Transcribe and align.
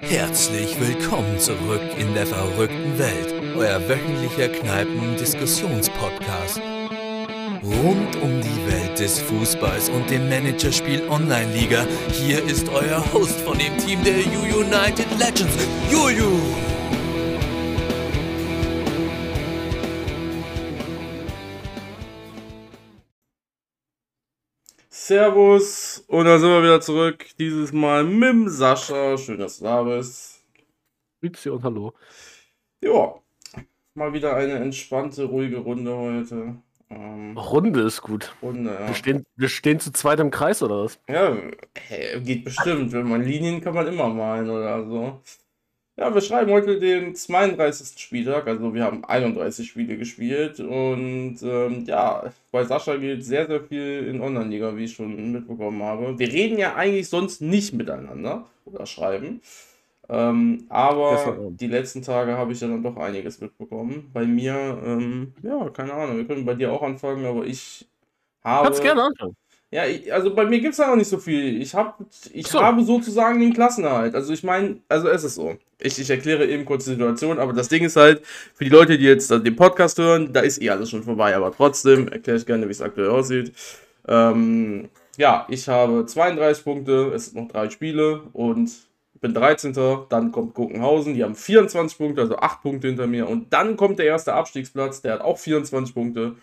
Herzlich 0.00 0.80
willkommen 0.80 1.38
zurück 1.38 1.82
in 1.98 2.14
der 2.14 2.26
verrückten 2.26 2.98
Welt, 2.98 3.34
euer 3.56 3.86
wöchentlicher 3.88 4.48
Kneipen-Diskussionspodcast. 4.48 6.60
Rund 7.62 8.16
um 8.22 8.40
die 8.40 8.66
Welt 8.70 8.98
des 8.98 9.20
Fußballs 9.20 9.90
und 9.90 10.10
dem 10.10 10.28
Managerspiel 10.28 11.08
Online-Liga, 11.08 11.86
hier 12.12 12.42
ist 12.44 12.68
euer 12.68 13.04
Host 13.12 13.38
von 13.40 13.58
dem 13.58 13.76
Team 13.78 14.02
der 14.02 14.18
U 14.38 14.42
United 14.60 15.06
Legends, 15.18 15.68
Juju. 15.90 16.40
Servus 24.90 25.87
und 26.08 26.24
da 26.24 26.38
sind 26.38 26.48
wir 26.48 26.62
wieder 26.62 26.80
zurück. 26.80 27.26
Dieses 27.38 27.72
Mal 27.72 28.02
mit 28.02 28.28
dem 28.28 28.48
Sascha. 28.48 29.16
Schön, 29.16 29.38
dass 29.38 29.58
du 29.58 29.64
da 29.64 29.82
bist. 29.82 30.44
Grüezi 31.20 31.50
und 31.50 31.62
hallo. 31.62 31.92
Ja, 32.82 33.14
mal 33.94 34.12
wieder 34.12 34.34
eine 34.34 34.54
entspannte, 34.54 35.24
ruhige 35.24 35.58
Runde 35.58 35.94
heute. 35.96 36.56
Ähm, 36.90 37.36
Runde 37.36 37.82
ist 37.82 38.00
gut. 38.00 38.34
Runde, 38.40 38.72
ja. 38.72 38.88
Wir 38.88 38.94
stehen, 38.94 39.26
wir 39.36 39.48
stehen 39.48 39.80
zu 39.80 39.92
zweit 39.92 40.20
im 40.20 40.30
Kreis 40.30 40.62
oder 40.62 40.84
was? 40.84 40.98
Ja, 41.08 41.36
hey, 41.76 42.20
geht 42.22 42.44
bestimmt. 42.44 42.92
Wenn 42.92 43.08
man 43.08 43.22
Linien 43.22 43.60
kann 43.60 43.74
man 43.74 43.86
immer 43.86 44.08
malen 44.08 44.48
oder 44.48 44.84
so. 44.86 45.20
Ja, 45.98 46.14
wir 46.14 46.20
schreiben 46.20 46.52
heute 46.52 46.78
den 46.78 47.16
32. 47.16 48.00
Spieltag, 48.00 48.46
also 48.46 48.72
wir 48.72 48.84
haben 48.84 49.04
31 49.04 49.68
Spiele 49.68 49.96
gespielt 49.98 50.60
und 50.60 51.38
ähm, 51.42 51.84
ja, 51.86 52.32
bei 52.52 52.62
Sascha 52.62 52.96
geht 52.96 53.24
sehr, 53.24 53.48
sehr 53.48 53.60
viel 53.60 54.06
in 54.06 54.20
Online-Liga, 54.20 54.76
wie 54.76 54.84
ich 54.84 54.92
schon 54.92 55.32
mitbekommen 55.32 55.82
habe. 55.82 56.16
Wir 56.16 56.28
reden 56.28 56.56
ja 56.56 56.76
eigentlich 56.76 57.08
sonst 57.08 57.42
nicht 57.42 57.74
miteinander 57.74 58.46
oder 58.64 58.86
schreiben, 58.86 59.40
ähm, 60.08 60.66
aber 60.68 61.50
die 61.50 61.66
letzten 61.66 62.02
Tage 62.02 62.36
habe 62.36 62.52
ich 62.52 62.60
ja 62.60 62.68
dann 62.68 62.84
doch 62.84 62.96
einiges 62.96 63.40
mitbekommen. 63.40 64.08
Bei 64.12 64.24
mir, 64.24 64.80
ähm, 64.86 65.34
ja, 65.42 65.68
keine 65.70 65.94
Ahnung, 65.94 66.18
wir 66.18 66.28
können 66.28 66.44
bei 66.44 66.54
dir 66.54 66.72
auch 66.72 66.82
anfangen, 66.82 67.26
aber 67.26 67.44
ich 67.44 67.88
habe... 68.44 68.66
Kannst 68.66 68.82
gerne 68.82 69.02
anfangen. 69.02 69.34
Ja, 69.70 69.84
ich, 69.84 70.10
also 70.12 70.34
bei 70.34 70.46
mir 70.46 70.60
gibt 70.60 70.72
es 70.72 70.78
ja 70.78 70.86
noch 70.86 70.96
nicht 70.96 71.08
so 71.08 71.18
viel. 71.18 71.60
Ich, 71.60 71.74
hab, 71.74 71.98
ich 72.32 72.46
so. 72.46 72.62
habe 72.62 72.82
sozusagen 72.84 73.38
den 73.38 73.52
Klassenerhalt. 73.52 74.14
Also 74.14 74.32
ich 74.32 74.42
meine, 74.42 74.78
also 74.88 75.08
es 75.08 75.24
ist 75.24 75.34
so. 75.34 75.56
Ich, 75.78 75.98
ich 75.98 76.08
erkläre 76.08 76.46
eben 76.46 76.64
kurz 76.64 76.84
die 76.84 76.92
Situation, 76.92 77.38
aber 77.38 77.52
das 77.52 77.68
Ding 77.68 77.84
ist 77.84 77.96
halt, 77.96 78.24
für 78.54 78.64
die 78.64 78.70
Leute, 78.70 78.96
die 78.96 79.04
jetzt 79.04 79.30
den 79.30 79.56
Podcast 79.56 79.98
hören, 79.98 80.32
da 80.32 80.40
ist 80.40 80.60
eh 80.62 80.70
alles 80.70 80.90
schon 80.90 81.02
vorbei, 81.02 81.36
aber 81.36 81.52
trotzdem 81.52 82.08
erkläre 82.08 82.38
ich 82.38 82.46
gerne, 82.46 82.66
wie 82.66 82.72
es 82.72 82.80
aktuell 82.80 83.10
aussieht. 83.10 83.52
Ähm, 84.08 84.88
ja, 85.18 85.46
ich 85.50 85.68
habe 85.68 86.06
32 86.06 86.64
Punkte, 86.64 87.12
es 87.14 87.26
sind 87.26 87.36
noch 87.36 87.48
drei 87.48 87.68
Spiele 87.68 88.22
und 88.32 88.70
bin 89.20 89.34
13. 89.34 89.74
Dann 90.08 90.32
kommt 90.32 90.54
Guckenhausen, 90.54 91.14
die 91.14 91.24
haben 91.24 91.34
24 91.34 91.98
Punkte, 91.98 92.22
also 92.22 92.36
8 92.36 92.62
Punkte 92.62 92.88
hinter 92.88 93.06
mir. 93.06 93.28
Und 93.28 93.52
dann 93.52 93.76
kommt 93.76 93.98
der 93.98 94.06
erste 94.06 94.32
Abstiegsplatz, 94.32 95.02
der 95.02 95.14
hat 95.14 95.20
auch 95.20 95.38
24 95.38 95.94
Punkte 95.94 96.36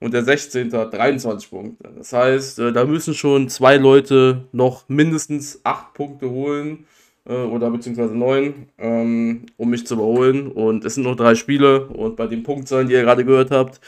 und 0.00 0.12
der 0.12 0.24
16. 0.24 0.72
hat 0.72 0.92
23 0.92 1.50
Punkte. 1.50 1.90
Das 1.96 2.12
heißt, 2.12 2.58
äh, 2.58 2.72
da 2.72 2.84
müssen 2.84 3.14
schon 3.14 3.48
zwei 3.48 3.76
Leute 3.76 4.44
noch 4.52 4.88
mindestens 4.88 5.60
8 5.64 5.94
Punkte 5.94 6.30
holen 6.30 6.86
äh, 7.26 7.34
oder 7.34 7.70
beziehungsweise 7.70 8.14
9, 8.14 8.68
ähm, 8.78 9.46
um 9.56 9.70
mich 9.70 9.86
zu 9.86 9.94
überholen. 9.94 10.50
Und 10.52 10.84
es 10.84 10.94
sind 10.94 11.04
noch 11.04 11.16
drei 11.16 11.34
Spiele 11.34 11.86
und 11.86 12.16
bei 12.16 12.26
den 12.26 12.42
Punktzahlen, 12.42 12.88
die 12.88 12.94
ihr 12.94 13.02
gerade 13.02 13.24
gehört 13.24 13.50
habt, 13.50 13.80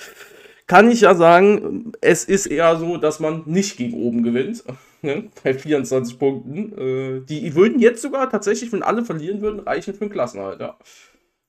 kann 0.67 0.91
ich 0.91 1.01
ja 1.01 1.15
sagen, 1.15 1.93
es 2.01 2.25
ist 2.25 2.47
eher 2.47 2.77
so, 2.77 2.99
dass 2.99 3.21
man 3.21 3.43
nicht 3.47 3.77
gegen 3.77 4.01
oben 4.01 4.23
gewinnt. 4.23 4.65
Ne? 5.01 5.29
Bei 5.45 5.55
24 5.55 6.19
Punkten. 6.19 6.77
Äh, 6.77 7.21
die 7.21 7.55
würden 7.55 7.79
jetzt 7.79 8.03
sogar 8.03 8.29
tatsächlich, 8.29 8.73
wenn 8.73 8.83
alle 8.83 9.05
verlieren 9.05 9.41
würden, 9.41 9.61
reichen 9.61 9.95
für 9.95 10.01
einen 10.01 10.11
Klassenhalt. 10.11 10.61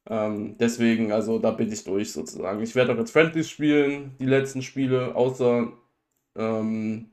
Ähm, 0.08 0.56
deswegen, 0.60 1.12
also 1.12 1.40
da 1.40 1.52
bin 1.52 1.72
ich 1.72 1.84
durch 1.84 2.12
sozusagen. 2.12 2.62
Ich 2.62 2.76
werde 2.76 2.94
auch 2.94 2.98
jetzt 2.98 3.12
Friendlies 3.12 3.50
spielen, 3.50 4.16
die 4.20 4.26
letzten 4.26 4.62
Spiele, 4.62 5.16
außer 5.16 5.72
ähm, 6.38 7.12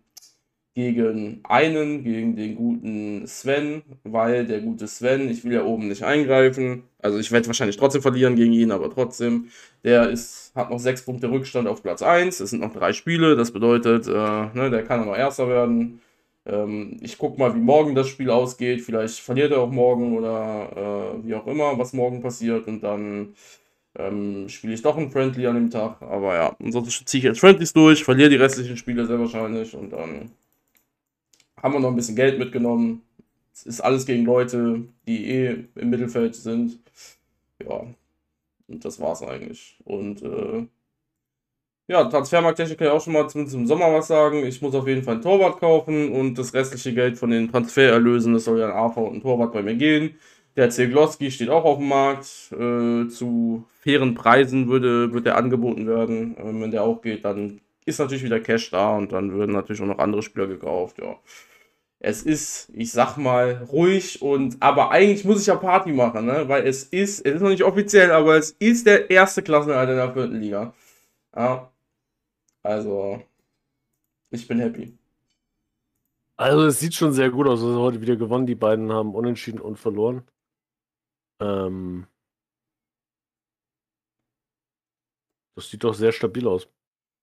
gegen 0.75 1.41
einen, 1.45 2.05
gegen 2.05 2.37
den 2.37 2.55
guten 2.55 3.27
Sven, 3.27 3.83
weil 4.05 4.47
der 4.47 4.61
gute 4.61 4.87
Sven, 4.87 5.31
ich 5.31 5.43
will 5.43 5.55
ja 5.55 5.65
oben 5.65 5.89
nicht 5.89 6.03
eingreifen. 6.05 6.83
Also 6.99 7.19
ich 7.19 7.33
werde 7.33 7.47
wahrscheinlich 7.47 7.79
trotzdem 7.79 8.03
verlieren 8.03 8.37
gegen 8.37 8.53
ihn, 8.53 8.71
aber 8.71 8.91
trotzdem, 8.91 9.49
der 9.85 10.11
ist, 10.11 10.53
hat 10.55 10.71
noch 10.71 10.79
sechs 10.79 11.03
Punkte 11.03 11.31
Rückstand 11.31 11.67
auf 11.67 11.83
Platz 11.83 12.03
1. 12.03 12.41
Es 12.41 12.51
sind 12.51 12.61
noch 12.61 12.75
drei 12.75 12.93
Spiele, 12.93 13.37
das 13.37 13.53
bedeutet, 13.53 14.07
äh, 14.07 14.11
ne, 14.13 14.69
der 14.71 14.85
kann 14.85 15.07
noch 15.07 15.17
Erster 15.17 15.49
werden. 15.49 16.03
Ähm, 16.47 16.97
ich 17.01 17.19
gucke 17.19 17.39
mal, 17.39 17.55
wie 17.55 17.61
morgen 17.61 17.95
das 17.95 18.09
Spiel 18.09 18.31
ausgeht. 18.31 18.83
Vielleicht 18.83 19.19
verliert 19.21 19.53
er 19.53 19.61
auch 19.61 19.71
morgen 19.71 20.17
oder 20.17 21.17
äh, 21.23 21.27
wie 21.27 21.35
auch 21.35 21.47
immer, 21.47 21.79
was 21.79 21.93
morgen 21.93 22.23
passiert. 22.23 22.67
Und 22.69 22.83
dann 22.83 23.35
ähm, 23.99 24.49
spiele 24.49 24.75
ich 24.75 24.83
doch 24.83 24.97
ein 24.97 25.11
Friendly 25.11 25.47
an 25.47 25.57
dem 25.57 25.71
Tag. 25.71 26.01
Aber 26.03 26.35
ja, 26.35 26.57
ansonsten 26.63 27.07
ziehe 27.07 27.21
ich 27.21 27.25
jetzt 27.25 27.41
Friendlies 27.41 27.73
durch, 27.73 28.05
verliere 28.05 28.31
die 28.31 28.37
restlichen 28.37 28.77
Spiele 28.77 29.07
sehr 29.07 29.19
wahrscheinlich. 29.19 29.75
Und 29.75 29.93
dann 29.93 30.31
haben 31.63 31.75
wir 31.75 31.81
noch 31.81 31.91
ein 31.91 31.97
bisschen 31.97 32.17
Geld 32.17 32.39
mitgenommen. 32.39 33.03
Es 33.53 33.65
ist 33.65 33.81
alles 33.81 34.07
gegen 34.07 34.25
Leute, 34.25 34.85
die 35.07 35.31
eh 35.31 35.65
im 35.75 35.91
Mittelfeld 35.91 36.35
sind. 36.35 36.79
Ja, 37.63 37.87
und 38.69 38.85
das 38.85 39.01
war's 39.01 39.23
eigentlich. 39.23 39.79
Und 39.85 40.23
äh, 40.23 40.67
ja, 41.89 42.05
Transfermarkttechnik 42.05 42.79
kann 42.79 42.89
ich 42.89 42.93
auch 42.93 43.03
schon 43.03 43.13
mal 43.13 43.29
zumindest 43.29 43.57
im 43.57 43.67
Sommer 43.67 43.93
was 43.93 44.09
sagen. 44.09 44.45
Ich 44.45 44.61
muss 44.61 44.75
auf 44.75 44.89
jeden 44.89 45.03
Fall 45.05 45.17
ein 45.17 45.23
Torwart 45.23 45.61
kaufen 45.61 46.13
und 46.13 46.37
das 46.37 46.53
restliche 46.53 46.93
Geld 46.95 47.17
von 47.19 47.31
den 47.31 47.51
Transfererlösen, 47.51 48.33
das 48.35 48.45
soll 48.45 48.59
ja 48.59 48.67
ein 48.67 48.73
AV 48.73 48.97
und 48.97 49.17
ein 49.17 49.23
Torwart 49.23 49.53
bei 49.53 49.63
mir 49.63 49.77
gehen. 49.77 50.17
Der 50.57 50.71
Zegloski 50.71 51.31
steht 51.31 51.51
auch 51.51 51.65
auf 51.65 51.79
dem 51.79 51.89
Markt. 51.89 52.27
Äh, 52.53 53.09
zu 53.09 53.67
fairen 53.81 54.15
Preisen 54.15 54.69
würde, 54.69 55.13
wird 55.13 55.27
er 55.27 55.37
angeboten 55.37 55.87
werden. 55.87 56.37
Äh, 56.37 56.61
wenn 56.61 56.71
der 56.71 56.83
auch 56.83 57.03
geht, 57.03 57.25
dann 57.25 57.61
ist 57.85 58.01
natürlich 58.01 58.25
wieder 58.25 58.41
Cash 58.41 58.71
da 58.71 58.97
und 58.97 59.13
dann 59.13 59.33
würden 59.33 59.53
natürlich 59.53 59.81
auch 59.83 59.87
noch 59.87 59.99
andere 59.99 60.23
Spieler 60.23 60.47
gekauft. 60.49 60.99
Ja. 60.99 61.17
Es 62.01 62.23
ist, 62.23 62.71
ich 62.75 62.91
sag 62.93 63.17
mal, 63.17 63.67
ruhig 63.71 64.23
und 64.23 64.57
aber 64.61 64.91
eigentlich 64.91 65.25
muss 65.25 65.41
ich 65.41 65.47
ja 65.47 65.57
Party 65.57 65.93
machen, 65.93 66.27
ne? 66.27 66.49
Weil 66.49 66.67
es 66.67 66.85
ist, 66.85 67.25
es 67.25 67.35
ist 67.37 67.43
noch 67.43 67.51
nicht 67.51 67.65
offiziell, 67.65 68.11
aber 68.11 68.37
es 68.37 68.51
ist 68.53 68.87
der 68.87 69.11
erste 69.11 69.43
Klassenerhalt 69.43 69.91
in 69.91 69.97
der 69.97 70.13
vierten 70.13 70.41
Liga. 70.41 70.75
Ja. 71.35 71.71
Also, 72.67 73.23
ich 74.31 74.47
bin 74.49 74.59
happy. 74.61 74.99
Also, 76.39 76.67
es 76.67 76.81
sieht 76.81 76.95
schon 76.95 77.13
sehr 77.13 77.31
gut 77.31 77.47
aus. 77.47 77.61
Also, 77.63 77.81
heute 77.81 78.01
wieder 78.01 78.17
gewonnen. 78.17 78.47
Die 78.47 78.55
beiden 78.55 78.93
haben 78.93 79.15
unentschieden 79.15 79.61
und 79.61 79.79
verloren. 79.79 80.25
Ähm, 81.41 82.07
das 85.57 85.71
sieht 85.71 85.85
doch 85.85 85.95
sehr 85.95 86.13
stabil 86.13 86.47
aus. 86.47 86.69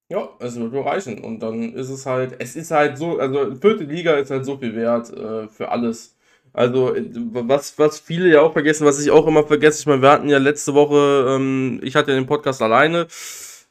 Ja, 0.10 0.30
es 0.40 0.56
wird 0.56 0.74
nur 0.74 0.86
reichen. 0.86 1.24
Und 1.24 1.40
dann 1.40 1.74
ist 1.74 1.90
es 1.90 2.06
halt, 2.06 2.36
es 2.40 2.56
ist 2.56 2.72
halt 2.72 2.98
so, 2.98 3.18
also 3.20 3.56
vierte 3.56 3.84
Liga 3.86 4.16
ist 4.16 4.32
halt 4.32 4.46
so 4.46 4.58
viel 4.58 4.76
wert 4.76 5.12
äh, 5.12 5.48
für 5.50 5.70
alles. 5.70 6.16
Also, 6.54 6.94
was, 6.96 7.78
was 7.80 8.00
viele 8.00 8.30
ja 8.32 8.42
auch 8.42 8.54
vergessen, 8.54 8.86
was 8.86 9.00
ich 9.04 9.10
auch 9.12 9.26
immer 9.28 9.46
vergesse, 9.46 9.80
ich 9.82 9.88
meine, 9.88 10.02
wir 10.04 10.12
hatten 10.12 10.30
ja 10.30 10.38
letzte 10.38 10.74
Woche, 10.76 11.26
ähm, 11.36 11.80
ich 11.84 11.96
hatte 11.96 12.14
den 12.14 12.28
Podcast 12.28 12.62
alleine. 12.62 13.08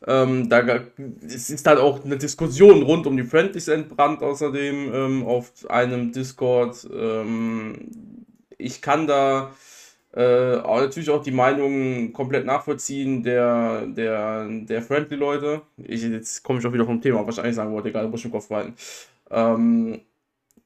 Ähm, 0.07 0.49
da 0.49 0.63
es 1.25 1.51
ist 1.51 1.67
halt 1.67 1.79
auch 1.79 2.05
eine 2.05 2.17
Diskussion 2.17 2.83
rund 2.83 3.07
um 3.07 3.17
die 3.17 3.25
Friendlies 3.25 3.69
entbrannt, 3.69 4.23
außerdem 4.23 4.93
ähm, 4.95 5.27
auf 5.27 5.53
einem 5.69 6.13
Discord. 6.13 6.89
Ähm, 6.93 7.75
ich 8.59 8.83
kann 8.83 9.07
da 9.07 9.53
äh, 10.15 10.57
natürlich 10.57 11.11
auch 11.11 11.23
die 11.23 11.31
Meinungen 11.31 12.13
komplett 12.13 12.45
nachvollziehen 12.45 13.23
der, 13.23 13.87
der, 13.87 14.47
der 14.49 14.83
Friendly-Leute. 14.83 15.63
jetzt 15.77 16.43
komme 16.43 16.59
ich 16.59 16.67
auch 16.67 16.73
wieder 16.73 16.85
vom 16.85 17.01
Thema, 17.01 17.27
was 17.27 17.37
ich 17.37 17.45
eigentlich 17.45 17.57
sagen 17.57 17.73
wollte, 17.73 17.89
egal, 17.89 18.09
muss 18.09 18.21
ich 18.21 18.27
im 18.27 18.33
Kopf 18.33 18.49
behalten. 18.49 18.75
Ähm, 19.31 20.01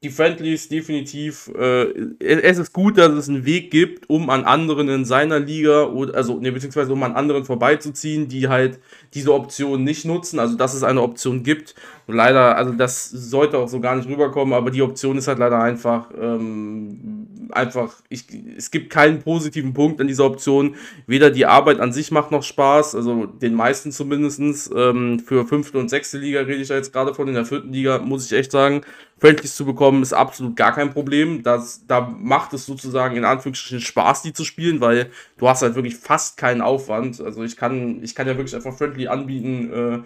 die 0.03 0.11
Friendlies 0.11 0.69
definitiv, 0.69 1.51
äh, 1.59 1.87
es 2.21 2.59
ist 2.59 2.73
gut, 2.73 2.99
dass 2.99 3.13
es 3.13 3.29
einen 3.29 3.47
Weg 3.47 3.71
gibt, 3.71 4.11
um 4.11 4.29
an 4.29 4.45
anderen 4.45 4.89
in 4.91 5.05
seiner 5.07 5.41
Liga, 5.41 5.85
oder, 5.85 6.15
also, 6.15 6.39
ne, 6.39 6.53
beziehungsweise 6.53 6.93
um 6.93 7.03
an 7.03 7.15
anderen 7.15 7.45
vorbeizuziehen, 7.45 8.29
die 8.29 8.49
halt 8.49 8.79
diese 9.15 9.33
Option 9.33 9.85
nicht 9.85 10.05
nutzen, 10.05 10.39
also 10.39 10.55
dass 10.57 10.75
es 10.75 10.83
eine 10.83 11.01
Option 11.01 11.43
gibt. 11.43 11.75
Und 12.07 12.15
leider, 12.15 12.57
also 12.57 12.73
das 12.73 13.11
sollte 13.11 13.59
auch 13.59 13.69
so 13.69 13.81
gar 13.81 13.97
nicht 13.97 14.09
rüberkommen, 14.09 14.53
aber 14.53 14.71
die 14.71 14.83
Option 14.83 15.17
ist 15.17 15.29
halt 15.29 15.39
leider 15.39 15.61
einfach, 15.61 16.11
ähm, 16.21 17.27
einfach, 17.51 17.95
ich, 18.11 18.27
es 18.57 18.71
gibt 18.71 18.91
keinen 18.91 19.21
positiven 19.21 19.73
Punkt 19.73 20.01
an 20.01 20.09
dieser 20.09 20.27
Option. 20.27 20.77
Weder 21.07 21.31
die 21.31 21.47
Arbeit 21.47 21.81
an 21.81 21.93
sich 21.93 22.11
macht 22.11 22.31
noch 22.31 22.43
Spaß, 22.43 22.95
also 22.95 23.27
den 23.27 23.55
meisten 23.55 23.93
zumindest. 23.93 24.27
Ähm, 24.75 25.21
für 25.21 25.47
fünfte 25.47 25.79
und 25.79 25.89
sechste 25.89 26.19
Liga 26.19 26.41
rede 26.41 26.63
ich 26.63 26.69
ja 26.69 26.77
jetzt 26.77 26.93
gerade 26.93 27.15
von, 27.15 27.29
in 27.29 27.35
der 27.35 27.47
vierten 27.47 27.73
Liga 27.73 27.99
muss 27.99 28.27
ich 28.27 28.37
echt 28.37 28.53
sagen, 28.53 28.83
Friendlies 29.19 29.57
zu 29.57 29.65
bekommen, 29.65 30.03
ist 30.03 30.13
absolut 30.13 30.57
gar 30.57 30.75
kein 30.75 30.93
Problem. 30.93 31.43
Das, 31.43 31.87
da 31.87 32.01
macht 32.01 32.53
es 32.53 32.67
sozusagen 32.67 33.17
in 33.17 33.25
Anführungsstrichen 33.25 33.81
Spaß, 33.81 34.23
die 34.23 34.35
zu 34.35 34.45
spielen, 34.45 34.81
weil 34.81 35.11
du 35.39 35.49
hast 35.49 35.63
halt 35.63 35.75
wirklich 35.75 35.97
fast 35.97 36.37
keinen 36.37 36.61
Aufwand. 36.61 37.21
Also 37.21 37.43
ich 37.43 37.57
kann, 37.57 38.03
ich 38.03 38.15
kann 38.15 38.27
ja 38.27 38.37
wirklich 38.37 38.55
einfach 38.55 38.77
Friendly 38.77 39.09
anbieten, 39.09 39.73
äh, 39.73 39.99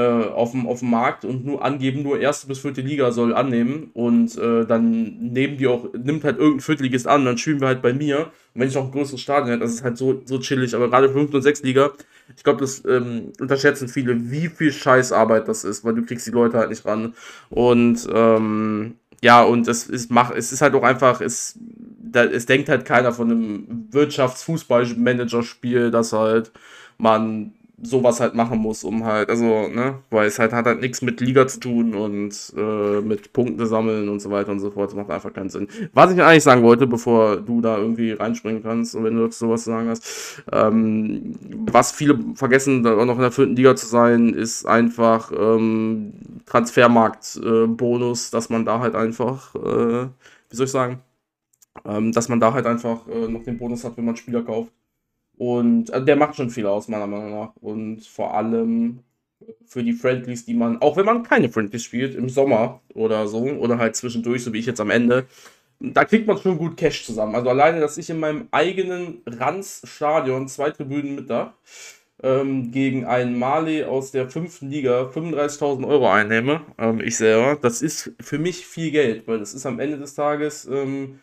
auf, 0.00 0.52
dem, 0.52 0.66
auf 0.66 0.78
dem 0.78 0.90
Markt 0.90 1.24
und 1.24 1.44
nur 1.44 1.62
angeben, 1.62 2.02
nur 2.02 2.18
erste 2.18 2.46
bis 2.46 2.60
vierte 2.60 2.80
Liga 2.80 3.12
soll 3.12 3.34
annehmen 3.34 3.90
und 3.92 4.36
äh, 4.38 4.64
dann 4.64 5.18
nehmen 5.18 5.58
die 5.58 5.66
auch, 5.66 5.92
nimmt 5.92 6.24
halt 6.24 6.38
irgendein 6.38 6.60
Viertligist 6.60 7.06
an, 7.06 7.26
dann 7.26 7.36
spielen 7.36 7.60
wir 7.60 7.68
halt 7.68 7.82
bei 7.82 7.92
mir. 7.92 8.30
Und 8.54 8.60
wenn 8.60 8.68
ich 8.68 8.74
noch 8.74 8.86
ein 8.86 8.90
größeres 8.90 9.20
Stadion 9.20 9.50
hätte, 9.50 9.60
das 9.60 9.74
ist 9.74 9.84
halt 9.84 9.98
so, 9.98 10.22
so 10.24 10.38
chillig, 10.38 10.74
aber 10.74 10.88
gerade 10.88 11.10
5. 11.10 11.34
und 11.34 11.42
6. 11.42 11.62
Liga, 11.62 11.90
ich 12.34 12.42
glaube, 12.42 12.60
das 12.60 12.82
ähm, 12.86 13.32
unterschätzen 13.38 13.88
viele, 13.88 14.30
wie 14.30 14.48
viel 14.48 14.72
Scheißarbeit 14.72 15.46
das 15.48 15.64
ist, 15.64 15.84
weil 15.84 15.94
du 15.94 16.04
kriegst 16.04 16.26
die 16.26 16.30
Leute 16.30 16.56
halt 16.56 16.70
nicht 16.70 16.86
ran. 16.86 17.14
Und 17.50 18.08
ähm, 18.12 18.94
ja, 19.22 19.42
und 19.42 19.68
es 19.68 19.88
ist, 19.88 20.10
mach, 20.10 20.30
es 20.30 20.52
ist 20.52 20.62
halt 20.62 20.74
auch 20.74 20.82
einfach, 20.82 21.20
es, 21.20 21.58
da, 22.00 22.24
es 22.24 22.46
denkt 22.46 22.68
halt 22.68 22.84
keiner 22.84 23.12
von 23.12 23.30
einem 23.30 23.88
Wirtschaftsfußballmanager-Spiel, 23.90 25.90
dass 25.90 26.12
halt 26.12 26.52
man 26.98 27.52
sowas 27.82 28.20
halt 28.20 28.34
machen 28.34 28.58
muss, 28.58 28.84
um 28.84 29.04
halt, 29.04 29.28
also, 29.28 29.44
ne, 29.44 29.98
weil 30.10 30.28
es 30.28 30.38
halt 30.38 30.52
hat 30.52 30.66
halt 30.66 30.80
nichts 30.80 31.02
mit 31.02 31.20
Liga 31.20 31.48
zu 31.48 31.58
tun 31.58 31.94
und 31.94 32.52
äh, 32.56 33.00
mit 33.00 33.32
Punkte 33.32 33.66
sammeln 33.66 34.08
und 34.08 34.20
so 34.20 34.30
weiter 34.30 34.52
und 34.52 34.60
so 34.60 34.70
fort. 34.70 34.90
Das 34.90 34.96
macht 34.96 35.10
einfach 35.10 35.32
keinen 35.32 35.50
Sinn. 35.50 35.66
Was 35.92 36.12
ich 36.12 36.22
eigentlich 36.22 36.44
sagen 36.44 36.62
wollte, 36.62 36.86
bevor 36.86 37.38
du 37.38 37.60
da 37.60 37.76
irgendwie 37.76 38.12
reinspringen 38.12 38.62
kannst 38.62 38.94
und 38.94 39.02
wenn 39.04 39.16
du 39.16 39.28
sowas 39.32 39.64
zu 39.64 39.70
sagen 39.70 39.88
hast, 39.88 40.42
ähm, 40.52 41.34
was 41.72 41.90
viele 41.92 42.18
vergessen, 42.34 42.84
da 42.84 42.96
auch 42.96 43.04
noch 43.04 43.16
in 43.16 43.22
der 43.22 43.32
vierten 43.32 43.56
Liga 43.56 43.74
zu 43.74 43.86
sein, 43.86 44.32
ist 44.32 44.64
einfach 44.64 45.32
ähm, 45.36 46.12
Transfermarkt-Bonus, 46.46 48.28
äh, 48.28 48.32
dass 48.32 48.48
man 48.48 48.64
da 48.64 48.78
halt 48.78 48.94
einfach, 48.94 49.54
äh, 49.56 50.06
wie 50.50 50.56
soll 50.56 50.66
ich 50.66 50.72
sagen, 50.72 51.00
ähm, 51.84 52.12
dass 52.12 52.28
man 52.28 52.40
da 52.40 52.52
halt 52.52 52.66
einfach 52.66 53.08
äh, 53.08 53.28
noch 53.28 53.42
den 53.42 53.58
Bonus 53.58 53.84
hat, 53.84 53.96
wenn 53.96 54.04
man 54.04 54.16
Spieler 54.16 54.42
kauft. 54.42 54.72
Und 55.42 55.92
also 55.92 56.06
der 56.06 56.14
macht 56.14 56.36
schon 56.36 56.50
viel 56.50 56.66
aus, 56.66 56.86
meiner 56.86 57.08
Meinung 57.08 57.32
nach. 57.32 57.56
Und 57.56 58.06
vor 58.06 58.32
allem 58.32 59.00
für 59.66 59.82
die 59.82 59.92
Friendlies, 59.92 60.44
die 60.44 60.54
man, 60.54 60.80
auch 60.80 60.96
wenn 60.96 61.04
man 61.04 61.24
keine 61.24 61.48
Friendlies 61.48 61.82
spielt, 61.82 62.14
im 62.14 62.28
Sommer 62.28 62.80
oder 62.94 63.26
so, 63.26 63.40
oder 63.40 63.76
halt 63.78 63.96
zwischendurch, 63.96 64.44
so 64.44 64.52
wie 64.52 64.60
ich 64.60 64.66
jetzt 64.66 64.80
am 64.80 64.90
Ende, 64.90 65.26
da 65.80 66.04
kriegt 66.04 66.28
man 66.28 66.38
schon 66.38 66.58
gut 66.58 66.76
Cash 66.76 67.04
zusammen. 67.04 67.34
Also 67.34 67.48
alleine, 67.48 67.80
dass 67.80 67.98
ich 67.98 68.08
in 68.08 68.20
meinem 68.20 68.46
eigenen 68.52 69.22
Ranz-Stadion 69.26 70.46
zwei 70.46 70.70
Tribünen 70.70 71.16
mit 71.16 71.28
da 71.28 71.54
ähm, 72.22 72.70
gegen 72.70 73.04
einen 73.06 73.36
Mali 73.36 73.82
aus 73.82 74.12
der 74.12 74.30
fünften 74.30 74.70
Liga 74.70 75.10
35.000 75.12 75.88
Euro 75.88 76.08
einnehme, 76.08 76.60
ähm, 76.78 77.00
ich 77.00 77.16
selber, 77.16 77.58
das 77.60 77.82
ist 77.82 78.12
für 78.20 78.38
mich 78.38 78.64
viel 78.64 78.92
Geld, 78.92 79.26
weil 79.26 79.40
das 79.40 79.54
ist 79.54 79.66
am 79.66 79.80
Ende 79.80 79.98
des 79.98 80.14
Tages 80.14 80.66
ähm, 80.66 81.18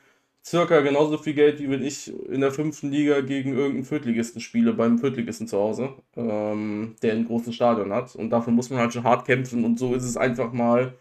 circa 0.50 0.82
genauso 0.82 1.18
viel 1.20 1.36
Geld, 1.36 1.60
wie 1.60 1.70
wenn 1.70 1.84
ich 1.84 2.12
in 2.28 2.42
der 2.42 2.52
fünften 2.52 2.90
Liga 2.92 3.22
gegen 3.22 3.54
irgendeinen 3.54 3.86
Viertligisten 3.86 4.42
spiele, 4.42 4.74
beim 4.74 4.98
Viertligisten 4.98 5.48
zu 5.48 5.58
Hause, 5.58 5.90
ähm, 6.16 6.96
der 7.04 7.14
ein 7.14 7.28
großes 7.28 7.54
Stadion 7.54 7.94
hat. 7.94 8.16
Und 8.16 8.32
dafür 8.32 8.52
muss 8.52 8.72
man 8.72 8.80
halt 8.80 8.92
schon 8.92 9.04
hart 9.04 9.26
kämpfen 9.26 9.64
und 9.64 9.78
so 9.78 9.94
ist 9.94 10.04
es 10.04 10.18
einfach 10.18 10.52
mal, 10.52 10.94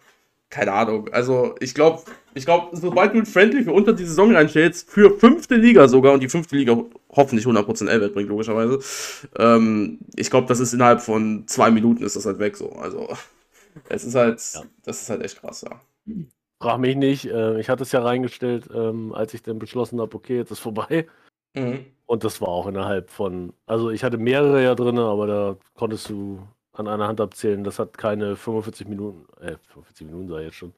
keine 0.50 0.72
Ahnung. 0.72 1.08
Also 1.12 1.54
ich 1.60 1.74
glaube, 1.74 2.02
ich 2.34 2.44
glaube, 2.44 2.76
sobald 2.76 3.14
du 3.14 3.18
ein 3.18 3.26
Friendly 3.26 3.64
für 3.64 3.72
unter 3.72 3.94
die 3.94 4.04
Saison 4.04 4.34
reinstellst, 4.34 4.90
für 4.90 5.18
fünfte 5.18 5.56
Liga 5.56 5.88
sogar, 5.88 6.12
und 6.12 6.22
die 6.22 6.28
fünfte 6.28 6.56
Liga 6.56 6.76
hoffentlich 7.10 7.46
100% 7.46 7.88
L-Wert 7.88 8.12
bringt, 8.12 8.28
logischerweise, 8.28 8.78
ähm, 9.38 9.98
ich 10.14 10.28
glaube, 10.28 10.46
das 10.46 10.60
ist 10.60 10.74
innerhalb 10.74 11.00
von 11.00 11.44
zwei 11.46 11.70
Minuten 11.70 12.04
ist 12.04 12.16
das 12.16 12.26
halt 12.26 12.38
weg 12.38 12.56
so. 12.56 12.72
Also 12.72 13.08
es 13.88 14.04
ist 14.04 14.14
halt, 14.14 14.42
ja. 14.54 14.62
das 14.84 15.02
ist 15.02 15.10
halt 15.10 15.22
echt 15.22 15.40
krass, 15.40 15.62
ja. 15.62 15.80
Frag 16.60 16.78
mich 16.78 16.96
nicht. 16.96 17.26
Äh, 17.26 17.60
ich 17.60 17.68
hatte 17.68 17.82
es 17.82 17.92
ja 17.92 18.02
reingestellt, 18.02 18.68
ähm, 18.74 19.14
als 19.14 19.34
ich 19.34 19.42
dann 19.42 19.58
beschlossen 19.58 20.00
habe, 20.00 20.16
okay, 20.16 20.36
jetzt 20.36 20.50
ist 20.50 20.58
vorbei. 20.58 21.06
Mhm. 21.54 21.86
Und 22.06 22.24
das 22.24 22.40
war 22.40 22.48
auch 22.48 22.66
innerhalb 22.66 23.10
von, 23.10 23.52
also 23.66 23.90
ich 23.90 24.02
hatte 24.02 24.18
mehrere 24.18 24.62
ja 24.62 24.74
drin, 24.74 24.98
aber 24.98 25.26
da 25.26 25.56
konntest 25.74 26.08
du 26.08 26.46
an 26.72 26.88
einer 26.88 27.06
Hand 27.06 27.20
abzählen. 27.20 27.64
Das 27.64 27.78
hat 27.78 27.98
keine 27.98 28.36
45 28.36 28.88
Minuten, 28.88 29.26
äh, 29.40 29.56
45 29.68 30.06
Minuten 30.06 30.28
sei 30.28 30.44
jetzt 30.44 30.56
schon, 30.56 30.72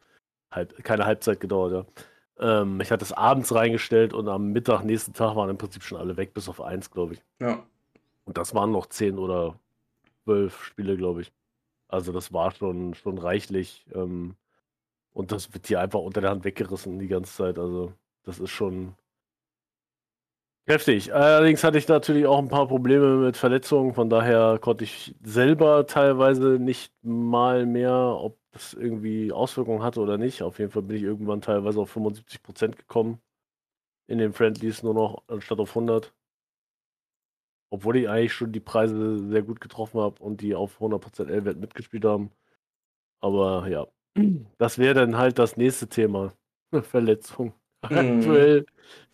halb, 0.50 0.82
keine 0.85 1.06
Halbzeit 1.06 1.41
gedauert, 1.41 1.73
ja. 1.73 2.62
Ähm, 2.62 2.81
ich 2.81 2.91
hatte 2.91 3.05
es 3.05 3.12
abends 3.12 3.55
reingestellt 3.55 4.15
und 4.15 4.29
am 4.29 4.53
Mittag, 4.53 4.83
nächsten 4.83 5.12
Tag 5.12 5.37
waren 5.37 5.50
im 5.50 5.59
Prinzip 5.59 5.83
schon 5.83 5.99
alle 5.99 6.17
weg, 6.17 6.33
bis 6.35 6.49
auf 6.49 6.61
eins, 6.61 6.91
glaube 6.91 7.15
ich. 7.15 7.23
Ja. 7.38 7.62
Und 8.25 8.38
das 8.38 8.55
waren 8.55 8.73
noch 8.73 8.87
zehn 8.87 9.19
oder 9.19 9.59
zwölf 10.25 10.65
Spiele, 10.65 10.97
glaube 10.97 11.23
ich. 11.23 11.33
Also 11.88 12.12
das 12.12 12.33
war 12.33 12.50
schon, 12.53 12.94
schon 12.94 13.19
reichlich. 13.19 13.85
Ähm, 13.94 14.37
und 15.12 15.33
das 15.33 15.53
wird 15.55 15.67
hier 15.67 15.81
einfach 15.81 16.01
unter 16.01 16.21
der 16.21 16.31
Hand 16.31 16.45
weggerissen 16.45 16.99
die 16.99 17.09
ganze 17.09 17.35
Zeit. 17.35 17.59
Also, 17.59 17.93
das 18.25 18.39
ist 18.39 18.51
schon 18.51 18.95
heftig. 20.67 21.12
Allerdings 21.15 21.65
hatte 21.65 21.79
ich 21.79 21.89
natürlich 21.89 22.27
auch 22.27 22.39
ein 22.39 22.49
paar 22.49 22.69
Probleme 22.69 23.17
mit 23.17 23.37
Verletzungen. 23.37 23.95
Von 23.95 24.09
daher 24.11 24.59
konnte 24.61 24.85
ich 24.85 25.15
selber 25.23 25.87
teilweise 25.87 26.59
nicht 26.59 26.93
mal 27.03 27.67
mehr, 27.67 27.95
ob 27.95 28.39
das 28.53 28.75
irgendwie 28.75 29.33
Auswirkungen 29.33 29.83
hatte 29.83 30.01
oder 30.01 30.19
nicht. 30.19 30.43
Auf 30.43 30.59
jeden 30.59 30.71
Fall 30.71 30.83
bin 30.83 30.97
ich 30.97 31.03
irgendwann 31.03 31.41
teilweise 31.41 31.81
auf 31.81 31.97
75% 31.97 32.77
gekommen. 32.77 33.21
In 34.09 34.19
den 34.19 34.33
Friendlies 34.33 34.83
nur 34.83 34.95
noch 34.95 35.23
anstatt 35.29 35.61
auf 35.61 35.71
100. 35.71 36.12
Obwohl 37.73 37.97
ich 37.97 38.09
eigentlich 38.09 38.33
schon 38.33 38.53
die 38.53 38.61
Preise 38.61 39.19
sehr 39.29 39.43
gut 39.43 39.61
getroffen 39.61 40.01
habe 40.01 40.23
und 40.23 40.41
die 40.41 40.55
auf 40.55 40.81
100% 40.81 41.29
L-Wert 41.29 41.59
mitgespielt 41.59 42.05
haben. 42.05 42.33
Aber 43.21 43.69
ja, 43.69 43.87
das 44.59 44.79
wäre 44.79 44.95
dann 44.95 45.17
halt 45.17 45.39
das 45.39 45.57
nächste 45.57 45.89
Thema. 45.89 46.33
Verletzung. 46.83 47.55
Mhm. 47.89 47.97
Aktuell. 48.19 48.67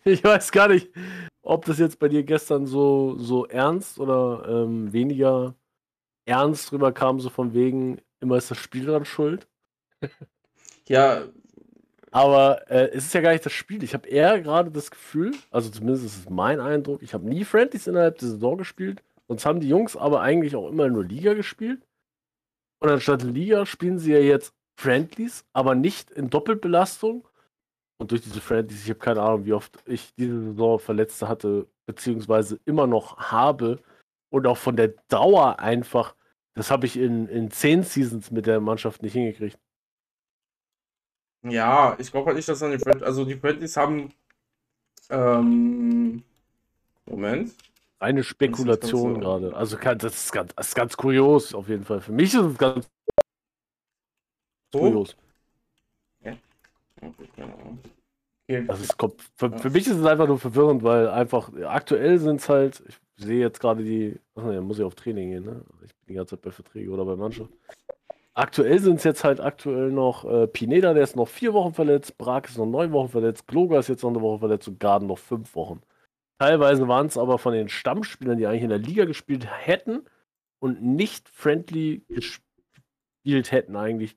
Ich 0.03 0.21
weiß 0.25 0.51
gar 0.51 0.67
nicht, 0.67 0.89
ob 1.41 1.63
das 1.63 1.79
jetzt 1.79 1.99
bei 1.99 2.09
dir 2.09 2.23
gestern 2.23 2.65
so, 2.65 3.15
so 3.17 3.45
ernst 3.45 3.97
oder 3.97 4.45
ähm, 4.45 4.91
weniger 4.91 5.55
ernst 6.25 6.71
drüber 6.71 6.91
kam, 6.91 7.21
so 7.21 7.29
von 7.29 7.53
wegen, 7.53 8.01
immer 8.19 8.35
ist 8.35 8.51
das 8.51 8.57
Spiel 8.57 8.85
dran 8.85 9.05
schuld. 9.05 9.47
Ja. 10.89 11.23
Aber 12.11 12.69
äh, 12.71 12.89
es 12.91 13.05
ist 13.05 13.13
ja 13.13 13.19
gar 13.19 13.33
nicht 13.33 13.45
das 13.45 13.51
Spiel. 13.51 13.83
Ich 13.83 13.93
habe 13.93 14.07
eher 14.07 14.41
gerade 14.41 14.71
das 14.71 14.89
Gefühl, 14.89 15.33
also 15.51 15.69
zumindest 15.69 16.05
ist 16.05 16.19
es 16.19 16.29
mein 16.29 16.61
Eindruck, 16.61 17.03
ich 17.03 17.13
habe 17.13 17.27
nie 17.27 17.43
Friendlies 17.43 17.87
innerhalb 17.87 18.17
der 18.17 18.29
Saison 18.29 18.57
gespielt. 18.57 19.03
Sonst 19.27 19.45
haben 19.45 19.59
die 19.59 19.67
Jungs 19.67 19.97
aber 19.97 20.21
eigentlich 20.21 20.55
auch 20.55 20.69
immer 20.69 20.87
nur 20.87 21.03
Liga 21.03 21.33
gespielt. 21.33 21.85
Und 22.79 22.89
anstatt 22.89 23.23
Liga 23.23 23.65
spielen 23.65 23.99
sie 23.99 24.13
ja 24.13 24.19
jetzt 24.19 24.53
Friendlies, 24.77 25.43
aber 25.53 25.75
nicht 25.75 26.11
in 26.11 26.29
Doppelbelastung. 26.29 27.27
Und 27.99 28.11
durch 28.11 28.21
diese 28.21 28.41
Friendlies, 28.41 28.83
ich 28.83 28.89
habe 28.89 28.99
keine 28.99 29.21
Ahnung, 29.21 29.45
wie 29.45 29.53
oft 29.53 29.77
ich 29.85 30.13
diese 30.15 30.39
Saison 30.39 30.79
Verletzte 30.79 31.27
hatte, 31.27 31.67
beziehungsweise 31.87 32.59
immer 32.65 32.85
noch 32.85 33.17
habe. 33.17 33.81
Und 34.29 34.45
auch 34.45 34.57
von 34.57 34.75
der 34.75 34.89
Dauer 35.07 35.59
einfach, 35.59 36.15
das 36.53 36.69
habe 36.69 36.85
ich 36.85 36.97
in, 36.97 37.27
in 37.27 37.49
zehn 37.49 37.83
Seasons 37.83 38.29
mit 38.29 38.45
der 38.45 38.59
Mannschaft 38.59 39.01
nicht 39.01 39.13
hingekriegt. 39.13 39.57
Ja, 41.43 41.95
ich 41.97 42.11
glaube 42.11 42.27
halt 42.27 42.35
nicht, 42.35 42.47
dass 42.47 42.59
dann 42.59 42.71
die 42.71 42.79
Friendlies, 42.79 43.03
also 43.03 43.25
die 43.25 43.35
Friendlies 43.35 43.77
haben, 43.77 44.13
ähm, 45.09 46.23
Moment. 47.05 47.55
Eine 47.99 48.23
Spekulation 48.23 49.21
gerade. 49.21 49.55
Also 49.55 49.77
das 49.77 50.25
ist, 50.25 50.31
ganz, 50.31 50.53
das 50.55 50.67
ist 50.67 50.75
ganz 50.75 50.97
kurios 50.97 51.55
auf 51.55 51.67
jeden 51.69 51.83
Fall. 51.83 52.01
Für 52.01 52.11
mich 52.11 52.33
ist 52.33 52.41
es 52.41 52.57
ganz 52.57 52.87
los. 54.73 55.17
Ja. 56.23 56.33
Okay. 58.49 58.65
Also 58.67 58.83
es 58.83 58.97
kommt, 58.97 59.21
für, 59.35 59.51
für, 59.57 59.69
mich 59.69 59.87
ist 59.87 59.97
es 59.97 60.05
einfach 60.05 60.27
nur 60.27 60.39
verwirrend, 60.39 60.81
weil 60.83 61.09
einfach 61.09 61.51
aktuell 61.65 62.17
sind 62.17 62.39
es 62.39 62.47
halt, 62.47 62.81
ich 62.87 62.97
sehe 63.17 63.39
jetzt 63.39 63.59
gerade 63.59 63.83
die, 63.83 64.17
achso, 64.35 64.51
ja, 64.51 64.61
muss 64.61 64.79
ich 64.79 64.85
auf 64.85 64.95
Training 64.95 65.31
gehen, 65.31 65.45
ne? 65.45 65.61
Ich 65.83 65.93
bin 65.95 66.07
die 66.07 66.13
ganze 66.13 66.35
Zeit 66.35 66.43
bei 66.43 66.51
Verträgen 66.51 66.93
oder 66.93 67.03
bei 67.03 67.15
Mannschaft. 67.17 67.51
Aktuell 68.33 68.79
sind 68.79 68.97
es 68.97 69.03
jetzt 69.03 69.23
halt 69.23 69.41
aktuell 69.41 69.91
noch 69.91 70.23
äh, 70.23 70.47
Pineda, 70.47 70.93
der 70.93 71.03
ist 71.03 71.15
noch 71.15 71.27
vier 71.27 71.53
Wochen 71.53 71.73
verletzt, 71.73 72.17
Brak 72.17 72.47
ist 72.47 72.57
noch 72.57 72.67
neun 72.67 72.91
Wochen 72.91 73.09
verletzt, 73.09 73.47
Kloga 73.47 73.79
ist 73.79 73.89
jetzt 73.89 74.03
noch 74.03 74.11
eine 74.11 74.21
Woche 74.21 74.39
verletzt 74.39 74.67
und 74.67 74.79
Garden 74.79 75.07
noch 75.07 75.17
fünf 75.17 75.55
Wochen. 75.55 75.81
Teilweise 76.39 76.87
waren 76.87 77.07
es 77.07 77.17
aber 77.17 77.39
von 77.39 77.53
den 77.53 77.67
Stammspielern, 77.67 78.37
die 78.37 78.45
eigentlich 78.45 78.63
in 78.63 78.69
der 78.69 78.77
Liga 78.77 79.05
gespielt 79.05 79.47
hätten 79.49 80.05
und 80.59 80.83
nicht 80.83 81.27
friendly 81.29 82.05
gespielt 82.07 83.51
hätten, 83.51 83.75
eigentlich 83.75 84.15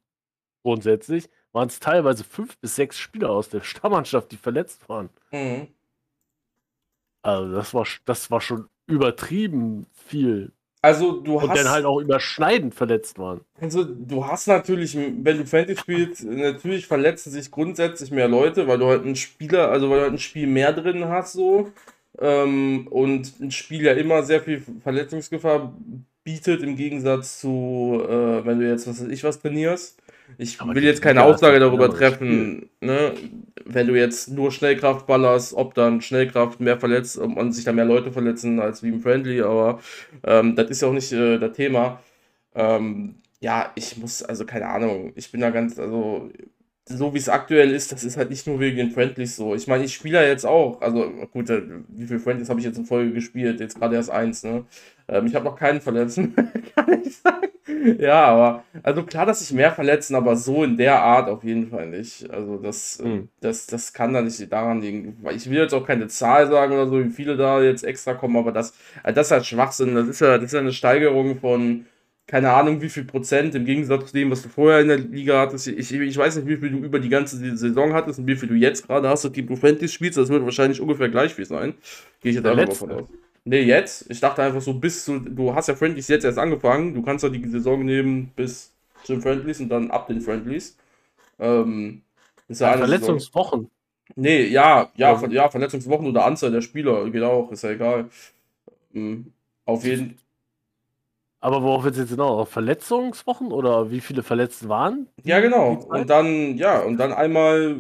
grundsätzlich, 0.62 1.29
waren 1.52 1.69
es 1.69 1.81
teilweise 1.81 2.25
fünf 2.25 2.59
bis 2.59 2.76
sechs 2.76 2.99
Spieler 2.99 3.31
aus 3.31 3.49
der 3.49 3.62
Stammmannschaft, 3.62 4.31
die 4.33 4.37
verletzt 4.37 4.88
waren. 4.88 5.11
Mhm. 5.33 5.69
Also 7.23 7.55
das 7.55 7.75
war, 7.75 7.87
das 8.05 8.31
war 8.31 8.40
schon 8.40 8.69
übertrieben 8.87 9.87
viel. 9.93 10.52
Also 10.83 11.21
du 11.21 11.40
hast. 11.40 11.50
Und 11.50 11.57
dann 11.57 11.69
halt 11.69 11.85
auch 11.85 12.00
überschneidend 12.00 12.75
verletzt 12.75 13.19
waren. 13.19 13.43
Also 13.61 13.85
du 13.85 14.26
hast 14.26 14.47
natürlich, 14.47 14.97
wenn 14.97 15.38
du 15.38 15.47
Fantasy 15.47 15.79
spielst, 15.79 16.25
natürlich 16.25 16.87
verletzen 16.87 17.31
sich 17.31 17.50
grundsätzlich 17.50 18.11
mehr 18.11 18.29
Leute, 18.29 18.67
weil 18.67 18.79
du 18.79 18.87
halt 18.87 19.05
einen 19.05 19.17
Spieler, 19.17 19.71
also 19.71 19.90
weil 19.90 19.99
du 19.99 20.02
halt 20.05 20.14
ein 20.14 20.19
Spiel 20.19 20.47
mehr 20.47 20.73
drin 20.73 21.05
hast 21.07 21.35
so. 21.35 21.71
Ähm, 22.19 22.88
und 22.88 23.40
ein 23.40 23.50
Spiel 23.50 23.83
ja 23.83 23.93
immer 23.93 24.23
sehr 24.23 24.40
viel 24.40 24.62
Verletzungsgefahr 24.83 25.75
bietet 26.25 26.62
im 26.62 26.76
Gegensatz 26.76 27.40
zu, 27.40 28.02
äh, 28.09 28.45
wenn 28.45 28.59
du 28.61 28.69
jetzt 28.69 28.87
was 28.87 29.02
weiß 29.02 29.09
ich 29.09 29.23
was 29.23 29.40
trainierst. 29.40 30.00
Ich 30.39 30.61
Aber 30.61 30.75
will 30.75 30.85
jetzt 30.85 31.03
keine 31.03 31.23
Aussage 31.23 31.59
darüber 31.61 31.91
treffen, 31.91 32.71
ne, 32.81 33.15
wenn 33.65 33.87
du 33.87 33.95
jetzt 33.95 34.29
nur 34.31 34.51
Schnellkraft 34.53 35.07
ballerst, 35.07 35.55
ob 35.55 35.75
dann 35.75 36.01
Schnellkraft 36.01 36.61
mehr 36.61 36.79
verletzt, 36.79 37.19
man 37.21 37.53
sich 37.53 37.65
da 37.65 37.73
mehr 37.73 37.85
Leute 37.85 38.13
verletzen 38.13 38.61
als 38.61 38.83
wie 38.83 38.89
im 38.89 39.01
Friendly, 39.01 39.43
aber 39.43 39.81
ähm, 40.25 40.57
das 40.57 40.71
ist 40.71 40.83
ja 40.83 40.89
auch 40.89 40.93
nicht 40.93 41.13
äh, 41.13 41.39
das 41.39 41.53
Thema. 41.57 42.01
Ähm, 42.55 43.17
Ja, 43.41 43.73
ich 43.77 43.97
muss, 43.99 44.23
also 44.23 44.47
keine 44.47 44.69
Ahnung, 44.69 45.13
ich 45.17 45.33
bin 45.33 45.41
da 45.43 45.51
ganz, 45.51 45.79
also 45.79 46.31
so 46.87 47.15
wie 47.15 47.19
es 47.19 47.29
aktuell 47.29 47.71
ist, 47.73 47.93
das 47.93 48.05
ist 48.05 48.17
halt 48.17 48.31
nicht 48.31 48.47
nur 48.47 48.61
wegen 48.61 48.77
den 48.79 48.91
Friendlies 48.93 49.37
so. 49.37 49.55
Ich 49.55 49.67
meine, 49.69 49.85
ich 49.85 49.95
spiele 49.95 50.23
ja 50.23 50.29
jetzt 50.29 50.47
auch, 50.47 50.81
also 50.83 51.11
gut, 51.33 51.51
äh, 51.51 51.63
wie 51.89 52.07
viele 52.07 52.21
Friendlies 52.21 52.51
habe 52.51 52.61
ich 52.61 52.67
jetzt 52.67 52.79
in 52.79 52.87
Folge 52.87 53.13
gespielt? 53.15 53.61
Jetzt 53.61 53.79
gerade 53.79 53.97
erst 53.97 54.11
eins, 54.11 54.43
ne? 54.45 54.67
Ähm, 55.09 55.27
ich 55.27 55.35
habe 55.37 55.45
noch 55.47 55.57
keinen 55.57 55.81
verletzen, 55.83 56.35
kann 56.77 57.03
ich 57.05 57.19
sagen. 57.19 57.50
Ja, 57.99 58.25
aber, 58.27 58.65
also 58.83 59.03
klar, 59.03 59.27
dass 59.27 59.41
sich 59.41 59.53
mehr 59.53 59.73
verletzen, 59.73 60.15
aber 60.15 60.37
so 60.37 60.65
in 60.65 60.77
der 60.77 61.03
Art 61.03 61.29
auf 61.29 61.45
jeden 61.45 61.69
Fall 61.69 61.87
nicht. 61.89 62.31
Also 62.31 62.57
das, 62.59 63.00
mhm. 63.03 63.29
das, 63.41 63.67
das 63.67 63.93
kann 63.93 64.12
da 64.12 64.23
nicht 64.23 64.53
daran 64.53 64.81
liegen. 64.81 65.17
Ich 65.35 65.49
will 65.49 65.59
jetzt 65.59 65.75
auch 65.75 65.87
keine 65.87 66.09
Zahl 66.09 66.49
sagen 66.49 66.73
oder 66.73 66.89
so, 66.89 67.05
wie 67.05 67.11
viele 67.11 67.37
da 67.37 67.62
jetzt 67.62 67.85
extra 67.85 68.15
kommen, 68.15 68.37
aber 68.37 68.53
das, 68.53 68.75
also 69.03 69.15
das 69.15 69.27
ist 69.29 69.33
halt 69.33 69.47
Schwachsinn. 69.47 69.95
Das 69.95 70.09
ist 70.09 70.21
ja, 70.21 70.37
das 70.37 70.47
ist 70.47 70.53
ja 70.53 70.61
eine 70.61 70.73
Steigerung 70.73 71.39
von 71.39 71.87
keine 72.31 72.53
Ahnung, 72.53 72.81
wie 72.81 72.89
viel 72.89 73.05
Prozent 73.05 73.57
im 73.57 73.65
Gegensatz 73.65 74.07
zu 74.07 74.12
dem, 74.12 74.31
was 74.31 74.43
du 74.43 74.49
vorher 74.49 74.81
in 74.81 74.87
der 74.87 74.99
Liga 74.99 75.41
hattest. 75.41 75.67
Ich, 75.67 75.93
ich 75.93 76.17
weiß 76.17 76.37
nicht, 76.37 76.47
wie 76.47 76.59
viel 76.59 76.71
du 76.71 76.79
über 76.79 77.00
die 77.00 77.09
ganze 77.09 77.37
Saison 77.57 77.93
hattest 77.93 78.21
und 78.21 78.29
wie 78.29 78.37
viel 78.37 78.49
du 78.49 78.55
jetzt 78.55 78.87
gerade 78.87 79.09
hast, 79.09 79.23
seitdem 79.23 79.49
du 79.49 79.57
Friendlies 79.57 79.93
spielst. 79.93 80.17
Das 80.17 80.29
wird 80.29 80.45
wahrscheinlich 80.45 80.81
ungefähr 80.81 81.09
gleich 81.09 81.35
viel 81.35 81.45
sein. 81.45 81.75
Gehe 82.21 82.31
ich 82.31 82.37
jetzt 82.37 82.47
einfach 82.47 82.67
mal 82.69 82.75
von 82.75 82.93
aus. 82.93 83.09
Nee, 83.45 83.63
jetzt. 83.63 84.11
Ich 84.11 84.21
dachte 84.21 84.43
einfach 84.43 84.61
so, 84.61 84.75
bis 84.75 85.05
zu, 85.05 85.19
du 85.19 85.55
hast 85.55 85.69
ja 85.69 85.75
Friendlies 85.75 86.09
jetzt 86.09 86.25
erst 86.25 86.39
angefangen. 86.39 86.95
Du 86.95 87.03
kannst 87.03 87.25
ja 87.25 87.31
die 87.31 87.47
Saison 87.49 87.85
nehmen 87.85 88.33
bis 88.37 88.73
zu 89.05 89.15
den 89.15 89.23
Friendlies 89.23 89.61
und 89.61 89.69
dann 89.71 89.91
ab 89.91 90.09
den 90.09 90.21
Friendlies. 90.21 90.77
Ähm, 91.39 92.03
ist 92.49 92.61
ja, 92.61 92.73
ja 92.73 92.79
Verletzungswochen. 92.79 93.61
Saison. 93.61 93.71
Nee, 94.17 94.47
ja, 94.47 94.91
ja, 94.97 95.21
ja, 95.23 95.29
ja, 95.29 95.49
Verletzungswochen 95.49 96.07
oder 96.07 96.25
Anzahl 96.25 96.51
der 96.51 96.63
Spieler, 96.63 97.09
geht 97.11 97.23
auch, 97.23 97.51
ist 97.53 97.63
ja 97.63 97.71
egal. 97.71 98.11
Mhm. 98.93 99.33
Auf 99.65 99.85
jeden 99.85 100.07
Fall. 100.07 100.17
Aber 101.43 101.63
worauf 101.63 101.87
es 101.87 101.97
jetzt 101.97 102.11
genau? 102.11 102.45
Verletzungswochen 102.45 103.51
oder 103.51 103.91
wie 103.91 104.01
viele 104.01 104.23
verletzt 104.23 104.69
waren? 104.69 105.07
Ja, 105.25 105.41
genau. 105.41 105.73
Und 105.89 106.11
dann, 106.11 106.59
ja, 106.59 106.81
und 106.81 106.99
dann 106.99 107.15
einmal, 107.15 107.77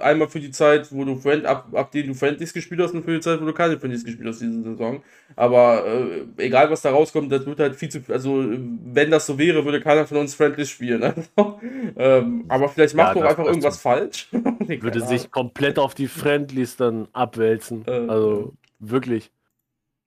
einmal 0.00 0.28
für 0.28 0.38
die 0.38 0.52
Zeit, 0.52 0.92
wo 0.92 1.04
du 1.04 1.16
Friend, 1.16 1.44
ab, 1.44 1.66
ab 1.72 1.90
dem 1.90 2.06
du 2.06 2.14
Friendlies 2.14 2.52
gespielt 2.52 2.80
hast 2.80 2.94
und 2.94 3.04
für 3.04 3.14
die 3.14 3.20
Zeit, 3.20 3.40
wo 3.40 3.44
du 3.44 3.52
keine 3.52 3.76
Friendlies 3.76 4.04
gespielt 4.04 4.28
hast 4.28 4.40
diese 4.40 4.62
Saison. 4.62 5.02
Aber 5.34 5.84
äh, 5.84 6.26
egal 6.36 6.70
was 6.70 6.82
da 6.82 6.90
rauskommt, 6.90 7.32
das 7.32 7.44
wird 7.44 7.58
halt 7.58 7.74
viel 7.74 7.88
zu, 7.88 8.02
also 8.08 8.44
wenn 8.46 9.10
das 9.10 9.26
so 9.26 9.36
wäre, 9.36 9.64
würde 9.64 9.80
keiner 9.80 10.06
von 10.06 10.18
uns 10.18 10.34
Friendlies 10.34 10.70
spielen. 10.70 11.02
Also, 11.12 11.60
ähm, 11.96 12.44
aber 12.48 12.68
vielleicht 12.68 12.94
macht 12.94 13.16
ja, 13.16 13.22
doch 13.22 13.28
einfach 13.28 13.44
irgendwas 13.44 13.80
falsch. 13.80 14.28
würde 14.32 15.00
sich 15.00 15.30
komplett 15.30 15.78
auf 15.78 15.94
die 15.94 16.06
Friendlies 16.06 16.76
dann 16.76 17.08
abwälzen. 17.12 17.84
Äh, 17.86 18.06
also 18.08 18.52
wirklich. 18.78 19.30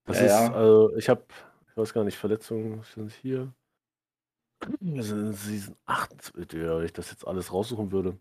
Das 0.05 0.19
ja, 0.19 0.25
ist, 0.25 0.31
ja. 0.31 0.53
also 0.53 0.95
ich 0.95 1.09
habe 1.09 1.23
ich 1.75 1.81
weiß 1.81 1.93
gar 1.93 2.05
nicht, 2.05 2.17
Verletzungen 2.17 2.81
sind 2.83 3.11
hier. 3.11 3.53
Season 4.79 5.75
28, 5.85 6.53
ja, 6.53 6.77
wenn 6.77 6.85
ich 6.85 6.93
das 6.93 7.11
jetzt 7.11 7.27
alles 7.27 7.51
raussuchen 7.51 7.91
würde. 7.91 8.17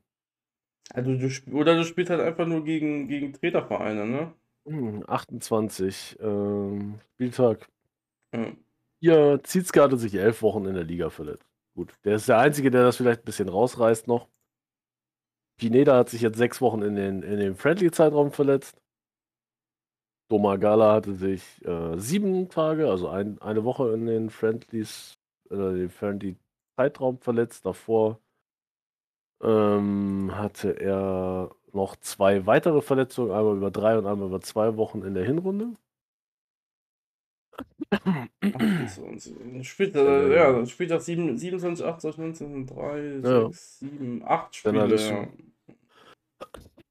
Also 0.91 1.15
du, 1.15 1.29
oder 1.53 1.77
du 1.77 1.85
spielst 1.85 2.11
halt 2.11 2.21
einfach 2.21 2.49
nur 2.49 2.65
gegen, 2.65 3.07
gegen 3.07 3.33
Tretervereine, 3.33 4.07
ne? 4.07 5.05
28 5.07 6.17
hm, 6.19 6.29
ähm, 6.29 7.01
Spieltag. 7.13 7.69
Hm. 8.35 8.57
Hier, 9.01 9.41
Zietzke 9.45 9.83
hatte 9.83 9.99
sich 9.99 10.15
elf 10.17 10.43
Wochen 10.43 10.67
in 10.67 10.75
der 10.75 10.83
Liga 10.83 11.09
verletzt. 11.11 11.47
Gut, 11.77 11.93
der 12.03 12.17
ist 12.17 12.29
der 12.29 12.39
Einzige, 12.39 12.73
der 12.73 12.83
das 12.83 12.97
vielleicht 12.97 13.23
ein 13.23 13.27
bisschen 13.27 13.49
rausreißt 13.49 14.09
noch. 14.09 14.29
Pineda 15.59 15.97
hat 15.97 16.09
sich 16.09 16.23
jetzt 16.23 16.39
sechs 16.39 16.61
Wochen 16.61 16.83
in 16.83 16.97
den, 16.97 17.23
in 17.23 17.39
den 17.39 17.55
Friendly-Zeitraum 17.55 18.33
verletzt. 18.33 18.83
Domagala 20.29 20.95
hatte 20.95 21.15
sich 21.15 21.43
äh, 21.65 21.99
sieben 21.99 22.49
Tage, 22.49 22.89
also 22.89 23.09
ein, 23.09 23.41
eine 23.43 23.65
Woche 23.65 23.93
in 23.93 24.07
den 24.07 24.31
Friendlies, 24.31 25.19
äh, 25.51 25.57
den 25.57 25.91
Friendly 25.91 26.37
Zeitraum 26.77 27.19
verletzt. 27.19 27.67
Davor 27.67 28.19
ähm, 29.43 30.31
hatte 30.35 30.81
er 30.81 31.51
noch 31.73 31.97
zwei 31.97 32.47
weitere 32.47 32.81
Verletzungen, 32.81 33.33
einmal 33.33 33.57
über 33.57 33.71
drei 33.71 33.99
und 33.99 34.07
einmal 34.07 34.29
über 34.29 34.41
zwei 34.41 34.77
Wochen 34.77 35.03
in 35.03 35.15
der 35.15 35.25
Hinrunde. 35.25 35.77
Spielt, 39.63 39.95
äh, 39.95 40.35
ja, 40.35 40.67
spielt 40.67 40.93
auch 40.93 41.01
27, 41.01 41.85
28, 41.85 42.21
19, 42.41 42.67
3, 42.67 43.21
6, 43.21 43.79
7, 43.81 44.23
8 44.25 44.55
Spiele. 44.55 44.97
Ja. 44.97 45.29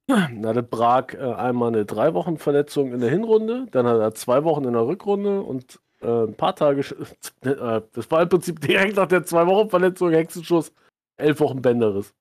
Dann 0.08 0.46
hatte 0.46 0.64
Prag 0.64 1.14
äh, 1.14 1.18
einmal 1.18 1.70
eine 1.70 1.86
drei 1.86 2.14
Wochen 2.14 2.38
Verletzung 2.38 2.92
in 2.92 3.00
der 3.00 3.10
Hinrunde, 3.10 3.68
dann 3.72 3.88
hat 3.88 4.00
er 4.00 4.14
zwei 4.14 4.44
Wochen 4.44 4.66
in 4.66 4.74
der 4.74 4.86
Rückrunde 4.86 5.42
und 5.42 5.80
äh, 6.02 6.26
ein 6.26 6.36
paar 6.36 6.56
Tage, 6.56 6.82
äh, 7.42 7.82
das 7.94 8.12
war 8.12 8.22
im 8.22 8.30
Prinzip 8.30 8.60
direkt 8.60 8.98
nach 8.98 9.08
der 9.08 9.24
zwei 9.24 9.48
Wochen 9.48 9.70
Verletzung, 9.70 10.12
Hexenschuss, 10.12 10.74
elf 11.18 11.40
Wochen 11.40 11.62
Bänderes. 11.62 12.14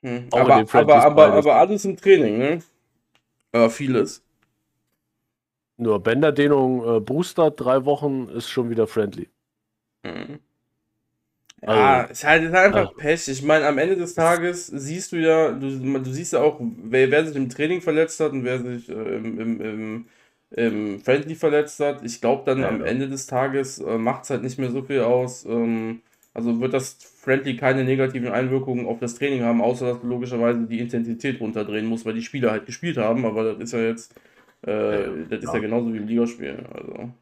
Hm. 0.00 0.28
Aber, 0.32 0.64
aber, 0.72 1.04
aber, 1.04 1.32
aber 1.34 1.54
alles 1.54 1.84
im 1.84 1.96
Training, 1.96 2.38
ne? 2.38 2.62
Ja, 3.54 3.68
vieles. 3.68 4.22
Nur 5.76 6.00
Bänderdehnung, 6.00 6.96
äh, 6.96 7.00
Booster, 7.00 7.50
drei 7.50 7.84
Wochen 7.84 8.28
ist 8.28 8.48
schon 8.48 8.70
wieder 8.70 8.86
friendly. 8.86 9.28
Hm. 10.04 10.40
Ja, 11.64 12.00
also, 12.00 12.12
ist 12.12 12.24
halt, 12.24 12.42
ist 12.42 12.52
halt 12.52 12.74
einfach 12.74 12.90
ja. 12.90 12.96
Pech. 12.96 13.28
Ich 13.28 13.42
meine, 13.42 13.66
am 13.66 13.78
Ende 13.78 13.96
des 13.96 14.14
Tages 14.14 14.66
siehst 14.66 15.12
du 15.12 15.16
ja, 15.16 15.52
du, 15.52 15.98
du 16.00 16.10
siehst 16.10 16.32
ja 16.32 16.40
auch, 16.40 16.60
wer, 16.60 17.10
wer 17.10 17.24
sich 17.24 17.36
im 17.36 17.48
Training 17.48 17.80
verletzt 17.80 18.18
hat 18.18 18.32
und 18.32 18.44
wer 18.44 18.58
sich 18.60 18.88
äh, 18.88 18.92
im, 18.92 19.38
im, 19.38 19.60
im, 19.60 20.06
im, 20.50 21.00
Friendly 21.00 21.36
verletzt 21.36 21.78
hat. 21.78 22.04
Ich 22.04 22.20
glaube, 22.20 22.42
dann 22.46 22.62
ja, 22.62 22.68
am 22.68 22.84
Ende 22.84 23.08
des 23.08 23.26
Tages 23.26 23.78
äh, 23.78 23.96
macht 23.96 24.24
es 24.24 24.30
halt 24.30 24.42
nicht 24.42 24.58
mehr 24.58 24.70
so 24.70 24.82
viel 24.82 25.00
aus. 25.00 25.44
Ähm, 25.44 26.02
also 26.34 26.60
wird 26.60 26.74
das 26.74 26.94
Friendly 27.20 27.56
keine 27.56 27.84
negativen 27.84 28.28
Einwirkungen 28.32 28.86
auf 28.86 28.98
das 28.98 29.14
Training 29.14 29.42
haben, 29.42 29.60
außer 29.62 29.86
dass 29.86 30.00
du 30.00 30.08
logischerweise 30.08 30.66
die 30.66 30.80
Intensität 30.80 31.40
runterdrehen 31.40 31.86
musst, 31.86 32.04
weil 32.06 32.14
die 32.14 32.22
Spieler 32.22 32.50
halt 32.50 32.66
gespielt 32.66 32.96
haben. 32.96 33.24
Aber 33.24 33.44
das 33.44 33.62
ist 33.62 33.72
ja 33.72 33.80
jetzt, 33.82 34.14
äh, 34.62 35.26
das 35.30 35.44
ist 35.44 35.54
ja 35.54 35.60
genauso 35.60 35.92
wie 35.92 35.98
im 35.98 36.08
Ligaspiel. 36.08 36.66
Also. 36.74 37.12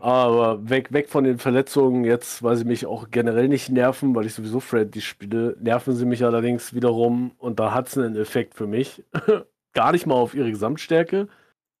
Aber 0.00 0.68
weg, 0.68 0.92
weg 0.92 1.08
von 1.08 1.24
den 1.24 1.38
Verletzungen, 1.38 2.04
jetzt, 2.04 2.42
weil 2.42 2.56
sie 2.56 2.64
mich 2.64 2.86
auch 2.86 3.10
generell 3.10 3.48
nicht 3.48 3.70
nerven, 3.70 4.14
weil 4.14 4.26
ich 4.26 4.34
sowieso 4.34 4.60
Freddy 4.60 5.00
spiele, 5.00 5.56
nerven 5.60 5.94
sie 5.94 6.04
mich 6.04 6.24
allerdings 6.24 6.74
wiederum 6.74 7.32
und 7.38 7.58
da 7.60 7.72
hat 7.72 7.88
es 7.88 7.96
einen 7.96 8.16
Effekt 8.16 8.54
für 8.54 8.66
mich. 8.66 9.04
Gar 9.72 9.92
nicht 9.92 10.06
mal 10.06 10.14
auf 10.14 10.34
ihre 10.34 10.50
Gesamtstärke, 10.50 11.28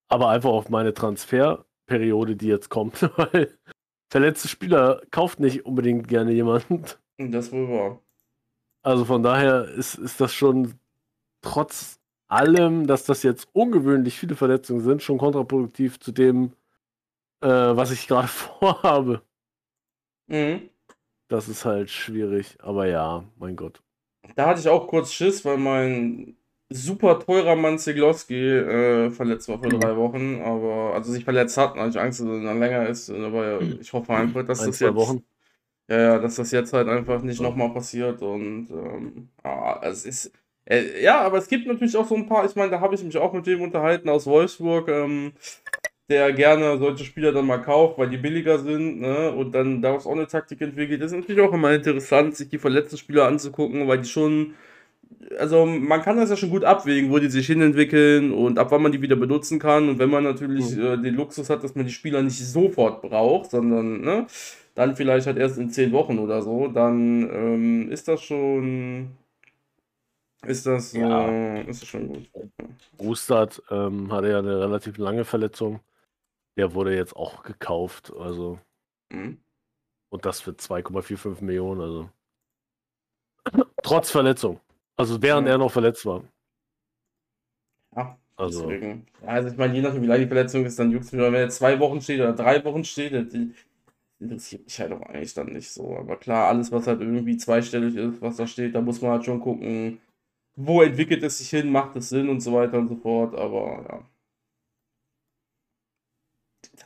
aber 0.08 0.28
einfach 0.28 0.50
auf 0.50 0.68
meine 0.68 0.94
Transferperiode, 0.94 2.36
die 2.36 2.48
jetzt 2.48 2.68
kommt, 2.68 3.02
weil 3.16 3.50
verletzte 4.10 4.48
Spieler 4.48 5.02
kauft 5.10 5.40
nicht 5.40 5.66
unbedingt 5.66 6.08
gerne 6.08 6.32
jemand. 6.32 6.98
Das 7.18 7.52
wohl 7.52 7.68
wahr. 7.68 8.00
Also 8.82 9.04
von 9.04 9.22
daher 9.22 9.64
ist, 9.64 9.96
ist 9.96 10.20
das 10.20 10.32
schon 10.32 10.74
trotz 11.40 11.98
allem, 12.28 12.86
dass 12.86 13.04
das 13.04 13.22
jetzt 13.22 13.48
ungewöhnlich 13.52 14.18
viele 14.18 14.36
Verletzungen 14.36 14.80
sind, 14.80 15.02
schon 15.02 15.18
kontraproduktiv 15.18 15.98
zu 15.98 16.12
dem, 16.12 16.52
äh, 17.40 17.48
was 17.48 17.90
ich 17.90 18.06
gerade 18.06 18.28
vorhabe. 18.28 19.22
Mhm. 20.28 20.70
Das 21.28 21.48
ist 21.48 21.64
halt 21.64 21.90
schwierig, 21.90 22.56
aber 22.60 22.86
ja, 22.86 23.24
mein 23.36 23.56
Gott. 23.56 23.82
Da 24.34 24.46
hatte 24.46 24.60
ich 24.60 24.68
auch 24.68 24.86
kurz 24.88 25.12
Schiss, 25.12 25.44
weil 25.44 25.56
mein 25.56 26.36
super 26.68 27.20
teurer 27.20 27.56
Mann 27.56 27.78
Zigloski 27.78 28.34
äh, 28.34 29.10
verletzt 29.10 29.48
war 29.48 29.60
für 29.60 29.68
drei 29.68 29.96
Wochen, 29.96 30.40
aber 30.42 30.94
also 30.94 31.12
sich 31.12 31.24
verletzt 31.24 31.56
hat, 31.56 31.76
hatte 31.76 31.90
ich 31.90 32.00
Angst, 32.00 32.20
dass 32.20 32.26
er 32.26 32.42
dann 32.42 32.58
länger 32.58 32.88
ist, 32.88 33.08
aber 33.10 33.60
ich 33.60 33.92
hoffe 33.92 34.12
einfach, 34.14 34.44
dass 34.44 34.60
Ein, 34.60 34.66
das 34.66 34.80
jetzt 34.80 34.94
Wochen. 34.94 35.22
Ja, 35.88 35.98
ja, 36.00 36.18
dass 36.18 36.34
das 36.34 36.50
jetzt 36.50 36.72
halt 36.72 36.88
einfach 36.88 37.22
nicht 37.22 37.40
nochmal 37.40 37.72
passiert 37.72 38.20
und 38.20 38.68
ähm, 38.70 39.28
ja, 39.44 39.80
es 39.84 40.04
ist 40.04 40.32
äh, 40.68 41.00
ja, 41.02 41.20
aber 41.20 41.38
es 41.38 41.46
gibt 41.46 41.66
natürlich 41.66 41.96
auch 41.96 42.06
so 42.08 42.16
ein 42.16 42.26
paar, 42.26 42.44
ich 42.44 42.56
meine, 42.56 42.72
da 42.72 42.80
habe 42.80 42.94
ich 42.96 43.04
mich 43.04 43.16
auch 43.16 43.32
mit 43.32 43.46
dem 43.46 43.62
unterhalten 43.62 44.08
aus 44.08 44.26
Wolfsburg, 44.26 44.88
ähm, 44.88 45.32
der 46.08 46.32
gerne 46.32 46.78
solche 46.78 47.04
Spieler 47.04 47.32
dann 47.32 47.46
mal 47.46 47.58
kauft, 47.58 47.98
weil 47.98 48.10
die 48.10 48.16
billiger 48.16 48.58
sind, 48.58 49.00
ne? 49.00 49.32
Und 49.32 49.52
dann 49.54 49.82
daraus 49.82 50.06
auch 50.06 50.12
eine 50.12 50.26
Taktik 50.26 50.60
entwickelt. 50.60 51.02
Das 51.02 51.12
ist 51.12 51.18
natürlich 51.18 51.42
auch 51.42 51.52
immer 51.52 51.72
interessant, 51.72 52.36
sich 52.36 52.48
die 52.48 52.58
verletzten 52.58 52.96
Spieler 52.96 53.26
anzugucken, 53.26 53.88
weil 53.88 53.98
die 53.98 54.08
schon. 54.08 54.54
Also 55.38 55.66
man 55.66 56.02
kann 56.02 56.16
das 56.16 56.30
ja 56.30 56.36
schon 56.36 56.50
gut 56.50 56.64
abwägen, 56.64 57.10
wo 57.10 57.18
die 57.18 57.28
sich 57.28 57.46
hinentwickeln 57.46 58.32
und 58.32 58.58
ab 58.58 58.70
wann 58.70 58.82
man 58.82 58.92
die 58.92 59.02
wieder 59.02 59.16
benutzen 59.16 59.58
kann. 59.58 59.88
Und 59.88 59.98
wenn 59.98 60.10
man 60.10 60.24
natürlich 60.24 60.76
mhm. 60.76 60.84
äh, 60.84 60.96
den 60.98 61.14
Luxus 61.14 61.50
hat, 61.50 61.64
dass 61.64 61.74
man 61.74 61.86
die 61.86 61.92
Spieler 61.92 62.22
nicht 62.22 62.38
sofort 62.44 63.02
braucht, 63.02 63.50
sondern 63.50 64.02
ne, 64.02 64.26
dann 64.74 64.96
vielleicht 64.96 65.26
halt 65.26 65.38
erst 65.38 65.58
in 65.58 65.70
zehn 65.70 65.92
Wochen 65.92 66.18
oder 66.18 66.42
so, 66.42 66.68
dann 66.68 67.28
ähm, 67.32 67.90
ist 67.90 68.08
das 68.08 68.22
schon 68.22 69.10
ist 70.46 70.66
das, 70.66 70.92
ja. 70.92 71.28
äh, 71.28 71.68
ist 71.68 71.82
das 71.82 71.88
schon 71.88 72.08
gut. 72.08 72.28
Rustad 73.00 73.60
ähm, 73.70 74.12
hatte 74.12 74.30
ja 74.30 74.38
eine 74.38 74.60
relativ 74.60 74.98
lange 74.98 75.24
Verletzung. 75.24 75.80
Der 76.56 76.74
wurde 76.74 76.94
jetzt 76.94 77.14
auch 77.14 77.42
gekauft, 77.42 78.12
also. 78.18 78.58
Mhm. 79.10 79.40
Und 80.08 80.24
das 80.24 80.40
für 80.40 80.52
2,45 80.52 81.44
Millionen, 81.44 81.80
also. 81.80 82.10
Trotz 83.82 84.10
Verletzung. 84.10 84.60
Also 84.96 85.20
während 85.20 85.46
ja. 85.46 85.54
er 85.54 85.58
noch 85.58 85.70
verletzt 85.70 86.06
war. 86.06 86.24
Ja, 87.94 88.18
also. 88.36 88.68
Deswegen. 88.68 89.06
Also 89.22 89.48
ich 89.48 89.56
meine, 89.56 89.74
je 89.74 89.82
nachdem, 89.82 90.02
wie 90.02 90.06
lange 90.06 90.20
die 90.22 90.26
Verletzung 90.26 90.64
ist, 90.64 90.78
dann 90.78 90.90
juckt 90.90 91.04
es 91.04 91.12
mir, 91.12 91.22
wenn 91.22 91.34
er 91.34 91.48
zwei 91.50 91.78
Wochen 91.78 92.00
steht 92.00 92.20
oder 92.20 92.32
drei 92.32 92.64
Wochen 92.64 92.84
steht, 92.84 93.12
interessiert 94.18 94.64
mich 94.64 94.80
halt 94.80 94.92
auch 94.92 95.02
eigentlich 95.02 95.34
dann 95.34 95.52
nicht 95.52 95.70
so. 95.70 95.96
Aber 95.96 96.16
klar, 96.16 96.48
alles, 96.48 96.72
was 96.72 96.86
halt 96.86 97.00
irgendwie 97.00 97.36
zweistellig 97.36 97.96
ist, 97.96 98.22
was 98.22 98.36
da 98.36 98.46
steht, 98.46 98.74
da 98.74 98.80
muss 98.80 99.02
man 99.02 99.12
halt 99.12 99.24
schon 99.24 99.40
gucken, 99.40 100.00
wo 100.56 100.82
entwickelt 100.82 101.22
es 101.22 101.38
sich 101.38 101.50
hin, 101.50 101.70
macht 101.70 101.96
es 101.96 102.08
Sinn 102.08 102.28
und 102.28 102.40
so 102.40 102.52
weiter 102.54 102.78
und 102.78 102.88
so 102.88 102.96
fort. 102.96 103.34
Aber 103.34 103.84
ja. 103.88 104.04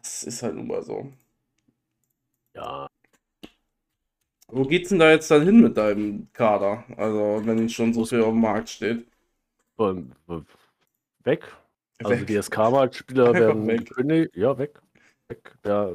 Das 0.03 0.25
ist 0.25 0.43
halt 0.43 0.55
nun 0.55 0.67
mal 0.67 0.83
so. 0.83 1.13
Ja. 2.55 2.89
Wo 4.49 4.65
geht's 4.65 4.89
denn 4.89 4.99
da 4.99 5.11
jetzt 5.11 5.31
dann 5.31 5.45
hin 5.45 5.61
mit 5.61 5.77
deinem 5.77 6.29
Kader? 6.33 6.85
Also, 6.97 7.41
wenn 7.45 7.69
schon 7.69 7.95
so 7.95 8.05
viel 8.05 8.23
auf 8.23 8.33
dem 8.33 8.41
Markt 8.41 8.69
steht. 8.69 9.07
Weg. 11.25 11.45
Also 11.99 12.13
weg. 12.13 12.27
die 12.27 12.43
SK-Marktspieler 12.43 13.33
werden 13.35 13.67
weg. 13.67 14.31
Ja, 14.35 14.59
weg. 14.59 14.81
weg. 15.29 15.57
Ja. 15.65 15.93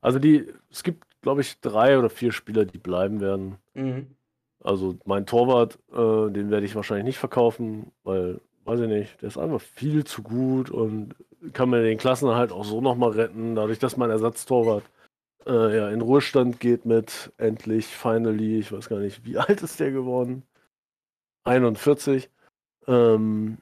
Also 0.00 0.18
die, 0.18 0.46
es 0.70 0.82
gibt, 0.82 1.04
glaube 1.22 1.40
ich, 1.40 1.60
drei 1.60 1.98
oder 1.98 2.10
vier 2.10 2.32
Spieler, 2.32 2.64
die 2.64 2.78
bleiben 2.78 3.20
werden. 3.20 3.56
Mhm. 3.74 4.16
Also 4.62 4.98
mein 5.04 5.26
Torwart, 5.26 5.78
äh, 5.92 6.30
den 6.32 6.50
werde 6.50 6.66
ich 6.66 6.74
wahrscheinlich 6.74 7.04
nicht 7.06 7.18
verkaufen, 7.18 7.92
weil, 8.02 8.40
weiß 8.64 8.80
ich 8.80 8.88
nicht, 8.88 9.22
der 9.22 9.28
ist 9.28 9.38
einfach 9.38 9.60
viel 9.60 10.04
zu 10.04 10.22
gut 10.22 10.70
und 10.70 11.14
kann 11.52 11.70
mir 11.70 11.82
den 11.82 11.98
Klassen 11.98 12.30
halt 12.30 12.52
auch 12.52 12.64
so 12.64 12.80
nochmal 12.80 13.10
retten, 13.10 13.54
dadurch, 13.54 13.78
dass 13.78 13.96
mein 13.96 14.10
Ersatztorwart 14.10 14.84
äh, 15.46 15.76
ja, 15.76 15.90
in 15.90 16.00
Ruhestand 16.00 16.60
geht 16.60 16.86
mit 16.86 17.32
endlich, 17.36 17.86
finally, 17.86 18.58
ich 18.58 18.72
weiß 18.72 18.88
gar 18.88 18.98
nicht, 18.98 19.24
wie 19.24 19.38
alt 19.38 19.62
ist 19.62 19.80
der 19.80 19.90
geworden? 19.92 20.44
41. 21.44 22.30
Ähm, 22.86 23.58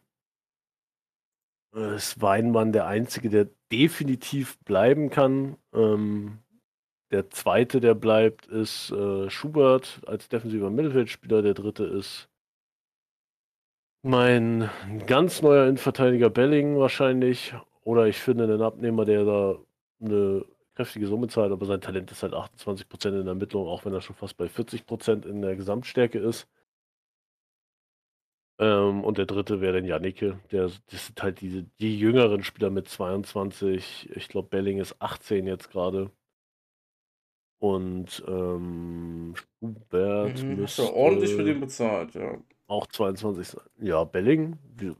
ist 1.74 2.20
Weinmann 2.20 2.72
der 2.72 2.86
Einzige, 2.86 3.30
der 3.30 3.48
definitiv 3.72 4.58
bleiben 4.60 5.10
kann. 5.10 5.56
Ähm, 5.72 6.38
der 7.10 7.30
zweite, 7.30 7.80
der 7.80 7.94
bleibt, 7.94 8.46
ist 8.46 8.90
äh, 8.90 9.30
Schubert 9.30 10.02
als 10.06 10.28
defensiver 10.28 10.70
Mittelfeldspieler. 10.70 11.42
Der 11.42 11.54
dritte 11.54 11.84
ist 11.84 12.28
mein 14.02 14.68
ganz 15.06 15.42
neuer 15.42 15.64
Innenverteidiger 15.64 16.30
Belling 16.30 16.78
wahrscheinlich. 16.78 17.54
Oder 17.84 18.06
ich 18.06 18.18
finde 18.18 18.44
einen 18.44 18.62
Abnehmer, 18.62 19.04
der 19.04 19.24
da 19.24 19.56
eine 20.00 20.44
kräftige 20.74 21.06
Summe 21.06 21.28
zahlt, 21.28 21.52
aber 21.52 21.66
sein 21.66 21.80
Talent 21.80 22.10
ist 22.10 22.22
halt 22.22 22.34
28% 22.34 23.08
in 23.08 23.12
der 23.12 23.26
Ermittlung, 23.26 23.66
auch 23.66 23.84
wenn 23.84 23.92
er 23.92 24.00
schon 24.00 24.16
fast 24.16 24.36
bei 24.36 24.46
40% 24.46 25.26
in 25.26 25.42
der 25.42 25.56
Gesamtstärke 25.56 26.18
ist. 26.18 26.48
Ähm, 28.58 29.04
und 29.04 29.18
der 29.18 29.26
dritte 29.26 29.60
wäre 29.60 29.74
dann 29.74 29.84
Jannike. 29.84 30.38
Der, 30.50 30.70
das 30.90 31.06
sind 31.06 31.22
halt 31.22 31.40
diese, 31.40 31.64
die 31.80 31.98
jüngeren 31.98 32.42
Spieler 32.44 32.70
mit 32.70 32.88
22. 32.88 34.10
Ich 34.14 34.28
glaube, 34.28 34.48
Belling 34.48 34.78
ist 34.78 35.00
18 35.00 35.46
jetzt 35.46 35.70
gerade. 35.70 36.10
Und 37.58 38.24
ähm, 38.26 39.34
Schubert 39.60 40.42
mhm, 40.42 40.56
müsste 40.56 40.82
hast 40.82 40.92
ordentlich 40.92 41.34
für 41.34 41.44
den 41.44 41.60
bezahlt, 41.60 42.14
ja. 42.14 42.38
Auch 42.72 42.86
22 42.86 43.48
sein. 43.48 43.64
Ja, 43.80 44.02
Belling? 44.04 44.56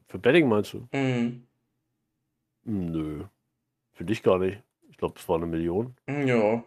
Für 0.07 0.19
Belling 0.19 0.47
meinst 0.47 0.75
du? 0.75 0.87
Mhm. 0.93 1.47
Nö. 2.65 3.25
Für 3.93 4.05
dich 4.05 4.23
gar 4.23 4.39
nicht. 4.39 4.63
Ich 4.91 4.99
glaube, 4.99 5.15
es 5.19 5.27
war 5.27 5.37
eine 5.37 5.47
Million. 5.47 5.97
Ja. 6.07 6.63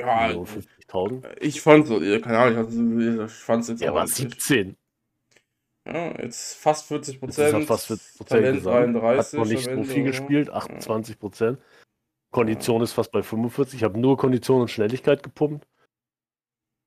Ja. 0.00 0.30
50.000. 0.30 1.36
Ich 1.40 1.60
fand 1.60 1.86
so, 1.86 2.00
keine 2.00 2.38
Ahnung, 2.38 3.24
ich 3.26 3.30
fand 3.30 3.62
es 3.62 3.68
jetzt 3.68 3.82
Er 3.82 3.94
war 3.94 4.08
17. 4.08 4.76
Ja, 5.86 6.20
jetzt 6.20 6.56
fast 6.56 6.88
40 6.88 7.20
Prozent. 7.20 7.64
fast 7.64 7.86
40 7.86 8.16
Prozent. 8.16 8.64
33. 8.64 9.18
Hat 9.18 9.32
noch 9.34 9.46
nicht 9.46 9.64
so 9.64 9.84
viel 9.84 10.02
gespielt, 10.02 10.50
28 10.50 11.20
Prozent. 11.20 11.60
Kondition 12.32 12.82
ist 12.82 12.94
fast 12.94 13.12
bei 13.12 13.22
45. 13.22 13.76
Ich 13.76 13.84
habe 13.84 14.00
nur 14.00 14.16
Kondition 14.16 14.62
und 14.62 14.72
Schnelligkeit 14.72 15.22
gepumpt. 15.22 15.68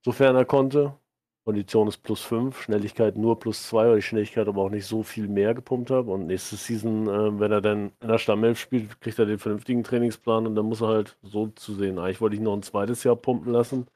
Sofern 0.03 0.35
er 0.35 0.43
konnte. 0.43 0.97
Kondition 1.43 1.87
ist 1.87 1.97
plus 1.97 2.21
5, 2.21 2.61
Schnelligkeit 2.61 3.17
nur 3.17 3.39
plus 3.39 3.67
2, 3.67 3.89
weil 3.89 3.97
ich 3.97 4.05
Schnelligkeit 4.05 4.47
aber 4.47 4.61
auch 4.61 4.69
nicht 4.69 4.85
so 4.85 5.01
viel 5.01 5.27
mehr 5.27 5.55
gepumpt 5.55 5.89
habe. 5.89 6.11
Und 6.11 6.27
nächste 6.27 6.55
Season, 6.55 7.07
äh, 7.07 7.39
wenn 7.39 7.51
er 7.51 7.61
dann 7.61 7.91
in 7.99 8.07
der 8.07 8.19
Stammelf 8.19 8.59
spielt, 8.59 9.01
kriegt 9.01 9.17
er 9.17 9.25
den 9.25 9.39
vernünftigen 9.39 9.83
Trainingsplan 9.83 10.45
und 10.45 10.55
dann 10.55 10.67
muss 10.67 10.81
er 10.81 10.89
halt 10.89 11.17
so 11.23 11.47
zu 11.47 11.73
sehen. 11.73 11.97
Eigentlich 11.97 12.21
wollte 12.21 12.35
ich 12.35 12.41
noch 12.41 12.55
ein 12.55 12.61
zweites 12.61 13.03
Jahr 13.03 13.15
pumpen 13.15 13.51
lassen. 13.51 13.87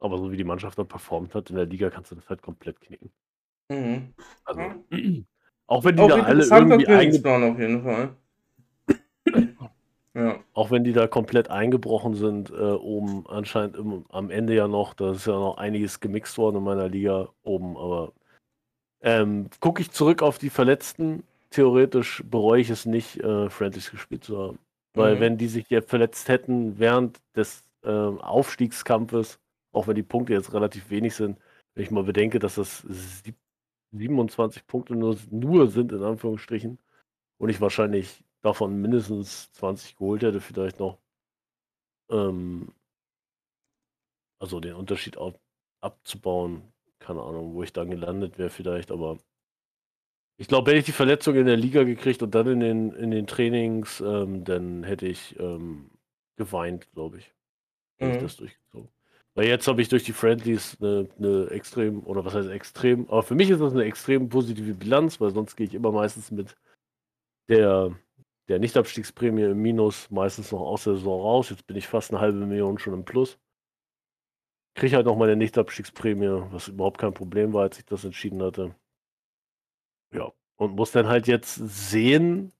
Aber 0.00 0.18
so 0.18 0.32
wie 0.32 0.36
die 0.36 0.44
Mannschaft 0.44 0.76
dann 0.78 0.88
performt 0.88 1.34
hat 1.34 1.50
in 1.50 1.56
der 1.56 1.66
Liga, 1.66 1.90
kannst 1.90 2.10
du 2.10 2.16
das 2.16 2.28
halt 2.28 2.42
komplett 2.42 2.80
knicken. 2.80 3.10
Mhm. 3.70 4.12
Also, 4.44 4.60
auch 5.66 5.84
wenn 5.84 5.96
die 5.96 6.02
auch 6.02 6.08
da 6.08 6.22
alle 6.22 6.44
irgendwie 6.44 6.86
eingebrochen 6.88 7.52
auf 7.52 7.58
jeden 7.58 7.82
Fall. 7.82 8.16
Ja. 10.14 10.38
Auch 10.52 10.70
wenn 10.70 10.84
die 10.84 10.92
da 10.92 11.08
komplett 11.08 11.50
eingebrochen 11.50 12.14
sind, 12.14 12.50
äh, 12.50 12.54
oben 12.54 13.26
anscheinend 13.28 13.76
im, 13.76 14.06
am 14.10 14.30
Ende 14.30 14.54
ja 14.54 14.68
noch, 14.68 14.94
da 14.94 15.12
ist 15.12 15.26
ja 15.26 15.32
noch 15.32 15.56
einiges 15.56 15.98
gemixt 15.98 16.38
worden 16.38 16.58
in 16.58 16.62
meiner 16.62 16.88
Liga 16.88 17.28
oben, 17.42 17.76
aber 17.76 18.12
ähm, 19.02 19.50
gucke 19.60 19.82
ich 19.82 19.90
zurück 19.90 20.22
auf 20.22 20.38
die 20.38 20.50
Verletzten, 20.50 21.24
theoretisch 21.50 22.22
bereue 22.30 22.60
ich 22.60 22.70
es 22.70 22.86
nicht, 22.86 23.18
äh, 23.18 23.50
Friendlies 23.50 23.90
gespielt 23.90 24.24
zu 24.24 24.38
haben. 24.38 24.58
Weil 24.94 25.16
mhm. 25.16 25.20
wenn 25.20 25.38
die 25.38 25.48
sich 25.48 25.68
jetzt 25.68 25.90
verletzt 25.90 26.28
hätten 26.28 26.78
während 26.78 27.20
des 27.34 27.64
äh, 27.82 27.90
Aufstiegskampfes, 27.90 29.40
auch 29.72 29.88
wenn 29.88 29.96
die 29.96 30.04
Punkte 30.04 30.32
jetzt 30.32 30.54
relativ 30.54 30.90
wenig 30.90 31.16
sind, 31.16 31.38
wenn 31.74 31.84
ich 31.84 31.90
mal 31.90 32.04
bedenke, 32.04 32.38
dass 32.38 32.54
das 32.54 32.84
27 33.90 34.66
Punkte 34.68 34.94
nur, 34.94 35.16
nur 35.30 35.68
sind, 35.68 35.90
in 35.90 36.02
Anführungsstrichen, 36.02 36.78
und 37.38 37.48
ich 37.48 37.60
wahrscheinlich 37.60 38.24
davon 38.44 38.80
mindestens 38.80 39.50
20 39.52 39.96
geholt 39.96 40.22
hätte, 40.22 40.40
vielleicht 40.40 40.78
noch. 40.78 40.98
Ähm, 42.10 42.72
also 44.38 44.60
den 44.60 44.74
Unterschied 44.74 45.16
ab, 45.16 45.40
abzubauen, 45.80 46.72
keine 46.98 47.22
Ahnung, 47.22 47.54
wo 47.54 47.62
ich 47.62 47.72
dann 47.72 47.90
gelandet 47.90 48.38
wäre 48.38 48.50
vielleicht, 48.50 48.90
aber 48.90 49.18
ich 50.36 50.48
glaube, 50.48 50.70
hätte 50.70 50.80
ich 50.80 50.84
die 50.86 50.92
Verletzung 50.92 51.36
in 51.36 51.46
der 51.46 51.56
Liga 51.56 51.84
gekriegt 51.84 52.22
und 52.22 52.34
dann 52.34 52.46
in 52.48 52.60
den, 52.60 52.92
in 52.92 53.10
den 53.10 53.26
Trainings, 53.26 54.00
ähm, 54.00 54.44
dann 54.44 54.82
hätte 54.82 55.06
ich 55.06 55.38
ähm, 55.38 55.90
geweint, 56.36 56.90
glaube 56.92 57.18
ich. 57.18 57.32
Hätte 57.98 58.10
mhm. 58.10 58.16
ich 58.16 58.22
das 58.22 58.36
durchgezogen. 58.36 58.90
Weil 59.34 59.46
jetzt 59.46 59.66
habe 59.68 59.80
ich 59.80 59.88
durch 59.88 60.04
die 60.04 60.12
Friendlies 60.12 60.76
eine, 60.80 61.08
eine, 61.18 61.50
extrem, 61.50 62.04
oder 62.04 62.24
was 62.24 62.34
heißt 62.34 62.50
extrem, 62.50 63.08
aber 63.08 63.22
für 63.22 63.34
mich 63.34 63.48
ist 63.48 63.60
das 63.60 63.72
eine 63.72 63.84
extrem 63.84 64.28
positive 64.28 64.74
Bilanz, 64.74 65.20
weil 65.20 65.30
sonst 65.30 65.56
gehe 65.56 65.66
ich 65.66 65.74
immer 65.74 65.92
meistens 65.92 66.30
mit 66.30 66.56
der, 67.48 67.96
der 68.48 68.58
Nichtabstiegsprämie 68.58 69.42
im 69.42 69.62
Minus 69.62 70.10
meistens 70.10 70.52
noch 70.52 70.60
aus 70.60 70.84
der 70.84 70.94
Saison 70.94 71.20
raus. 71.20 71.50
Jetzt 71.50 71.66
bin 71.66 71.76
ich 71.76 71.88
fast 71.88 72.10
eine 72.10 72.20
halbe 72.20 72.38
Million 72.38 72.78
schon 72.78 72.94
im 72.94 73.04
Plus. 73.04 73.38
Kriege 74.74 74.96
halt 74.96 75.06
noch 75.06 75.16
meine 75.16 75.36
Nichtabstiegsprämie, 75.36 76.50
was 76.50 76.68
überhaupt 76.68 76.98
kein 76.98 77.14
Problem 77.14 77.52
war, 77.52 77.62
als 77.62 77.78
ich 77.78 77.86
das 77.86 78.04
entschieden 78.04 78.42
hatte. 78.42 78.74
Ja, 80.12 80.32
und 80.56 80.74
muss 80.74 80.92
dann 80.92 81.06
halt 81.08 81.26
jetzt 81.26 81.54
sehen, 81.54 82.52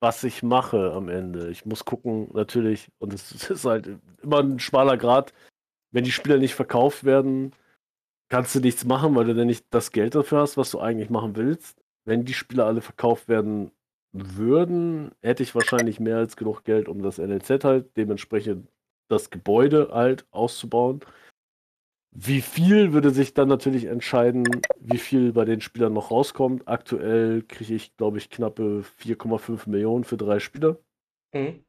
was 0.00 0.22
ich 0.24 0.42
mache 0.42 0.92
am 0.92 1.08
Ende. 1.08 1.50
Ich 1.50 1.66
muss 1.66 1.84
gucken, 1.84 2.30
natürlich, 2.32 2.90
und 2.98 3.12
es 3.12 3.32
ist 3.50 3.64
halt 3.64 3.98
immer 4.22 4.40
ein 4.40 4.58
schmaler 4.60 4.96
Grad, 4.96 5.32
wenn 5.90 6.04
die 6.04 6.12
Spieler 6.12 6.38
nicht 6.38 6.54
verkauft 6.54 7.04
werden, 7.04 7.52
kannst 8.28 8.54
du 8.54 8.60
nichts 8.60 8.84
machen, 8.84 9.14
weil 9.14 9.24
du 9.26 9.34
dann 9.34 9.46
nicht 9.46 9.66
das 9.70 9.90
Geld 9.92 10.14
dafür 10.14 10.40
hast, 10.40 10.56
was 10.56 10.70
du 10.70 10.80
eigentlich 10.80 11.10
machen 11.10 11.36
willst. 11.36 11.82
Wenn 12.04 12.24
die 12.24 12.34
Spieler 12.34 12.66
alle 12.66 12.80
verkauft 12.80 13.28
werden 13.28 13.72
würden, 14.12 15.12
hätte 15.22 15.42
ich 15.42 15.54
wahrscheinlich 15.54 16.00
mehr 16.00 16.16
als 16.16 16.36
genug 16.36 16.64
Geld, 16.64 16.88
um 16.88 17.02
das 17.02 17.18
NLZ 17.18 17.64
halt, 17.64 17.96
dementsprechend 17.96 18.68
das 19.08 19.30
Gebäude 19.30 19.90
halt 19.92 20.26
auszubauen. 20.30 21.00
Wie 22.10 22.40
viel 22.40 22.92
würde 22.92 23.10
sich 23.10 23.34
dann 23.34 23.48
natürlich 23.48 23.84
entscheiden, 23.84 24.44
wie 24.80 24.98
viel 24.98 25.32
bei 25.32 25.44
den 25.44 25.60
Spielern 25.60 25.92
noch 25.92 26.10
rauskommt. 26.10 26.66
Aktuell 26.66 27.42
kriege 27.42 27.74
ich, 27.74 27.96
glaube 27.96 28.18
ich, 28.18 28.30
knappe 28.30 28.82
4,5 28.98 29.68
Millionen 29.68 30.04
für 30.04 30.16
drei 30.16 30.40
Spieler. 30.40 30.78
Mhm. 31.32 31.64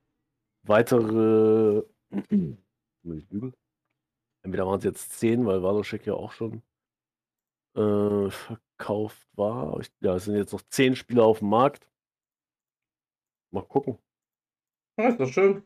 Weitere 0.63 1.83
Entweder 4.41 4.67
waren 4.67 4.79
es 4.79 4.83
jetzt 4.83 5.19
10, 5.19 5.45
weil 5.45 5.61
Waloschek 5.61 6.05
ja 6.05 6.13
auch 6.13 6.31
schon 6.31 6.61
äh, 7.75 8.29
verkauft 8.29 9.27
war. 9.35 9.79
Ich, 9.79 9.91
ja, 10.01 10.15
es 10.15 10.25
sind 10.25 10.35
jetzt 10.35 10.53
noch 10.53 10.61
10 10.61 10.95
Spieler 10.95 11.25
auf 11.25 11.39
dem 11.39 11.49
Markt. 11.49 11.87
Mal 13.51 13.63
gucken. 13.63 13.97
Ja, 14.97 15.09
ist 15.09 15.19
doch 15.19 15.31
schön. 15.31 15.63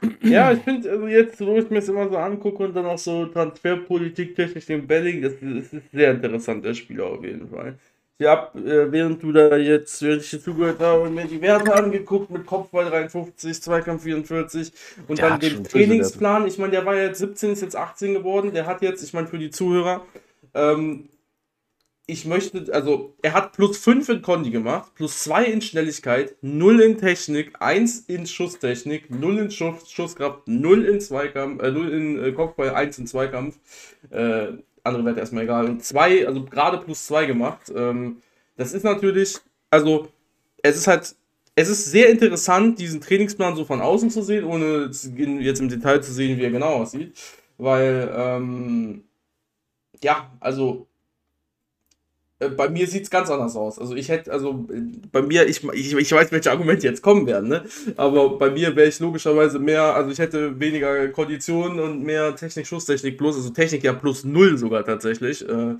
ja, 0.22 0.52
ich 0.52 0.60
finde, 0.60 0.90
also 0.90 1.06
jetzt, 1.06 1.40
wo 1.40 1.56
ich 1.56 1.68
mir 1.68 1.80
das 1.80 1.88
immer 1.88 2.08
so 2.08 2.16
angucke 2.16 2.64
und 2.64 2.74
dann 2.74 2.86
auch 2.86 2.98
so 2.98 3.26
Transferpolitik 3.26 4.34
technisch 4.34 4.66
den 4.66 4.86
Belling, 4.86 5.22
das, 5.22 5.34
das 5.40 5.72
ist 5.72 5.92
sehr 5.92 6.12
interessant, 6.12 6.64
der 6.64 6.74
Spieler 6.74 7.06
auf 7.06 7.22
jeden 7.22 7.48
Fall 7.48 7.78
ich 8.20 8.26
habe, 8.26 8.58
äh, 8.60 8.92
während 8.92 9.22
du 9.22 9.32
da 9.32 9.56
jetzt, 9.56 10.02
während 10.02 10.22
ich 10.22 10.30
dir 10.30 10.40
zugehört 10.40 10.78
habe, 10.80 11.08
mir 11.08 11.24
die 11.24 11.40
Werte 11.40 11.74
angeguckt 11.74 12.30
mit 12.30 12.44
Kopfball 12.44 12.84
53, 12.84 13.62
Zweikampf 13.62 14.02
44 14.02 14.72
und 15.08 15.18
der 15.18 15.30
dann 15.30 15.40
den 15.40 15.64
Trainingsplan. 15.64 16.46
Ich 16.46 16.58
meine, 16.58 16.72
der 16.72 16.84
war 16.84 16.96
jetzt 16.96 17.18
17, 17.18 17.52
ist 17.52 17.62
jetzt 17.62 17.76
18 17.76 18.12
geworden. 18.12 18.52
Der 18.52 18.66
hat 18.66 18.82
jetzt, 18.82 19.02
ich 19.02 19.14
meine, 19.14 19.26
für 19.26 19.38
die 19.38 19.50
Zuhörer, 19.50 20.04
ähm, 20.52 21.08
ich 22.10 22.26
möchte, 22.26 22.72
also 22.72 23.14
er 23.22 23.32
hat 23.32 23.52
plus 23.52 23.78
5 23.78 24.08
in 24.08 24.22
Kondi 24.22 24.50
gemacht, 24.50 24.92
plus 24.96 25.22
2 25.24 25.44
in 25.44 25.62
Schnelligkeit, 25.62 26.34
0 26.42 26.80
in 26.80 26.98
Technik, 26.98 27.52
1 27.60 28.00
in 28.08 28.26
Schusstechnik, 28.26 29.10
0 29.10 29.38
in 29.38 29.50
Schuss, 29.50 29.90
Schusskraft, 29.90 30.46
0 30.46 30.84
in 30.84 31.00
Zweikampf, 31.00 31.62
äh, 31.62 31.70
0 31.70 31.88
in 31.90 32.24
äh, 32.24 32.32
Kopfball, 32.32 32.70
1 32.70 32.98
in 32.98 33.06
Zweikampf. 33.06 33.58
Äh, 34.10 34.54
andere 34.82 35.04
Werte 35.04 35.20
erstmal 35.20 35.44
egal. 35.44 35.66
Und 35.66 35.84
2, 35.84 36.26
also 36.26 36.44
gerade 36.44 36.78
plus 36.78 37.06
2 37.06 37.26
gemacht. 37.26 37.72
Ähm, 37.74 38.22
das 38.56 38.72
ist 38.72 38.82
natürlich, 38.82 39.38
also 39.70 40.08
es 40.62 40.76
ist 40.76 40.86
halt, 40.86 41.14
es 41.54 41.68
ist 41.68 41.86
sehr 41.86 42.08
interessant, 42.08 42.78
diesen 42.78 43.00
Trainingsplan 43.00 43.56
so 43.56 43.64
von 43.64 43.80
außen 43.80 44.10
zu 44.10 44.22
sehen, 44.22 44.44
ohne 44.44 44.90
jetzt 45.40 45.60
im 45.60 45.68
Detail 45.68 46.02
zu 46.02 46.12
sehen, 46.12 46.38
wie 46.38 46.44
er 46.44 46.50
genau 46.50 46.74
aussieht. 46.74 47.12
Weil, 47.58 48.12
ähm, 48.16 49.04
ja, 50.02 50.30
also 50.40 50.86
bei 52.48 52.70
mir 52.70 52.86
sieht 52.86 53.04
es 53.04 53.10
ganz 53.10 53.30
anders 53.30 53.54
aus. 53.54 53.78
Also 53.78 53.94
ich 53.94 54.08
hätte, 54.08 54.32
also 54.32 54.66
bei 55.12 55.20
mir, 55.20 55.46
ich, 55.46 55.62
ich, 55.62 55.94
ich 55.94 56.12
weiß, 56.12 56.32
welche 56.32 56.50
Argumente 56.50 56.86
jetzt 56.86 57.02
kommen 57.02 57.26
werden, 57.26 57.48
ne? 57.50 57.64
Aber 57.96 58.38
bei 58.38 58.50
mir 58.50 58.74
wäre 58.74 58.88
ich 58.88 58.98
logischerweise 58.98 59.58
mehr, 59.58 59.94
also 59.94 60.10
ich 60.10 60.18
hätte 60.18 60.58
weniger 60.58 61.08
Konditionen 61.08 61.78
und 61.80 62.02
mehr 62.02 62.34
Technik, 62.34 62.66
Schusstechnik 62.66 63.18
plus, 63.18 63.36
also 63.36 63.50
Technik 63.50 63.84
ja 63.84 63.92
plus 63.92 64.24
null 64.24 64.56
sogar 64.56 64.84
tatsächlich. 64.84 65.46
Äh, 65.46 65.74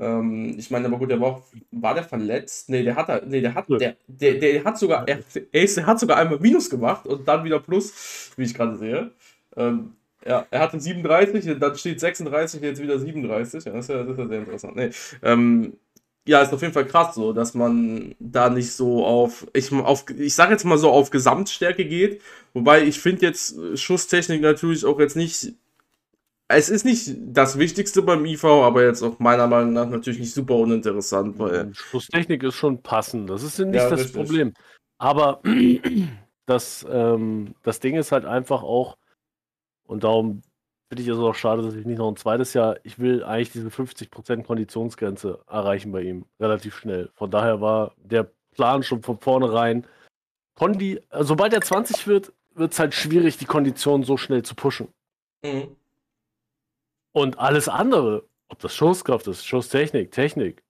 ähm, 0.00 0.56
ich 0.58 0.70
meine, 0.70 0.86
aber 0.86 0.98
gut, 0.98 1.10
der 1.10 1.20
war 1.20 1.28
auch, 1.28 1.42
war 1.70 1.94
der 1.94 2.04
verletzt? 2.04 2.68
Nee, 2.68 2.82
der 2.82 2.96
hat, 2.96 3.28
nee, 3.28 3.40
der 3.40 3.54
hat, 3.54 3.66
der, 3.68 3.96
der, 4.08 4.34
der 4.34 4.64
hat 4.64 4.78
sogar, 4.78 5.06
er, 5.06 5.20
er, 5.52 5.62
ist, 5.62 5.76
er 5.76 5.86
hat 5.86 6.00
sogar 6.00 6.16
einmal 6.16 6.40
Minus 6.40 6.68
gemacht 6.68 7.06
und 7.06 7.28
dann 7.28 7.44
wieder 7.44 7.60
Plus, 7.60 8.32
wie 8.36 8.44
ich 8.44 8.54
gerade 8.54 8.76
sehe. 8.76 9.12
Ähm, 9.56 9.92
ja, 10.26 10.46
er 10.50 10.60
hatte 10.60 10.78
37, 10.78 11.58
dann 11.58 11.76
steht 11.76 12.00
36, 12.00 12.60
jetzt 12.60 12.82
wieder 12.82 12.98
37. 12.98 13.64
Ja, 13.64 13.72
das, 13.72 13.84
ist 13.84 13.88
ja, 13.88 14.02
das 14.02 14.12
ist 14.12 14.18
ja 14.18 14.28
sehr 14.28 14.38
interessant. 14.38 14.76
Nee, 14.76 14.90
ähm, 15.22 15.72
ja, 16.26 16.42
ist 16.42 16.52
auf 16.52 16.60
jeden 16.60 16.74
Fall 16.74 16.86
krass 16.86 17.14
so, 17.14 17.32
dass 17.32 17.54
man 17.54 18.14
da 18.18 18.50
nicht 18.50 18.72
so 18.72 19.04
auf, 19.04 19.46
ich, 19.54 19.72
auf, 19.72 20.04
ich 20.10 20.34
sag 20.34 20.50
jetzt 20.50 20.64
mal 20.64 20.78
so 20.78 20.90
auf 20.90 21.10
Gesamtstärke 21.10 21.84
geht. 21.84 22.20
Wobei 22.52 22.84
ich 22.84 23.00
finde 23.00 23.26
jetzt 23.26 23.56
Schusstechnik 23.74 24.42
natürlich 24.42 24.84
auch 24.84 25.00
jetzt 25.00 25.16
nicht, 25.16 25.54
es 26.48 26.68
ist 26.68 26.84
nicht 26.84 27.14
das 27.18 27.58
Wichtigste 27.58 28.02
beim 28.02 28.24
IV, 28.26 28.44
aber 28.44 28.84
jetzt 28.84 29.02
auch 29.02 29.18
meiner 29.18 29.46
Meinung 29.46 29.72
nach 29.72 29.88
natürlich 29.88 30.20
nicht 30.20 30.34
super 30.34 30.56
uninteressant. 30.56 31.38
Weil 31.38 31.74
Schusstechnik 31.74 32.42
ist 32.42 32.56
schon 32.56 32.82
passend, 32.82 33.30
das 33.30 33.42
ist 33.42 33.58
nicht 33.58 33.74
ja, 33.74 33.88
das 33.88 34.00
richtig. 34.00 34.14
Problem. 34.14 34.52
Aber 34.98 35.40
das, 36.46 36.86
ähm, 36.90 37.54
das 37.62 37.80
Ding 37.80 37.96
ist 37.96 38.12
halt 38.12 38.26
einfach 38.26 38.62
auch, 38.62 38.98
und 39.90 40.04
darum 40.04 40.42
finde 40.88 41.02
ich 41.02 41.08
es 41.08 41.18
auch 41.18 41.34
schade, 41.34 41.62
dass 41.62 41.74
ich 41.74 41.84
nicht 41.84 41.98
noch 41.98 42.08
ein 42.08 42.16
zweites 42.16 42.54
Jahr, 42.54 42.76
ich 42.84 43.00
will 43.00 43.24
eigentlich 43.24 43.50
diese 43.50 43.70
50% 43.70 44.44
Konditionsgrenze 44.44 45.40
erreichen 45.48 45.90
bei 45.90 46.02
ihm, 46.02 46.26
relativ 46.38 46.76
schnell. 46.76 47.10
Von 47.14 47.32
daher 47.32 47.60
war 47.60 47.92
der 47.96 48.30
Plan 48.52 48.84
schon 48.84 49.02
von 49.02 49.18
vornherein, 49.18 49.84
Kondi, 50.54 51.00
also 51.08 51.30
sobald 51.30 51.52
er 51.52 51.60
20 51.60 52.06
wird, 52.06 52.32
wird 52.54 52.72
es 52.72 52.78
halt 52.78 52.94
schwierig, 52.94 53.36
die 53.38 53.46
Kondition 53.46 54.04
so 54.04 54.16
schnell 54.16 54.44
zu 54.44 54.54
pushen. 54.54 54.94
Mhm. 55.42 55.74
Und 57.10 57.40
alles 57.40 57.68
andere, 57.68 58.22
ob 58.48 58.60
das 58.60 58.72
Schusskraft 58.72 59.26
ist, 59.26 59.44
Schusstechnik, 59.44 60.12
Technik, 60.12 60.62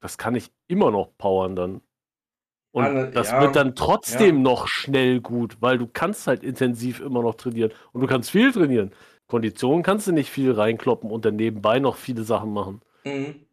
das 0.00 0.16
kann 0.16 0.36
ich 0.36 0.52
immer 0.68 0.92
noch 0.92 1.10
powern 1.18 1.56
dann. 1.56 1.80
Und 2.72 2.84
Alle, 2.84 3.10
das 3.10 3.30
ja, 3.30 3.40
wird 3.40 3.56
dann 3.56 3.74
trotzdem 3.74 4.36
ja. 4.36 4.42
noch 4.42 4.68
schnell 4.68 5.20
gut, 5.20 5.56
weil 5.60 5.78
du 5.78 5.88
kannst 5.88 6.26
halt 6.26 6.44
intensiv 6.44 7.00
immer 7.00 7.22
noch 7.22 7.34
trainieren. 7.34 7.72
Und 7.92 8.00
du 8.00 8.06
kannst 8.06 8.30
viel 8.30 8.52
trainieren. 8.52 8.92
Konditionen 9.26 9.82
kannst 9.82 10.06
du 10.06 10.12
nicht 10.12 10.30
viel 10.30 10.52
reinkloppen 10.52 11.10
und 11.10 11.24
dann 11.24 11.36
nebenbei 11.36 11.78
noch 11.78 11.96
viele 11.96 12.22
Sachen 12.22 12.52
machen. 12.52 12.80
Mhm. 13.04 13.46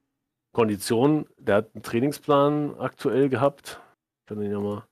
Kondition, 0.52 1.28
der 1.38 1.58
hat 1.58 1.70
einen 1.74 1.84
Trainingsplan 1.84 2.80
aktuell 2.80 3.30
gehabt. 3.30 3.80
Ich 4.22 4.26
kann 4.28 4.40
den 4.40 4.52
ja 4.52 4.60
mal 4.60 4.88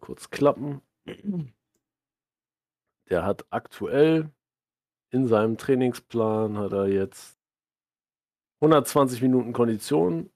kurz 0.00 0.30
klappen. 0.30 0.80
Der 3.10 3.24
hat 3.24 3.46
aktuell 3.50 4.30
in 5.10 5.26
seinem 5.26 5.56
Trainingsplan 5.56 6.58
hat 6.58 6.72
er 6.72 6.86
jetzt 6.86 7.38
120 8.60 9.22
Minuten 9.22 9.52
Kondition, 9.52 10.30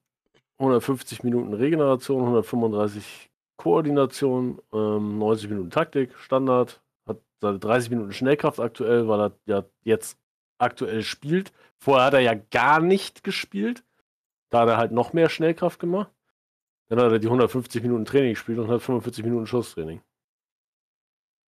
150 0.63 1.23
Minuten 1.23 1.53
Regeneration, 1.53 2.21
135 2.21 3.29
Koordination, 3.57 4.61
ähm, 4.73 5.19
90 5.19 5.49
Minuten 5.49 5.69
Taktik, 5.69 6.17
Standard, 6.17 6.81
hat 7.05 7.19
seine 7.41 7.59
30 7.59 7.89
Minuten 7.89 8.13
Schnellkraft 8.13 8.59
aktuell, 8.59 9.07
weil 9.07 9.19
er 9.19 9.31
ja 9.45 9.63
jetzt 9.83 10.17
aktuell 10.57 11.03
spielt. 11.03 11.51
Vorher 11.77 12.05
hat 12.05 12.13
er 12.13 12.21
ja 12.21 12.33
gar 12.33 12.79
nicht 12.79 13.23
gespielt. 13.23 13.83
Da 14.49 14.61
hat 14.61 14.69
er 14.69 14.77
halt 14.77 14.91
noch 14.91 15.13
mehr 15.13 15.29
Schnellkraft 15.29 15.79
gemacht. 15.79 16.11
Dann 16.89 16.99
hat 16.99 17.11
er 17.11 17.19
die 17.19 17.27
150 17.27 17.81
Minuten 17.81 18.05
Training 18.05 18.33
gespielt 18.33 18.59
und 18.59 18.69
hat 18.69 18.81
45 18.81 19.23
Minuten 19.23 19.47
Schusstraining. 19.47 20.01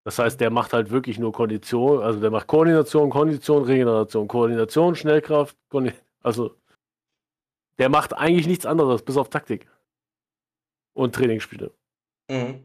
Das 0.04 0.18
heißt, 0.18 0.40
der 0.40 0.50
macht 0.50 0.72
halt 0.72 0.90
wirklich 0.90 1.18
nur 1.18 1.32
Kondition, 1.32 2.00
also 2.00 2.20
der 2.20 2.30
macht 2.30 2.46
Koordination, 2.46 3.10
Kondition, 3.10 3.64
Regeneration, 3.64 4.28
Koordination, 4.28 4.94
Schnellkraft, 4.94 5.56
Kondi 5.68 5.92
also 6.22 6.54
der 7.78 7.88
macht 7.88 8.14
eigentlich 8.14 8.46
nichts 8.46 8.66
anderes, 8.66 9.02
bis 9.02 9.16
auf 9.16 9.30
Taktik. 9.30 9.66
Und 10.94 11.14
Trainingsspiele. 11.14 11.72
Mhm. 12.28 12.64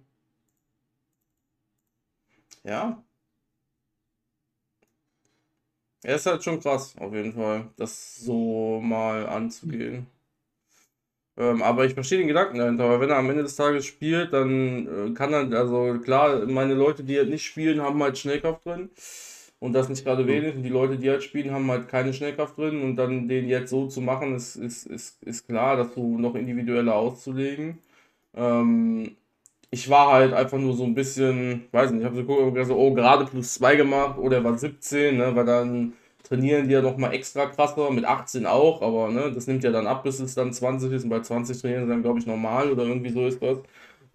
Ja. 2.64 3.04
Er 6.04 6.16
ist 6.16 6.26
halt 6.26 6.44
schon 6.44 6.60
krass, 6.60 6.96
auf 6.98 7.14
jeden 7.14 7.34
Fall, 7.34 7.70
das 7.78 8.16
so 8.16 8.80
mal 8.82 9.28
anzugehen. 9.28 10.08
Ähm, 11.38 11.62
aber 11.62 11.86
ich 11.86 11.94
verstehe 11.94 12.18
den 12.20 12.28
Gedanken 12.28 12.58
dahinter, 12.58 12.90
weil 12.90 13.00
wenn 13.02 13.10
er 13.10 13.18
am 13.18 13.30
Ende 13.30 13.44
des 13.44 13.56
Tages 13.56 13.86
spielt, 13.86 14.34
dann 14.34 15.12
äh, 15.12 15.14
kann 15.14 15.34
er, 15.34 15.52
also 15.58 16.00
klar, 16.04 16.46
meine 16.46 16.74
Leute, 16.74 17.04
die 17.04 17.18
halt 17.18 17.30
nicht 17.30 17.46
spielen, 17.46 17.82
haben 17.82 18.02
halt 18.04 18.18
Schnellkraft 18.18 18.66
drin. 18.66 18.90
Und 19.62 19.74
das 19.74 19.90
nicht 19.90 20.04
gerade 20.04 20.28
wenig. 20.28 20.56
Und 20.56 20.64
die 20.64 20.70
Leute, 20.70 20.98
die 20.98 21.10
halt 21.10 21.24
spielen, 21.24 21.52
haben 21.54 21.70
halt 21.72 21.88
keine 21.88 22.14
Schnellkraft 22.14 22.58
drin. 22.58 22.82
Und 22.82 22.96
dann 22.98 23.28
den 23.28 23.48
jetzt 23.48 23.70
so 23.70 23.88
zu 23.88 24.02
machen, 24.02 24.36
ist, 24.36 24.56
ist, 24.56 24.88
ist, 24.88 25.24
ist 25.24 25.48
klar, 25.48 25.78
dass 25.78 25.94
du 25.94 26.18
noch 26.18 26.36
individueller 26.36 26.96
auszulegen. 26.96 27.78
Ähm, 28.36 29.16
ich 29.72 29.90
war 29.90 30.14
halt 30.14 30.34
einfach 30.34 30.58
nur 30.60 30.76
so 30.76 30.84
ein 30.86 30.96
bisschen, 30.96 31.66
weiß 31.72 31.92
nicht, 31.92 32.02
ich 32.02 32.06
habe 32.06 32.16
so 32.18 32.24
geguckt, 32.26 32.68
so, 32.68 32.76
oh, 32.78 32.94
gerade 32.94 33.26
plus 33.26 33.56
2 33.56 33.76
gemacht, 33.78 34.18
oder 34.20 34.38
er 34.38 34.44
war 34.44 34.58
17, 34.58 35.18
ne, 35.18 35.36
weil 35.36 35.46
dann 35.46 35.94
trainieren 36.24 36.68
die 36.68 36.74
ja 36.74 36.82
nochmal 36.82 37.14
extra 37.14 37.46
krasser, 37.48 37.92
mit 37.92 38.06
18 38.06 38.46
auch, 38.46 38.82
aber 38.82 39.10
ne, 39.12 39.32
das 39.34 39.48
nimmt 39.48 39.64
ja 39.64 39.72
dann 39.72 39.88
ab, 39.88 40.04
bis 40.04 40.20
es 40.20 40.36
dann 40.36 40.54
20 40.54 40.92
ist. 40.94 41.04
Und 41.04 41.10
bei 41.10 41.22
20 41.22 41.60
trainieren 41.62 41.86
sie 41.86 41.90
dann, 41.90 42.02
glaube 42.04 42.20
ich, 42.20 42.26
normal 42.28 42.72
oder 42.72 42.84
irgendwie 42.86 43.12
so 43.12 43.26
ist 43.28 43.42
das. 43.42 43.60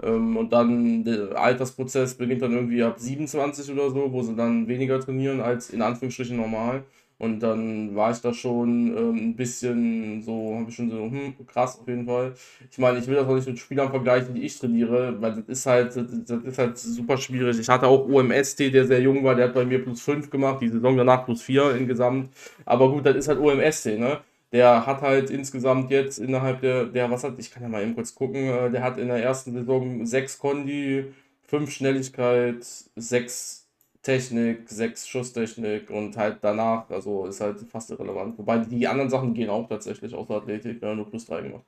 Ähm, 0.03 0.37
und 0.37 0.53
dann 0.53 1.05
der 1.05 1.39
Altersprozess 1.41 2.15
beginnt 2.15 2.43
dann 2.43 2.53
irgendwie 2.53 2.83
ab 2.83 2.99
27 2.99 3.71
oder 3.73 3.91
so, 3.91 4.13
wo 4.13 4.23
sie 4.23 4.35
dann 4.37 4.69
weniger 4.69 5.01
trainieren 5.01 5.41
als 5.41 5.71
in 5.71 5.83
Anführungsstrichen 5.83 6.37
normal. 6.37 6.85
Und 7.19 7.41
dann 7.41 7.97
war 7.97 8.11
ich 8.11 8.19
da 8.21 8.35
schon 8.35 8.95
ähm, 8.95 9.17
ein 9.31 9.37
bisschen 9.37 10.21
so, 10.21 10.57
habe 10.59 10.69
ich 10.69 10.77
schon 10.77 10.91
so, 10.91 11.05
hm, 11.05 11.35
krass 11.47 11.81
auf 11.81 11.89
jeden 11.89 12.05
Fall. 12.05 12.35
Ich 12.71 12.77
meine, 12.77 12.99
ich 12.99 13.07
will 13.07 13.15
das 13.15 13.27
auch 13.27 13.35
nicht 13.35 13.49
mit 13.49 13.59
Spielern 13.59 13.89
vergleichen, 13.89 14.35
die 14.35 14.43
ich 14.43 14.59
trainiere, 14.59 15.21
weil 15.23 15.33
das 15.37 15.49
ist 15.49 15.65
halt, 15.67 15.97
das, 15.97 16.45
ist 16.45 16.59
halt 16.59 16.77
super 16.77 17.17
schwierig. 17.17 17.59
Ich 17.59 17.69
hatte 17.71 17.87
auch 17.87 18.07
OMST, 18.07 18.71
der 18.71 18.87
sehr 18.87 19.01
jung 19.01 19.25
war, 19.25 19.35
der 19.35 19.47
hat 19.47 19.55
bei 19.55 19.65
mir 19.65 19.83
plus 19.83 20.03
5 20.03 20.29
gemacht, 20.29 20.61
die 20.61 20.69
Saison 20.69 20.95
danach 20.97 21.25
plus 21.25 21.41
4 21.43 21.75
insgesamt. 21.77 22.31
Aber 22.67 22.91
gut, 22.91 23.07
das 23.07 23.17
ist 23.17 23.29
halt 23.29 23.39
OMST, 23.39 23.99
ne? 23.99 24.21
Der 24.53 24.87
hat 24.87 25.03
halt 25.03 25.31
insgesamt 25.31 25.91
jetzt 25.91 26.19
innerhalb 26.19 26.61
der, 26.61 26.85
der, 26.87 27.11
was 27.11 27.25
hat, 27.25 27.39
ich 27.39 27.51
kann 27.51 27.63
ja 27.63 27.69
mal 27.69 27.83
eben 27.83 27.95
kurz 27.95 28.15
gucken, 28.15 28.49
äh, 28.49 28.71
der 28.71 28.83
hat 28.83 28.99
in 28.99 29.09
der 29.09 29.23
ersten 29.23 29.53
Saison 29.53 30.07
6 30.07 30.39
Kondi, 30.39 31.13
5 31.43 31.71
Schnelligkeit, 31.71 32.65
6 32.97 33.67
Technik, 34.03 34.69
6 34.69 35.09
Schusstechnik 35.09 35.91
und 35.91 36.17
halt 36.17 36.39
danach, 36.41 36.89
also 36.91 37.27
ist 37.27 37.41
halt 37.41 37.59
fast 37.69 37.91
irrelevant. 37.91 38.39
Wobei 38.39 38.59
die 38.59 38.87
anderen 38.87 39.11
Sachen 39.11 39.35
gehen 39.35 39.51
auch 39.51 39.69
tatsächlich 39.69 40.15
außer 40.15 40.35
Athletik, 40.35 40.81
ja, 40.81 40.95
nur 40.95 41.11
plus 41.11 41.27
3 41.27 41.43
gemacht. 41.43 41.65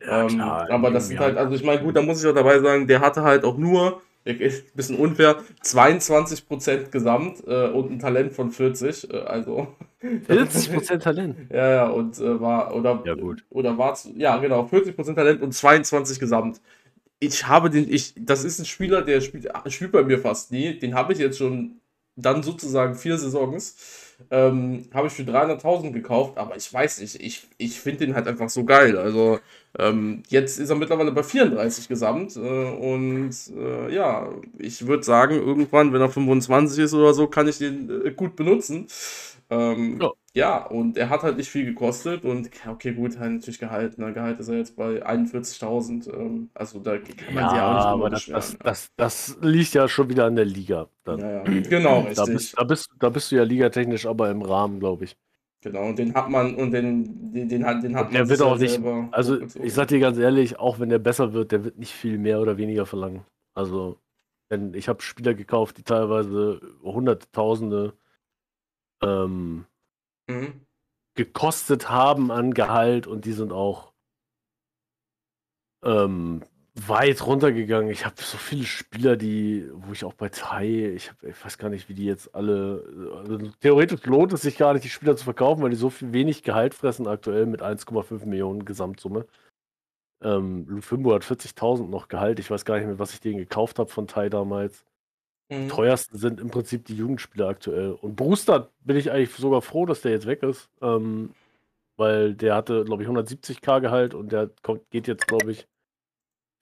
Ja, 0.00 0.26
ähm, 0.26 0.40
aber 0.40 0.90
das 0.90 1.08
sind 1.08 1.20
halt, 1.20 1.36
also 1.36 1.54
ich 1.54 1.62
meine, 1.62 1.82
gut, 1.82 1.94
da 1.94 2.00
muss 2.00 2.22
ich 2.22 2.30
auch 2.30 2.34
dabei 2.34 2.58
sagen, 2.60 2.86
der 2.86 3.00
hatte 3.00 3.22
halt 3.22 3.44
auch 3.44 3.58
nur 3.58 4.00
ist 4.24 4.66
ein 4.66 4.76
bisschen 4.76 4.96
unfair, 4.98 5.42
22% 5.64 6.90
Gesamt 6.90 7.42
äh, 7.46 7.68
und 7.68 7.90
ein 7.90 7.98
Talent 7.98 8.32
von 8.32 8.50
40, 8.50 9.12
äh, 9.12 9.18
also 9.18 9.68
40% 10.02 10.98
Talent? 10.98 11.36
ja, 11.50 11.70
ja, 11.70 11.88
und 11.88 12.18
äh, 12.18 12.40
war, 12.40 12.74
oder, 12.74 13.02
ja, 13.04 13.14
gut. 13.14 13.44
oder 13.50 13.76
war, 13.78 13.98
ja, 14.16 14.38
genau, 14.38 14.64
40% 14.64 15.14
Talent 15.14 15.42
und 15.42 15.52
22 15.52 16.18
Gesamt. 16.20 16.60
Ich 17.18 17.46
habe 17.46 17.70
den, 17.70 17.88
ich, 17.92 18.14
das 18.16 18.44
ist 18.44 18.58
ein 18.58 18.64
Spieler, 18.64 19.02
der 19.02 19.20
spielt, 19.20 19.48
spielt 19.68 19.92
bei 19.92 20.02
mir 20.02 20.18
fast 20.18 20.50
nie, 20.50 20.78
den 20.78 20.94
habe 20.94 21.12
ich 21.12 21.18
jetzt 21.18 21.38
schon 21.38 21.80
dann 22.16 22.42
sozusagen 22.42 22.94
vier 22.94 23.16
Saisons 23.16 24.11
ähm, 24.30 24.86
habe 24.94 25.06
ich 25.08 25.12
für 25.12 25.24
300.000 25.24 25.92
gekauft, 25.92 26.38
aber 26.38 26.56
ich 26.56 26.72
weiß 26.72 27.00
nicht, 27.00 27.16
ich, 27.20 27.46
ich 27.58 27.80
finde 27.80 28.06
den 28.06 28.14
halt 28.14 28.26
einfach 28.28 28.48
so 28.48 28.64
geil. 28.64 28.98
Also 28.98 29.38
ähm, 29.78 30.22
jetzt 30.28 30.58
ist 30.58 30.70
er 30.70 30.76
mittlerweile 30.76 31.12
bei 31.12 31.22
34 31.22 31.88
gesamt 31.88 32.36
äh, 32.36 32.40
und 32.40 33.30
äh, 33.56 33.94
ja, 33.94 34.28
ich 34.58 34.86
würde 34.86 35.02
sagen, 35.02 35.34
irgendwann, 35.36 35.92
wenn 35.92 36.00
er 36.00 36.10
25 36.10 36.84
ist 36.84 36.94
oder 36.94 37.14
so, 37.14 37.26
kann 37.26 37.48
ich 37.48 37.58
den 37.58 38.06
äh, 38.06 38.10
gut 38.12 38.36
benutzen. 38.36 38.86
Ähm, 39.50 39.98
ja. 40.00 40.10
Ja, 40.34 40.64
und 40.64 40.96
er 40.96 41.10
hat 41.10 41.22
halt 41.22 41.36
nicht 41.36 41.50
viel 41.50 41.66
gekostet 41.66 42.24
und 42.24 42.48
okay, 42.66 42.92
gut, 42.92 43.18
halt 43.18 43.32
natürlich 43.32 43.58
Gehalt. 43.58 43.98
Ne? 43.98 44.14
Gehalt 44.14 44.40
ist 44.40 44.48
er 44.48 44.56
jetzt 44.56 44.76
bei 44.76 45.06
41.000. 45.06 46.10
Ähm, 46.10 46.48
also 46.54 46.78
da 46.78 46.96
kann 46.96 47.34
man 47.34 47.44
ja, 47.44 47.50
sich 47.50 47.60
auch 47.60 47.74
nicht 47.74 47.84
aber 47.84 48.10
das, 48.10 48.26
das, 48.26 48.58
das, 48.58 48.92
das, 48.96 49.38
liegt 49.42 49.74
ja 49.74 49.88
schon 49.88 50.08
wieder 50.08 50.24
an 50.24 50.36
der 50.36 50.46
Liga. 50.46 50.88
Dann. 51.04 51.20
Ja, 51.20 51.30
ja, 51.30 51.42
genau, 51.42 52.00
richtig. 52.00 52.16
Da 52.16 52.24
bist, 52.24 52.58
da, 52.58 52.64
bist, 52.64 52.90
da 52.98 53.08
bist 53.10 53.30
du 53.30 53.36
ja 53.36 53.42
ligatechnisch 53.42 54.06
aber 54.06 54.30
im 54.30 54.40
Rahmen, 54.40 54.80
glaube 54.80 55.04
ich. 55.04 55.16
Genau, 55.60 55.88
und 55.88 55.98
den 55.98 56.14
hat 56.14 56.30
man 56.30 56.54
und 56.54 56.72
den, 56.72 57.32
den, 57.32 57.48
den 57.48 57.66
hat, 57.66 57.82
den 57.84 57.94
hat 57.94 58.06
man. 58.06 58.14
Der 58.14 58.28
wird 58.28 58.40
auch 58.40 58.58
nicht. 58.58 58.80
Also, 59.12 59.38
ich 59.62 59.74
sag 59.74 59.88
dir 59.88 60.00
ganz 60.00 60.16
ehrlich, 60.16 60.58
auch 60.58 60.80
wenn 60.80 60.88
der 60.88 60.98
besser 60.98 61.34
wird, 61.34 61.52
der 61.52 61.62
wird 61.62 61.78
nicht 61.78 61.92
viel 61.92 62.16
mehr 62.16 62.40
oder 62.40 62.56
weniger 62.56 62.86
verlangen. 62.86 63.24
Also, 63.54 63.98
denn 64.50 64.72
ich 64.72 64.88
habe 64.88 65.02
Spieler 65.02 65.34
gekauft, 65.34 65.76
die 65.76 65.82
teilweise 65.82 66.60
Hunderttausende 66.82 67.92
ähm, 69.02 69.66
mhm. 70.28 70.66
gekostet 71.14 71.90
haben 71.90 72.30
an 72.30 72.54
Gehalt 72.54 73.06
und 73.06 73.24
die 73.24 73.32
sind 73.32 73.52
auch 73.52 73.92
ähm, 75.84 76.42
weit 76.74 77.26
runtergegangen. 77.26 77.90
Ich 77.90 78.06
habe 78.06 78.14
so 78.18 78.38
viele 78.38 78.64
Spieler, 78.64 79.16
die, 79.16 79.68
wo 79.74 79.92
ich 79.92 80.04
auch 80.04 80.14
bei 80.14 80.28
Tai, 80.30 80.92
ich, 80.94 81.10
hab, 81.10 81.22
ich 81.22 81.44
weiß 81.44 81.58
gar 81.58 81.68
nicht, 81.68 81.88
wie 81.88 81.94
die 81.94 82.06
jetzt 82.06 82.34
alle. 82.34 83.14
Also 83.18 83.38
theoretisch 83.60 84.04
lohnt 84.06 84.32
es 84.32 84.42
sich 84.42 84.56
gar 84.56 84.72
nicht, 84.72 84.84
die 84.84 84.88
Spieler 84.88 85.16
zu 85.16 85.24
verkaufen, 85.24 85.62
weil 85.62 85.70
die 85.70 85.76
so 85.76 85.90
viel 85.90 86.12
wenig 86.12 86.42
Gehalt 86.42 86.74
fressen 86.74 87.06
aktuell 87.06 87.46
mit 87.46 87.62
1,5 87.62 88.24
Millionen 88.24 88.64
Gesamtsumme. 88.64 89.26
Ähm, 90.22 90.66
Lufimbo 90.68 91.14
hat 91.14 91.24
40.000 91.24 91.88
noch 91.88 92.08
Gehalt. 92.08 92.38
Ich 92.38 92.50
weiß 92.50 92.64
gar 92.64 92.76
nicht 92.76 92.86
mehr, 92.86 92.98
was 92.98 93.12
ich 93.12 93.20
denen 93.20 93.38
gekauft 93.38 93.78
habe 93.78 93.90
von 93.90 94.06
Tai 94.06 94.28
damals. 94.28 94.84
Mhm. 95.52 95.68
teuersten 95.68 96.16
sind 96.16 96.40
im 96.40 96.50
Prinzip 96.50 96.86
die 96.86 96.96
Jugendspieler 96.96 97.48
aktuell. 97.48 97.92
Und 97.92 98.16
Brewster 98.16 98.70
bin 98.80 98.96
ich 98.96 99.10
eigentlich 99.10 99.34
sogar 99.34 99.62
froh, 99.62 99.86
dass 99.86 100.00
der 100.00 100.12
jetzt 100.12 100.26
weg 100.26 100.42
ist. 100.42 100.70
Ähm, 100.80 101.34
weil 101.96 102.34
der 102.34 102.54
hatte, 102.54 102.84
glaube 102.84 103.02
ich, 103.02 103.08
170k 103.08 103.80
Gehalt 103.80 104.14
und 104.14 104.32
der 104.32 104.50
kommt, 104.62 104.88
geht 104.90 105.06
jetzt, 105.06 105.26
glaube 105.26 105.52
ich, 105.52 105.68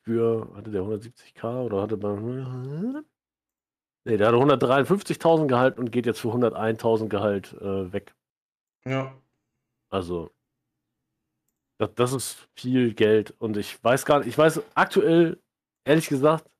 für, 0.02 0.50
hatte 0.56 0.70
der 0.70 0.82
170k 0.82 1.62
oder 1.64 1.82
hatte 1.82 1.96
man. 1.96 3.04
Ne, 4.04 4.16
der 4.16 4.28
hatte 4.28 4.38
153.000 4.38 5.46
Gehalt 5.46 5.78
und 5.78 5.92
geht 5.92 6.06
jetzt 6.06 6.20
für 6.20 6.28
101.000 6.28 7.08
Gehalt 7.08 7.52
äh, 7.54 7.92
weg. 7.92 8.14
Ja. 8.84 9.14
Also, 9.90 10.30
das, 11.78 11.94
das 11.94 12.12
ist 12.12 12.48
viel 12.54 12.94
Geld 12.94 13.34
und 13.38 13.56
ich 13.56 13.82
weiß 13.82 14.04
gar 14.04 14.18
nicht, 14.18 14.28
ich 14.28 14.38
weiß 14.38 14.62
aktuell, 14.74 15.38
ehrlich 15.84 16.08
gesagt, 16.08 16.50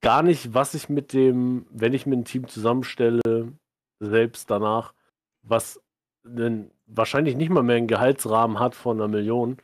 gar 0.00 0.22
nicht, 0.22 0.54
was 0.54 0.74
ich 0.74 0.88
mit 0.88 1.12
dem, 1.12 1.66
wenn 1.70 1.94
ich 1.94 2.06
mir 2.06 2.16
ein 2.16 2.24
Team 2.24 2.48
zusammenstelle, 2.48 3.52
selbst 4.00 4.50
danach, 4.50 4.94
was 5.42 5.80
denn 6.24 6.70
wahrscheinlich 6.86 7.36
nicht 7.36 7.50
mal 7.50 7.62
mehr 7.62 7.76
einen 7.76 7.86
Gehaltsrahmen 7.86 8.60
hat 8.60 8.74
von 8.74 8.98
einer 8.98 9.08
Million, 9.08 9.58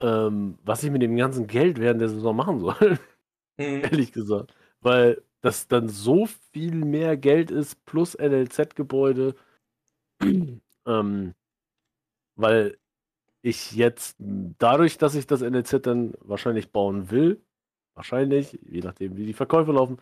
ähm, 0.00 0.58
was 0.64 0.82
ich 0.82 0.90
mit 0.90 1.02
dem 1.02 1.16
ganzen 1.16 1.46
Geld 1.46 1.78
während 1.80 2.00
der 2.00 2.08
Saison 2.08 2.36
machen 2.36 2.60
soll. 2.60 2.98
Mhm. 3.56 3.84
Ehrlich 3.84 4.10
gesagt. 4.10 4.52
Weil 4.80 5.22
das 5.40 5.68
dann 5.68 5.88
so 5.88 6.26
viel 6.50 6.74
mehr 6.74 7.16
Geld 7.16 7.52
ist, 7.52 7.84
plus 7.84 8.18
NLZ-Gebäude. 8.18 9.36
ähm, 10.86 11.34
weil 12.34 12.76
ich 13.42 13.72
jetzt 13.72 14.16
dadurch, 14.18 14.98
dass 14.98 15.14
ich 15.14 15.28
das 15.28 15.42
NLZ 15.42 15.86
dann 15.86 16.14
wahrscheinlich 16.18 16.72
bauen 16.72 17.12
will, 17.12 17.40
Wahrscheinlich, 17.94 18.58
je 18.62 18.80
nachdem, 18.80 19.16
wie 19.16 19.26
die 19.26 19.34
Verkäufe 19.34 19.72
laufen. 19.72 19.98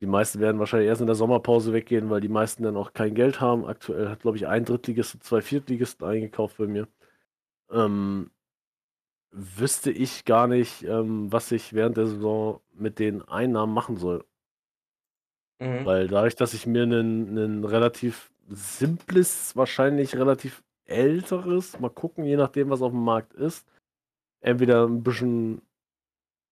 Die 0.00 0.06
meisten 0.06 0.40
werden 0.40 0.58
wahrscheinlich 0.58 0.88
erst 0.88 1.00
in 1.00 1.06
der 1.06 1.16
Sommerpause 1.16 1.72
weggehen, 1.72 2.10
weil 2.10 2.20
die 2.20 2.28
meisten 2.28 2.64
dann 2.64 2.76
auch 2.76 2.92
kein 2.92 3.14
Geld 3.14 3.40
haben. 3.40 3.64
Aktuell 3.64 4.08
hat, 4.08 4.20
glaube 4.20 4.36
ich, 4.36 4.46
ein 4.48 4.64
Drittligist 4.64 5.14
und 5.14 5.24
zwei 5.24 5.40
Viertligisten 5.40 6.06
eingekauft 6.06 6.56
bei 6.58 6.66
mir. 6.66 6.88
Ähm, 7.70 8.30
wüsste 9.30 9.90
ich 9.90 10.24
gar 10.24 10.46
nicht, 10.46 10.82
ähm, 10.82 11.32
was 11.32 11.52
ich 11.52 11.72
während 11.72 11.96
der 11.96 12.06
Saison 12.06 12.60
mit 12.74 12.98
den 12.98 13.22
Einnahmen 13.22 13.72
machen 13.72 13.96
soll. 13.96 14.24
Mhm. 15.60 15.86
Weil 15.86 16.08
dadurch, 16.08 16.34
dass 16.34 16.52
ich 16.52 16.66
mir 16.66 16.82
ein 16.82 17.64
relativ 17.64 18.32
simples, 18.48 19.56
wahrscheinlich 19.56 20.16
relativ 20.16 20.62
älteres, 20.84 21.78
mal 21.78 21.90
gucken, 21.90 22.24
je 22.24 22.36
nachdem, 22.36 22.70
was 22.70 22.82
auf 22.82 22.90
dem 22.90 23.04
Markt 23.04 23.34
ist, 23.34 23.66
entweder 24.40 24.86
ein 24.86 25.02
bisschen 25.02 25.62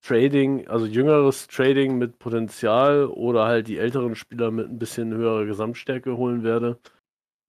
Trading, 0.03 0.67
also 0.69 0.87
jüngeres 0.87 1.47
Trading 1.47 1.99
mit 1.99 2.19
Potenzial 2.19 3.07
oder 3.07 3.45
halt 3.45 3.69
die 3.69 3.79
älteren 3.79 4.15
Spieler 4.15 4.51
mit 4.51 4.69
ein 4.69 4.79
bisschen 4.79 5.13
höherer 5.13 5.45
Gesamtstärke 5.45 6.17
holen 6.17 6.43
werde, 6.43 6.79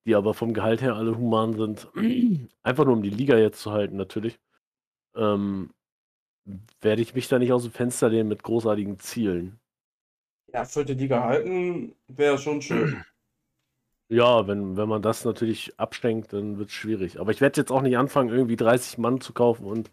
die 0.05 0.15
aber 0.15 0.33
vom 0.33 0.53
Gehalt 0.53 0.81
her 0.81 0.95
alle 0.95 1.17
human 1.17 1.53
sind. 1.53 1.87
Einfach 2.63 2.85
nur 2.85 2.93
um 2.93 3.03
die 3.03 3.09
Liga 3.09 3.37
jetzt 3.37 3.61
zu 3.61 3.71
halten, 3.71 3.95
natürlich. 3.95 4.39
Ähm, 5.15 5.71
werde 6.81 7.01
ich 7.01 7.13
mich 7.13 7.27
da 7.27 7.39
nicht 7.39 7.53
aus 7.53 7.63
dem 7.63 7.71
Fenster 7.71 8.09
lehnen 8.09 8.29
mit 8.29 8.43
großartigen 8.43 8.99
Zielen. 8.99 9.59
Ja, 10.53 10.65
für 10.65 10.83
die 10.83 10.95
Liga 10.95 11.23
halten 11.23 11.95
wäre 12.07 12.37
schon 12.37 12.61
schön. 12.61 13.03
Ja, 14.13 14.45
wenn, 14.45 14.75
wenn 14.75 14.89
man 14.89 15.01
das 15.01 15.23
natürlich 15.23 15.79
abschenkt, 15.79 16.33
dann 16.33 16.57
wird 16.57 16.67
es 16.67 16.75
schwierig. 16.75 17.21
Aber 17.21 17.31
ich 17.31 17.39
werde 17.39 17.61
jetzt 17.61 17.71
auch 17.71 17.81
nicht 17.81 17.97
anfangen, 17.97 18.27
irgendwie 18.27 18.57
30 18.57 18.97
Mann 18.97 19.21
zu 19.21 19.31
kaufen 19.31 19.65
und 19.65 19.89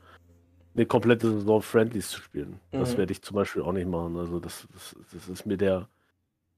eine 0.79 0.87
komplette 0.87 1.31
Saison 1.31 1.61
Friendlies 1.61 2.09
zu 2.09 2.23
spielen. 2.23 2.61
Mhm. 2.73 2.79
Das 2.79 2.97
werde 2.97 3.13
ich 3.13 3.23
zum 3.23 3.35
Beispiel 3.35 3.63
auch 3.63 3.73
nicht 3.73 3.89
machen. 3.89 4.17
Also 4.17 4.39
das, 4.39 4.67
das, 4.73 4.97
das 5.13 5.29
ist 5.29 5.45
mir 5.45 5.57
der, 5.57 5.89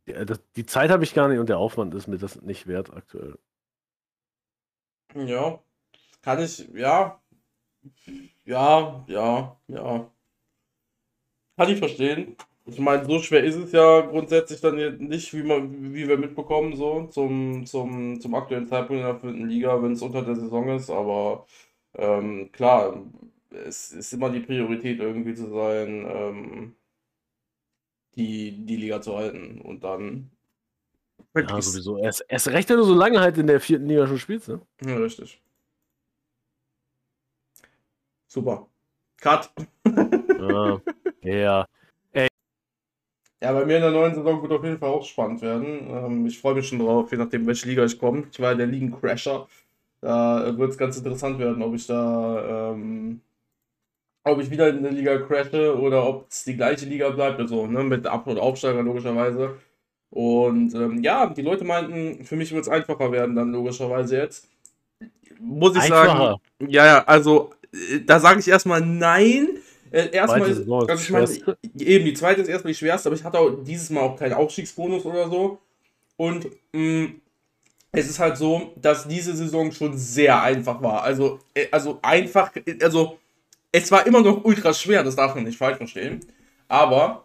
der 0.07 0.25
das, 0.27 0.41
die 0.57 0.67
Zeit 0.67 0.91
habe 0.91 1.05
ich 1.05 1.15
gar 1.15 1.29
nicht 1.29 1.39
und 1.39 1.49
der 1.49 1.59
Aufwand 1.59 1.95
ist 1.95 2.07
mir 2.07 2.19
das 2.19 2.41
nicht 2.43 2.67
wert 2.67 2.93
aktuell. 2.95 3.39
Ja, 5.15 5.59
kann 6.23 6.41
ich, 6.41 6.69
ja, 6.75 7.21
ja, 8.45 9.05
ja, 9.09 9.57
ja. 9.67 10.11
Kann 11.57 11.69
ich 11.71 11.79
verstehen. 11.79 12.37
Ich 12.67 12.79
meine, 12.79 13.05
so 13.05 13.19
schwer 13.19 13.43
ist 13.43 13.57
es 13.57 13.73
ja 13.73 14.03
grundsätzlich 14.03 14.61
dann 14.61 14.99
nicht, 14.99 15.35
wie, 15.35 15.43
man, 15.43 15.93
wie 15.95 16.07
wir 16.07 16.17
mitbekommen, 16.19 16.77
so 16.77 17.07
zum, 17.09 17.67
zum, 17.67 18.21
zum 18.21 18.35
aktuellen 18.35 18.69
Zeitpunkt 18.69 19.01
in 19.01 19.07
der 19.07 19.19
vierten 19.19 19.49
Liga, 19.49 19.83
wenn 19.83 19.93
es 19.93 20.03
unter 20.03 20.23
der 20.23 20.37
Saison 20.37 20.69
ist. 20.69 20.91
Aber 20.91 21.47
ähm, 21.95 22.51
klar, 22.53 23.03
es 23.51 23.93
ist 23.93 24.13
immer 24.13 24.31
die 24.31 24.41
Priorität 24.41 25.01
irgendwie 25.01 25.35
zu 25.35 25.51
sein, 25.51 26.07
ähm, 26.09 26.77
die, 28.15 28.65
die 28.65 28.77
Liga 28.77 29.01
zu 29.01 29.17
halten 29.17 29.61
und 29.61 29.85
dann. 29.85 30.31
Ja, 31.35 31.61
sowieso. 31.61 31.99
Erst, 31.99 32.25
erst 32.29 32.49
recht, 32.49 32.69
wenn 32.71 32.79
du 32.79 32.85
so 32.85 32.95
lange 32.95 33.21
halt 33.21 33.39
in 33.39 33.47
der 33.47 33.61
vierten 33.61 33.87
Liga 33.87 34.07
schon 34.07 34.19
spielst, 34.19 34.49
ne? 34.49 34.61
Ja, 34.85 34.97
richtig. 34.97 35.41
Super. 38.27 38.69
Cut. 39.21 39.51
ja. 40.41 40.81
ja. 41.23 41.67
Ey. 42.13 42.29
Ja, 43.43 43.53
bei 43.53 43.65
mir 43.65 43.77
in 43.77 43.83
der 43.83 43.91
neuen 43.91 44.15
Saison 44.15 44.43
wird 44.43 44.53
auf 44.53 44.65
jeden 44.65 44.79
Fall 44.79 44.91
auch 44.91 45.05
spannend 45.05 45.43
werden. 45.43 45.89
Ähm, 45.89 46.27
ich 46.27 46.41
freue 46.41 46.55
mich 46.55 46.69
schon 46.69 46.79
drauf, 46.79 47.11
je 47.13 47.19
nachdem, 47.19 47.47
welche 47.47 47.69
Liga 47.69 47.85
ich 47.85 47.99
komme. 47.99 48.25
Ich 48.31 48.41
war 48.41 48.53
ja 48.53 48.57
der 48.57 48.67
Ligen-Crasher. 48.67 49.47
Da 50.01 50.57
wird 50.57 50.71
es 50.71 50.79
ganz 50.79 50.97
interessant 50.97 51.39
werden, 51.39 51.63
ob 51.63 51.75
ich 51.75 51.87
da 51.87 52.73
ähm, 52.73 53.21
ob 54.25 54.41
ich 54.41 54.51
wieder 54.51 54.69
in 54.69 54.83
der 54.83 54.93
Liga 54.93 55.19
crashe 55.19 55.79
oder 55.79 56.07
ob 56.07 56.27
es 56.29 56.45
die 56.45 56.57
gleiche 56.57 56.87
Liga 56.87 57.11
bleibt, 57.11 57.41
also 57.41 57.67
ne, 57.67 57.83
mit 57.83 58.07
Ab- 58.07 58.27
und 58.27 58.39
Aufsteiger 58.39 58.83
logischerweise. 58.83 59.57
Und 60.11 60.75
ähm, 60.75 61.03
ja, 61.03 61.27
die 61.27 61.43
Leute 61.43 61.65
meinten, 61.65 62.25
für 62.25 62.37
mich 62.37 62.53
wird 62.53 62.63
es 62.63 62.69
einfacher 62.69 63.13
werden 63.13 63.37
dann 63.37 63.53
logischerweise 63.53 64.17
jetzt. 64.19 64.49
Muss 65.39 65.77
ich 65.77 65.83
einfacher. 65.83 66.19
sagen. 66.19 66.41
Ja, 66.69 66.85
ja, 66.85 67.05
also 67.05 67.51
äh, 67.73 68.01
da 68.01 68.19
sage 68.19 68.41
ich 68.41 68.49
erstmal 68.49 68.81
nein. 68.81 69.49
Äh, 69.93 70.11
erstmal 70.11 70.49
ist, 70.49 70.69
also 70.69 70.95
ich 70.95 71.11
meine, 71.11 71.57
eben 71.79 72.05
die 72.05 72.15
zweite 72.15 72.43
ist 72.43 72.49
erstmal 72.49 72.73
die 72.73 72.79
schwerste, 72.79 73.09
aber 73.09 73.17
ich 73.17 73.25
hatte 73.25 73.39
auch 73.39 73.51
dieses 73.65 73.91
Mal 73.91 74.03
auch 74.03 74.17
keinen 74.17 74.35
Aufstiegsbonus 74.35 75.05
oder 75.05 75.29
so. 75.29 75.59
Und 76.17 76.47
mh, 76.73 77.07
mm, 77.07 77.21
es 77.93 78.09
ist 78.09 78.19
halt 78.19 78.37
so, 78.37 78.73
dass 78.77 79.09
diese 79.09 79.35
Saison 79.35 79.73
schon 79.73 79.97
sehr 79.97 80.41
einfach 80.43 80.81
war. 80.83 81.03
Also, 81.03 81.41
äh, 81.55 81.67
also 81.73 81.99
einfach, 82.03 82.53
also 82.83 83.19
es 83.73 83.91
war 83.91 84.07
immer 84.07 84.23
noch 84.23 84.45
ultra 84.45 84.75
schwer, 84.75 85.05
das 85.05 85.17
darf 85.17 85.35
man 85.35 85.45
nicht 85.45 85.59
falsch 85.59 85.79
verstehen. 85.79 86.21
Aber 86.69 87.25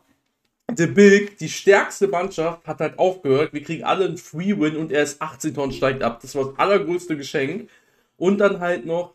The 0.75 0.87
Big, 0.87 1.37
die 1.37 1.49
stärkste 1.49 2.07
Mannschaft, 2.07 2.67
hat 2.67 2.79
halt 2.79 2.97
aufgehört. 2.97 3.53
Wir 3.53 3.63
kriegen 3.63 3.83
alle 3.83 4.05
einen 4.05 4.17
Free-Win 4.17 4.75
und 4.77 4.91
er 4.91 5.03
ist 5.03 5.21
18 5.21 5.53
Tonnen, 5.53 5.71
steigt 5.71 6.01
ab. 6.01 6.19
Das 6.21 6.35
war 6.35 6.45
das 6.45 6.59
allergrößte 6.59 7.15
Geschenk. 7.17 7.69
Und 8.17 8.39
dann 8.39 8.59
halt 8.59 8.85
noch 8.85 9.13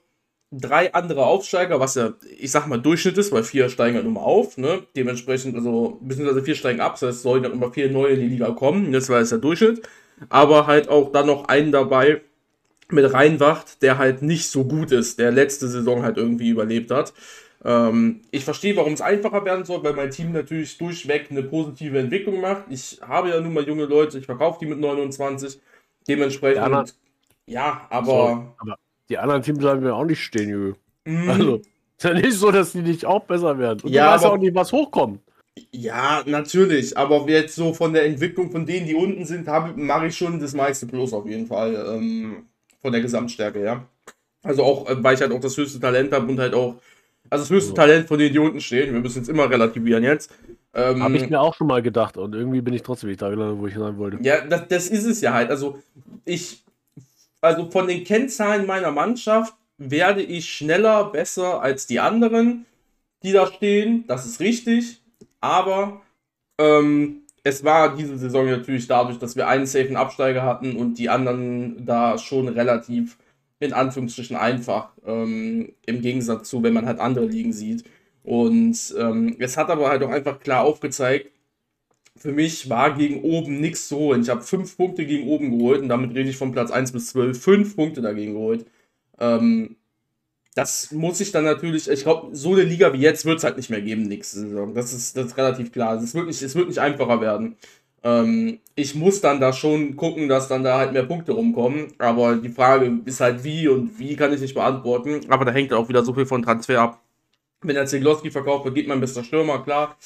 drei 0.52 0.92
andere 0.94 1.24
Aufsteiger, 1.24 1.80
was 1.80 1.94
ja, 1.94 2.12
ich 2.38 2.50
sag 2.50 2.66
mal, 2.66 2.80
Durchschnitt 2.80 3.18
ist, 3.18 3.32
weil 3.32 3.44
vier 3.44 3.68
steigen 3.68 3.96
halt 3.96 4.06
immer 4.06 4.22
auf, 4.22 4.58
ne? 4.58 4.82
Dementsprechend, 4.96 5.54
also, 5.54 5.98
beziehungsweise 6.02 6.42
vier 6.42 6.54
steigen 6.54 6.80
ab, 6.80 6.94
das 6.94 7.02
heißt, 7.02 7.16
es 7.18 7.22
sollen 7.22 7.42
dann 7.42 7.52
immer 7.52 7.72
vier 7.72 7.90
neue 7.90 8.14
in 8.14 8.20
die 8.20 8.28
Liga 8.28 8.50
kommen. 8.52 8.92
Das 8.92 9.08
war 9.08 9.20
jetzt 9.20 9.32
der 9.32 9.38
Durchschnitt. 9.38 9.82
Aber 10.28 10.66
halt 10.66 10.88
auch 10.88 11.12
dann 11.12 11.26
noch 11.26 11.46
einen 11.48 11.72
dabei, 11.72 12.20
mit 12.92 13.12
reinwacht, 13.12 13.82
der 13.82 13.98
halt 13.98 14.22
nicht 14.22 14.48
so 14.48 14.64
gut 14.64 14.92
ist, 14.92 15.18
der 15.18 15.30
letzte 15.30 15.68
Saison 15.68 16.02
halt 16.02 16.16
irgendwie 16.16 16.48
überlebt 16.48 16.90
hat. 16.90 17.12
Ähm, 17.64 18.22
ich 18.30 18.44
verstehe, 18.44 18.76
warum 18.76 18.94
es 18.94 19.00
einfacher 19.00 19.44
werden 19.44 19.64
soll, 19.64 19.82
weil 19.84 19.92
mein 19.92 20.10
Team 20.10 20.32
natürlich 20.32 20.78
durchweg 20.78 21.26
eine 21.30 21.42
positive 21.42 21.98
Entwicklung 21.98 22.40
macht. 22.40 22.64
Ich 22.70 23.00
habe 23.02 23.28
ja 23.28 23.40
nun 23.40 23.52
mal 23.52 23.64
junge 23.64 23.84
Leute, 23.84 24.18
ich 24.18 24.26
verkaufe 24.26 24.58
die 24.60 24.66
mit 24.66 24.80
29. 24.80 25.60
Dementsprechend. 26.08 26.66
Ja, 26.66 26.84
Ja, 27.46 27.86
aber. 27.90 28.06
So, 28.06 28.70
aber 28.70 28.78
die 29.08 29.18
anderen 29.18 29.42
Teams 29.42 29.58
bleiben 29.58 29.84
ja 29.84 29.92
auch 29.92 30.04
nicht 30.04 30.22
stehen, 30.22 30.48
Jürgen. 30.48 30.76
Mhm. 31.04 31.28
Also, 31.30 31.56
ist 31.56 32.04
ja 32.04 32.14
nicht 32.14 32.32
so, 32.32 32.50
dass 32.50 32.72
die 32.72 32.82
nicht 32.82 33.04
auch 33.04 33.24
besser 33.24 33.58
werden. 33.58 33.80
Und 33.82 33.90
ja, 33.90 34.06
du 34.06 34.14
weißt 34.14 34.24
aber, 34.24 34.34
auch 34.34 34.38
nicht, 34.38 34.54
was 34.54 34.72
hochkommt. 34.72 35.20
Ja, 35.72 36.22
natürlich. 36.24 36.96
Aber 36.96 37.28
jetzt 37.28 37.56
so 37.56 37.74
von 37.74 37.92
der 37.92 38.06
Entwicklung 38.06 38.50
von 38.50 38.64
denen, 38.64 38.86
die 38.86 38.94
unten 38.94 39.26
sind, 39.26 39.46
mache 39.76 40.06
ich 40.06 40.16
schon 40.16 40.40
das 40.40 40.54
meiste 40.54 40.86
Plus 40.86 41.12
auf 41.12 41.26
jeden 41.26 41.46
Fall. 41.46 41.74
Ähm, 41.74 42.46
von 42.80 42.92
der 42.92 43.00
Gesamtstärke, 43.00 43.62
ja. 43.62 43.86
Also 44.42 44.64
auch, 44.64 44.88
äh, 44.88 45.02
weil 45.02 45.14
ich 45.14 45.20
halt 45.20 45.32
auch 45.32 45.40
das 45.40 45.56
höchste 45.56 45.80
Talent 45.80 46.12
habe 46.12 46.26
und 46.26 46.38
halt 46.38 46.54
auch, 46.54 46.76
also 47.28 47.42
das 47.42 47.50
höchste 47.50 47.74
Talent 47.74 48.08
von 48.08 48.18
denen, 48.18 48.32
die 48.32 48.38
unten 48.38 48.60
stehen. 48.60 48.92
Wir 48.92 49.00
müssen 49.00 49.22
es 49.22 49.28
immer 49.28 49.48
relativieren 49.50 50.02
jetzt. 50.02 50.32
Ähm, 50.72 51.02
habe 51.02 51.16
ich 51.16 51.28
mir 51.28 51.40
auch 51.40 51.54
schon 51.54 51.66
mal 51.66 51.82
gedacht 51.82 52.16
und 52.16 52.34
irgendwie 52.34 52.60
bin 52.60 52.74
ich 52.74 52.82
trotzdem 52.82 53.10
nicht 53.10 53.20
da 53.20 53.28
gelandet, 53.28 53.58
wo 53.58 53.66
ich 53.66 53.74
sein 53.74 53.98
wollte. 53.98 54.18
Ja, 54.22 54.44
das, 54.44 54.68
das 54.68 54.86
ist 54.88 55.04
es 55.04 55.20
ja 55.20 55.32
halt. 55.32 55.50
Also 55.50 55.78
ich, 56.24 56.62
also 57.40 57.70
von 57.70 57.88
den 57.88 58.04
Kennzahlen 58.04 58.66
meiner 58.66 58.92
Mannschaft 58.92 59.54
werde 59.78 60.22
ich 60.22 60.48
schneller, 60.52 61.04
besser 61.10 61.60
als 61.60 61.86
die 61.86 61.98
anderen, 61.98 62.66
die 63.22 63.32
da 63.32 63.46
stehen. 63.46 64.04
Das 64.06 64.26
ist 64.26 64.40
richtig. 64.40 65.00
Aber 65.40 66.02
ähm, 66.58 67.22
es 67.42 67.64
war 67.64 67.96
diese 67.96 68.18
Saison 68.18 68.46
natürlich 68.46 68.86
dadurch, 68.86 69.18
dass 69.18 69.36
wir 69.36 69.48
einen 69.48 69.66
safen 69.66 69.96
Absteiger 69.96 70.42
hatten 70.42 70.76
und 70.76 70.98
die 70.98 71.08
anderen 71.08 71.84
da 71.86 72.18
schon 72.18 72.48
relativ 72.48 73.18
in 73.60 73.72
Anführungsstrichen 73.74 74.36
einfach, 74.36 74.90
ähm, 75.06 75.74
im 75.86 76.00
Gegensatz 76.00 76.48
zu, 76.48 76.62
wenn 76.62 76.72
man 76.72 76.86
halt 76.86 76.98
andere 76.98 77.26
Ligen 77.26 77.52
sieht. 77.52 77.84
Und 78.22 78.94
ähm, 78.98 79.36
es 79.38 79.56
hat 79.56 79.68
aber 79.70 79.88
halt 79.90 80.02
auch 80.02 80.10
einfach 80.10 80.40
klar 80.40 80.64
aufgezeigt, 80.64 81.30
für 82.16 82.32
mich 82.32 82.68
war 82.68 82.94
gegen 82.96 83.22
oben 83.22 83.60
nichts 83.60 83.88
zu 83.88 83.96
holen. 83.96 84.22
Ich 84.22 84.28
habe 84.30 84.42
fünf 84.42 84.76
Punkte 84.76 85.06
gegen 85.06 85.28
oben 85.28 85.50
geholt 85.50 85.82
und 85.82 85.88
damit 85.88 86.14
rede 86.14 86.28
ich 86.30 86.36
von 86.36 86.52
Platz 86.52 86.70
1 86.70 86.92
bis 86.92 87.08
12, 87.08 87.40
fünf 87.40 87.76
Punkte 87.76 88.02
dagegen 88.02 88.34
geholt. 88.34 88.66
Ähm, 89.18 89.76
das 90.54 90.90
muss 90.90 91.20
ich 91.20 91.30
dann 91.30 91.44
natürlich, 91.44 91.88
ich 91.88 92.02
glaube, 92.02 92.34
so 92.34 92.52
eine 92.52 92.62
Liga 92.62 92.92
wie 92.92 92.98
jetzt 92.98 93.24
wird 93.24 93.38
es 93.38 93.44
halt 93.44 93.56
nicht 93.56 93.70
mehr 93.70 93.80
geben 93.80 94.02
nächste 94.02 94.40
Saison. 94.40 94.74
Das 94.74 94.92
ist, 94.92 95.16
das 95.16 95.26
ist 95.26 95.36
relativ 95.36 95.72
klar. 95.72 96.00
Es 96.02 96.14
wird 96.14 96.26
nicht, 96.26 96.54
wird 96.54 96.68
nicht 96.68 96.80
einfacher 96.80 97.20
werden. 97.20 97.56
Ähm, 98.02 98.58
ich 98.74 98.94
muss 98.94 99.20
dann 99.20 99.40
da 99.40 99.52
schon 99.52 99.96
gucken, 99.96 100.28
dass 100.28 100.48
dann 100.48 100.64
da 100.64 100.78
halt 100.78 100.92
mehr 100.92 101.04
Punkte 101.04 101.32
rumkommen. 101.32 101.92
Aber 101.98 102.34
die 102.36 102.48
Frage 102.48 103.00
ist 103.04 103.20
halt 103.20 103.44
wie 103.44 103.68
und 103.68 103.98
wie 103.98 104.16
kann 104.16 104.32
ich 104.32 104.40
nicht 104.40 104.54
beantworten. 104.54 105.20
Aber 105.28 105.44
da 105.44 105.52
hängt 105.52 105.72
auch 105.72 105.88
wieder 105.88 106.04
so 106.04 106.14
viel 106.14 106.26
von 106.26 106.42
Transfer 106.42 106.80
ab. 106.80 107.00
Wenn 107.62 107.76
er 107.76 107.86
Zegloski 107.86 108.30
verkauft 108.30 108.64
wird, 108.64 108.74
geht 108.74 108.88
mein 108.88 109.00
bester 109.00 109.22
Stürmer, 109.22 109.62
klar. 109.62 109.96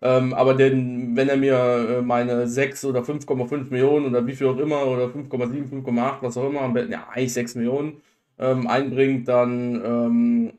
Ähm, 0.00 0.32
aber 0.32 0.54
denn, 0.54 1.16
wenn 1.16 1.28
er 1.28 1.36
mir 1.36 1.98
äh, 1.98 2.02
meine 2.02 2.46
6 2.46 2.84
oder 2.86 3.00
5,5 3.00 3.70
Millionen 3.70 4.06
oder 4.06 4.26
wie 4.26 4.34
viel 4.34 4.46
auch 4.46 4.56
immer 4.56 4.86
oder 4.86 5.06
5,7, 5.06 5.84
5,8, 5.84 6.14
was 6.22 6.36
auch 6.36 6.48
immer, 6.48 6.80
ja, 6.88 7.08
eigentlich 7.12 7.32
6 7.32 7.56
Millionen 7.56 8.00
ähm, 8.42 8.66
einbringt, 8.66 9.28
dann 9.28 9.82
ähm, 9.84 10.52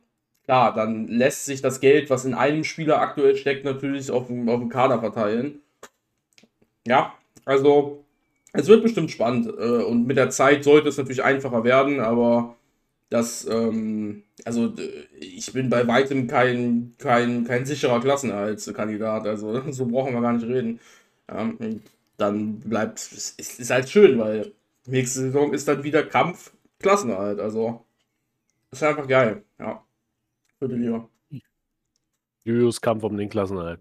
klar, 0.45 0.73
dann 0.73 1.07
lässt 1.07 1.45
sich 1.45 1.61
das 1.61 1.79
Geld, 1.81 2.09
was 2.09 2.25
in 2.25 2.33
einem 2.33 2.63
Spieler 2.63 3.01
aktuell 3.01 3.35
steckt, 3.35 3.65
natürlich 3.65 4.09
auf, 4.11 4.23
auf 4.23 4.59
dem 4.59 4.69
Kader 4.69 4.99
verteilen. 4.99 5.61
Ja, 6.87 7.13
also 7.45 8.05
es 8.53 8.67
wird 8.67 8.83
bestimmt 8.83 9.11
spannend 9.11 9.47
äh, 9.47 9.83
und 9.83 10.07
mit 10.07 10.17
der 10.17 10.29
Zeit 10.29 10.63
sollte 10.63 10.89
es 10.89 10.97
natürlich 10.97 11.23
einfacher 11.23 11.63
werden, 11.63 11.99
aber 11.99 12.55
das, 13.09 13.45
ähm, 13.47 14.23
also 14.45 14.73
ich 15.19 15.51
bin 15.53 15.69
bei 15.69 15.87
weitem 15.87 16.27
kein, 16.27 16.95
kein, 16.97 17.45
kein 17.45 17.65
sicherer 17.65 17.99
Klassenerhaltskandidat, 17.99 19.27
also 19.27 19.61
so 19.71 19.85
brauchen 19.87 20.13
wir 20.13 20.21
gar 20.21 20.33
nicht 20.33 20.47
reden. 20.47 20.79
Ähm, 21.29 21.81
dann 22.17 22.59
bleibt, 22.59 22.99
es 22.99 23.35
ist 23.37 23.69
halt 23.71 23.89
schön, 23.89 24.19
weil 24.19 24.53
nächste 24.87 25.21
Saison 25.21 25.53
ist 25.53 25.67
dann 25.67 25.83
wieder 25.83 26.03
Kampf 26.03 26.52
Klassenerhalt, 26.83 27.39
also 27.39 27.83
ist 28.69 28.83
einfach 28.83 29.07
geil, 29.07 29.43
ja, 29.59 29.83
für 30.59 30.67
die 30.67 30.75
Liga. 30.75 31.09
Julius 32.43 32.79
Kampf 32.79 33.03
um 33.03 33.17
den 33.17 33.29
Klassenerhalt. 33.29 33.79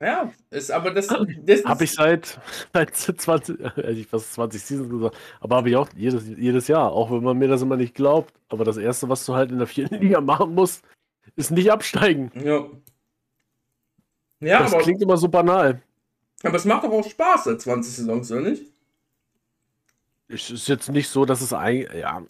Ja, 0.00 0.30
ist 0.50 0.70
aber 0.70 0.90
das. 0.90 1.06
das 1.06 1.64
habe 1.64 1.84
ich 1.84 1.92
seit, 1.92 2.38
seit 2.92 3.20
20, 3.20 3.58
hätte 3.58 3.90
ich 3.92 4.06
fast 4.06 4.34
20 4.34 4.62
Seasons 4.62 4.90
gesagt, 4.90 5.16
aber 5.40 5.56
habe 5.56 5.70
ich 5.70 5.76
auch 5.76 5.88
jedes, 5.96 6.28
jedes 6.28 6.68
Jahr, 6.68 6.92
auch 6.92 7.10
wenn 7.10 7.22
man 7.22 7.38
mir 7.38 7.48
das 7.48 7.62
immer 7.62 7.76
nicht 7.76 7.94
glaubt. 7.94 8.34
Aber 8.48 8.64
das 8.64 8.76
Erste, 8.76 9.08
was 9.08 9.24
du 9.24 9.34
halt 9.34 9.50
in 9.50 9.58
der 9.58 9.66
vierten 9.66 9.96
Liga 9.96 10.20
machen 10.20 10.54
musst, 10.54 10.84
ist 11.34 11.50
nicht 11.50 11.72
absteigen. 11.72 12.30
Ja. 12.34 12.66
Ja, 14.40 14.58
das 14.60 14.74
aber, 14.74 14.82
klingt 14.82 15.00
immer 15.00 15.16
so 15.16 15.28
banal. 15.28 15.80
Aber 16.42 16.56
es 16.56 16.66
macht 16.66 16.84
doch 16.84 16.92
auch 16.92 17.08
Spaß 17.08 17.44
seit 17.44 17.60
20 17.62 17.94
Saisons, 17.94 18.30
oder 18.30 18.42
nicht? 18.42 18.75
Es 20.28 20.50
ist 20.50 20.68
jetzt 20.68 20.90
nicht 20.90 21.08
so, 21.08 21.24
dass 21.24 21.40
es 21.40 21.52
eigentlich. 21.52 22.00
Ja. 22.00 22.22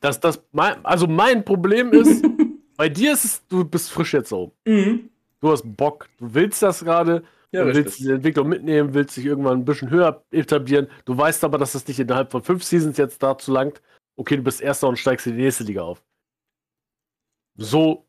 Das, 0.00 0.20
das, 0.20 0.42
mein, 0.52 0.84
also 0.84 1.06
mein 1.06 1.44
Problem 1.44 1.92
ist, 1.92 2.24
bei 2.76 2.88
dir 2.88 3.12
ist 3.12 3.24
es, 3.24 3.46
du 3.46 3.64
bist 3.64 3.90
frisch 3.90 4.12
jetzt 4.12 4.28
so. 4.28 4.52
Mhm 4.66 5.10
du 5.40 5.50
hast 5.50 5.62
Bock, 5.76 6.08
du 6.18 6.34
willst 6.34 6.62
das 6.62 6.84
gerade, 6.84 7.22
ja, 7.52 7.64
du 7.64 7.74
willst 7.74 7.98
die 7.98 8.10
Entwicklung 8.10 8.48
mitnehmen, 8.48 8.94
willst 8.94 9.16
dich 9.16 9.24
irgendwann 9.24 9.60
ein 9.60 9.64
bisschen 9.64 9.90
höher 9.90 10.24
etablieren. 10.30 10.88
Du 11.04 11.16
weißt 11.16 11.44
aber, 11.44 11.58
dass 11.58 11.72
das 11.72 11.86
nicht 11.86 12.00
innerhalb 12.00 12.30
von 12.30 12.42
fünf 12.42 12.64
Seasons 12.64 12.96
jetzt 12.98 13.22
dazu 13.22 13.52
langt. 13.52 13.80
Okay, 14.16 14.36
du 14.36 14.42
bist 14.42 14.60
Erster 14.60 14.88
und 14.88 14.98
steigst 14.98 15.26
in 15.26 15.36
die 15.36 15.42
nächste 15.42 15.64
Liga 15.64 15.82
auf. 15.82 16.02
So, 17.56 18.06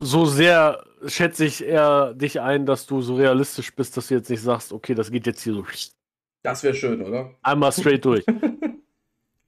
so 0.00 0.26
sehr 0.26 0.84
schätze 1.06 1.44
ich 1.44 1.64
eher 1.64 2.14
dich 2.14 2.40
ein, 2.40 2.66
dass 2.66 2.86
du 2.86 3.00
so 3.02 3.16
realistisch 3.16 3.74
bist, 3.74 3.96
dass 3.96 4.08
du 4.08 4.14
jetzt 4.14 4.30
nicht 4.30 4.42
sagst, 4.42 4.72
okay, 4.72 4.94
das 4.94 5.10
geht 5.10 5.26
jetzt 5.26 5.42
hier 5.42 5.54
so. 5.54 5.64
Das 6.42 6.62
wäre 6.62 6.74
schön, 6.74 7.02
oder? 7.02 7.34
Einmal 7.42 7.72
straight 7.72 8.04
durch. 8.04 8.24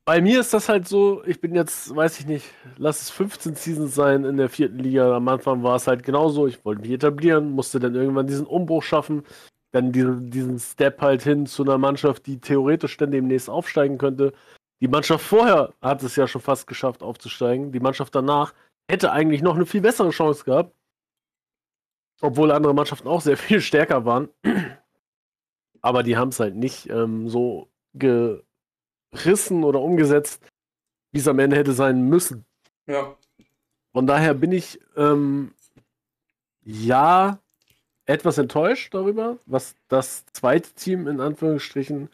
Bei 0.07 0.21
mir 0.21 0.41
ist 0.41 0.53
das 0.53 0.69
halt 0.69 0.87
so, 0.87 1.25
ich 1.25 1.41
bin 1.41 1.55
jetzt, 1.55 1.95
weiß 1.95 2.21
ich 2.21 2.27
nicht, 2.27 2.47
lass 2.77 3.01
es 3.01 3.11
15 3.11 3.55
Seasons 3.55 3.95
sein 3.95 4.25
in 4.25 4.37
der 4.37 4.51
vierten 4.51 4.79
Liga. 4.79 5.17
Am 5.17 5.27
Anfang 5.29 5.63
war 5.63 5.77
es 5.77 5.87
halt 5.87 6.03
genauso. 6.03 6.47
Ich 6.47 6.63
wollte 6.65 6.83
mich 6.83 6.91
etablieren, 6.91 7.53
musste 7.53 7.81
dann 7.81 7.95
irgendwann 7.95 8.27
diesen 8.27 8.47
Umbruch 8.47 8.83
schaffen. 8.83 9.25
Dann 9.73 9.93
diesen, 9.93 10.31
diesen 10.31 10.59
Step 10.59 11.01
halt 11.01 11.23
hin 11.23 11.47
zu 11.47 11.63
einer 11.63 11.79
Mannschaft, 11.79 12.27
die 12.27 12.39
theoretisch 12.39 12.97
dann 12.99 13.13
demnächst 13.13 13.49
aufsteigen 13.49 13.97
könnte. 13.97 14.35
Die 14.81 14.89
Mannschaft 14.89 15.25
vorher 15.25 15.73
hat 15.81 16.03
es 16.03 16.17
ja 16.17 16.29
schon 16.29 16.43
fast 16.43 16.67
geschafft 16.67 17.03
aufzusteigen. 17.03 17.73
Die 17.73 17.81
Mannschaft 17.81 18.15
danach 18.15 18.53
hätte 18.91 19.11
eigentlich 19.11 19.41
noch 19.41 19.57
eine 19.57 19.65
viel 19.65 19.81
bessere 19.81 20.11
Chance 20.11 20.45
gehabt. 20.45 20.75
Obwohl 22.21 22.53
andere 22.53 22.75
Mannschaften 22.75 23.09
auch 23.09 23.23
sehr 23.23 23.39
viel 23.39 23.63
stärker 23.63 24.05
waren. 24.05 24.29
Aber 25.85 26.03
die 26.03 26.17
haben 26.17 26.31
es 26.31 26.41
halt 26.41 26.57
nicht 26.57 26.89
ähm, 26.89 27.29
so 27.29 27.69
ge 27.93 28.41
gerissen 29.11 29.65
oder 29.65 29.83
umgesetzt, 29.83 30.43
wie 31.13 31.19
es 31.19 31.29
am 31.29 31.39
Ende 31.39 31.57
hätte 31.57 31.75
sein 31.75 32.09
müssen. 32.09 32.47
Ja. 32.87 33.15
Von 33.93 34.07
daher 34.07 34.33
bin 34.33 34.51
ich 34.51 34.81
ähm, 34.97 35.53
ja 36.63 37.39
etwas 38.07 38.39
enttäuscht 38.39 38.95
darüber, 38.95 39.39
was 39.45 39.77
das 39.89 40.25
zweite 40.33 40.73
Team 40.73 41.07
in 41.07 41.21
Anführungsstrichen 41.21 42.09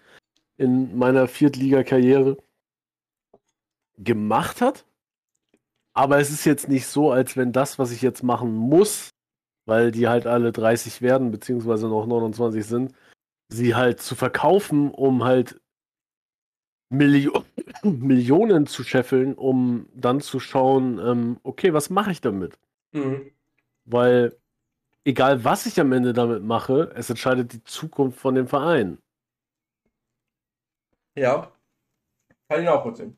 in 0.57 0.99
meiner 0.99 1.29
Viertliga-Karriere 1.29 2.39
gemacht 3.99 4.61
hat. 4.61 4.85
Aber 5.95 6.19
es 6.19 6.31
ist 6.31 6.45
jetzt 6.45 6.69
nicht 6.69 6.89
so, 6.89 7.13
als 7.13 7.37
wenn 7.37 7.53
das, 7.53 7.79
was 7.79 7.93
ich 7.93 8.03
jetzt 8.03 8.25
machen 8.25 8.53
muss, 8.53 9.11
weil 9.65 9.93
die 9.93 10.09
halt 10.09 10.27
alle 10.27 10.51
30 10.51 11.03
werden, 11.03 11.31
beziehungsweise 11.31 11.87
noch 11.87 12.05
29 12.05 12.67
sind, 12.67 12.95
sie 13.51 13.75
halt 13.75 14.01
zu 14.01 14.15
verkaufen, 14.15 14.91
um 14.91 15.25
halt 15.25 15.61
Millio 16.89 17.45
Millionen 17.83 18.67
zu 18.67 18.83
scheffeln, 18.85 19.35
um 19.35 19.89
dann 19.95 20.21
zu 20.21 20.41
schauen, 20.41 20.99
ähm, 20.99 21.41
okay, 21.43 21.73
was 21.73 21.91
mache 21.91 22.13
ich 22.13 22.21
damit? 22.21 22.59
Mhm. 22.93 23.31
Weil 23.85 24.37
egal 25.05 25.45
was 25.45 25.67
ich 25.67 25.81
am 25.81 25.93
Ende 25.93 26.13
damit 26.13 26.43
mache, 26.43 26.93
es 26.95 27.11
entscheidet 27.11 27.53
die 27.53 27.65
Zukunft 27.65 28.19
von 28.19 28.35
dem 28.35 28.47
Verein. 28.49 28.99
Ja, 31.17 31.53
kann 32.49 32.63
ich 32.63 32.69
auch 32.69 32.85
erzählen. 32.87 33.17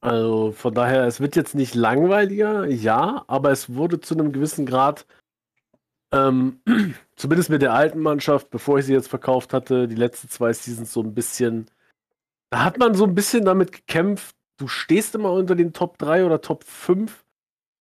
Also 0.00 0.52
von 0.52 0.74
daher, 0.74 1.04
es 1.06 1.20
wird 1.20 1.34
jetzt 1.36 1.54
nicht 1.54 1.74
langweiliger, 1.74 2.66
ja, 2.66 3.24
aber 3.26 3.50
es 3.50 3.74
wurde 3.74 4.00
zu 4.00 4.14
einem 4.14 4.32
gewissen 4.32 4.66
Grad, 4.66 5.06
ähm, 6.12 6.60
zumindest 7.16 7.50
mit 7.50 7.62
der 7.62 7.74
alten 7.74 8.00
Mannschaft, 8.00 8.50
bevor 8.50 8.78
ich 8.78 8.86
sie 8.86 8.92
jetzt 8.92 9.08
verkauft 9.08 9.52
hatte, 9.52 9.88
die 9.88 9.96
letzten 9.96 10.28
zwei 10.28 10.52
Seasons 10.52 10.92
so 10.92 11.02
ein 11.02 11.14
bisschen 11.14 11.70
da 12.50 12.64
hat 12.64 12.78
man 12.78 12.94
so 12.94 13.04
ein 13.04 13.14
bisschen 13.14 13.44
damit 13.44 13.72
gekämpft, 13.72 14.36
du 14.56 14.68
stehst 14.68 15.14
immer 15.14 15.32
unter 15.32 15.54
den 15.54 15.72
Top 15.72 15.98
3 15.98 16.24
oder 16.24 16.40
Top 16.40 16.64
5, 16.64 17.24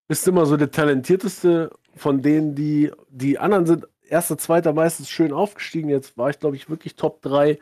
bist 0.07 0.27
immer 0.27 0.45
so 0.45 0.57
der 0.57 0.71
talentierteste 0.71 1.71
von 1.95 2.21
denen, 2.21 2.55
die 2.55 2.91
die 3.09 3.39
anderen 3.39 3.65
sind 3.65 3.87
erster, 4.07 4.37
zweiter 4.37 4.73
meistens 4.73 5.09
schön 5.09 5.31
aufgestiegen. 5.31 5.89
Jetzt 5.89 6.17
war 6.17 6.29
ich, 6.29 6.39
glaube 6.39 6.55
ich, 6.55 6.69
wirklich 6.69 6.95
Top 6.95 7.21
3. 7.21 7.59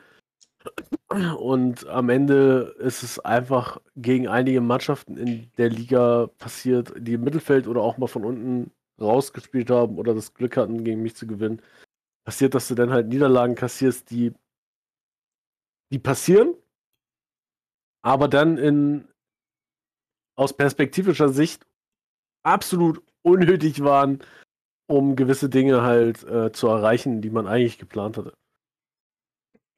Und 1.38 1.88
am 1.88 2.09
Ende 2.09 2.76
ist 2.80 3.03
es 3.03 3.19
einfach 3.19 3.80
gegen 3.95 4.28
einige 4.28 4.61
Mannschaften 4.61 5.17
in 5.17 5.51
der 5.57 5.69
Liga 5.69 6.28
passiert, 6.39 6.93
die 6.97 7.13
im 7.13 7.24
Mittelfeld 7.24 7.67
oder 7.67 7.82
auch 7.82 7.97
mal 7.97 8.07
von 8.07 8.26
unten 8.26 8.71
rausgespielt 8.99 9.69
haben 9.69 9.97
oder 9.97 10.13
das 10.13 10.33
Glück 10.33 10.57
hatten, 10.57 10.83
gegen 10.83 11.01
mich 11.01 11.15
zu 11.15 11.27
gewinnen. 11.27 11.61
Passiert, 12.25 12.55
dass 12.55 12.67
du 12.67 12.75
dann 12.75 12.91
halt 12.91 13.07
Niederlagen 13.07 13.55
kassierst, 13.55 14.09
die, 14.11 14.33
die 15.91 15.99
passieren 15.99 16.55
aber 18.03 18.27
dann 18.27 18.57
in 18.57 19.07
aus 20.35 20.53
perspektivischer 20.55 21.29
Sicht 21.29 21.65
absolut 22.43 23.01
unnötig 23.23 23.83
waren, 23.83 24.19
um 24.87 25.15
gewisse 25.15 25.49
Dinge 25.49 25.81
halt 25.81 26.23
äh, 26.23 26.51
zu 26.51 26.67
erreichen, 26.67 27.21
die 27.21 27.29
man 27.29 27.47
eigentlich 27.47 27.77
geplant 27.77 28.17
hatte. 28.17 28.33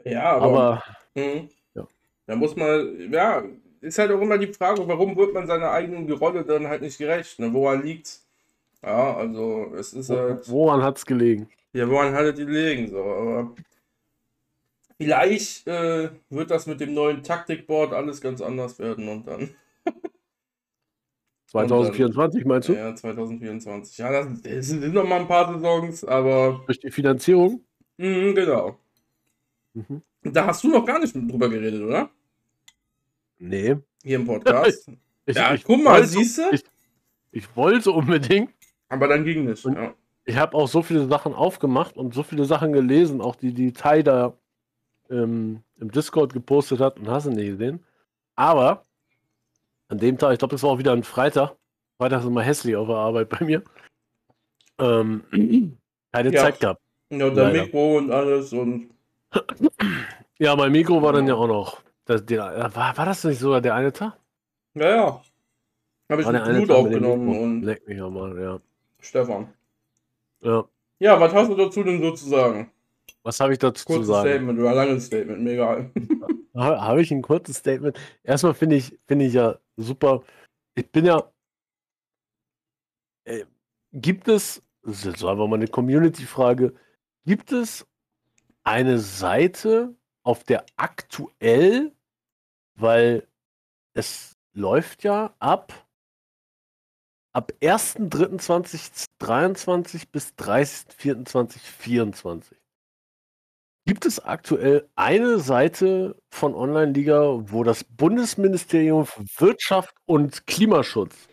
Ja, 0.03 0.38
aber, 0.38 0.45
aber 0.45 0.84
mhm. 1.16 1.49
ja. 1.76 1.88
da 2.26 2.36
muss 2.36 2.55
man, 2.55 3.11
ja, 3.11 3.43
ist 3.82 3.99
halt 3.99 4.11
auch 4.11 4.22
immer 4.22 4.38
die 4.38 4.53
Frage, 4.53 4.88
warum 4.88 5.16
wird 5.16 5.34
man 5.34 5.45
seiner 5.45 5.72
eigenen 5.72 6.11
Rolle 6.11 6.43
dann 6.43 6.68
halt 6.68 6.82
nicht 6.82 6.97
gerecht? 6.97 7.39
Ne? 7.39 7.53
Woran 7.53 7.84
liegt's? 7.84 8.25
Ja, 8.84 9.16
also 9.16 9.74
es 9.76 9.94
ist 9.94 10.10
halt. 10.10 10.50
Woran 10.50 10.82
hat's 10.84 11.06
gelegen? 11.06 11.50
Ja, 11.74 11.90
woran 11.90 12.14
hat 12.14 12.26
es 12.26 12.36
gelegen? 12.36 12.90
So, 12.90 13.04
aber 13.04 13.56
vielleicht 14.98 15.68
äh, 15.68 16.10
wird 16.30 16.52
das 16.52 16.68
mit 16.68 16.80
dem 16.80 16.94
neuen 16.94 17.24
Taktikboard 17.24 17.94
alles 17.94 18.22
ganz 18.22 18.42
anders 18.42 18.80
werden 18.80 19.08
und 19.10 19.28
dann. 19.28 19.50
2024 21.48 22.42
dann, 22.42 22.48
meinst 22.50 22.70
du? 22.70 22.74
Ja, 22.74 22.96
2024. 22.96 23.98
Ja, 23.98 24.12
das, 24.12 24.42
das 24.42 24.68
sind 24.68 24.94
noch 24.94 25.08
mal 25.08 25.22
ein 25.22 25.28
paar 25.28 25.54
Saisons, 25.54 26.04
aber. 26.04 26.62
Durch 26.66 26.80
die 26.80 26.92
Finanzierung? 26.92 27.62
Mhm, 27.98 28.36
genau. 28.36 28.80
Mhm. 29.74 30.02
Da 30.24 30.48
hast 30.48 30.64
du 30.64 30.70
noch 30.70 30.86
gar 30.86 31.00
nicht 31.00 31.16
drüber 31.16 31.50
geredet, 31.50 31.82
oder? 31.82 32.10
Nee. 33.38 33.76
Hier 34.04 34.16
im 34.18 34.26
Podcast. 34.26 34.90
ich, 35.26 35.36
ja, 35.36 35.54
ich, 35.54 35.64
guck 35.64 35.84
mal, 35.84 36.04
siehst 36.06 36.38
du? 36.38 36.44
Ich, 36.52 36.64
ich, 37.32 37.56
wollte 37.56 37.92
unbedingt. 37.92 38.54
Aber 38.90 39.08
dann 39.08 39.24
ging 39.24 39.46
nicht. 39.46 39.66
Ja. 39.66 39.94
Ich 40.26 40.38
habe 40.38 40.56
auch 40.58 40.68
so 40.68 40.82
viele 40.82 41.08
Sachen 41.08 41.34
aufgemacht 41.34 41.98
und 41.98 42.14
so 42.14 42.24
viele 42.24 42.46
Sachen 42.46 42.74
gelesen, 42.74 43.22
auch 43.22 43.36
die, 43.36 43.54
die 43.54 43.74
Tai 43.74 44.02
da 44.02 44.34
ähm, 45.10 45.62
im 45.80 45.92
Discord 45.92 46.34
gepostet 46.34 46.80
hat 46.80 47.00
und 47.00 47.08
hast 47.10 47.28
du 47.28 47.32
nicht 47.32 47.48
gesehen. 47.48 47.84
Aber 48.36 48.86
an 49.88 50.00
dem 50.00 50.18
Tag, 50.18 50.34
ich 50.34 50.40
glaube, 50.40 50.54
das 50.54 50.64
war 50.64 50.72
auch 50.72 50.80
wieder 50.80 50.94
ein 50.94 51.04
Freitag. 51.04 51.56
Freitag 51.98 52.22
ist 52.22 52.28
immer 52.28 52.42
hässlich 52.42 52.76
auf 52.76 52.88
der 52.88 52.98
Arbeit 52.98 53.30
bei 53.30 53.46
mir. 53.46 53.64
Ähm, 54.80 55.24
keine 56.12 56.32
ja. 56.32 56.42
Zeit 56.42 56.60
gehabt. 56.60 56.82
Ja, 57.10 57.30
der 57.30 57.52
Mikro 57.52 57.98
und 57.98 58.12
alles 58.12 58.52
und. 58.52 58.90
ja, 60.40 60.56
mein 60.56 60.72
Mikro 60.72 61.02
war 61.02 61.14
dann 61.14 61.28
ja 61.28 61.36
auch 61.36 61.48
noch. 61.48 61.82
Das, 62.06 62.26
der, 62.26 62.72
war, 62.74 62.98
war 62.98 63.06
das 63.06 63.24
nicht 63.24 63.40
sogar 63.40 63.62
der 63.62 63.76
eine 63.76 63.94
Tag? 63.94 64.18
Ja, 64.74 64.90
ja. 64.90 65.22
Habe 66.10 66.22
ich 66.22 66.28
mit 66.28 66.44
Blut 66.44 66.72
aufgenommen 66.72 67.40
und. 67.40 67.62
Leck 67.64 67.88
mich 67.88 68.00
mal, 68.00 68.40
ja. 68.40 68.60
Stefan. 69.06 69.53
Ja. 70.41 70.68
Ja, 70.99 71.20
was 71.20 71.34
hast 71.34 71.49
du 71.49 71.56
dazu 71.56 71.84
denn 71.84 72.01
so 72.01 72.12
zu 72.12 72.30
sagen? 72.30 72.72
Was 73.24 73.39
habe 73.39 73.53
ich 73.53 73.60
dazu 73.60 73.86
Kurzes 73.86 74.06
zu 74.06 74.14
sagen? 74.14 74.30
Statement 74.30 74.60
oder 74.60 74.74
langes 74.74 75.06
Statement, 75.08 75.41
mir 75.41 75.53
egal. 75.53 75.91
habe 76.56 77.01
ich 77.01 77.12
ein 77.12 77.22
kurzes 77.22 77.58
Statement? 77.58 77.99
Erstmal 78.24 78.53
finde 78.53 78.78
ich, 78.78 78.97
finde 79.08 79.26
ich 79.26 79.34
ja 79.34 79.58
super. 79.78 80.24
Ich 80.76 80.89
bin 80.91 81.06
ja. 81.06 81.32
Äh, 83.26 83.45
gibt 83.91 84.28
es, 84.28 84.62
das 84.84 84.99
ist 84.99 85.06
jetzt 85.06 85.24
einfach 85.24 85.47
mal 85.47 85.56
eine 85.56 85.68
Community-Frage, 85.68 86.74
gibt 87.26 87.51
es 87.51 87.86
eine 88.64 88.99
Seite, 88.99 89.95
auf 90.26 90.43
der 90.43 90.66
aktuell, 90.76 91.93
weil 92.76 93.28
es 93.93 94.38
läuft 94.53 95.03
ja 95.03 95.36
ab 95.39 95.85
ab 97.36 97.52
1.3.2023 97.62 100.08
bis 100.12 100.34
30.04.2024. 100.40 102.56
Gibt 103.86 104.06
es 104.06 104.20
aktuell 104.24 104.88
eine 104.96 105.40
Seite 105.40 106.16
von 106.32 106.56
Online-Liga, 106.56 107.52
wo 107.52 107.64
das 107.64 107.84
Bundesministerium 107.84 109.06
für 109.06 109.26
Wirtschaft 109.38 109.94
und 110.06 110.48
Klimaschutz, 110.48 111.28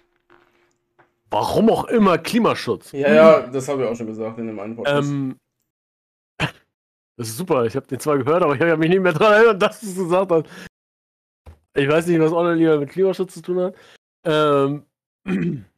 warum 1.30 1.70
auch 1.70 1.84
immer 1.84 2.18
Klimaschutz. 2.18 2.90
Ja, 2.92 3.14
ja, 3.14 3.46
das 3.46 3.68
habe 3.68 3.84
ich 3.84 3.88
auch 3.88 3.96
schon 3.96 4.09
gesagt 4.09 4.38
in 4.38 4.48
dem 4.48 4.76
Podcast. 4.76 5.09
Ähm, 5.09 5.38
das 7.16 7.28
ist 7.28 7.38
super, 7.38 7.64
ich 7.64 7.76
habe 7.76 7.86
den 7.86 8.00
zwar 8.00 8.18
gehört, 8.18 8.42
aber 8.42 8.57
ich 8.57 8.61
habe 8.61 8.76
mich 8.76 8.90
nicht 8.90 9.00
mehr 9.00 9.12
daran 9.12 9.34
erinnert, 9.34 9.62
dass 9.62 9.78
du 9.80 9.86
es 9.86 9.94
gesagt 9.94 10.32
hast. 10.32 10.46
Ich 11.74 11.88
weiß 11.88 12.07
nicht, 12.09 12.20
was 12.20 12.32
Online-Liga 12.32 12.76
mit 12.76 12.90
Klimaschutz 12.90 13.32
zu 13.34 13.40
tun 13.40 13.61
hat. 13.61 13.76
Ähm, 14.24 14.84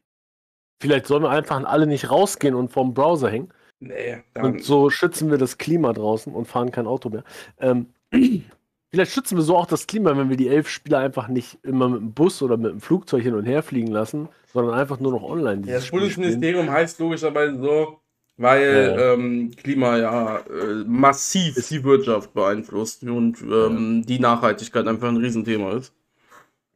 vielleicht 0.85 1.07
sollen 1.07 1.23
wir 1.23 1.31
einfach 1.31 1.65
alle 1.65 1.87
nicht 1.87 2.11
rausgehen 2.11 2.55
und 2.55 2.71
vorm 2.71 2.93
Browser 2.93 3.31
hängen. 3.31 3.49
Nee, 3.81 4.19
und 4.35 4.63
so 4.63 4.91
schützen 4.91 5.31
wir 5.31 5.39
das 5.39 5.57
Klima 5.57 5.95
draußen 5.95 6.33
und 6.35 6.47
fahren 6.47 6.71
kein 6.71 6.87
Auto 6.87 7.09
mehr. 7.09 7.25
Ähm, 7.59 7.87
vielleicht 8.91 9.13
schützen 9.13 9.39
wir 9.39 9.43
so 9.43 9.57
auch 9.57 9.65
das 9.65 9.87
Klima, 9.87 10.15
wenn 10.15 10.29
wir 10.29 10.37
die 10.37 10.49
elf 10.49 10.69
Spieler 10.69 10.99
einfach 10.99 11.29
nicht 11.29 11.59
immer 11.63 11.89
mit 11.89 12.01
dem 12.01 12.13
Bus 12.13 12.43
oder 12.43 12.59
mit 12.59 12.71
dem 12.71 12.81
Flugzeug 12.83 13.23
hin 13.23 13.35
und 13.35 13.47
her 13.47 13.63
fliegen 13.63 13.91
lassen, 13.91 14.29
sondern 14.53 14.75
einfach 14.75 15.01
nur 15.01 15.13
noch 15.13 15.23
online. 15.23 15.67
Ja, 15.67 15.77
das 15.77 15.91
Bundesministerium 15.91 16.71
heißt 16.71 17.01
logischerweise 17.01 17.59
so, 17.59 18.01
weil 18.37 18.95
ja. 18.97 19.15
ähm, 19.15 19.53
Klima 19.57 19.97
ja 19.97 20.39
äh, 20.39 20.85
massiv 20.87 21.67
die 21.67 21.83
Wirtschaft 21.83 22.35
beeinflusst 22.35 23.05
und 23.05 23.41
ähm, 23.41 24.05
die 24.07 24.19
Nachhaltigkeit 24.19 24.87
einfach 24.87 25.09
ein 25.09 25.17
Riesenthema 25.17 25.73
ist. 25.73 25.95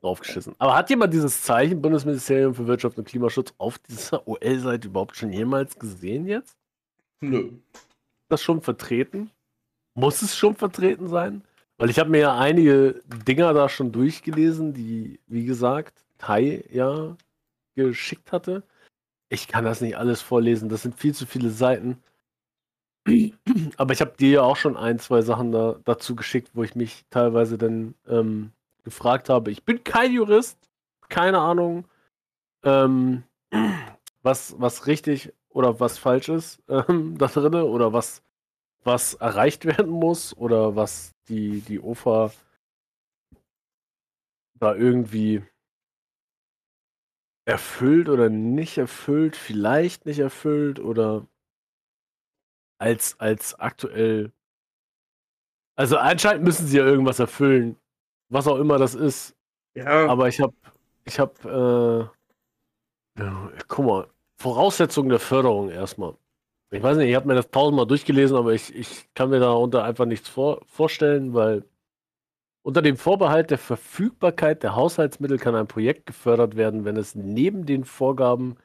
Draufgeschissen. 0.01 0.55
Aber 0.59 0.77
hat 0.77 0.91
jemand 0.91 1.13
dieses 1.13 1.43
Zeichen 1.43 1.83
Bundesministerium 1.83 2.55
für 2.55 2.67
Wirtschaft 2.67 2.99
und 2.99 3.09
Klimaschutz 3.09 3.53
auf 3.59 3.79
dieser 3.79 4.27
OL-Seite 4.29 4.89
überhaupt 4.89 5.17
schon 5.17 5.33
jemals 5.33 5.79
gesehen 5.79 6.27
jetzt? 6.27 6.57
Nö. 7.21 7.51
Das 8.29 8.43
schon 8.43 8.61
vertreten? 8.63 9.31
Muss 9.95 10.23
es 10.23 10.37
schon 10.37 10.55
vertreten 10.55 11.09
sein? 11.09 11.43
Weil 11.79 11.91
ich 11.91 11.99
habe 11.99 12.11
mir 12.11 12.19
ja 12.21 12.39
einige 12.39 13.01
Dinger 13.27 13.53
da 13.55 13.69
schon 13.69 13.93
durchgelesen, 13.93 14.75
die, 14.75 15.21
wie 15.27 15.45
gesagt, 15.45 16.05
Tai 16.19 16.65
ja 16.71 17.17
geschickt 17.75 18.33
hatte. 18.33 18.65
Ich 19.29 19.47
kann 19.47 19.65
das 19.65 19.81
nicht 19.81 19.97
alles 19.97 20.21
vorlesen, 20.21 20.69
das 20.69 20.83
sind 20.83 20.99
viel 20.99 21.15
zu 21.15 21.27
viele 21.27 21.51
Seiten. 21.51 22.03
Aber 23.77 23.93
ich 23.93 24.01
habe 24.01 24.17
dir 24.19 24.31
ja 24.31 24.43
auch 24.43 24.57
schon 24.57 24.77
ein, 24.77 24.99
zwei 24.99 25.23
Sachen 25.23 25.53
da, 25.53 25.77
dazu 25.85 26.17
geschickt, 26.17 26.51
wo 26.55 26.63
ich 26.63 26.75
mich 26.75 27.05
teilweise 27.11 27.59
dann 27.59 27.95
ähm, 28.09 28.53
gefragt 28.89 29.29
habe. 29.29 29.51
Ich 29.51 29.65
bin 29.65 29.85
kein 29.85 30.13
Jurist, 30.13 30.59
keine 31.09 31.39
Ahnung, 31.39 31.87
ähm, 32.65 33.25
was, 34.23 34.55
was 34.59 34.87
richtig 34.87 35.33
oder 35.51 35.81
was 35.81 35.99
falsch 35.99 36.29
ist 36.29 36.63
ähm, 36.69 37.17
da 37.19 37.27
drin 37.27 37.55
oder 37.55 37.93
was, 37.93 38.23
was 38.85 39.15
erreicht 39.15 39.65
werden 39.65 39.91
muss 39.91 40.37
oder 40.37 40.77
was 40.77 41.15
die, 41.29 41.61
die 41.61 41.81
OFA 41.81 42.33
da 44.55 44.75
irgendwie 44.75 45.43
erfüllt 47.47 48.09
oder 48.09 48.29
nicht 48.29 48.77
erfüllt, 48.79 49.37
vielleicht 49.37 50.05
nicht 50.05 50.19
erfüllt 50.19 50.81
oder 50.81 51.27
als, 52.79 53.19
als 53.21 53.55
aktuell. 53.59 54.33
Also 55.77 55.97
anscheinend 55.97 56.45
müssen 56.45 56.67
sie 56.67 56.79
ja 56.79 56.85
irgendwas 56.85 57.19
erfüllen, 57.19 57.77
was 58.29 58.47
auch 58.47 58.59
immer 58.59 58.79
das 58.79 58.95
ist. 58.95 59.35
Ja. 59.75 60.07
Aber 60.07 60.29
ich 60.29 60.41
habe, 60.41 60.55
ich 61.05 61.19
habe, 61.19 62.13
äh, 63.17 63.23
ja, 63.23 63.51
guck 63.69 63.87
mal, 63.87 64.07
Voraussetzungen 64.37 65.09
der 65.09 65.19
Förderung 65.19 65.71
erstmal. 65.71 66.17
Ich 66.71 66.83
weiß 66.83 66.99
nicht, 66.99 67.09
ich 67.09 67.17
habe 67.17 67.27
mir 67.27 67.35
das 67.35 67.51
tausendmal 67.51 67.87
durchgelesen, 67.87 68.37
aber 68.37 68.53
ich, 68.53 68.75
ich 68.75 69.09
kann 69.15 69.31
mir 69.31 69.41
darunter 69.41 69.85
einfach 69.85 70.05
nichts 70.05 70.29
vor, 70.29 70.61
vorstellen, 70.67 71.33
weil 71.33 71.65
unter 72.63 72.83
dem 72.83 72.97
Vorbehalt 72.99 73.51
der 73.51 73.59
Verfügbarkeit 73.59 74.63
der 74.63 74.77
Haushaltsmittel 74.77 75.39
kann 75.39 75.55
ein 75.55 75.67
Projekt 75.67 76.07
gefördert 76.07 76.57
werden, 76.57 76.85
wenn 76.85 76.97
es 76.97 77.15
neben 77.15 77.65
den 77.65 77.85
Vorgaben 77.85 78.57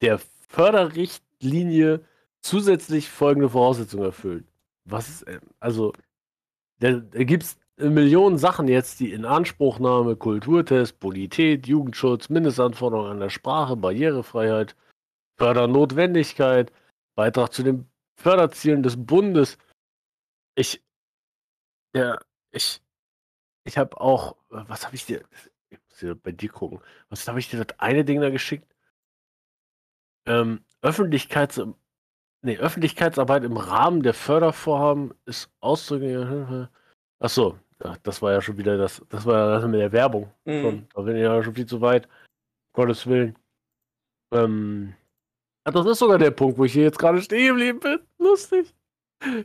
der 0.00 0.18
Förderrichtlinie 0.48 2.00
zusätzlich 2.40 3.08
folgende 3.10 3.50
Voraussetzungen 3.50 4.04
erfüllt. 4.04 4.46
Was 4.84 5.08
ist, 5.08 5.22
äh, 5.22 5.40
also, 5.60 5.92
da, 6.80 6.92
da 6.92 7.24
gibt 7.24 7.44
es 7.44 7.56
Millionen 7.76 8.38
Sachen 8.38 8.68
jetzt, 8.68 9.00
die 9.00 9.12
in 9.12 9.24
Anspruchnahme, 9.24 10.16
Kulturtest, 10.16 11.00
Bonität, 11.00 11.66
Jugendschutz, 11.66 12.28
Mindestanforderungen 12.28 13.10
an 13.10 13.20
der 13.20 13.30
Sprache, 13.30 13.76
Barrierefreiheit, 13.76 14.76
Fördernotwendigkeit, 15.38 16.72
Beitrag 17.16 17.52
zu 17.52 17.64
den 17.64 17.90
Förderzielen 18.16 18.82
des 18.84 19.04
Bundes. 19.04 19.58
Ich, 20.54 20.84
ja, 21.96 22.18
ich, 22.52 22.80
ich 23.64 23.76
habe 23.76 24.00
auch, 24.00 24.36
was 24.50 24.86
habe 24.86 24.94
ich 24.94 25.06
dir, 25.06 25.24
ich 25.70 25.78
muss 25.88 25.98
hier 25.98 26.14
bei 26.14 26.30
dir 26.30 26.50
gucken, 26.50 26.80
was 27.08 27.26
habe 27.26 27.40
ich 27.40 27.50
dir 27.50 27.64
das 27.64 27.78
eine 27.80 28.04
Ding 28.04 28.20
da 28.20 28.30
geschickt? 28.30 28.72
Ähm, 30.26 30.64
Öffentlichkeits, 30.80 31.60
nee, 32.42 32.56
Öffentlichkeitsarbeit 32.56 33.42
im 33.42 33.56
Rahmen 33.56 34.02
der 34.04 34.14
Fördervorhaben 34.14 35.12
ist 35.24 35.50
ausdrücklich. 35.60 36.68
Achso, 37.18 37.58
das 38.02 38.22
war 38.22 38.32
ja 38.32 38.40
schon 38.40 38.56
wieder 38.56 38.78
das, 38.78 39.02
das 39.08 39.26
war 39.26 39.38
ja 39.38 39.60
das 39.60 39.68
mit 39.68 39.80
der 39.80 39.92
Werbung. 39.92 40.30
Mhm. 40.44 40.62
Schon, 40.62 40.88
da 40.94 41.02
bin 41.02 41.16
ich 41.16 41.22
ja 41.22 41.42
schon 41.42 41.54
viel 41.54 41.66
zu 41.66 41.80
weit. 41.80 42.08
Gottes 42.72 43.06
Willen. 43.06 43.36
Ähm, 44.32 44.94
das 45.64 45.86
ist 45.86 45.98
sogar 45.98 46.18
der 46.18 46.30
Punkt, 46.30 46.58
wo 46.58 46.64
ich 46.64 46.72
hier 46.72 46.82
jetzt 46.82 46.98
gerade 46.98 47.22
stehen 47.22 47.48
geblieben 47.48 47.80
bin. 47.80 47.98
Lustig. 48.18 48.74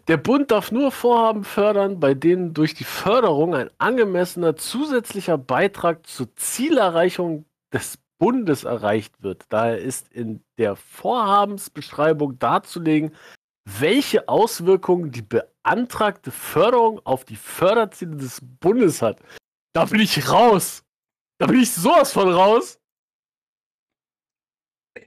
Der 0.07 0.17
Bund 0.17 0.51
darf 0.51 0.71
nur 0.71 0.91
Vorhaben 0.91 1.43
fördern, 1.43 1.99
bei 1.99 2.13
denen 2.13 2.53
durch 2.53 2.73
die 2.73 2.83
Förderung 2.83 3.55
ein 3.55 3.69
angemessener 3.77 4.55
zusätzlicher 4.55 5.37
Beitrag 5.37 6.05
zur 6.05 6.35
Zielerreichung 6.35 7.45
des 7.71 7.97
Bundes 8.17 8.65
erreicht 8.65 9.21
wird. 9.23 9.45
Daher 9.49 9.79
ist 9.79 10.11
in 10.11 10.43
der 10.57 10.75
Vorhabensbeschreibung 10.75 12.37
darzulegen, 12.39 13.15
welche 13.65 14.27
Auswirkungen 14.27 15.11
die 15.11 15.21
beantragte 15.21 16.31
Förderung 16.31 16.99
auf 17.05 17.25
die 17.25 17.35
Förderziele 17.35 18.15
des 18.15 18.39
Bundes 18.41 19.01
hat. 19.01 19.19
Da 19.73 19.85
bin 19.85 19.99
ich 19.99 20.29
raus. 20.29 20.83
Da 21.37 21.47
bin 21.47 21.61
ich 21.61 21.71
sowas 21.71 22.11
von 22.11 22.29
raus. 22.29 22.79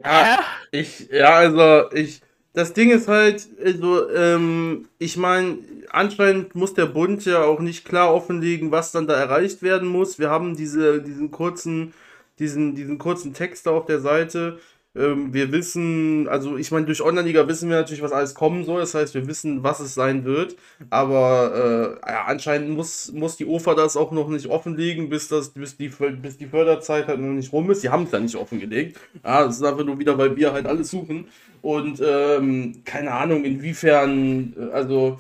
Ja, 0.03 0.41
ich, 0.71 1.09
ja, 1.11 1.35
also 1.35 1.93
ich, 1.93 2.23
das 2.55 2.73
Ding 2.73 2.91
ist 2.91 3.09
halt, 3.09 3.49
also, 3.63 4.09
ähm, 4.11 4.89
ich 4.99 5.17
meine, 5.17 5.59
anscheinend 5.91 6.55
muss 6.55 6.75
der 6.75 6.87
Bund 6.87 7.25
ja 7.25 7.43
auch 7.43 7.61
nicht 7.61 7.85
klar 7.85 8.15
offenlegen, 8.15 8.71
was 8.71 8.93
dann 8.93 9.07
da 9.07 9.15
erreicht 9.15 9.63
werden 9.63 9.89
muss. 9.89 10.19
Wir 10.19 10.31
haben 10.31 10.57
diese, 10.57 11.03
diesen 11.03 11.31
kurzen, 11.31 11.95
diesen, 12.39 12.75
diesen 12.75 12.99
kurzen 12.99 13.35
Text 13.35 13.67
da 13.67 13.73
auf 13.73 13.87
der 13.87 14.01
Seite. 14.01 14.59
Ähm, 14.95 15.33
wir 15.33 15.53
wissen, 15.53 16.29
also 16.29 16.59
ich 16.59 16.71
meine, 16.71 16.85
durch 16.85 17.01
Online-Liga 17.01 17.49
wissen 17.49 17.71
wir 17.71 17.77
natürlich, 17.77 18.03
was 18.03 18.13
alles 18.13 18.35
kommen 18.35 18.65
soll. 18.65 18.81
Das 18.81 18.95
heißt, 18.95 19.15
wir 19.15 19.27
wissen, 19.27 19.63
was 19.63 19.81
es 19.81 19.95
sein 19.95 20.25
wird. 20.25 20.57
Aber 20.91 21.99
äh, 22.05 22.11
ja, 22.11 22.25
anscheinend 22.27 22.71
muss, 22.71 23.11
muss 23.13 23.37
die 23.37 23.47
OFA 23.47 23.75
das 23.75 23.97
auch 23.97 24.13
noch 24.13 24.29
nicht 24.29 24.47
offenlegen, 24.49 25.09
bis, 25.09 25.29
das, 25.29 25.51
bis, 25.51 25.77
die, 25.77 25.89
bis 25.89 26.37
die 26.37 26.47
Förderzeit 26.47 27.07
halt 27.07 27.21
noch 27.21 27.33
nicht 27.33 27.53
rum 27.53 27.71
ist. 27.71 27.83
Die 27.83 27.89
haben 27.89 28.05
es 28.05 28.13
ja 28.13 28.21
nicht 28.21 28.37
offengelegt. 28.37 28.99
Ja, 29.25 29.45
das 29.47 29.57
ist 29.57 29.65
einfach 29.65 29.85
nur 29.85 29.99
wieder, 29.99 30.19
weil 30.19 30.37
wir 30.37 30.53
halt 30.53 30.67
alles 30.67 30.91
suchen. 30.91 31.27
Und 31.63 32.03
ähm, 32.05 32.83
keine 32.85 33.13
Ahnung, 33.13 33.45
inwiefern, 33.45 34.55
äh, 34.59 34.73
also 34.75 35.19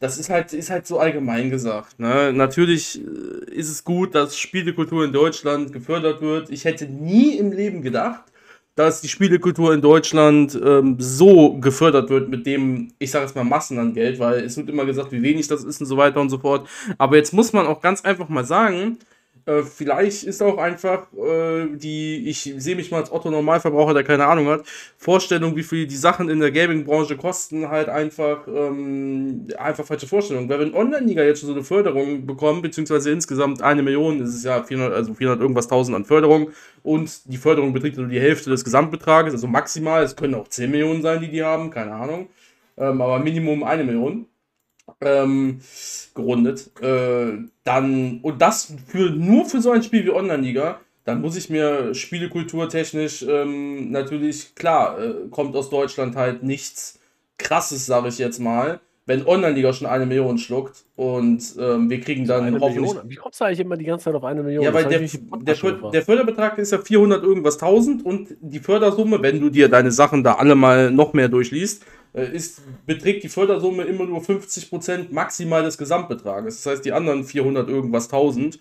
das 0.00 0.18
ist 0.18 0.30
halt, 0.30 0.52
ist 0.52 0.70
halt 0.70 0.84
so 0.86 0.98
allgemein 0.98 1.50
gesagt. 1.50 2.00
Ne? 2.00 2.32
Natürlich 2.32 3.00
äh, 3.00 3.54
ist 3.54 3.70
es 3.70 3.84
gut, 3.84 4.16
dass 4.16 4.36
Spielekultur 4.36 5.04
in 5.04 5.12
Deutschland 5.12 5.72
gefördert 5.72 6.20
wird. 6.20 6.50
Ich 6.50 6.64
hätte 6.64 6.86
nie 6.86 7.36
im 7.36 7.52
Leben 7.52 7.82
gedacht, 7.82 8.31
dass 8.74 9.02
die 9.02 9.08
Spielekultur 9.08 9.74
in 9.74 9.82
Deutschland 9.82 10.58
ähm, 10.64 10.96
so 10.98 11.58
gefördert 11.58 12.08
wird 12.08 12.30
mit 12.30 12.46
dem, 12.46 12.92
ich 12.98 13.10
sage 13.10 13.26
jetzt 13.26 13.36
mal, 13.36 13.44
Massen 13.44 13.78
an 13.78 13.92
Geld, 13.92 14.18
weil 14.18 14.44
es 14.44 14.56
wird 14.56 14.70
immer 14.70 14.86
gesagt, 14.86 15.12
wie 15.12 15.22
wenig 15.22 15.46
das 15.48 15.62
ist 15.62 15.80
und 15.80 15.86
so 15.86 15.96
weiter 15.96 16.20
und 16.20 16.30
so 16.30 16.38
fort. 16.38 16.68
Aber 16.96 17.16
jetzt 17.16 17.34
muss 17.34 17.52
man 17.52 17.66
auch 17.66 17.80
ganz 17.82 18.02
einfach 18.02 18.28
mal 18.28 18.44
sagen, 18.44 18.98
äh, 19.44 19.62
vielleicht 19.62 20.22
ist 20.22 20.42
auch 20.42 20.58
einfach 20.58 21.06
äh, 21.14 21.66
die, 21.76 22.28
ich 22.28 22.54
sehe 22.56 22.76
mich 22.76 22.90
mal 22.90 23.00
als 23.00 23.10
Otto 23.10 23.30
Normalverbraucher, 23.30 23.94
der 23.94 24.04
keine 24.04 24.26
Ahnung 24.26 24.46
hat, 24.46 24.64
Vorstellung, 24.96 25.56
wie 25.56 25.64
viel 25.64 25.86
die 25.86 25.96
Sachen 25.96 26.28
in 26.28 26.38
der 26.38 26.52
Gaming-Branche 26.52 27.16
kosten, 27.16 27.68
halt 27.68 27.88
einfach, 27.88 28.46
ähm, 28.46 29.48
einfach 29.58 29.84
falsche 29.84 30.06
Vorstellung. 30.06 30.48
Weil 30.48 30.60
wenn 30.60 30.74
Online-Liga 30.74 31.24
jetzt 31.24 31.40
schon 31.40 31.48
so 31.48 31.54
eine 31.54 31.64
Förderung 31.64 32.24
bekommt, 32.26 32.62
beziehungsweise 32.62 33.10
insgesamt 33.10 33.62
eine 33.62 33.82
Million, 33.82 34.20
ist 34.20 34.34
es 34.34 34.44
ja 34.44 34.62
400, 34.62 34.94
also 34.94 35.14
400 35.14 35.40
irgendwas 35.40 35.66
tausend 35.66 35.96
an 35.96 36.04
Förderung 36.04 36.50
und 36.84 37.32
die 37.32 37.38
Förderung 37.38 37.72
beträgt 37.72 37.96
nur 37.96 38.06
die 38.06 38.20
Hälfte 38.20 38.50
des 38.50 38.64
Gesamtbetrages, 38.64 39.32
also 39.34 39.48
maximal, 39.48 40.04
es 40.04 40.14
können 40.14 40.34
auch 40.34 40.48
10 40.48 40.70
Millionen 40.70 41.02
sein, 41.02 41.20
die 41.20 41.28
die 41.28 41.42
haben, 41.42 41.70
keine 41.70 41.92
Ahnung, 41.92 42.28
ähm, 42.76 43.00
aber 43.00 43.18
Minimum 43.18 43.64
eine 43.64 43.82
Million 43.82 44.26
ähm, 45.00 45.60
gerundet. 46.14 46.70
Äh, 46.80 47.38
dann, 47.64 48.20
und 48.22 48.40
das 48.40 48.74
für, 48.86 49.10
nur 49.10 49.44
für 49.46 49.60
so 49.60 49.70
ein 49.70 49.82
Spiel 49.82 50.04
wie 50.04 50.10
Online-Liga, 50.10 50.80
dann 51.04 51.20
muss 51.20 51.36
ich 51.36 51.50
mir 51.50 51.94
spielekulturtechnisch 51.94 53.24
ähm, 53.28 53.90
natürlich, 53.90 54.54
klar, 54.54 54.98
äh, 55.00 55.14
kommt 55.30 55.56
aus 55.56 55.68
Deutschland 55.68 56.16
halt 56.16 56.42
nichts 56.42 57.00
krasses, 57.38 57.86
sage 57.86 58.08
ich 58.08 58.18
jetzt 58.18 58.38
mal. 58.38 58.80
Wenn 59.04 59.26
Online-Liga 59.26 59.72
schon 59.72 59.88
eine 59.88 60.06
Million 60.06 60.38
schluckt 60.38 60.84
und 60.94 61.42
ähm, 61.58 61.90
wir 61.90 62.00
kriegen 62.00 62.24
dann 62.24 62.44
eine 62.44 62.60
hoffentlich. 62.60 62.86
Million? 62.86 63.10
Wie 63.10 63.16
kommst 63.16 63.40
du 63.40 63.44
eigentlich 63.44 63.58
immer 63.58 63.76
die 63.76 63.84
ganze 63.84 64.04
Zeit 64.04 64.14
auf 64.14 64.22
eine 64.22 64.44
Million? 64.44 64.62
Ja, 64.62 64.72
weil 64.72 64.84
der, 64.84 65.00
der, 65.00 65.90
der, 65.90 66.02
Förderbetrag 66.02 66.56
ist 66.58 66.70
ja 66.70 66.78
400 66.78 67.20
irgendwas 67.24 67.54
1000 67.54 68.06
und 68.06 68.36
die 68.40 68.60
Fördersumme, 68.60 69.20
wenn 69.20 69.40
du 69.40 69.50
dir 69.50 69.68
deine 69.68 69.90
Sachen 69.90 70.22
da 70.22 70.34
alle 70.34 70.54
mal 70.54 70.92
noch 70.92 71.14
mehr 71.14 71.28
durchliest, 71.28 71.84
ist, 72.20 72.62
beträgt 72.86 73.24
die 73.24 73.28
Fördersumme 73.28 73.84
immer 73.84 74.04
nur 74.04 74.20
50% 74.20 75.06
maximal 75.10 75.62
des 75.62 75.78
Gesamtbetrages. 75.78 76.62
Das 76.62 76.72
heißt, 76.72 76.84
die 76.84 76.92
anderen 76.92 77.24
400 77.24 77.68
irgendwas 77.68 78.06
1000 78.06 78.58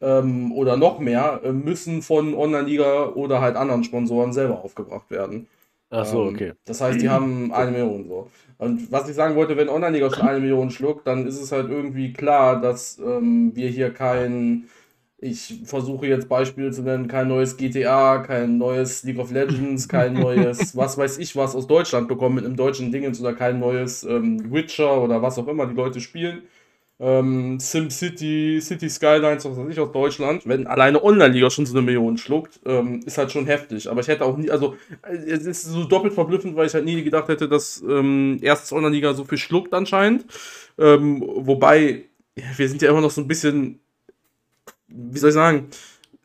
ähm, 0.00 0.52
oder 0.52 0.76
noch 0.76 0.98
mehr 0.98 1.40
äh, 1.44 1.52
müssen 1.52 2.02
von 2.02 2.34
Online-Liga 2.34 3.08
oder 3.10 3.40
halt 3.40 3.56
anderen 3.56 3.84
Sponsoren 3.84 4.32
selber 4.32 4.64
aufgebracht 4.64 5.10
werden. 5.10 5.48
Ach 5.90 6.06
so, 6.06 6.22
ähm, 6.22 6.34
okay. 6.34 6.52
Das 6.64 6.80
heißt, 6.80 7.00
die 7.00 7.08
haben 7.08 7.52
eine 7.52 7.70
Million 7.70 8.08
so. 8.08 8.30
Und 8.58 8.90
was 8.90 9.08
ich 9.08 9.14
sagen 9.14 9.36
wollte, 9.36 9.56
wenn 9.56 9.68
Online-Liga 9.68 10.10
schon 10.10 10.26
eine 10.26 10.40
Million 10.40 10.70
schluckt, 10.70 11.06
dann 11.06 11.26
ist 11.26 11.40
es 11.40 11.52
halt 11.52 11.68
irgendwie 11.70 12.12
klar, 12.12 12.60
dass 12.60 12.98
ähm, 12.98 13.52
wir 13.54 13.68
hier 13.68 13.92
kein 13.92 14.64
ich 15.24 15.60
versuche 15.64 16.06
jetzt 16.06 16.28
Beispiele 16.28 16.70
zu 16.70 16.82
nennen, 16.82 17.08
kein 17.08 17.28
neues 17.28 17.56
GTA, 17.56 18.18
kein 18.18 18.58
neues 18.58 19.02
League 19.04 19.18
of 19.18 19.32
Legends, 19.32 19.88
kein 19.88 20.12
neues, 20.12 20.76
was 20.76 20.98
weiß 20.98 21.18
ich 21.18 21.34
was 21.34 21.54
aus 21.56 21.66
Deutschland 21.66 22.08
bekommen 22.08 22.36
mit 22.36 22.44
einem 22.44 22.56
deutschen 22.56 22.92
Dingens 22.92 23.20
oder 23.20 23.32
kein 23.32 23.58
neues 23.58 24.04
ähm, 24.04 24.52
Witcher 24.52 25.02
oder 25.02 25.22
was 25.22 25.38
auch 25.38 25.48
immer 25.48 25.66
die 25.66 25.74
Leute 25.74 26.00
spielen. 26.00 26.42
Ähm, 27.00 27.58
SimCity, 27.58 28.60
City 28.60 28.88
Skylines, 28.88 29.44
was 29.44 29.56
weiß 29.56 29.68
ich 29.68 29.80
aus 29.80 29.90
Deutschland. 29.92 30.46
Wenn 30.46 30.66
alleine 30.66 31.02
Online-Liga 31.02 31.50
schon 31.50 31.66
so 31.66 31.76
eine 31.76 31.84
Million 31.84 32.18
schluckt, 32.18 32.60
ähm, 32.66 33.00
ist 33.04 33.18
halt 33.18 33.32
schon 33.32 33.46
heftig. 33.46 33.90
Aber 33.90 34.00
ich 34.00 34.08
hätte 34.08 34.24
auch 34.24 34.36
nie, 34.36 34.50
also 34.50 34.76
es 35.02 35.44
ist 35.46 35.64
so 35.64 35.84
doppelt 35.84 36.12
verblüffend, 36.14 36.54
weil 36.54 36.66
ich 36.66 36.74
halt 36.74 36.84
nie 36.84 37.02
gedacht 37.02 37.28
hätte, 37.28 37.48
dass 37.48 37.82
ähm, 37.88 38.38
erstes 38.42 38.72
Online-Liga 38.72 39.14
so 39.14 39.24
viel 39.24 39.38
schluckt 39.38 39.74
anscheinend. 39.74 40.26
Ähm, 40.78 41.24
wobei, 41.26 42.04
wir 42.56 42.68
sind 42.68 42.80
ja 42.82 42.90
immer 42.90 43.00
noch 43.00 43.10
so 43.10 43.22
ein 43.22 43.28
bisschen 43.28 43.80
wie 44.94 45.18
soll 45.18 45.30
ich 45.30 45.34
sagen, 45.34 45.68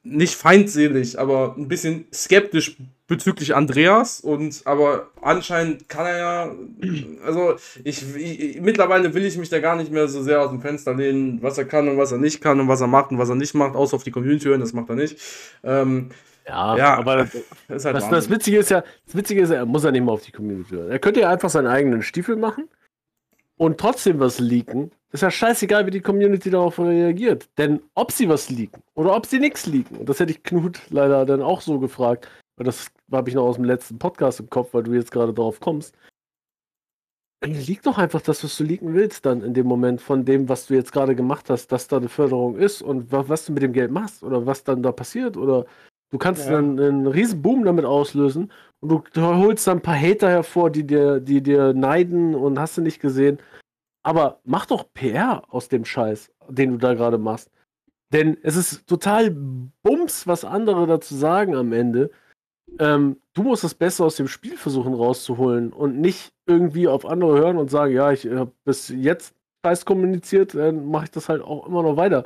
nicht 0.04 0.36
feindselig, 0.36 1.20
aber 1.20 1.56
ein 1.58 1.68
bisschen 1.68 2.06
skeptisch 2.14 2.78
bezüglich 3.08 3.56
Andreas 3.56 4.22
und 4.22 4.62
aber 4.66 5.08
anscheinend 5.22 5.90
kann 5.90 6.06
er 6.06 6.18
ja, 6.18 6.52
also 7.26 7.56
ich, 7.84 8.16
ich, 8.16 8.62
mittlerweile 8.62 9.14
will 9.14 9.26
ich 9.26 9.38
mich 9.38 9.50
da 9.50 9.60
gar 9.60 9.76
nicht 9.76 9.92
mehr 9.92 10.08
so 10.08 10.22
sehr 10.22 10.42
aus 10.42 10.52
dem 10.52 10.62
Fenster 10.62 10.94
lehnen, 10.94 11.40
was 11.42 11.58
er 11.58 11.66
kann 11.66 11.90
und 11.90 11.98
was 11.98 12.12
er 12.12 12.20
nicht 12.20 12.40
kann 12.40 12.60
und 12.60 12.68
was 12.68 12.82
er 12.82 12.88
macht 12.88 13.12
und 13.12 13.18
was 13.18 13.30
er 13.30 13.36
nicht 13.36 13.56
macht, 13.56 13.76
außer 13.76 13.96
auf 13.96 14.04
die 14.04 14.12
Community 14.12 14.46
hören, 14.46 14.62
das 14.62 14.74
macht 14.74 14.90
er 14.90 14.96
nicht. 14.96 15.18
Ähm, 15.64 16.10
ja, 16.48 16.78
ja, 16.78 16.96
aber 16.96 17.28
das, 17.68 17.86
halt 17.86 17.96
das, 17.96 18.10
das, 18.10 18.30
Witzige 18.30 18.60
ist 18.60 18.70
ja, 18.70 18.84
das 19.06 19.16
Witzige 19.16 19.42
ist, 19.42 19.50
er 19.50 19.66
muss 19.66 19.84
ja 19.84 19.92
nicht 19.92 20.04
mal 20.04 20.14
auf 20.14 20.24
die 20.24 20.32
Community 20.32 20.72
hören. 20.72 20.90
Er 20.90 21.00
könnte 21.00 21.20
ja 21.20 21.30
einfach 21.30 21.50
seinen 21.50 21.68
eigenen 21.68 22.02
Stiefel 22.02 22.36
machen 22.36 22.70
und 23.60 23.78
trotzdem 23.78 24.20
was 24.20 24.40
leaken 24.40 24.90
ist 25.12 25.22
ja 25.22 25.30
scheißegal, 25.30 25.86
wie 25.86 25.92
die 25.92 26.00
Community 26.02 26.50
darauf 26.50 26.80
reagiert. 26.80 27.50
Denn 27.58 27.82
ob 27.94 28.12
sie 28.12 28.30
was 28.30 28.50
liegen 28.50 28.82
oder 28.96 29.16
ob 29.16 29.26
sie 29.26 29.40
nichts 29.40 29.66
liegen, 29.66 29.98
und 29.98 30.08
das 30.08 30.20
hätte 30.20 30.32
ich 30.32 30.44
Knut 30.44 30.80
leider 30.90 31.26
dann 31.26 31.42
auch 31.42 31.60
so 31.60 31.78
gefragt, 31.78 32.30
weil 32.56 32.66
das 32.66 32.90
habe 33.12 33.30
ich 33.30 33.36
noch 33.36 33.44
aus 33.44 33.56
dem 33.56 33.66
letzten 33.66 34.00
Podcast 34.00 34.40
im 34.40 34.50
Kopf, 34.50 34.74
weil 34.74 34.84
du 34.84 34.94
jetzt 34.94 35.12
gerade 35.12 35.34
darauf 35.34 35.60
kommst. 35.60 35.94
Liegt 37.44 37.86
doch 37.86 37.98
einfach 37.98 38.22
das, 38.22 38.44
was 38.44 38.56
du 38.58 38.64
liegen 38.64 38.94
willst, 38.94 39.26
dann 39.26 39.42
in 39.42 39.54
dem 39.54 39.68
Moment 39.68 40.02
von 40.02 40.24
dem, 40.24 40.48
was 40.48 40.68
du 40.68 40.74
jetzt 40.74 40.92
gerade 40.94 41.16
gemacht 41.16 41.50
hast, 41.50 41.68
dass 41.72 41.88
da 41.88 41.98
eine 41.98 42.10
Förderung 42.10 42.58
ist 42.58 42.82
und 42.82 43.12
was 43.12 43.46
du 43.46 43.52
mit 43.52 43.64
dem 43.64 43.74
Geld 43.74 43.92
machst 43.92 44.24
oder 44.24 44.46
was 44.46 44.64
dann 44.64 44.84
da 44.84 44.92
passiert 44.94 45.36
oder 45.36 45.66
du 46.12 46.18
kannst 46.18 46.46
ja. 46.46 46.54
dann 46.54 46.80
einen 46.80 47.08
riesen 47.08 47.42
Boom 47.42 47.64
damit 47.64 47.86
auslösen 47.86 48.52
und 48.82 48.90
du, 49.14 49.22
holst 49.22 49.68
dann 49.68 49.80
ein 49.80 49.82
paar 49.82 50.00
Hater 50.00 50.30
hervor, 50.30 50.70
die 50.70 50.86
dir, 50.86 51.20
die 51.20 51.42
dir 51.42 51.74
neiden 51.74 52.36
und 52.36 52.60
hast 52.60 52.78
du 52.78 52.82
nicht 52.82 53.00
gesehen. 53.00 53.40
Aber 54.04 54.40
mach 54.46 54.66
doch 54.66 54.94
PR 54.94 55.44
aus 55.50 55.68
dem 55.68 55.86
Scheiß, 55.86 56.32
den 56.48 56.72
du 56.72 56.78
da 56.78 56.94
gerade 56.94 57.18
machst. 57.18 57.52
Denn 58.12 58.38
es 58.42 58.56
ist 58.56 58.88
total 58.88 59.32
Bums, 59.84 60.26
was 60.26 60.46
andere 60.46 60.88
dazu 60.88 61.16
sagen 61.16 61.56
am 61.56 61.74
Ende. 61.74 62.10
Ähm, 62.80 63.18
du 63.34 63.44
musst 63.44 63.64
das 63.64 63.76
Beste 63.76 64.04
aus 64.04 64.16
dem 64.16 64.28
Spiel 64.28 64.58
versuchen 64.58 64.94
rauszuholen 64.94 65.74
und 65.74 66.00
nicht 66.00 66.34
irgendwie 66.46 66.88
auf 66.88 67.06
andere 67.06 67.38
hören 67.38 67.58
und 67.58 67.70
sagen, 67.70 67.94
ja, 67.94 68.12
ich 68.12 68.26
habe 68.28 68.52
bis 68.64 68.90
jetzt 68.90 69.36
Scheiß 69.66 69.86
kommuniziert, 69.86 70.56
dann 70.56 70.90
mache 70.90 71.06
ich 71.06 71.12
das 71.12 71.30
halt 71.30 71.42
auch 71.42 71.68
immer 71.68 71.84
noch 71.84 71.98
weiter. 71.98 72.26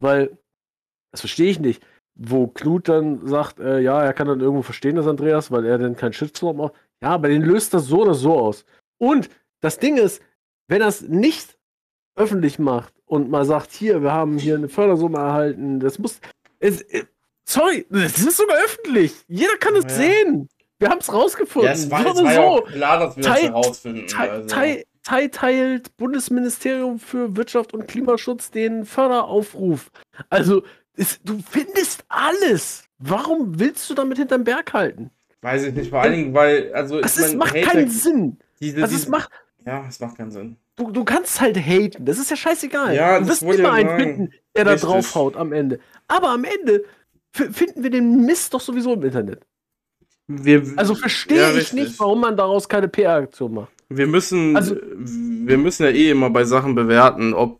Weil, 0.00 0.36
das 1.12 1.20
verstehe 1.20 1.50
ich 1.50 1.58
nicht, 1.58 1.84
wo 2.14 2.46
Knut 2.46 2.88
dann 2.88 3.26
sagt, 3.26 3.58
äh, 3.58 3.80
ja, 3.80 4.02
er 4.02 4.12
kann 4.12 4.28
dann 4.28 4.40
irgendwo 4.40 4.62
verstehen, 4.62 4.96
dass 4.96 5.06
Andreas, 5.06 5.50
weil 5.50 5.64
er 5.64 5.78
dann 5.78 5.96
keinen 5.96 6.12
Shitstorm 6.12 6.58
macht. 6.58 6.74
Ja, 7.02 7.10
aber 7.10 7.28
den 7.28 7.42
löst 7.42 7.74
das 7.74 7.86
so 7.86 8.02
oder 8.02 8.14
so 8.14 8.38
aus. 8.38 8.64
Und 8.98 9.28
das 9.60 9.78
Ding 9.78 9.96
ist, 9.96 10.22
wenn 10.68 10.80
er 10.80 10.88
es 10.88 11.02
nicht 11.02 11.58
öffentlich 12.16 12.58
macht 12.58 12.94
und 13.06 13.30
mal 13.30 13.44
sagt, 13.44 13.72
hier, 13.72 14.02
wir 14.02 14.12
haben 14.12 14.38
hier 14.38 14.54
eine 14.56 14.68
Fördersumme 14.68 15.18
erhalten, 15.18 15.80
das 15.80 15.98
muss. 15.98 16.20
Es, 16.60 16.82
äh, 16.82 17.04
sorry, 17.44 17.86
das 17.90 18.18
ist 18.18 18.36
sogar 18.36 18.56
öffentlich. 18.64 19.14
Jeder 19.28 19.56
kann 19.58 19.74
es 19.76 19.84
ja. 19.84 19.90
sehen. 19.90 20.48
Wir 20.78 20.90
haben 20.90 20.98
es 21.00 21.12
rausgefunden. 21.12 21.68
Ja, 21.68 21.72
es 21.72 21.90
war, 21.90 22.00
es 22.00 22.06
war 22.06 22.14
so. 22.14 22.66
ja 22.66 22.72
klar, 22.72 22.98
dass 23.00 23.16
wir 23.16 23.26
es 23.26 23.42
herausfinden. 23.42 24.06
Also. 24.16 24.82
teilt 25.30 25.96
Bundesministerium 25.96 26.98
für 26.98 27.36
Wirtschaft 27.36 27.74
und 27.74 27.86
Klimaschutz 27.86 28.50
den 28.50 28.84
Förderaufruf. 28.84 29.90
Also, 30.30 30.62
es, 30.96 31.20
du 31.22 31.38
findest 31.50 32.04
alles. 32.08 32.84
Warum 32.98 33.58
willst 33.58 33.88
du 33.90 33.94
damit 33.94 34.18
hinterm 34.18 34.44
Berg 34.44 34.72
halten? 34.72 35.10
Weiß 35.42 35.64
ich 35.64 35.74
nicht, 35.74 35.90
vor 35.90 36.00
allen 36.00 36.12
Dingen, 36.12 36.34
weil, 36.34 36.72
also. 36.72 37.00
Es 37.00 37.34
macht 37.34 37.54
Hater, 37.54 37.66
keinen 37.66 37.90
Sinn. 37.90 38.38
Diese, 38.60 38.82
also, 38.82 38.96
es 38.96 39.08
macht, 39.08 39.30
ja, 39.66 39.84
es 39.88 40.00
macht 40.00 40.16
keinen 40.16 40.30
Sinn. 40.30 40.56
du, 40.76 40.90
du 40.90 41.04
kannst 41.04 41.40
halt 41.40 41.56
haten. 41.58 42.04
Das 42.06 42.18
ist 42.18 42.30
ja 42.30 42.36
scheißegal. 42.36 42.94
Ja, 42.94 43.18
du 43.18 43.26
das 43.26 43.42
wirst 43.42 43.42
immer 43.42 43.52
ich 43.54 43.60
ja 43.60 43.72
einen 43.72 43.88
sagen. 43.88 44.00
finden, 44.02 44.30
der 44.56 44.64
da 44.64 44.70
Richtig. 44.72 44.88
draufhaut 44.88 45.36
am 45.36 45.52
Ende. 45.52 45.80
Aber 46.08 46.30
am 46.30 46.44
Ende 46.44 46.84
finden 47.32 47.82
wir 47.82 47.90
den 47.90 48.24
Mist 48.24 48.54
doch 48.54 48.60
sowieso 48.60 48.94
im 48.94 49.02
Internet. 49.02 49.40
Wir, 50.26 50.62
Also 50.76 50.94
verstehe 50.94 51.38
Ja, 51.38 51.52
ich 51.54 51.72
nicht, 51.74 51.98
warum 52.00 52.20
man 52.20 52.36
daraus 52.36 52.68
keine 52.68 52.88
PR-Aktion 52.88 53.52
macht. 53.54 53.72
Wir 53.88 54.06
müssen, 54.06 54.56
Also- 54.56 54.76
wir 54.96 55.58
müssen 55.58 55.84
ja 55.84 55.90
eh 55.90 56.10
immer 56.10 56.30
bei 56.30 56.44
Sachen 56.44 56.74
bewerten, 56.74 57.34
ob, 57.34 57.58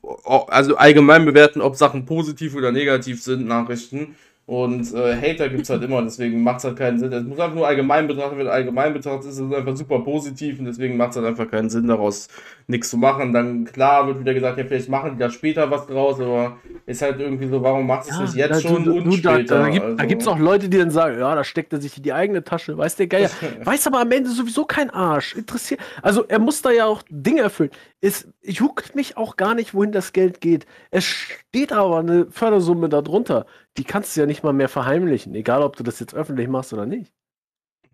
also 0.51 0.77
allgemein 0.77 1.25
bewerten, 1.25 1.61
ob 1.61 1.77
Sachen 1.77 2.07
positiv 2.07 2.55
oder 2.57 2.73
negativ 2.73 3.23
sind, 3.23 3.47
Nachrichten. 3.47 4.15
Und 4.47 4.93
äh, 4.93 5.17
Hater 5.17 5.49
gibt 5.49 5.63
es 5.63 5.71
halt 5.71 5.83
immer, 5.85 6.03
deswegen 6.03 6.43
macht 6.43 6.59
es 6.59 6.65
halt 6.65 6.77
keinen 6.77 6.99
Sinn. 6.99 7.11
Es 7.13 7.25
muss 7.25 7.39
einfach 7.39 7.55
nur 7.55 7.67
allgemein 7.67 8.07
betrachtet 8.07 8.37
werden. 8.37 8.49
Allgemein 8.49 8.93
betrachtet 8.93 9.31
ist 9.31 9.39
es 9.39 9.53
einfach 9.53 9.75
super 9.75 10.01
positiv 10.01 10.59
und 10.59 10.67
deswegen 10.67 10.99
macht 10.99 11.11
es 11.11 11.17
halt 11.17 11.27
einfach 11.27 11.51
keinen 11.51 11.71
Sinn, 11.71 11.87
daraus 11.87 12.29
nichts 12.67 12.91
zu 12.91 12.97
machen. 12.97 13.33
Dann 13.33 13.65
klar 13.65 14.07
wird 14.07 14.21
wieder 14.21 14.33
gesagt, 14.35 14.59
ja, 14.59 14.65
vielleicht 14.65 14.89
machen 14.89 15.13
die 15.13 15.19
da 15.19 15.31
später 15.31 15.71
was 15.71 15.87
draus, 15.87 16.21
aber 16.21 16.59
ist 16.87 17.03
halt 17.03 17.21
irgendwie 17.21 17.47
so, 17.49 17.63
warum 17.63 17.87
machst 17.87 18.11
du 18.11 18.23
es 18.25 18.35
jetzt 18.35 18.65
da- 18.65 18.69
schon 18.69 18.85
du, 18.85 18.97
und 18.97 19.05
du, 19.05 19.13
später? 19.13 19.59
da, 19.59 19.69
gibt, 19.69 19.85
da 19.85 19.89
Also- 19.91 20.07
gibt 20.07 20.23
es 20.23 20.29
auch 20.29 20.39
Leute, 20.39 20.69
die 20.69 20.79
dann 20.79 20.91
sagen, 20.91 21.19
ja, 21.19 21.35
da 21.35 21.45
steckt 21.45 21.73
er 21.73 21.81
sich 21.81 21.97
in 21.97 22.03
die 22.03 22.13
eigene 22.13 22.43
Tasche, 22.45 22.77
weiß 22.79 22.97
der 22.97 23.07
Geier. 23.07 23.31
weiß 23.65 23.87
aber 23.87 24.01
am 24.01 24.11
Ende 24.13 24.31
sowieso 24.31 24.65
kein 24.65 24.91
Arsch. 24.91 25.35
Interessiert. 25.35 25.81
Also 26.03 26.25
er 26.27 26.39
muss 26.39 26.63
da 26.63 26.71
ja 26.71 26.87
auch 26.87 27.03
Dinge 27.11 27.41
erfüllen. 27.43 27.71
Es 28.01 28.29
juckt 28.43 28.95
mich 28.95 29.17
auch 29.17 29.37
gar 29.37 29.55
nicht, 29.55 29.75
wohin 29.75 29.93
das 29.93 30.13
Geld 30.13 30.41
geht. 30.41 30.67
Es 30.91 31.05
steht 31.05 31.73
aber 31.73 31.99
eine 31.99 32.27
Fördersumme 32.31 32.89
darunter. 32.89 33.47
Die 33.77 33.85
kannst 33.85 34.17
du 34.17 34.21
ja 34.21 34.27
nicht 34.27 34.43
mal 34.45 34.53
mehr 34.53 34.69
verheimlichen, 34.69 35.35
egal 35.35 35.63
ob 35.63 35.77
du 35.77 35.83
das 35.83 36.01
jetzt 36.01 36.15
öffentlich 36.15 36.49
machst 36.49 36.73
oder 36.73 36.87
nicht. 36.87 37.13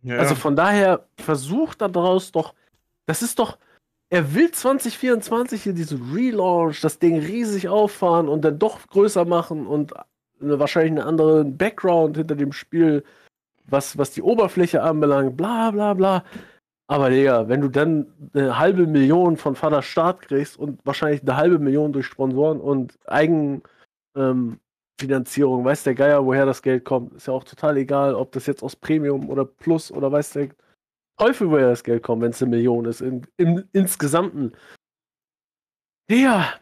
Ja. 0.03 0.17
Also 0.17 0.35
von 0.35 0.57
daher, 0.57 1.07
versuch 1.17 1.75
daraus 1.75 2.33
doch, 2.33 2.55
das 3.07 3.23
ist 3.23 3.39
doch, 3.39 3.59
er 4.11 4.35
will 4.35 4.51
2024 4.51 5.63
hier 5.63 5.73
diesen 5.73 6.13
Relaunch, 6.13 6.81
das 6.81 6.99
Ding 6.99 7.19
riesig 7.19 7.69
auffahren 7.69 8.29
und 8.29 8.45
dann 8.45 8.59
doch 8.59 8.85
größer 8.89 9.25
machen 9.25 9.67
und 9.67 9.95
eine, 10.41 10.59
wahrscheinlich 10.59 10.93
einen 10.93 11.09
anderen 11.09 11.57
Background 11.57 12.17
hinter 12.17 12.35
dem 12.35 12.53
Spiel, 12.53 13.05
was, 13.67 13.97
was 13.99 14.11
die 14.11 14.23
Oberfläche 14.23 14.83
anbelangt, 14.83 15.37
bla 15.37 15.71
bla 15.71 15.95
bla. 15.95 16.25
Aber 16.89 17.11
Digga, 17.11 17.49
wenn 17.49 17.61
du 17.61 17.69
dann 17.69 18.13
eine 18.35 18.59
halbe 18.59 18.87
Million 18.89 19.37
von 19.37 19.55
Vater 19.55 19.83
Staat 19.83 20.23
kriegst 20.23 20.59
und 20.59 20.85
wahrscheinlich 20.85 21.23
eine 21.23 21.37
halbe 21.37 21.61
Million 21.61 21.93
durch 21.93 22.07
Sponsoren 22.07 22.61
und 22.61 22.99
Eigenfinanzierung, 23.07 25.61
ähm, 25.61 25.65
weiß 25.65 25.85
der 25.85 25.95
Geier, 25.95 26.27
woher 26.27 26.47
das 26.47 26.63
Geld 26.63 26.85
kommt, 26.85 27.15
ist 27.15 27.29
ja 27.29 27.33
auch 27.33 27.45
total 27.45 27.77
egal, 27.77 28.17
ob 28.17 28.33
das 28.33 28.47
jetzt 28.47 28.65
aus 28.65 28.75
Premium 28.75 29.31
oder 29.31 29.45
Plus 29.45 29.93
oder 29.93 30.11
weiß 30.11 30.33
der 30.33 30.49
Teufel, 31.21 31.51
woher 31.51 31.69
das 31.69 31.85
Geld 31.85 32.03
kommt, 32.03 32.23
wenn 32.23 32.31
es 32.31 32.43
eine 32.43 32.49
Million 32.51 32.87
ist, 32.87 33.03
in, 33.03 33.27
im 33.37 33.69
insgesamten. 33.75 34.53
Digga, 36.11 36.59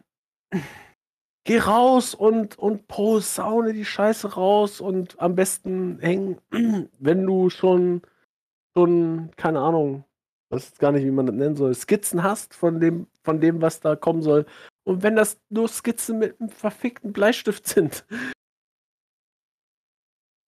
geh 1.45 1.59
raus 1.59 2.13
und, 2.13 2.59
und 2.59 2.85
posaune 2.89 3.71
die 3.71 3.85
Scheiße 3.85 4.33
raus 4.33 4.81
und 4.81 5.17
am 5.19 5.35
besten 5.35 5.99
hängen, 5.99 6.41
wenn 6.99 7.25
du 7.25 7.49
schon, 7.49 8.01
schon, 8.77 9.31
keine 9.37 9.61
Ahnung, 9.61 10.03
weiß 10.51 10.65
jetzt 10.67 10.79
gar 10.79 10.91
nicht, 10.91 11.05
wie 11.05 11.11
man 11.11 11.27
das 11.27 11.35
nennen 11.35 11.55
soll, 11.55 11.73
Skizzen 11.73 12.21
hast 12.21 12.53
von 12.53 12.81
dem, 12.81 13.07
von 13.23 13.39
dem, 13.39 13.61
was 13.61 13.79
da 13.79 13.95
kommen 13.95 14.21
soll. 14.21 14.45
Und 14.83 15.03
wenn 15.03 15.15
das 15.15 15.39
nur 15.47 15.69
Skizzen 15.69 16.19
mit 16.19 16.37
einem 16.41 16.49
verfickten 16.49 17.13
Bleistift 17.13 17.65
sind, 17.67 18.05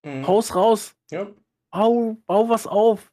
Mhm. 0.03 0.25
haus 0.25 0.55
raus, 0.55 0.95
Ja. 1.11 1.31
bau, 1.71 2.17
bau 2.25 2.49
was 2.49 2.65
auf. 2.65 3.10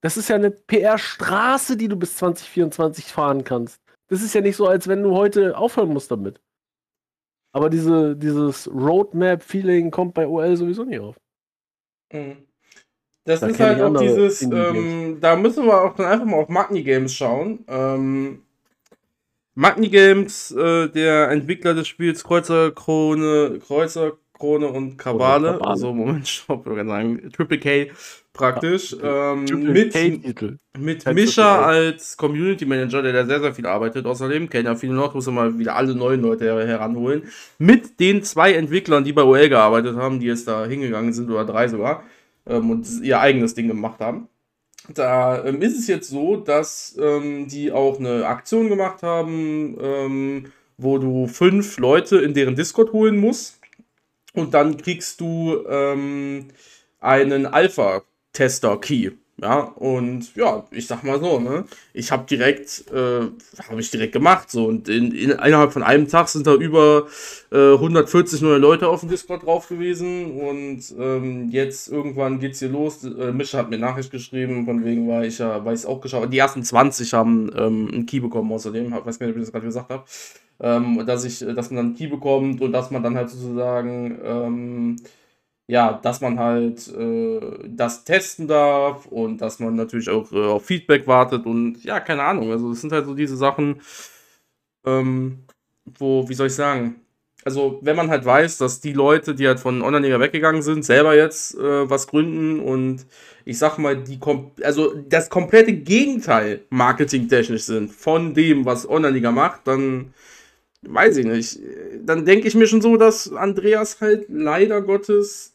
Das 0.00 0.16
ist 0.16 0.28
ja 0.28 0.36
eine 0.36 0.50
PR-Straße, 0.50 1.76
die 1.76 1.88
du 1.88 1.96
bis 1.96 2.16
2024 2.16 3.06
fahren 3.06 3.44
kannst. 3.44 3.80
Das 4.08 4.22
ist 4.22 4.34
ja 4.34 4.40
nicht 4.40 4.56
so, 4.56 4.66
als 4.66 4.88
wenn 4.88 5.02
du 5.02 5.12
heute 5.12 5.56
aufhören 5.56 5.92
musst 5.92 6.10
damit. 6.10 6.40
Aber 7.52 7.70
diese, 7.70 8.16
dieses 8.16 8.70
Roadmap-Feeling 8.70 9.90
kommt 9.90 10.14
bei 10.14 10.26
OL 10.26 10.56
sowieso 10.56 10.84
nicht 10.84 11.00
auf. 11.00 11.16
Mhm. 12.12 12.46
Das 13.24 13.40
Da 13.40 13.48
ist 13.48 13.58
halt 13.58 13.80
auch 13.80 13.98
dieses, 13.98 14.42
ähm, 14.42 15.18
da 15.20 15.34
müssen 15.34 15.66
wir 15.66 15.82
auch 15.82 15.96
dann 15.96 16.06
einfach 16.06 16.26
mal 16.26 16.36
auf 16.36 16.48
Magni 16.48 16.84
Games 16.84 17.12
schauen. 17.12 17.64
Ähm, 17.66 18.42
Magni 19.54 19.88
Games, 19.88 20.52
äh, 20.52 20.88
der 20.90 21.30
Entwickler 21.30 21.74
des 21.74 21.88
Spiels 21.88 22.22
Kreuzerkrone, 22.22 23.58
Kreuzerkrone 24.36 24.68
und 24.68 24.98
Kabale, 24.98 25.52
Kabale. 25.52 25.66
also 25.66 25.92
Moment, 25.92 26.28
stopp, 26.28 26.66
ich 26.66 26.86
sagen, 26.86 27.32
Triple 27.32 27.58
K 27.58 27.90
praktisch, 28.32 28.94
ähm, 29.02 29.46
Triple 29.46 29.72
mit, 29.72 29.92
K-Titel. 29.92 30.58
mit 30.78 31.06
Mischa 31.14 31.64
als 31.64 32.16
Community 32.16 32.66
Manager, 32.66 33.02
der 33.02 33.12
da 33.12 33.24
sehr, 33.24 33.40
sehr 33.40 33.54
viel 33.54 33.66
arbeitet. 33.66 34.04
Außerdem 34.04 34.50
kennen 34.50 34.66
ja 34.66 34.74
viele 34.74 34.92
noch, 34.92 35.14
muss 35.14 35.26
mal 35.28 35.58
wieder 35.58 35.74
alle 35.74 35.94
neuen 35.94 36.20
Leute 36.20 36.44
her 36.44 36.66
heranholen. 36.66 37.22
Mit 37.58 37.98
den 37.98 38.22
zwei 38.22 38.52
Entwicklern, 38.52 39.04
die 39.04 39.12
bei 39.12 39.22
OL 39.22 39.48
gearbeitet 39.48 39.96
haben, 39.96 40.20
die 40.20 40.26
jetzt 40.26 40.46
da 40.46 40.66
hingegangen 40.66 41.12
sind, 41.12 41.30
oder 41.30 41.46
drei 41.46 41.68
sogar, 41.68 42.02
ähm, 42.46 42.70
und 42.70 42.86
ihr 43.02 43.20
eigenes 43.20 43.54
Ding 43.54 43.68
gemacht 43.68 44.00
haben. 44.00 44.28
Da 44.92 45.44
ähm, 45.44 45.62
ist 45.62 45.78
es 45.78 45.86
jetzt 45.88 46.10
so, 46.10 46.36
dass 46.36 46.96
ähm, 47.00 47.48
die 47.48 47.72
auch 47.72 47.98
eine 47.98 48.26
Aktion 48.26 48.68
gemacht 48.68 49.02
haben, 49.02 49.76
ähm, 49.80 50.52
wo 50.76 50.98
du 50.98 51.26
fünf 51.26 51.78
Leute 51.78 52.18
in 52.18 52.34
deren 52.34 52.54
Discord 52.54 52.92
holen 52.92 53.16
musst. 53.16 53.55
Und 54.36 54.54
dann 54.54 54.76
kriegst 54.76 55.20
du 55.20 55.64
ähm, 55.68 56.48
einen 57.00 57.46
Alpha-Tester-Key. 57.46 59.10
Ja, 59.38 59.60
und 59.60 60.34
ja, 60.34 60.64
ich 60.70 60.86
sag 60.86 61.04
mal 61.04 61.20
so, 61.20 61.38
ne? 61.38 61.66
Ich 61.92 62.10
habe 62.10 62.24
direkt, 62.26 62.90
äh, 62.90 63.20
habe 63.68 63.80
ich 63.80 63.90
direkt 63.90 64.14
gemacht, 64.14 64.50
so. 64.50 64.64
Und 64.64 64.88
in, 64.88 65.12
in, 65.12 65.30
innerhalb 65.30 65.74
von 65.74 65.82
einem 65.82 66.08
Tag 66.08 66.28
sind 66.28 66.46
da 66.46 66.54
über 66.54 67.06
äh, 67.52 67.74
140 67.74 68.40
neue 68.40 68.56
Leute 68.56 68.88
auf 68.88 69.00
dem 69.00 69.10
Discord 69.10 69.44
drauf 69.44 69.68
gewesen. 69.68 70.40
Und 70.40 70.82
ähm, 70.98 71.50
jetzt 71.50 71.88
irgendwann 71.88 72.40
geht's 72.40 72.60
hier 72.60 72.70
los. 72.70 73.04
Äh, 73.04 73.32
Mischa 73.32 73.58
hat 73.58 73.68
mir 73.68 73.78
Nachricht 73.78 74.10
geschrieben, 74.10 74.64
von 74.64 74.82
wegen 74.86 75.06
war 75.06 75.22
ich 75.24 75.38
ja, 75.38 75.62
weiß 75.62 75.84
auch 75.84 76.00
geschaut. 76.00 76.32
Die 76.32 76.38
ersten 76.38 76.62
20 76.62 77.12
haben 77.12 77.50
ähm, 77.54 77.90
einen 77.92 78.06
Key 78.06 78.20
bekommen 78.20 78.50
außerdem. 78.52 78.90
Weiß 78.90 79.18
gar 79.18 79.26
nicht, 79.26 79.36
ob 79.36 79.40
ich 79.40 79.44
das 79.44 79.52
gerade 79.52 79.66
gesagt 79.66 79.90
habe. 79.90 80.04
Ähm, 80.60 81.04
dass 81.06 81.24
ich, 81.24 81.40
dass 81.40 81.70
man 81.70 81.76
dann 81.76 81.94
Key 81.94 82.06
bekommt 82.06 82.62
und 82.62 82.72
dass 82.72 82.90
man 82.90 83.02
dann 83.02 83.16
halt 83.16 83.30
sozusagen 83.30 84.18
ähm, 84.24 84.96
ja, 85.68 85.94
dass 86.02 86.20
man 86.20 86.38
halt 86.38 86.88
äh, 86.96 87.40
das 87.66 88.04
testen 88.04 88.46
darf 88.48 89.06
und 89.06 89.38
dass 89.40 89.58
man 89.58 89.74
natürlich 89.74 90.08
auch 90.10 90.30
äh, 90.32 90.46
auf 90.46 90.64
Feedback 90.64 91.06
wartet 91.06 91.44
und 91.46 91.82
ja, 91.84 92.00
keine 92.00 92.22
Ahnung. 92.22 92.50
Also, 92.52 92.70
das 92.70 92.80
sind 92.80 92.92
halt 92.92 93.06
so 93.06 93.14
diese 93.14 93.36
Sachen, 93.36 93.80
ähm, 94.86 95.44
wo, 95.98 96.28
wie 96.28 96.34
soll 96.34 96.48
ich 96.48 96.54
sagen? 96.54 96.96
Also, 97.44 97.78
wenn 97.82 97.96
man 97.96 98.10
halt 98.10 98.24
weiß, 98.24 98.58
dass 98.58 98.80
die 98.80 98.92
Leute, 98.92 99.34
die 99.34 99.46
halt 99.46 99.60
von 99.60 99.82
Online-Liga 99.82 100.20
weggegangen 100.20 100.62
sind, 100.62 100.84
selber 100.84 101.16
jetzt 101.16 101.54
äh, 101.56 101.88
was 101.90 102.08
gründen 102.08 102.60
und 102.60 103.06
ich 103.44 103.58
sag 103.58 103.78
mal, 103.78 103.96
die 103.96 104.18
kom 104.18 104.52
also 104.62 104.94
das 105.08 105.30
komplette 105.30 105.72
Gegenteil 105.72 106.62
marketingtechnisch 106.70 107.62
sind 107.64 107.92
von 107.92 108.34
dem, 108.34 108.64
was 108.64 108.88
Online-Liga 108.88 109.30
macht, 109.32 109.66
dann 109.66 110.14
weiß 110.88 111.16
ich 111.18 111.26
nicht. 111.26 111.58
Dann 112.04 112.24
denke 112.24 112.48
ich 112.48 112.54
mir 112.54 112.66
schon 112.66 112.80
so, 112.80 112.96
dass 112.96 113.32
Andreas 113.32 114.00
halt 114.00 114.26
leider 114.28 114.82
Gottes 114.82 115.54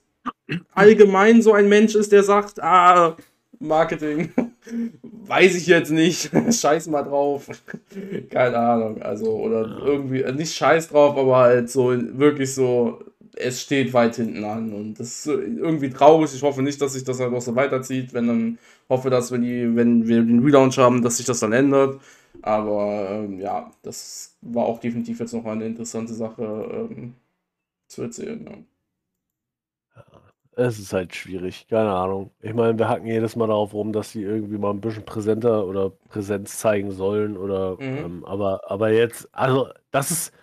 allgemein 0.74 1.42
so 1.42 1.54
ein 1.54 1.70
Mensch 1.70 1.96
ist, 1.96 2.12
der 2.12 2.24
sagt, 2.24 2.62
ah, 2.62 3.16
Marketing, 3.60 4.32
weiß 5.04 5.56
ich 5.56 5.68
jetzt 5.68 5.92
nicht, 5.92 6.32
scheiß 6.52 6.88
mal 6.88 7.04
drauf. 7.04 7.48
Keine 8.30 8.58
Ahnung, 8.58 9.02
also, 9.02 9.32
oder 9.36 9.82
irgendwie, 9.86 10.22
äh, 10.22 10.34
nicht 10.34 10.56
scheiß 10.56 10.90
drauf, 10.90 11.18
aber 11.18 11.38
halt 11.38 11.70
so, 11.70 11.92
wirklich 12.18 12.54
so, 12.54 13.00
es 13.36 13.62
steht 13.62 13.94
weit 13.94 14.16
hinten 14.16 14.44
an 14.44 14.74
und 14.74 15.00
das 15.00 15.26
ist 15.26 15.28
irgendwie 15.28 15.90
traurig. 15.90 16.34
Ich 16.34 16.44
hoffe 16.44 16.62
nicht, 16.62 16.82
dass 16.82 16.94
sich 16.94 17.04
das 17.04 17.20
halt 17.20 17.34
auch 17.34 17.42
so 17.42 17.56
weiterzieht, 17.56 18.14
wenn 18.14 18.28
dann, 18.28 18.58
hoffe, 18.90 19.10
dass 19.10 19.32
wenn 19.32 19.42
die, 19.42 19.76
wenn 19.76 20.08
wir 20.08 20.22
den 20.22 20.44
Relaunch 20.44 20.78
haben, 20.78 21.02
dass 21.02 21.18
sich 21.18 21.26
das 21.26 21.40
dann 21.40 21.54
ändert. 21.54 22.02
Aber 22.42 23.10
ähm, 23.12 23.40
ja, 23.40 23.72
das 23.84 24.38
war 24.42 24.66
auch 24.66 24.80
definitiv 24.80 25.20
jetzt 25.20 25.34
noch 25.34 25.46
eine 25.46 25.66
interessante 25.66 26.14
Sache 26.14 26.44
ähm, 26.92 27.16
zu 27.88 28.04
erzählen. 28.04 28.46
Ja. 28.46 28.58
Es 30.54 30.80
ist 30.80 30.92
halt 30.94 31.16
schwierig, 31.16 31.68
keine 31.70 31.92
Ahnung. 31.92 32.32
Ich 32.42 32.54
meine, 32.54 32.78
wir 32.78 32.90
hacken 32.90 33.08
jedes 33.08 33.36
Mal 33.38 33.48
darauf 33.48 33.74
rum, 33.74 33.94
dass 33.94 34.12
sie 34.12 34.22
irgendwie 34.24 34.58
mal 34.58 34.72
ein 34.72 34.82
bisschen 34.82 35.06
präsenter 35.06 35.66
oder 35.66 35.90
Präsenz 35.90 36.58
zeigen 36.60 36.92
sollen 36.92 37.38
oder 37.38 37.78
Mhm. 37.80 37.98
ähm, 37.98 38.26
aber, 38.26 38.70
aber 38.70 38.92
jetzt, 38.92 39.30
also 39.34 39.70
das 39.92 40.12
ist 40.12 40.34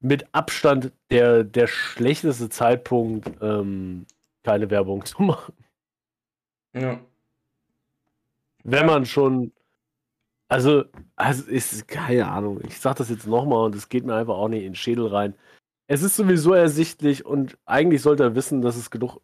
mit 0.00 0.26
Abstand 0.34 0.92
der, 1.10 1.44
der 1.44 1.66
schlechteste 1.68 2.48
Zeitpunkt, 2.50 3.30
ähm, 3.42 4.06
keine 4.44 4.70
Werbung 4.70 5.04
zu 5.04 5.22
machen. 5.22 5.54
Ja. 6.72 7.00
Wenn 8.64 8.86
man 8.86 9.06
schon, 9.06 9.52
also, 10.52 10.84
also 11.16 11.50
ist 11.50 11.88
keine 11.88 12.28
Ahnung. 12.28 12.60
Ich 12.66 12.78
sag 12.78 12.96
das 12.96 13.08
jetzt 13.08 13.26
nochmal 13.26 13.64
und 13.66 13.74
es 13.74 13.88
geht 13.88 14.04
mir 14.04 14.14
einfach 14.14 14.34
auch 14.36 14.48
nicht 14.48 14.60
in 14.64 14.70
den 14.72 14.74
Schädel 14.74 15.06
rein. 15.06 15.34
Es 15.86 16.02
ist 16.02 16.16
sowieso 16.16 16.52
ersichtlich 16.52 17.24
und 17.24 17.58
eigentlich 17.64 18.02
sollte 18.02 18.22
er 18.22 18.34
wissen, 18.34 18.60
dass 18.60 18.76
es 18.76 18.90
genug, 18.90 19.20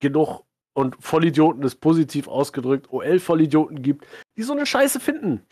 genug 0.00 0.44
und 0.74 0.96
Vollidioten 1.02 1.62
ist 1.64 1.76
positiv 1.80 2.28
ausgedrückt, 2.28 2.92
OL-Vollidioten 2.92 3.82
gibt, 3.82 4.06
die 4.36 4.42
so 4.42 4.52
eine 4.52 4.66
Scheiße 4.66 5.00
finden. 5.00 5.44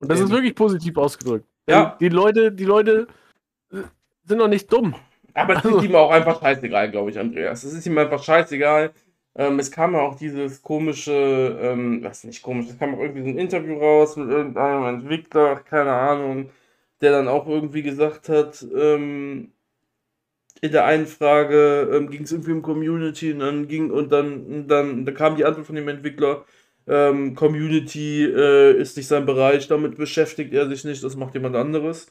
Und 0.00 0.08
das 0.08 0.18
Eben. 0.20 0.28
ist 0.28 0.32
wirklich 0.32 0.54
positiv 0.54 0.96
ausgedrückt. 0.96 1.46
Ja. 1.68 1.96
Die 2.00 2.08
Leute, 2.08 2.52
die 2.52 2.64
Leute 2.64 3.08
äh, 3.72 3.82
sind 4.24 4.38
doch 4.38 4.48
nicht 4.48 4.72
dumm. 4.72 4.94
Aber 5.34 5.56
es 5.56 5.64
Also- 5.64 5.78
ist 5.78 5.84
ihm 5.84 5.94
auch 5.96 6.10
einfach 6.10 6.40
scheißegal, 6.40 6.90
glaube 6.90 7.10
ich, 7.10 7.18
Andreas. 7.18 7.64
Es 7.64 7.72
ist 7.74 7.84
ihm 7.86 7.98
einfach 7.98 8.22
scheißegal. 8.22 8.92
Ähm, 9.38 9.58
es 9.60 9.70
kam 9.70 9.94
ja 9.94 10.00
auch 10.00 10.16
dieses 10.16 10.62
komische, 10.62 11.58
ähm, 11.62 12.02
was 12.04 12.24
nicht 12.24 12.42
komisch, 12.42 12.68
es 12.70 12.78
kam 12.78 12.94
auch 12.94 13.00
irgendwie 13.00 13.22
so 13.22 13.28
ein 13.28 13.38
Interview 13.38 13.78
raus 13.78 14.16
mit 14.16 14.28
irgendeinem 14.30 14.96
Entwickler, 14.96 15.56
keine 15.56 15.92
Ahnung, 15.92 16.50
der 17.00 17.12
dann 17.12 17.28
auch 17.28 17.46
irgendwie 17.48 17.82
gesagt 17.82 18.28
hat, 18.28 18.66
ähm, 18.76 19.52
in 20.60 20.72
der 20.72 20.84
einen 20.86 21.06
Frage 21.06 21.90
ähm, 21.92 22.10
ging 22.10 22.22
es 22.24 22.32
irgendwie 22.32 22.52
um 22.52 22.62
Community 22.62 23.32
und 23.32 23.40
dann 23.40 23.68
ging 23.68 23.90
und 23.90 24.10
dann, 24.10 24.66
dann, 24.66 25.04
dann 25.06 25.14
kam 25.14 25.36
die 25.36 25.44
Antwort 25.44 25.66
von 25.66 25.76
dem 25.76 25.88
Entwickler, 25.88 26.44
ähm, 26.88 27.34
Community 27.36 28.24
äh, 28.24 28.72
ist 28.80 28.96
nicht 28.96 29.06
sein 29.08 29.26
Bereich, 29.26 29.68
damit 29.68 29.96
beschäftigt 29.96 30.52
er 30.54 30.68
sich 30.68 30.84
nicht, 30.84 31.04
das 31.04 31.16
macht 31.16 31.34
jemand 31.34 31.54
anderes. 31.56 32.10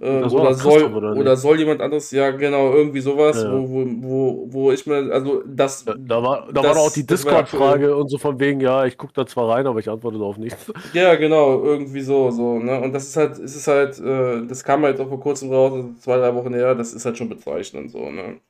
Äh, 0.00 0.22
oder, 0.24 0.54
soll, 0.54 0.84
oder 0.84 1.12
oder, 1.12 1.32
nicht? 1.32 1.42
soll 1.42 1.58
jemand 1.58 1.80
anderes, 1.82 2.10
ja 2.12 2.30
genau, 2.30 2.72
irgendwie 2.72 3.00
sowas, 3.00 3.42
Ja. 3.42 3.52
wo, 3.52 3.68
wo, 4.00 4.46
wo, 4.50 4.72
ich 4.72 4.86
mir, 4.86 5.12
also 5.12 5.42
das, 5.46 5.84
Da, 5.84 5.94
da 5.98 6.22
war, 6.22 6.46
da 6.46 6.62
Das- 6.62 6.76
war 6.76 6.82
auch 6.82 6.90
die 6.92 7.06
Discord-Frage 7.06 7.94
und 7.94 8.08
so 8.08 8.16
von 8.18 8.40
wegen, 8.40 8.60
ja, 8.60 8.86
ich 8.86 8.96
gucke 8.96 9.12
da 9.12 9.26
zwar 9.26 9.50
rein, 9.50 9.66
aber 9.66 9.78
ich 9.80 9.90
antworte 9.90 10.18
darauf 10.18 10.38
nichts. 10.38 10.72
ja 10.94 11.14
genau, 11.16 11.62
irgendwie 11.62 12.00
so, 12.00 12.30
so, 12.30 12.58
ne, 12.58 12.80
und 12.80 12.92
das 12.94 13.04
ist 13.04 13.16
halt, 13.16 13.32
es 13.38 13.54
ist 13.54 13.68
halt, 13.68 14.00
äh, 14.00 14.46
das 14.46 14.64
kam 14.64 14.82
halt 14.82 14.98
auch 14.98 15.08
vor 15.08 15.20
kurzem 15.20 15.52
raus, 15.52 15.72
also 15.74 15.92
zwei, 16.00 16.16
drei 16.16 16.34
Wochen 16.34 16.54
her, 16.54 16.74
das 16.74 16.94
ist 16.94 17.04
halt 17.04 17.18
schon 17.18 17.28
bezeichnend, 17.28 17.90
so, 17.90 18.10
ne, 18.10 18.40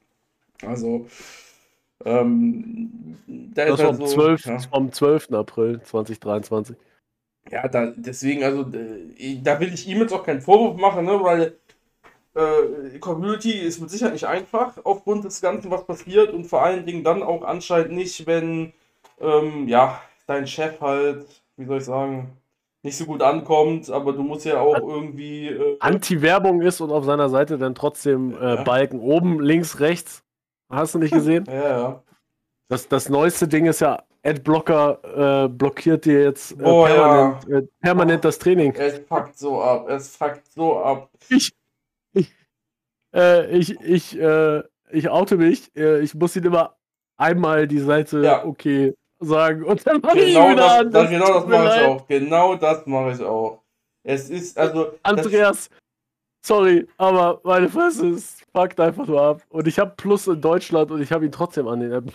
also, 0.66 1.06
ähm, 2.04 2.90
da 3.54 3.66
Das 3.66 3.78
war 3.78 3.86
halt 3.86 4.00
am, 4.00 4.06
so, 4.06 4.14
12, 4.14 4.44
ja. 4.46 4.58
am 4.72 4.92
12. 4.92 5.34
April 5.34 5.80
2023. 5.82 6.76
Ja, 7.50 7.68
da, 7.68 7.92
deswegen, 7.96 8.44
also, 8.44 8.62
äh, 8.72 9.40
da 9.42 9.58
will 9.60 9.72
ich 9.74 9.86
ihm 9.88 10.00
jetzt 10.00 10.12
auch 10.12 10.24
keinen 10.24 10.40
Vorwurf 10.40 10.76
machen, 10.76 11.04
ne, 11.04 11.18
weil 11.22 11.56
äh, 12.34 12.98
Community 12.98 13.52
ist 13.52 13.80
mit 13.80 13.90
Sicherheit 13.90 14.14
nicht 14.14 14.26
einfach 14.26 14.78
aufgrund 14.84 15.24
des 15.24 15.40
Ganzen, 15.40 15.70
was 15.70 15.86
passiert 15.86 16.32
und 16.32 16.46
vor 16.46 16.62
allen 16.62 16.86
Dingen 16.86 17.04
dann 17.04 17.22
auch 17.22 17.42
anscheinend 17.42 17.92
nicht, 17.92 18.26
wenn, 18.26 18.72
ähm, 19.20 19.68
ja, 19.68 20.00
dein 20.26 20.46
Chef 20.46 20.80
halt, 20.80 21.26
wie 21.56 21.66
soll 21.66 21.78
ich 21.78 21.84
sagen, 21.84 22.36
nicht 22.84 22.96
so 22.96 23.04
gut 23.04 23.22
ankommt, 23.22 23.90
aber 23.90 24.12
du 24.12 24.22
musst 24.22 24.44
ja 24.44 24.60
auch 24.60 24.76
irgendwie, 24.76 25.48
äh, 25.48 25.76
Anti-Werbung 25.80 26.62
ist 26.62 26.80
und 26.80 26.90
auf 26.90 27.04
seiner 27.04 27.28
Seite 27.28 27.58
dann 27.58 27.74
trotzdem 27.74 28.34
äh, 28.34 28.54
Ja. 28.54 28.62
Balken 28.62 28.98
oben, 29.00 29.40
links, 29.40 29.78
rechts. 29.80 30.24
Hast 30.68 30.94
du 30.94 30.98
nicht 30.98 31.12
gesehen? 31.12 31.44
ja, 31.46 31.68
ja. 31.68 32.02
Das, 32.68 32.88
das 32.88 33.10
neueste 33.10 33.46
Ding 33.46 33.66
ist 33.66 33.80
ja, 33.80 34.02
Adblocker 34.24 35.44
äh, 35.44 35.48
blockiert 35.48 36.04
dir 36.04 36.22
jetzt 36.22 36.52
äh, 36.52 36.64
Oh, 36.64 36.86
ja. 36.86 36.94
permanent, 36.94 37.48
äh, 37.50 37.68
permanent 37.80 38.24
das 38.24 38.38
Training. 38.38 38.72
Es 38.74 38.98
fuckt 39.08 39.38
so 39.38 39.60
ab, 39.62 39.88
es 39.88 40.16
fuckt 40.16 40.46
so 40.52 40.78
ab. 40.78 41.10
Ich, 41.28 41.50
ich, 42.14 42.32
äh, 43.14 43.46
ich, 43.56 43.80
ich, 43.80 44.18
äh, 44.18 44.62
ich 44.90 45.08
oute 45.10 45.36
mich. 45.36 45.74
Äh, 45.76 46.00
ich 46.00 46.14
muss 46.14 46.36
ihn 46.36 46.44
immer 46.44 46.76
einmal 47.16 47.66
die 47.66 47.80
Seite 47.80 48.20
Ja. 48.22 48.44
okay 48.44 48.94
sagen 49.18 49.64
und 49.64 49.86
dann 49.86 50.00
mache 50.00 50.18
ich 50.18 50.34
Genau 50.34 50.50
wieder 50.50 50.56
das, 50.56 50.72
an. 50.78 50.90
das, 50.90 51.10
genau 51.10 51.32
das 51.34 51.46
mache 51.46 51.66
ich 51.80 51.86
auch, 51.86 52.06
genau 52.08 52.54
das 52.56 52.86
mache 52.86 53.12
ich 53.12 53.22
auch. 53.22 53.62
Es 54.04 54.28
ist, 54.28 54.58
also, 54.58 54.94
Andreas, 55.04 55.70
sorry, 56.42 56.86
aber 56.98 57.40
meine 57.44 57.68
Fresse 57.68 58.08
ist 58.08 58.42
fuckt 58.52 58.78
einfach 58.80 59.06
nur 59.06 59.20
ab. 59.20 59.42
Und 59.48 59.66
ich 59.66 59.78
habe 59.78 59.94
Plus 59.96 60.26
in 60.26 60.40
Deutschland 60.40 60.90
und 60.90 61.00
ich 61.00 61.10
habe 61.10 61.24
ihn 61.24 61.32
trotzdem 61.32 61.66
an 61.68 61.80
den 61.80 61.90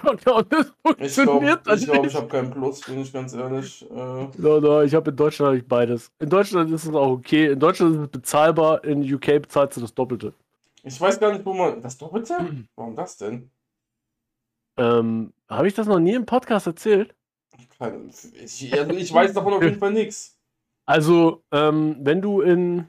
das 0.46 0.72
Ich 1.00 1.16
glaube, 1.16 1.60
ich, 1.76 1.86
glaub, 1.86 2.06
ich 2.06 2.16
habe 2.16 2.28
keinen 2.28 2.52
Plus, 2.52 2.82
bin 2.82 3.02
ich 3.02 3.12
ganz 3.12 3.34
ehrlich. 3.34 3.84
Äh, 3.90 4.28
No, 4.38 4.60
no, 4.60 4.82
ich 4.82 4.94
habe 4.94 5.10
in 5.10 5.16
Deutschland 5.16 5.52
hab 5.52 5.58
ich 5.58 5.68
beides. 5.68 6.12
In 6.20 6.30
Deutschland 6.30 6.72
ist 6.72 6.86
es 6.86 6.94
auch 6.94 7.12
okay. 7.12 7.52
In 7.52 7.60
Deutschland 7.60 7.96
ist 7.96 8.02
es 8.02 8.08
bezahlbar. 8.10 8.84
In 8.84 9.02
UK 9.02 9.42
bezahlst 9.42 9.78
du 9.78 9.82
das 9.82 9.94
Doppelte. 9.94 10.34
ich 10.84 11.00
weiß 11.00 11.20
gar 11.20 11.34
nicht, 11.34 11.46
wo 11.46 11.54
man. 11.54 11.82
Das 11.82 11.98
Doppelte? 11.98 12.36
Warum 12.76 12.96
das 12.96 13.18
denn? 13.18 13.50
Ähm, 14.78 15.34
habe 15.50 15.68
ich 15.68 15.74
das 15.74 15.88
noch 15.88 16.00
nie 16.00 16.14
im 16.14 16.26
Podcast 16.26 16.68
erzählt? 16.68 17.16
Ich, 18.44 18.74
also 18.74 18.92
ich 18.92 19.12
weiß 19.12 19.34
davon 19.34 19.54
auf 19.54 19.64
jeden 19.64 19.80
Fall 19.80 19.92
nichts. 19.92 20.38
Also, 20.86 21.42
ähm, 21.52 21.98
wenn 22.02 22.22
du 22.22 22.42
in. 22.42 22.86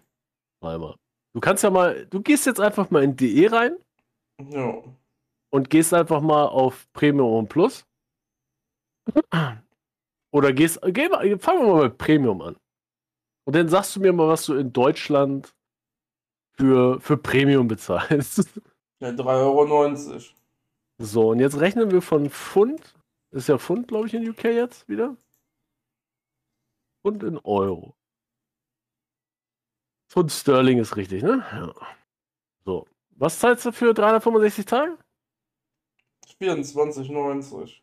Warte 0.60 0.78
mal. 0.78 0.94
Du 1.34 1.40
kannst 1.40 1.62
ja 1.62 1.70
mal. 1.70 2.06
Du 2.06 2.20
gehst 2.22 2.46
jetzt 2.46 2.60
einfach 2.60 2.90
mal 2.90 3.02
in 3.04 3.16
DE 3.16 3.48
rein 3.50 3.76
Ja. 4.50 4.82
und 5.50 5.70
gehst 5.70 5.92
einfach 5.94 6.20
mal 6.20 6.46
auf 6.46 6.90
Premium 6.92 7.32
und 7.34 7.48
Plus. 7.48 7.84
Oder 10.32 10.52
gehst. 10.52 10.80
Geh 10.86 11.08
mal, 11.08 11.38
fangen 11.38 11.66
wir 11.66 11.74
mal 11.74 11.84
mit 11.88 11.98
Premium 11.98 12.40
an. 12.42 12.56
Und 13.44 13.56
dann 13.56 13.68
sagst 13.68 13.96
du 13.96 14.00
mir 14.00 14.12
mal, 14.12 14.28
was 14.28 14.44
du 14.46 14.54
in 14.54 14.72
Deutschland 14.72 15.54
für, 16.56 17.00
für 17.00 17.16
Premium 17.16 17.66
bezahlst. 17.68 18.60
ja 19.00 19.08
3,90 19.10 20.08
Euro. 20.10 20.20
So, 21.00 21.30
und 21.30 21.38
jetzt 21.40 21.58
rechnen 21.60 21.90
wir 21.90 22.02
von 22.02 22.28
Pfund. 22.28 22.94
Ist 23.30 23.48
ja 23.48 23.58
Pfund, 23.58 23.88
glaube 23.88 24.06
ich, 24.06 24.14
in 24.14 24.28
UK 24.28 24.44
jetzt 24.44 24.88
wieder. 24.88 25.16
Pfund 27.02 27.22
in 27.22 27.38
Euro. 27.38 27.94
Pfund 30.08 30.32
Sterling 30.32 30.78
ist 30.78 30.96
richtig, 30.96 31.22
ne? 31.22 31.44
Ja. 31.52 31.74
So. 32.64 32.86
Was 33.10 33.38
zahlst 33.38 33.66
du 33.66 33.72
für 33.72 33.92
365 33.92 34.64
Tage? 34.64 34.96
24,90. 36.40 37.80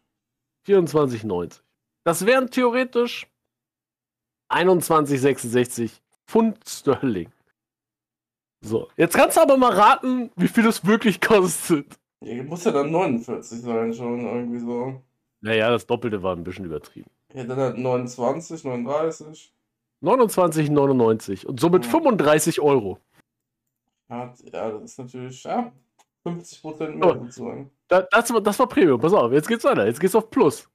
24,90. 0.66 1.62
Das 2.04 2.26
wären 2.26 2.50
theoretisch 2.50 3.28
21,66 4.50 5.92
Pfund 6.26 6.58
Sterling. 6.68 7.32
So, 8.62 8.90
jetzt 8.98 9.16
kannst 9.16 9.38
du 9.38 9.42
aber 9.42 9.58
mal 9.58 9.74
raten, 9.74 10.32
wie 10.36 10.48
viel 10.48 10.66
es 10.66 10.86
wirklich 10.86 11.22
kostet. 11.22 12.00
Ja, 12.22 12.42
muss 12.44 12.64
ja 12.64 12.72
dann 12.72 12.92
49 12.92 13.62
sein, 13.62 13.94
schon 13.94 14.26
irgendwie 14.26 14.60
so. 14.60 15.02
Naja, 15.42 15.70
das 15.70 15.86
Doppelte 15.86 16.24
war 16.24 16.36
ein 16.36 16.44
bisschen 16.44 16.66
übertrieben. 16.66 17.10
Ja, 17.34 17.44
dann 17.44 17.58
halt 17.58 17.78
29, 17.78 18.64
39. 18.64 19.54
29,99 20.06 21.46
und 21.46 21.60
somit 21.60 21.86
Ja. 21.86 21.92
35 21.92 22.62
Euro. 22.62 23.00
Ja, 24.10 24.34
das 24.52 24.82
ist 24.84 25.00
natürlich, 25.00 25.44
ja, 25.44 25.72
50% 26.26 26.90
mehr 26.96 27.20
sozusagen. 27.20 27.72
Da, 27.88 28.02
das, 28.04 28.32
war- 28.34 28.42
das 28.42 28.58
war 28.60 28.68
Premium. 28.68 29.00
Pass 29.00 29.14
auf, 29.14 29.32
jetzt 29.32 29.48
geht's 29.48 29.64
weiter. 29.64 29.86
Jetzt 29.86 30.00
geht's 30.00 30.16
auf 30.16 30.30
Plus. 30.30 30.70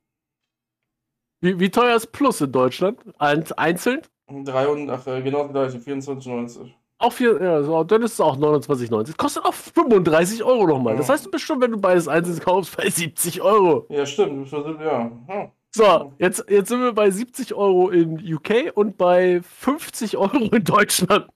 Wie, 1.41 1.59
wie 1.59 1.71
teuer 1.71 1.97
ist 1.97 2.13
Plus 2.13 2.41
in 2.41 2.53
Deutschland? 2.53 3.01
Ein, 3.19 3.45
einzeln? 3.57 4.03
300, 4.29 5.01
ach, 5.01 5.07
äh, 5.07 5.23
genau 5.23 5.45
das 5.49 5.73
gleiche, 5.73 5.79
24,90. 5.79 6.71
Auch 6.99 7.13
vier, 7.13 7.43
ja, 7.43 7.63
so, 7.63 7.83
dann 7.83 8.03
ist 8.03 8.13
es 8.13 8.21
auch 8.21 8.37
29,90. 8.37 9.17
Kostet 9.17 9.45
auch 9.45 9.55
35 9.55 10.45
Euro 10.45 10.67
nochmal. 10.67 10.97
Das 10.97 11.09
Ja. 11.09 11.15
heißt, 11.15 11.25
du 11.27 11.31
bist 11.31 11.45
schon, 11.45 11.61
wenn 11.61 11.71
du 11.71 11.79
beides 11.81 12.07
einzeln 12.09 12.39
kaufst, 12.41 12.77
bei 12.77 12.91
70 12.91 13.41
Euro. 13.41 13.87
Ja, 13.89 14.05
stimmt, 14.05 14.53
das 14.53 14.65
ja. 14.81 15.11
ja. 15.29 15.53
So, 15.73 16.13
jetzt, 16.19 16.45
jetzt 16.49 16.69
sind 16.69 16.81
wir 16.81 16.93
bei 16.93 17.11
70 17.11 17.55
Euro 17.55 17.91
in 17.91 18.19
UK 18.35 18.73
und 18.75 18.99
bei 18.99 19.41
50 19.43 20.17
Euro 20.17 20.49
in 20.53 20.65
Deutschland. 20.65 21.29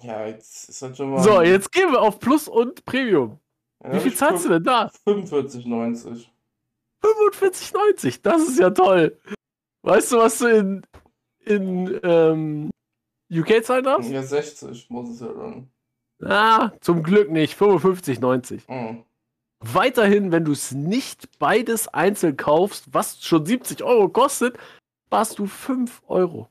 Ja, 0.00 0.26
jetzt 0.26 0.68
ist 0.68 0.82
halt 0.82 0.96
schon 0.96 1.10
mal. 1.10 1.22
So, 1.22 1.42
jetzt 1.42 1.70
gehen 1.70 1.92
wir 1.92 2.00
auf 2.00 2.18
Plus 2.18 2.48
und 2.48 2.84
Premium. 2.84 3.38
Ja, 3.84 3.92
Wie 3.94 4.00
viel 4.00 4.14
zahlst 4.14 4.44
du 4.46 4.48
denn 4.48 4.64
da? 4.64 4.90
45,90. 5.06 6.26
45,90. 7.02 8.20
Das 8.22 8.42
ist 8.42 8.58
ja 8.58 8.70
toll. 8.70 9.18
Weißt 9.82 10.12
du, 10.12 10.18
was 10.18 10.38
du 10.38 10.46
in, 10.46 10.82
in 11.44 12.00
ähm, 12.04 12.70
UK 13.30 13.64
zahlen 13.64 13.84
darfst? 13.84 14.10
Ja, 14.10 14.22
60 14.22 14.88
muss 14.90 15.10
es 15.10 15.20
ja 15.20 15.32
dann. 15.32 15.68
Ah, 16.24 16.70
zum 16.80 17.02
Glück 17.02 17.30
nicht. 17.30 17.58
55,90. 17.58 18.68
Hm. 18.68 19.04
Weiterhin, 19.62 20.32
wenn 20.32 20.44
du 20.44 20.52
es 20.52 20.72
nicht 20.72 21.38
beides 21.38 21.88
einzeln 21.88 22.36
kaufst, 22.36 22.92
was 22.92 23.22
schon 23.22 23.46
70 23.46 23.82
Euro 23.84 24.08
kostet, 24.08 24.58
sparst 25.06 25.38
du 25.38 25.46
5 25.46 26.02
Euro. 26.08 26.48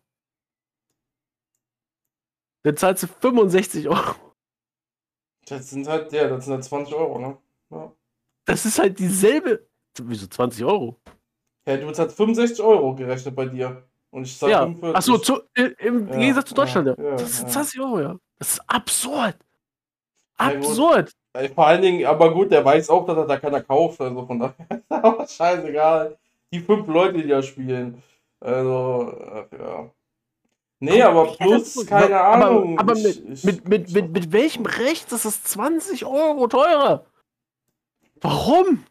Dann 2.63 2.77
zahlst 2.77 3.03
du 3.03 3.07
65 3.07 3.89
Euro. 3.89 4.15
Das 5.45 5.69
sind 5.69 5.87
halt, 5.87 6.13
ja, 6.13 6.27
das 6.29 6.45
sind 6.45 6.53
halt 6.53 6.63
20 6.63 6.93
Euro, 6.95 7.19
ne? 7.19 7.37
Ja. 7.71 7.91
Das 8.45 8.65
ist 8.65 8.79
halt 8.79 8.99
dieselbe. 8.99 9.67
Wieso 9.99 10.27
20 10.27 10.63
Euro? 10.63 11.01
Ja, 11.65 11.77
du 11.77 11.87
bezahlst 11.87 12.15
65 12.15 12.61
Euro 12.63 12.95
gerechnet 12.95 13.35
bei 13.35 13.45
dir. 13.45 13.87
Und 14.11 14.23
ich 14.23 14.37
zahl 14.37 14.49
Ja. 14.51 14.61
45. 14.63 14.95
Achso, 14.95 15.17
zu, 15.17 15.41
im 15.55 16.07
Ja, 16.07 16.17
Gegensatz 16.17 16.49
zu 16.49 16.55
Deutschland. 16.55 16.87
Ja, 16.87 17.03
ja, 17.03 17.15
das 17.15 17.37
sind 17.37 17.47
ja. 17.47 17.53
20 17.53 17.79
Euro, 17.81 17.99
ja. 17.99 18.19
Das 18.37 18.53
ist 18.53 18.69
absurd. 18.69 19.37
Absurd. 20.37 21.11
Vor 21.55 21.65
allen 21.65 21.81
Dingen, 21.81 22.05
aber 22.05 22.33
gut, 22.33 22.51
der 22.51 22.63
weiß 22.65 22.89
auch, 22.89 23.05
dass 23.05 23.17
er 23.17 23.25
da 23.25 23.37
keiner 23.37 23.61
kauft. 23.61 24.01
Also 24.01 24.25
von 24.25 24.39
daher 24.39 24.55
ist 24.69 24.83
das 24.89 25.03
auch 25.03 25.27
scheißegal. 25.29 26.17
Die 26.53 26.59
fünf 26.59 26.87
Leute, 26.87 27.21
die 27.21 27.27
da 27.29 27.41
spielen. 27.41 28.01
Also, 28.41 29.13
ach 29.33 29.45
ja. 29.57 29.89
Nee, 30.83 31.01
aber 31.03 31.27
plus, 31.27 31.85
keine 31.85 32.19
aber, 32.19 32.47
Ahnung. 32.47 32.79
Aber 32.79 32.93
Ich- 32.93 33.03
mit, 33.03 33.29
ich- 33.29 33.43
mit, 33.43 33.67
mit, 33.67 33.91
mit, 33.93 34.11
mit 34.11 34.31
welchem 34.31 34.65
Recht 34.65 35.11
ist 35.11 35.25
es 35.25 35.43
20 35.43 36.05
Euro 36.05 36.47
teurer? 36.47 37.05
Warum? 38.19 38.83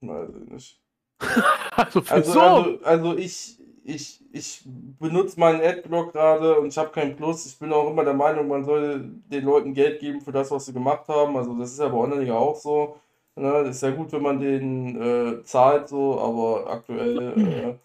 Weiß 0.00 0.28
ich 0.42 0.50
nicht. 0.52 0.80
Also, 1.76 2.02
Also, 2.08 2.30
wieso? 2.30 2.40
also, 2.40 2.78
also 2.84 3.16
ich, 3.16 3.58
ich, 3.84 4.20
ich 4.32 4.62
benutze 4.98 5.38
meinen 5.38 5.60
Adblock 5.60 6.12
gerade 6.12 6.58
und 6.58 6.68
ich 6.68 6.78
habe 6.78 6.90
keinen 6.90 7.16
Plus. 7.16 7.46
Ich 7.46 7.58
bin 7.58 7.72
auch 7.72 7.90
immer 7.90 8.04
der 8.04 8.14
Meinung, 8.14 8.48
man 8.48 8.64
soll 8.64 9.10
den 9.30 9.44
Leuten 9.44 9.74
Geld 9.74 10.00
geben 10.00 10.20
für 10.22 10.32
das, 10.32 10.50
was 10.50 10.66
sie 10.66 10.72
gemacht 10.72 11.06
haben. 11.08 11.36
Also 11.36 11.54
das 11.58 11.72
ist 11.72 11.80
ja 11.80 11.88
bei 11.88 11.98
Online 11.98 12.34
auch 12.34 12.56
so. 12.56 12.96
Ne? 13.36 13.60
Ist 13.68 13.82
ja 13.82 13.90
gut, 13.90 14.12
wenn 14.12 14.22
man 14.22 14.40
den 14.40 15.00
äh, 15.00 15.44
zahlt, 15.44 15.88
so, 15.88 16.18
aber 16.18 16.70
aktuell 16.70 17.78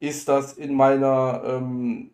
äh, 0.00 0.06
ist 0.06 0.28
das 0.28 0.54
in 0.54 0.74
meiner 0.74 1.42
ähm, 1.46 2.10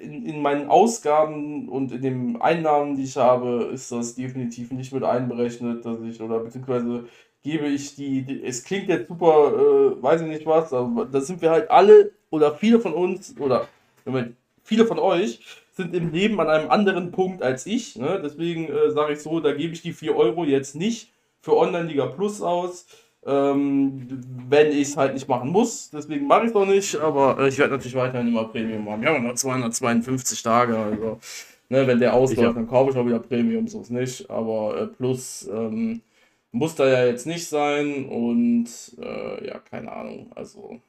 in, 0.00 0.26
in 0.26 0.42
meinen 0.42 0.68
Ausgaben 0.68 1.68
und 1.68 1.92
in 1.92 2.02
den 2.02 2.40
Einnahmen, 2.40 2.96
die 2.96 3.04
ich 3.04 3.16
habe, 3.16 3.70
ist 3.72 3.90
das 3.92 4.14
definitiv 4.14 4.70
nicht 4.72 4.92
mit 4.92 5.04
einberechnet, 5.04 5.84
dass 5.84 6.00
ich, 6.02 6.20
oder 6.20 6.40
beziehungsweise 6.40 7.04
gebe 7.42 7.66
ich 7.66 7.96
die, 7.96 8.22
die 8.22 8.44
es 8.44 8.64
klingt 8.64 8.88
jetzt 8.88 9.08
super, 9.08 9.52
äh, 9.98 10.02
weiß 10.02 10.22
ich 10.22 10.28
nicht 10.28 10.46
was, 10.46 10.72
aber 10.72 11.06
da 11.06 11.20
sind 11.20 11.42
wir 11.42 11.50
halt 11.50 11.70
alle 11.70 12.12
oder 12.32 12.54
viele 12.54 12.80
von 12.80 12.94
uns 12.94 13.34
oder 13.38 13.68
viele 14.64 14.86
von 14.86 14.98
euch 14.98 15.40
sind 15.76 15.94
im 15.94 16.12
Leben 16.12 16.40
an 16.40 16.48
einem 16.48 16.70
anderen 16.70 17.12
Punkt 17.12 17.42
als 17.42 17.66
ich. 17.66 17.96
Ne? 17.96 18.20
Deswegen 18.22 18.68
äh, 18.68 18.90
sage 18.90 19.12
ich 19.12 19.20
so, 19.20 19.40
da 19.40 19.52
gebe 19.52 19.72
ich 19.72 19.82
die 19.82 19.92
4 19.92 20.16
Euro 20.16 20.44
jetzt 20.44 20.74
nicht 20.74 21.12
für 21.40 21.56
Online-Liga 21.56 22.06
Plus 22.06 22.42
aus. 22.42 22.86
Ähm, 23.24 24.20
wenn 24.48 24.72
ich 24.72 24.88
es 24.88 24.96
halt 24.96 25.14
nicht 25.14 25.28
machen 25.28 25.50
muss. 25.50 25.90
Deswegen 25.90 26.26
mache 26.26 26.42
ich 26.42 26.48
es 26.48 26.54
noch 26.54 26.66
nicht, 26.66 26.96
aber 26.96 27.38
äh, 27.38 27.48
ich 27.48 27.58
werde 27.58 27.74
natürlich 27.74 27.94
weiterhin 27.94 28.26
immer 28.26 28.48
Premium 28.48 28.84
machen. 28.84 29.00
Wir 29.00 29.10
haben 29.10 29.22
noch 29.22 29.34
252 29.34 30.42
Tage, 30.42 30.76
also 30.76 31.20
ne, 31.68 31.86
wenn 31.86 32.00
der 32.00 32.14
ausläuft, 32.14 32.56
dann 32.56 32.66
kaufe 32.66 32.90
ich 32.90 32.96
auch 32.96 33.06
wieder 33.06 33.20
Premium, 33.20 33.68
so 33.68 33.80
ist 33.80 33.90
nicht. 33.90 34.28
Aber 34.28 34.76
äh, 34.76 34.86
Plus 34.88 35.48
ähm, 35.52 36.00
muss 36.50 36.74
da 36.74 36.88
ja 36.88 37.06
jetzt 37.06 37.26
nicht 37.26 37.46
sein 37.46 38.06
und 38.06 38.66
äh, 39.00 39.46
ja, 39.46 39.60
keine 39.60 39.92
Ahnung. 39.92 40.32
Also 40.34 40.80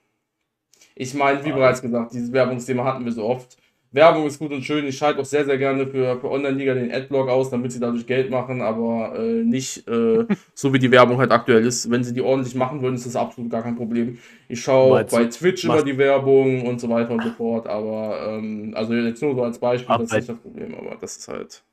ich 0.96 1.14
meine, 1.14 1.44
wie 1.44 1.52
bereits 1.52 1.82
gesagt, 1.82 2.14
dieses 2.14 2.32
Werbungsthema 2.32 2.84
hatten 2.84 3.06
wir 3.06 3.12
so 3.12 3.24
oft. 3.24 3.58
Werbung 3.94 4.26
ist 4.26 4.40
gut 4.40 4.52
und 4.52 4.64
schön. 4.64 4.86
Ich 4.88 4.98
schalte 4.98 5.22
auch 5.22 5.26
sehr, 5.26 5.46
sehr 5.46 5.58
gerne 5.60 5.86
für, 5.86 6.20
für 6.20 6.32
Online-Liga 6.32 6.74
den 6.74 6.92
Adblock 6.92 7.30
aus, 7.30 7.52
damit 7.52 7.72
sie 7.72 7.80
dadurch 7.80 8.08
Geld 8.08 8.32
machen, 8.32 8.62
aber 8.62 9.14
äh, 9.18 9.44
nicht 9.44 9.88
äh, 9.88 10.26
so 10.56 10.74
wie 10.74 10.80
die 10.80 10.90
Werbung 10.90 11.20
halt 11.20 11.32
aktuell 11.32 11.64
ist. 11.64 11.90
Wenn 11.92 12.04
sie 12.04 12.14
die 12.14 12.22
ordentlich 12.22 12.56
machen 12.56 12.82
würden, 12.82 12.96
ist 12.96 13.06
das 13.06 13.16
absolut 13.16 13.52
gar 13.52 13.62
kein 13.62 13.76
Problem. 13.76 14.18
Ich 14.50 14.62
schaue 14.62 15.06
bei 15.06 15.26
Twitch 15.26 15.64
immer 15.66 15.84
die 15.84 15.98
Werbung 15.98 16.66
und 16.66 16.82
so 16.82 16.90
weiter 16.90 17.12
und 17.12 17.24
so 17.24 17.30
fort, 17.32 17.68
aber 17.68 18.20
ähm, 18.30 18.74
also 18.76 18.94
jetzt 18.94 19.22
nur 19.22 19.36
so 19.36 19.44
als 19.44 19.60
Beispiel, 19.60 19.96
das 19.96 20.06
ist 20.06 20.14
nicht 20.14 20.30
das 20.30 20.38
Problem, 20.38 20.74
aber 20.74 20.98
das 21.00 21.18
ist 21.18 21.28
halt. 21.28 21.64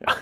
Ja. 0.00 0.14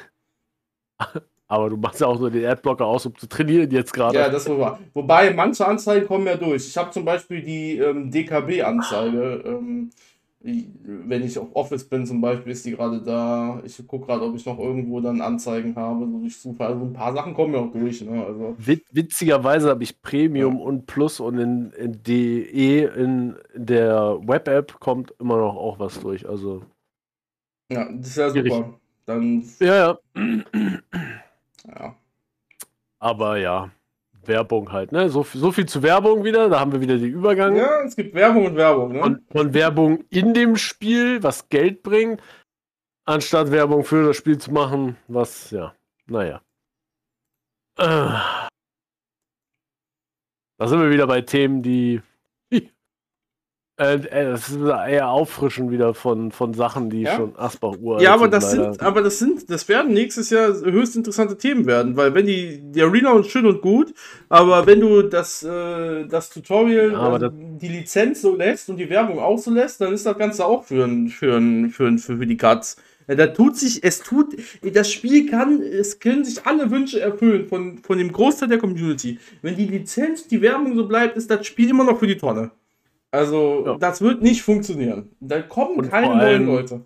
Aber 1.51 1.71
du 1.71 1.79
machst 1.79 2.01
ja 2.01 2.07
auch 2.07 2.21
nur 2.21 2.31
den 2.31 2.45
Adblocker 2.45 2.85
aus, 2.85 3.07
um 3.07 3.17
zu 3.17 3.27
trainieren 3.27 3.71
jetzt 3.71 3.95
gerade. 3.95 4.19
Ja, 4.19 4.29
das 4.29 4.49
war. 4.51 4.79
Wobei 4.93 5.33
manche 5.33 5.67
Anzeigen 5.67 6.07
kommen 6.07 6.27
ja 6.27 6.37
durch. 6.37 6.69
Ich 6.69 6.77
habe 6.77 6.91
zum 6.91 7.07
Beispiel 7.07 7.43
die 7.43 7.79
ähm, 7.79 8.11
DKB-Anzeige. 8.11 9.43
Ähm, 9.47 9.91
wenn 10.41 11.25
ich 11.25 11.37
auf 11.37 11.49
Office 11.55 11.89
bin 11.89 12.07
zum 12.07 12.21
Beispiel, 12.21 12.53
ist 12.53 12.65
die 12.65 12.71
gerade 12.73 13.03
da. 13.03 13.61
Ich 13.65 13.85
gucke 13.87 14.07
gerade, 14.07 14.23
ob 14.23 14.37
ich 14.37 14.47
noch 14.47 14.59
irgendwo 14.59 15.01
dann 15.01 15.21
Anzeigen 15.21 15.75
habe, 15.75 16.07
so 16.07 16.19
durch 16.19 16.39
Zufall. 16.39 16.69
Also 16.69 16.85
ein 16.85 16.93
paar 16.93 17.13
Sachen 17.13 17.35
kommen 17.35 17.55
ja 17.55 17.61
auch 17.61 17.73
durch. 17.73 18.03
Ne? 18.03 18.25
Also, 18.25 18.55
Witzigerweise 18.59 19.71
habe 19.71 19.83
ich 19.83 20.01
Premium 20.01 20.59
ja. 20.59 20.65
und 20.65 20.87
Plus 20.87 21.19
und 21.19 21.39
in, 21.39 21.73
in 21.73 22.03
DE 22.03 22.85
in 22.85 23.37
der 23.55 24.21
Web-App 24.23 24.79
kommt 24.79 25.13
immer 25.19 25.39
noch 25.39 25.57
auch 25.57 25.79
was 25.81 25.99
durch. 26.01 26.29
Also. 26.29 26.63
Ja, 27.73 27.91
das 27.91 28.09
ist 28.09 28.17
ja 28.17 28.31
super. 28.31 28.75
Dann. 29.07 29.43
Ja, 29.59 29.99
ja. 30.15 30.39
Ja. 31.69 31.95
Aber 32.99 33.37
ja. 33.37 33.71
Werbung 34.29 34.71
halt, 34.73 34.93
ne? 34.93 35.09
So, 35.09 35.23
so 35.23 35.51
viel 35.51 35.67
zu 35.67 35.83
Werbung 35.83 36.23
wieder, 36.23 36.49
da 36.49 36.61
haben 36.61 36.73
wir 36.73 36.81
wieder 36.81 36.99
die 36.99 37.09
Übergang. 37.09 37.57
Ja, 37.57 37.83
es 37.83 37.97
gibt 37.97 38.15
Werbung 38.15 38.47
und 38.47 38.57
Werbung, 38.57 38.93
ne? 38.93 39.01
Von, 39.01 39.25
von 39.33 39.55
Werbung 39.55 40.05
in 40.11 40.35
dem 40.35 40.57
Spiel, 40.57 41.23
was 41.23 41.49
Geld 41.49 41.83
bringt, 41.83 42.23
anstatt 43.05 43.51
Werbung 43.51 43.85
für 43.85 44.07
das 44.07 44.17
Spiel 44.17 44.39
zu 44.39 44.53
machen, 44.53 44.97
was, 45.09 45.51
ja, 45.51 45.75
naja. 46.07 46.43
Äh. 47.79 48.19
Da 50.61 50.67
sind 50.67 50.81
wir 50.81 50.91
wieder 50.91 51.07
bei 51.07 51.23
Themen, 51.23 51.63
die 51.63 52.03
äh, 53.79 53.95
äh, 53.95 54.31
das 54.33 54.49
ist 54.49 54.59
eher 54.59 55.09
Auffrischen 55.09 55.71
wieder 55.71 55.95
von, 55.95 56.33
von 56.33 56.53
Sachen, 56.53 56.91
die 56.91 57.03
ja? 57.03 57.15
schon 57.15 57.37
Asbach 57.37 57.77
Uhr. 57.81 58.01
Ja, 58.01 58.13
aber 58.13 58.27
das 58.27 58.53
leider. 58.53 58.73
sind, 58.73 58.83
aber 58.83 59.03
das 59.03 59.19
sind, 59.21 59.49
das 59.49 59.69
werden 59.69 59.95
nächstes 59.95 60.31
Jahr 60.31 60.49
höchst 60.49 60.97
interessante 60.97 61.39
Themen 61.39 61.65
werden, 61.65 61.97
weil 61.97 62.13
wenn 62.13 62.27
die, 62.27 62.61
die 62.61 62.83
Arena 62.83 63.13
und 63.13 63.27
schön 63.27 63.47
und 63.47 63.63
gut, 63.63 63.95
aber 64.29 64.67
wenn 64.67 64.81
du 64.81 65.03
das, 65.03 65.45
äh, 65.45 66.07
das 66.07 66.31
Tutorial, 66.31 66.93
ja, 66.93 66.99
also 66.99 67.29
die 67.29 67.69
Lizenz 67.69 68.23
so 68.23 68.35
lässt 68.35 68.69
und 68.69 68.79
die 68.79 68.91
Werbung 68.91 69.21
auch 69.21 69.39
so 69.39 69.53
lässt, 69.53 69.81
dann 69.81 69.93
ist 69.93 70.05
das 70.05 70.19
Ganze 70.19 70.45
auch 70.45 70.65
für, 70.65 70.85
ein, 70.85 71.09
für, 71.09 71.37
ein, 71.37 71.71
für, 71.71 71.87
ein, 71.87 71.99
für, 71.99 72.17
für 72.17 72.27
die 72.27 72.37
Cuts. 72.37 72.77
Ja, 73.07 73.15
da 73.15 73.29
tut 73.29 73.57
sich, 73.57 73.85
es 73.85 74.01
tut, 74.01 74.37
das 74.61 74.91
Spiel 74.91 75.31
kann, 75.31 75.63
es 75.63 76.01
können 76.01 76.25
sich 76.25 76.45
alle 76.47 76.71
Wünsche 76.73 77.01
erfüllen 77.01 77.47
von, 77.47 77.79
von 77.79 77.97
dem 77.97 78.11
Großteil 78.11 78.49
der 78.49 78.59
Community. 78.59 79.21
Wenn 79.41 79.57
die 79.57 79.67
Lizenz, 79.67 80.27
die 80.27 80.43
Werbung 80.43 80.75
so 80.75 80.87
bleibt, 80.87 81.17
ist 81.17 81.31
das 81.31 81.47
Spiel 81.47 81.71
immer 81.71 81.85
noch 81.85 82.01
für 82.01 82.09
die 82.09 82.19
Tonne. 82.19 82.51
Also, 83.11 83.65
ja. 83.67 83.77
das 83.79 84.01
wird 84.01 84.23
nicht 84.23 84.43
funktionieren. 84.43 85.11
Da 85.21 85.41
kommen 85.43 85.77
und 85.79 85.91
keine 85.91 86.15
neuen 86.15 86.47
Leute. 86.47 86.83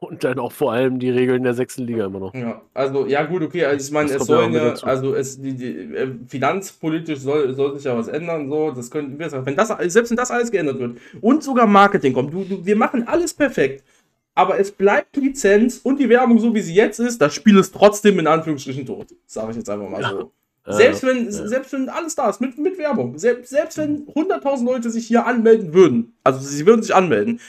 Und 0.00 0.24
dann 0.24 0.38
auch 0.38 0.52
vor 0.52 0.72
allem 0.72 0.98
die 0.98 1.08
Regeln 1.10 1.44
der 1.44 1.54
sechsten 1.54 1.84
Liga 1.84 2.06
immer 2.06 2.18
noch. 2.18 2.34
Ja, 2.34 2.60
also, 2.74 3.06
ja, 3.06 3.24
gut, 3.24 3.42
okay. 3.42 3.64
Also, 3.64 3.86
ich 3.86 3.92
meine, 3.92 4.10
es 4.10 4.26
sollen 4.26 4.52
ja, 4.52 4.74
also, 4.82 5.14
es, 5.14 5.40
die, 5.40 5.54
die, 5.54 5.68
äh, 5.94 6.08
finanzpolitisch 6.28 7.20
soll, 7.20 7.54
soll 7.54 7.76
sich 7.76 7.84
ja 7.84 7.96
was 7.96 8.08
ändern. 8.08 8.48
So, 8.48 8.70
das 8.70 8.90
können 8.90 9.18
wir 9.18 9.46
wenn 9.46 9.56
das, 9.56 9.68
selbst 9.92 10.10
wenn 10.10 10.16
das 10.16 10.30
alles 10.30 10.50
geändert 10.50 10.78
wird 10.78 10.98
und 11.20 11.42
sogar 11.42 11.66
Marketing 11.66 12.12
kommt, 12.12 12.32
du, 12.32 12.44
du, 12.44 12.64
wir 12.64 12.76
machen 12.76 13.06
alles 13.06 13.32
perfekt. 13.32 13.84
Aber 14.34 14.58
es 14.58 14.72
bleibt 14.72 15.16
Lizenz 15.16 15.78
und 15.78 16.00
die 16.00 16.08
Werbung 16.08 16.38
so 16.38 16.52
wie 16.54 16.60
sie 16.60 16.74
jetzt 16.74 16.98
ist, 16.98 17.20
das 17.20 17.34
Spiel 17.34 17.56
ist 17.56 17.72
trotzdem 17.72 18.18
in 18.18 18.26
Anführungsstrichen 18.26 18.84
tot. 18.84 19.14
Sage 19.26 19.52
ich 19.52 19.58
jetzt 19.58 19.70
einfach 19.70 19.88
mal 19.88 20.02
so. 20.02 20.32
Selbst 20.66 21.02
wenn, 21.02 21.26
ja. 21.26 21.30
selbst 21.30 21.72
wenn 21.74 21.88
alles 21.90 22.14
da 22.14 22.30
ist, 22.30 22.40
mit, 22.40 22.56
mit 22.56 22.78
Werbung, 22.78 23.18
selbst, 23.18 23.50
selbst 23.50 23.76
wenn 23.76 24.06
100.000 24.06 24.64
Leute 24.64 24.90
sich 24.90 25.06
hier 25.06 25.26
anmelden 25.26 25.74
würden, 25.74 26.16
also 26.24 26.40
sie 26.40 26.64
würden 26.64 26.82
sich 26.82 26.94
anmelden, 26.94 27.40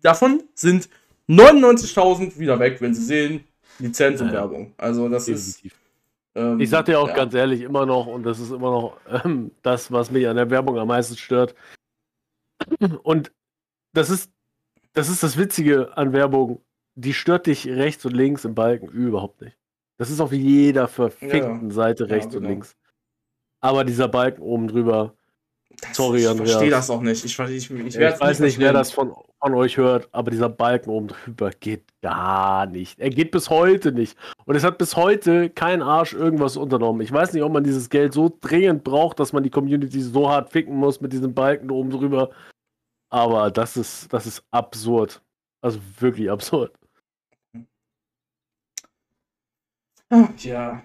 davon 0.00 0.42
sind 0.54 0.88
99.000 1.28 2.38
wieder 2.38 2.58
weg, 2.58 2.80
wenn 2.80 2.94
sie 2.94 3.04
sehen, 3.04 3.44
Lizenz 3.78 4.20
und 4.22 4.28
ja. 4.28 4.34
Werbung. 4.34 4.72
Also 4.78 5.08
das 5.08 5.26
Definitiv. 5.26 5.72
ist. 5.72 5.78
Ähm, 6.34 6.60
ich 6.60 6.70
sag 6.70 6.86
dir 6.86 6.98
auch 6.98 7.08
ja. 7.08 7.14
ganz 7.14 7.34
ehrlich, 7.34 7.60
immer 7.60 7.84
noch, 7.84 8.06
und 8.06 8.22
das 8.22 8.40
ist 8.40 8.50
immer 8.50 8.70
noch 8.70 8.96
ähm, 9.24 9.50
das, 9.62 9.92
was 9.92 10.10
mich 10.10 10.26
an 10.26 10.36
der 10.36 10.48
Werbung 10.50 10.78
am 10.78 10.88
meisten 10.88 11.16
stört. 11.16 11.54
Und 13.02 13.32
das 13.92 14.08
ist, 14.08 14.30
das 14.94 15.10
ist 15.10 15.22
das 15.22 15.36
Witzige 15.36 15.96
an 15.96 16.12
Werbung. 16.12 16.62
Die 16.94 17.12
stört 17.12 17.46
dich 17.46 17.68
rechts 17.68 18.04
und 18.06 18.12
links 18.12 18.44
im 18.44 18.54
Balken 18.54 18.88
überhaupt 18.88 19.40
nicht. 19.42 19.56
Das 19.98 20.10
ist 20.10 20.20
auf 20.20 20.32
jeder 20.32 20.88
verfickten 20.88 21.68
ja, 21.68 21.74
Seite 21.74 22.08
rechts 22.08 22.34
ja, 22.34 22.40
genau. 22.40 22.48
und 22.48 22.54
links. 22.54 22.76
Aber 23.60 23.84
dieser 23.84 24.08
Balken 24.08 24.42
oben 24.42 24.68
drüber. 24.68 25.14
Das, 25.80 25.96
sorry, 25.96 26.26
Andreas. 26.26 26.48
Ich 26.48 26.52
verstehe 26.52 26.70
das 26.70 26.90
auch 26.90 27.00
nicht. 27.00 27.24
Ich, 27.24 27.38
ich, 27.38 27.70
ich, 27.70 27.96
ich 27.96 28.20
weiß 28.20 28.40
nicht, 28.40 28.58
wer 28.58 28.72
das 28.72 28.90
von, 28.90 29.14
von 29.40 29.54
euch 29.54 29.76
hört, 29.76 30.08
aber 30.12 30.30
dieser 30.30 30.48
Balken 30.48 30.90
oben 30.90 31.08
drüber 31.08 31.50
geht 31.50 31.84
gar 32.02 32.66
nicht. 32.66 32.98
Er 33.00 33.10
geht 33.10 33.30
bis 33.30 33.50
heute 33.50 33.92
nicht. 33.92 34.16
Und 34.44 34.56
es 34.56 34.64
hat 34.64 34.78
bis 34.78 34.96
heute 34.96 35.50
kein 35.50 35.82
Arsch 35.82 36.12
irgendwas 36.12 36.56
unternommen. 36.56 37.00
Ich 37.02 37.12
weiß 37.12 37.32
nicht, 37.32 37.42
ob 37.42 37.52
man 37.52 37.64
dieses 37.64 37.88
Geld 37.88 38.12
so 38.12 38.36
dringend 38.40 38.84
braucht, 38.84 39.18
dass 39.20 39.32
man 39.32 39.42
die 39.42 39.50
Community 39.50 40.00
so 40.00 40.28
hart 40.28 40.50
ficken 40.50 40.76
muss 40.76 41.00
mit 41.00 41.12
diesem 41.12 41.34
Balken 41.34 41.70
oben 41.70 41.90
drüber. 41.90 42.30
Aber 43.10 43.50
das 43.50 43.76
ist, 43.76 44.12
das 44.12 44.26
ist 44.26 44.42
absurd. 44.50 45.22
Also 45.60 45.78
wirklich 46.00 46.30
absurd. 46.30 46.72
Tja. 50.36 50.82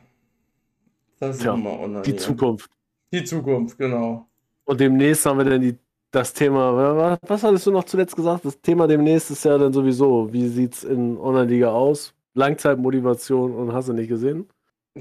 Das 1.20 1.38
ist 1.38 1.44
ja, 1.44 1.54
immer 1.54 1.80
online. 1.80 2.04
Die 2.04 2.16
Zukunft. 2.16 2.70
Die 3.12 3.24
Zukunft, 3.24 3.78
genau. 3.78 4.28
Und 4.66 4.80
demnächst 4.80 5.26
haben 5.26 5.38
wir 5.38 5.46
dann 5.46 5.62
die, 5.62 5.76
das 6.12 6.34
Thema, 6.34 7.18
was 7.22 7.44
hattest 7.44 7.66
du 7.66 7.72
noch 7.72 7.86
zuletzt 7.86 8.16
gesagt? 8.16 8.46
Das 8.46 8.60
Thema 8.62 8.88
demnächst 8.88 9.32
ist 9.32 9.46
ja 9.46 9.58
dann 9.58 9.74
sowieso, 9.74 10.32
wie 10.32 10.48
sieht 10.48 10.74
es 10.74 10.84
in 10.84 11.18
Online-Liga 11.18 11.70
aus? 11.70 12.14
Langzeitmotivation 12.34 13.56
und 13.56 13.74
hast 13.74 13.90
du 13.90 13.94
nicht 13.94 14.10
gesehen? 14.10 14.48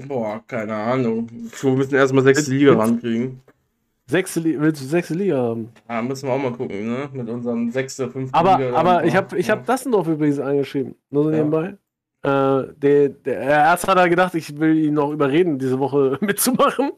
Boah, 0.07 0.41
keine 0.47 0.73
Ahnung. 0.73 1.27
Wir 1.61 1.71
müssen 1.71 1.95
erstmal 1.95 2.23
sechste 2.23 2.51
Liga 2.51 2.73
rankriegen. 2.73 3.41
Sechste 4.09 4.43
willst 4.43 4.81
du 4.81 4.85
sechste 4.85 5.13
Liga 5.13 5.37
haben? 5.37 5.69
Ja, 5.89 6.01
müssen 6.01 6.27
wir 6.27 6.33
auch 6.33 6.41
mal 6.41 6.53
gucken, 6.53 6.87
ne? 6.87 7.09
Mit 7.11 7.27
unseren 7.29 7.69
sechste, 7.71 8.09
fünfte 8.09 8.33
aber, 8.33 8.57
Liga. 8.57 8.75
Aber 8.75 9.03
ich 9.03 9.15
habe 9.15 9.37
ich 9.37 9.47
ja. 9.47 9.55
hab 9.55 9.65
Dassendorf 9.65 10.07
übrigens 10.07 10.39
angeschrieben. 10.39 10.95
Nur 11.09 11.25
so 11.25 11.31
ja. 11.31 11.37
nebenbei. 11.37 11.77
Äh, 12.23 12.73
der, 12.75 13.09
der, 13.09 13.39
erst 13.41 13.87
hat 13.87 13.97
er 13.97 14.09
gedacht, 14.09 14.33
ich 14.35 14.59
will 14.59 14.75
ihn 14.77 14.95
noch 14.95 15.11
überreden, 15.11 15.59
diese 15.59 15.79
Woche 15.79 16.17
mitzumachen. 16.21 16.91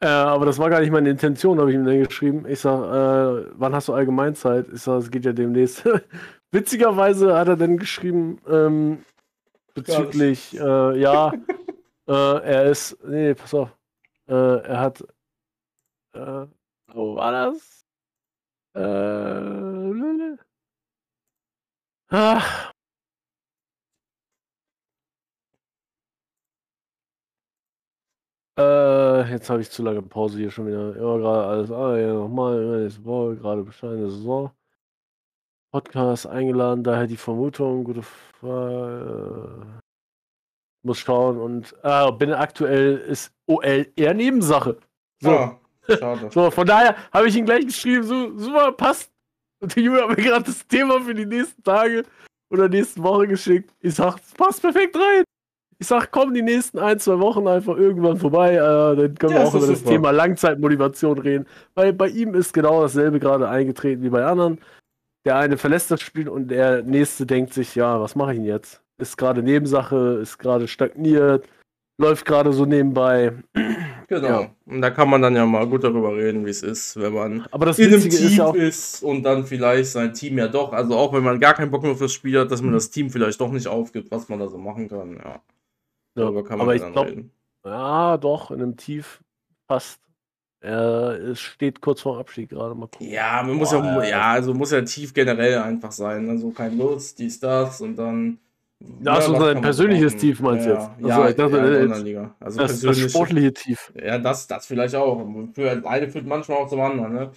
Äh, 0.00 0.06
aber 0.06 0.46
das 0.46 0.58
war 0.58 0.70
gar 0.70 0.80
nicht 0.80 0.90
meine 0.90 1.10
Intention, 1.10 1.60
habe 1.60 1.70
ich 1.70 1.76
ihm 1.76 1.84
dann 1.84 2.02
geschrieben. 2.02 2.44
Ich 2.48 2.60
sag, 2.60 2.80
äh, 2.82 3.46
wann 3.54 3.74
hast 3.74 3.88
du 3.88 3.92
Allgemeinzeit? 3.94 4.66
Ich 4.72 4.82
sag, 4.82 4.98
es 4.98 5.10
geht 5.10 5.24
ja 5.24 5.32
demnächst. 5.32 5.84
Witzigerweise 6.50 7.36
hat 7.36 7.48
er 7.48 7.56
dann 7.56 7.76
geschrieben, 7.78 8.40
ähm, 8.48 9.04
bezüglich, 9.74 10.58
äh, 10.58 10.98
ja, 10.98 11.32
äh, 12.08 12.12
er 12.12 12.64
ist, 12.64 12.98
nee, 13.04 13.34
pass 13.34 13.54
auf, 13.54 13.76
äh, 14.28 14.34
er 14.34 14.80
hat, 14.80 15.02
äh, 16.14 16.46
wo 16.92 17.14
war 17.16 17.32
das? 17.32 17.84
Äh, 18.74 20.36
Ach. 22.08 22.71
Äh, 28.58 29.30
jetzt 29.30 29.48
habe 29.48 29.62
ich 29.62 29.70
zu 29.70 29.82
lange 29.82 30.02
Pause 30.02 30.38
hier 30.38 30.50
schon 30.50 30.66
wieder. 30.66 30.94
Ja, 30.96 31.16
gerade 31.16 31.46
alles. 31.46 31.70
Ah, 31.70 31.96
ja, 31.96 32.12
nochmal. 32.12 32.90
Woche, 33.04 33.36
gerade 33.36 33.62
bescheidene 33.62 34.10
Saison. 34.10 34.50
Podcast 35.72 36.26
eingeladen, 36.26 36.84
daher 36.84 37.06
die 37.06 37.16
Vermutung. 37.16 37.84
Gute 37.84 38.02
Frage. 38.02 39.64
Äh, 39.78 39.82
muss 40.82 40.98
schauen 40.98 41.38
und 41.38 41.74
äh, 41.82 42.12
bin 42.12 42.32
aktuell 42.32 42.98
ist 42.98 43.32
OL 43.46 43.86
eher 43.96 44.14
Nebensache. 44.14 44.78
So. 45.20 45.30
Ah, 45.30 45.60
schade. 45.88 46.30
so, 46.32 46.50
von 46.50 46.66
daher 46.66 46.96
habe 47.12 47.28
ich 47.28 47.36
ihn 47.36 47.44
gleich 47.44 47.66
geschrieben, 47.66 48.02
so, 48.02 48.36
super, 48.36 48.72
passt. 48.72 49.10
Und 49.60 49.76
der 49.76 49.82
Junge 49.82 50.02
hat 50.02 50.08
mir 50.08 50.16
gerade 50.16 50.44
das 50.44 50.66
Thema 50.66 51.00
für 51.00 51.14
die 51.14 51.26
nächsten 51.26 51.62
Tage 51.62 52.04
oder 52.50 52.68
nächsten 52.68 53.02
Woche 53.02 53.28
geschickt. 53.28 53.72
Ich 53.80 53.94
sag, 53.94 54.16
es 54.16 54.32
passt 54.34 54.60
perfekt 54.60 54.96
rein. 54.96 55.24
Ich 55.82 55.88
sag, 55.88 56.12
komm 56.12 56.32
die 56.32 56.42
nächsten 56.42 56.78
ein, 56.78 57.00
zwei 57.00 57.18
Wochen 57.18 57.48
einfach 57.48 57.76
irgendwann 57.76 58.16
vorbei. 58.16 58.54
Äh, 58.54 58.58
dann 58.60 59.16
können 59.16 59.32
ja, 59.32 59.40
wir 59.40 59.48
auch 59.48 59.54
über 59.56 59.66
das 59.66 59.80
super. 59.80 59.90
Thema 59.90 60.12
Langzeitmotivation 60.12 61.18
reden. 61.18 61.44
Weil 61.74 61.92
bei 61.92 62.06
ihm 62.06 62.36
ist 62.36 62.54
genau 62.54 62.82
dasselbe 62.82 63.18
gerade 63.18 63.48
eingetreten 63.48 64.04
wie 64.04 64.08
bei 64.08 64.24
anderen. 64.24 64.60
Der 65.24 65.38
eine 65.38 65.58
verlässt 65.58 65.90
das 65.90 66.00
Spiel 66.00 66.28
und 66.28 66.52
der 66.52 66.84
nächste 66.84 67.26
denkt 67.26 67.52
sich, 67.52 67.74
ja, 67.74 68.00
was 68.00 68.14
mache 68.14 68.30
ich 68.30 68.38
denn 68.38 68.46
jetzt? 68.46 68.80
Ist 68.98 69.18
gerade 69.18 69.42
Nebensache, 69.42 70.20
ist 70.22 70.38
gerade 70.38 70.68
stagniert, 70.68 71.48
läuft 71.98 72.26
gerade 72.26 72.52
so 72.52 72.64
nebenbei. 72.64 73.32
Genau. 74.08 74.28
Ja. 74.28 74.50
Und 74.66 74.82
da 74.82 74.90
kann 74.90 75.08
man 75.08 75.22
dann 75.22 75.34
ja 75.34 75.46
mal 75.46 75.66
gut 75.66 75.84
darüber 75.84 76.14
reden, 76.14 76.44
wie 76.44 76.50
es 76.50 76.62
ist, 76.62 77.00
wenn 77.00 77.14
man 77.14 77.46
Aber 77.50 77.64
das 77.64 77.78
in 77.78 77.86
einem 77.86 78.02
Team 78.02 78.10
ist, 78.10 78.36
ja 78.36 78.50
ist, 78.52 79.02
und 79.02 79.22
dann 79.22 79.46
vielleicht 79.46 79.90
sein 79.90 80.12
Team 80.12 80.36
ja 80.36 80.48
doch, 80.48 80.74
also 80.74 80.98
auch 80.98 81.14
wenn 81.14 81.22
man 81.22 81.40
gar 81.40 81.54
keinen 81.54 81.70
Bock 81.70 81.82
mehr 81.82 81.96
fürs 81.96 82.12
Spiel 82.12 82.38
hat, 82.38 82.50
dass 82.50 82.60
man 82.60 82.74
das 82.74 82.90
Team 82.90 83.08
vielleicht 83.08 83.40
doch 83.40 83.50
nicht 83.50 83.68
aufgibt, 83.68 84.10
was 84.10 84.28
man 84.28 84.38
da 84.38 84.48
so 84.48 84.58
machen 84.58 84.90
kann. 84.90 85.16
Ja. 85.16 85.40
Darüber 86.14 86.44
kann 86.44 86.58
man 86.58 86.68
aber 86.68 86.78
dann 86.78 86.92
glaub, 86.92 87.06
reden. 87.06 87.30
Ja, 87.64 88.16
doch, 88.16 88.50
in 88.50 88.62
einem 88.62 88.76
Tief 88.76 89.22
passt. 89.66 90.00
Er 90.60 91.18
es 91.18 91.40
steht 91.40 91.80
kurz 91.80 92.02
vor 92.02 92.18
Abstieg 92.18 92.50
gerade 92.50 92.74
mal 92.76 92.86
gucken. 92.86 93.08
Ja, 93.08 93.42
man 93.42 93.56
muss 93.56 93.70
Boah, 93.70 93.82
ja, 93.82 94.04
ja, 94.04 94.22
also 94.32 94.54
muss 94.54 94.70
ja 94.70 94.80
tief 94.82 95.12
generell 95.12 95.58
einfach 95.58 95.90
sein. 95.90 96.28
Also 96.28 96.50
kein 96.50 96.78
Lust, 96.78 97.18
dies, 97.18 97.40
das 97.40 97.80
und 97.80 97.96
dann 97.96 98.38
ja, 99.04 99.14
also 99.14 99.38
sein 99.38 99.60
persönliches 99.60 100.16
Tief 100.16 100.40
meinst 100.40 100.66
du 100.66 100.70
ja, 100.70 100.76
jetzt? 100.76 100.90
Ja, 101.00 101.16
also, 101.16 101.28
ich 101.28 101.36
dachte, 101.36 101.56
ja, 101.56 101.94
jetzt, 101.94 102.02
Liga. 102.02 102.34
Also 102.40 102.60
das, 102.60 102.80
das 102.80 102.98
sportliche 102.98 103.52
Tief. 103.52 103.92
Ja, 104.00 104.18
das, 104.18 104.46
das 104.46 104.66
vielleicht 104.66 104.94
auch. 104.94 105.26
Für 105.54 105.82
eine 105.86 106.08
führt 106.08 106.26
manchmal 106.26 106.58
auch 106.58 106.68
zum 106.68 106.80
anderen, 106.80 107.12
ne? 107.12 107.30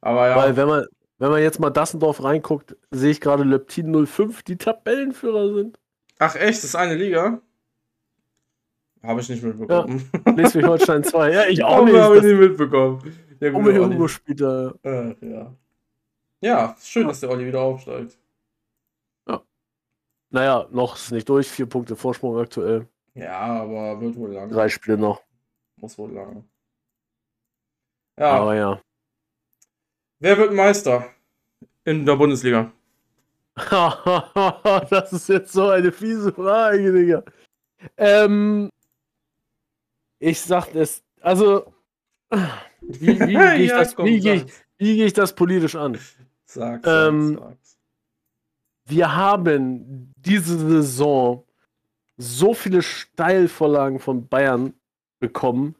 Aber 0.00 0.28
ja. 0.28 0.36
Weil 0.36 0.56
wenn 0.56 0.68
man, 0.68 0.86
wenn 1.18 1.30
man 1.30 1.42
jetzt 1.42 1.60
mal 1.60 1.70
Dassendorf 1.70 2.22
reinguckt, 2.22 2.76
sehe 2.90 3.10
ich 3.10 3.20
gerade 3.20 3.44
Leptin 3.44 4.06
05, 4.06 4.42
die 4.42 4.56
Tabellenführer 4.56 5.54
sind. 5.54 5.78
Ach 6.18 6.34
echt, 6.34 6.58
das 6.58 6.64
ist 6.64 6.76
eine 6.76 6.94
Liga? 6.94 7.40
Habe 9.02 9.20
ich 9.20 9.28
nicht 9.28 9.42
mitbekommen. 9.42 10.10
Ja, 10.12 10.32
Schleswig-Holstein 10.32 11.04
2. 11.04 11.32
Ja, 11.32 11.44
ich 11.46 11.62
auch 11.64 11.84
nicht. 11.84 11.96
Habe 11.96 12.18
ich 12.18 12.22
nicht 12.24 12.38
mitbekommen. 12.38 13.14
Ja, 13.40 13.50
gut, 13.50 13.74
Hugo 13.74 14.08
spielt 14.08 14.40
da. 14.40 14.74
Äh, 14.82 15.14
ja. 15.20 15.54
ja, 16.40 16.76
schön, 16.82 17.02
ja. 17.02 17.08
dass 17.08 17.20
der 17.20 17.30
Olli 17.30 17.46
wieder 17.46 17.60
aufsteigt. 17.60 18.18
Naja, 20.30 20.66
noch 20.70 20.96
ist 20.96 21.12
nicht 21.12 21.28
durch. 21.28 21.48
Vier 21.48 21.66
Punkte 21.66 21.96
Vorsprung 21.96 22.38
aktuell. 22.38 22.88
Ja, 23.14 23.62
aber 23.62 24.00
wird 24.00 24.16
wohl 24.16 24.32
lang. 24.32 24.50
Drei 24.50 24.68
Spiele 24.68 24.98
noch. 24.98 25.22
Muss 25.76 25.96
wohl 25.98 26.12
lang. 26.12 26.44
Ja. 28.18 28.32
Aber 28.32 28.54
ja. 28.54 28.80
Wer 30.18 30.38
wird 30.38 30.52
Meister 30.52 31.06
in 31.84 32.04
der 32.04 32.16
Bundesliga? 32.16 32.72
das 34.90 35.12
ist 35.12 35.28
jetzt 35.28 35.52
so 35.52 35.68
eine 35.68 35.92
fiese 35.92 36.32
Frage, 36.32 36.92
Digga. 36.92 37.22
Ähm, 37.96 38.70
ich 40.18 40.40
sag 40.40 40.74
es, 40.74 41.02
also, 41.20 41.72
wie, 42.80 43.08
wie, 43.08 43.16
gehe 43.26 43.54
ich, 43.56 44.24
ja, 44.24 44.34
geh 44.78 44.96
geh 44.96 45.04
ich 45.04 45.12
das 45.12 45.34
politisch 45.34 45.74
an? 45.74 45.98
Sag, 46.44 46.86
ähm, 46.86 47.40
wir 48.86 49.16
haben 49.16 50.14
diese 50.16 50.58
Saison 50.58 51.44
so 52.16 52.54
viele 52.54 52.82
Steilvorlagen 52.82 53.98
von 53.98 54.28
Bayern 54.28 54.74
bekommen, 55.18 55.74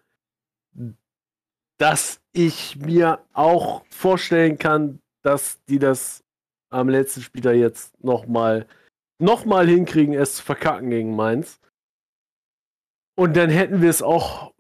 dass 1.78 2.20
ich 2.32 2.76
mir 2.76 3.20
auch 3.32 3.84
vorstellen 3.91 4.59
kann, 4.59 5.01
dass 5.22 5.62
die 5.64 5.78
das 5.78 6.24
am 6.70 6.89
letzten 6.89 7.22
Spieltag 7.22 7.57
jetzt 7.57 8.03
nochmal 8.03 8.66
noch 9.18 9.45
mal 9.45 9.66
hinkriegen, 9.66 10.14
es 10.14 10.37
zu 10.37 10.43
verkacken 10.43 10.91
gegen 10.91 11.16
Mainz. 11.16 11.59
Und 13.16 13.36
dann 13.36 13.50
hätten 13.50 13.82
wir 13.82 13.90
es 13.90 14.02
auch 14.02 14.52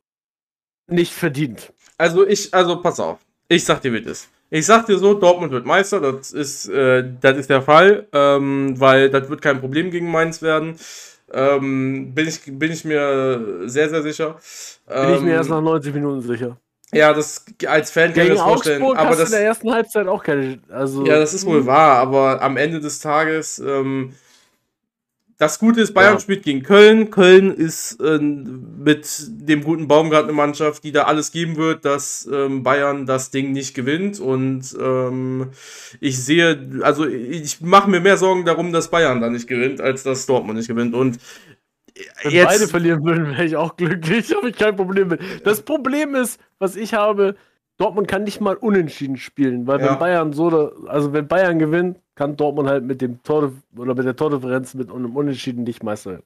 nicht 0.88 1.12
verdient. 1.12 1.72
Also 1.98 2.26
ich, 2.26 2.52
also 2.52 2.80
pass 2.80 2.98
auf. 2.98 3.18
Ich 3.48 3.64
sag 3.64 3.80
dir, 3.82 3.92
wie 3.92 4.02
das 4.02 4.12
ist. 4.12 4.28
Ich 4.48 4.66
sag 4.66 4.86
dir 4.86 4.98
so, 4.98 5.14
Dortmund 5.14 5.52
wird 5.52 5.66
Meister, 5.66 6.00
das 6.00 6.32
ist, 6.32 6.68
äh, 6.68 7.04
das 7.20 7.36
ist 7.36 7.50
der 7.50 7.62
Fall, 7.62 8.06
ähm, 8.12 8.78
weil 8.78 9.10
das 9.10 9.28
wird 9.28 9.42
kein 9.42 9.60
Problem 9.60 9.90
gegen 9.90 10.10
Mainz 10.10 10.40
werden. 10.40 10.76
Ähm, 11.32 12.14
bin, 12.14 12.28
ich, 12.28 12.40
bin 12.46 12.70
ich 12.70 12.84
mir 12.84 13.68
sehr, 13.68 13.88
sehr 13.88 14.02
sicher. 14.02 14.36
Bin 14.86 15.14
ich 15.14 15.20
mir 15.20 15.30
ähm, 15.30 15.36
erst 15.36 15.50
nach 15.50 15.60
90 15.60 15.94
Minuten 15.94 16.22
sicher. 16.22 16.56
Ja, 16.92 17.12
das 17.12 17.44
als 17.66 17.90
Fan 17.90 18.14
kann 18.14 18.26
ich 18.26 18.34
das 18.34 18.40
vorstellen. 18.40 18.82
Augsburg 18.82 18.98
aber 18.98 19.16
das 19.16 19.30
in 19.30 19.32
der 19.32 19.44
ersten 19.44 19.72
Halbzeit 19.72 20.06
auch 20.06 20.22
keine. 20.22 20.60
Also, 20.70 21.04
ja, 21.04 21.18
das 21.18 21.34
ist 21.34 21.44
wohl 21.44 21.66
wahr, 21.66 21.98
aber 21.98 22.40
am 22.40 22.56
Ende 22.56 22.78
des 22.78 23.00
Tages 23.00 23.58
ähm, 23.58 24.14
das 25.38 25.58
Gute 25.58 25.82
ist, 25.82 25.92
Bayern 25.92 26.14
ja. 26.14 26.20
spielt 26.20 26.44
gegen 26.44 26.62
Köln. 26.62 27.10
Köln 27.10 27.52
ist 27.52 28.00
äh, 28.00 28.18
mit 28.18 29.06
dem 29.28 29.62
guten 29.62 29.86
Baumgart 29.86 30.24
eine 30.24 30.32
Mannschaft, 30.32 30.82
die 30.82 30.92
da 30.92 31.02
alles 31.02 31.30
geben 31.30 31.56
wird, 31.56 31.84
dass 31.84 32.26
ähm, 32.32 32.62
Bayern 32.62 33.04
das 33.04 33.30
Ding 33.30 33.52
nicht 33.52 33.74
gewinnt. 33.74 34.18
Und 34.18 34.74
ähm, 34.80 35.50
ich 36.00 36.24
sehe, 36.24 36.80
also 36.80 37.06
ich 37.06 37.60
mache 37.60 37.90
mir 37.90 38.00
mehr 38.00 38.16
Sorgen 38.16 38.46
darum, 38.46 38.72
dass 38.72 38.90
Bayern 38.90 39.20
da 39.20 39.28
nicht 39.28 39.46
gewinnt, 39.46 39.80
als 39.80 40.04
dass 40.04 40.24
Dortmund 40.24 40.56
nicht 40.56 40.68
gewinnt. 40.68 40.94
Und 40.94 41.18
wenn 42.22 42.32
jetzt, 42.32 42.46
beide 42.46 42.68
verlieren 42.68 43.04
würden, 43.04 43.26
wäre 43.26 43.44
ich 43.44 43.56
auch 43.56 43.76
glücklich. 43.76 44.34
Habe 44.36 44.48
ich 44.48 44.56
kein 44.56 44.76
Problem 44.76 45.08
mit. 45.08 45.20
Das 45.44 45.62
Problem 45.62 46.14
ist, 46.14 46.40
was 46.58 46.76
ich 46.76 46.94
habe, 46.94 47.36
Dortmund 47.76 48.08
kann 48.08 48.24
nicht 48.24 48.40
mal 48.40 48.56
unentschieden 48.56 49.18
spielen, 49.18 49.66
weil 49.66 49.80
ja. 49.80 49.90
wenn 49.90 49.98
Bayern 49.98 50.32
so, 50.32 50.72
also 50.86 51.12
wenn 51.12 51.28
Bayern 51.28 51.58
gewinnt, 51.58 51.98
kann 52.16 52.36
Dortmund 52.36 52.68
halt 52.68 52.82
mit 52.82 53.00
dem 53.00 53.22
Tor 53.22 53.52
oder 53.76 53.94
mit 53.94 54.04
der 54.04 54.16
Tordifferenz 54.16 54.74
mit 54.74 54.90
einem 54.90 55.14
Unentschieden 55.14 55.62
nicht 55.62 55.84
meistern. 55.84 56.22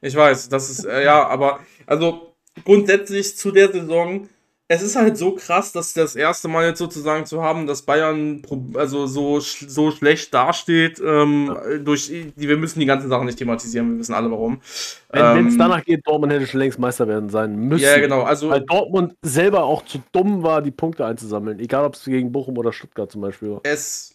Ich 0.00 0.16
weiß, 0.16 0.48
das 0.48 0.70
ist 0.70 0.84
äh, 0.84 1.04
ja, 1.04 1.26
aber 1.28 1.60
also 1.86 2.34
grundsätzlich 2.64 3.36
zu 3.36 3.52
der 3.52 3.70
Saison 3.70 4.28
es 4.72 4.80
ist 4.80 4.96
halt 4.96 5.18
so 5.18 5.32
krass, 5.34 5.72
dass 5.72 5.92
das 5.92 6.16
erste 6.16 6.48
Mal 6.48 6.66
jetzt 6.66 6.78
sozusagen 6.78 7.26
zu 7.26 7.42
haben, 7.42 7.66
dass 7.66 7.82
Bayern 7.82 8.40
also 8.74 9.06
so, 9.06 9.38
so 9.38 9.90
schlecht 9.90 10.32
dasteht. 10.32 10.98
Ähm, 11.04 11.54
ja. 11.54 11.78
durch, 11.78 12.10
wir 12.36 12.56
müssen 12.56 12.80
die 12.80 12.86
ganzen 12.86 13.10
Sachen 13.10 13.26
nicht 13.26 13.36
thematisieren, 13.36 13.92
wir 13.92 13.98
wissen 13.98 14.14
alle 14.14 14.30
warum. 14.30 14.62
Wenn 15.10 15.46
es 15.46 15.54
ähm, 15.54 15.58
danach 15.58 15.84
geht, 15.84 16.06
Dortmund 16.06 16.32
hätte 16.32 16.46
schon 16.46 16.60
längst 16.60 16.78
Meister 16.78 17.06
werden 17.06 17.28
sein 17.28 17.54
müssen. 17.54 17.84
Ja, 17.84 17.98
genau. 17.98 18.22
Also, 18.22 18.48
weil 18.48 18.62
Dortmund 18.62 19.14
selber 19.20 19.64
auch 19.64 19.84
zu 19.84 19.98
dumm 20.12 20.42
war, 20.42 20.62
die 20.62 20.70
Punkte 20.70 21.04
einzusammeln. 21.04 21.58
Egal, 21.58 21.84
ob 21.84 21.94
es 21.94 22.04
gegen 22.04 22.32
Bochum 22.32 22.56
oder 22.56 22.72
Stuttgart 22.72 23.12
zum 23.12 23.20
Beispiel 23.20 23.50
war. 23.50 23.60
Es 23.64 24.11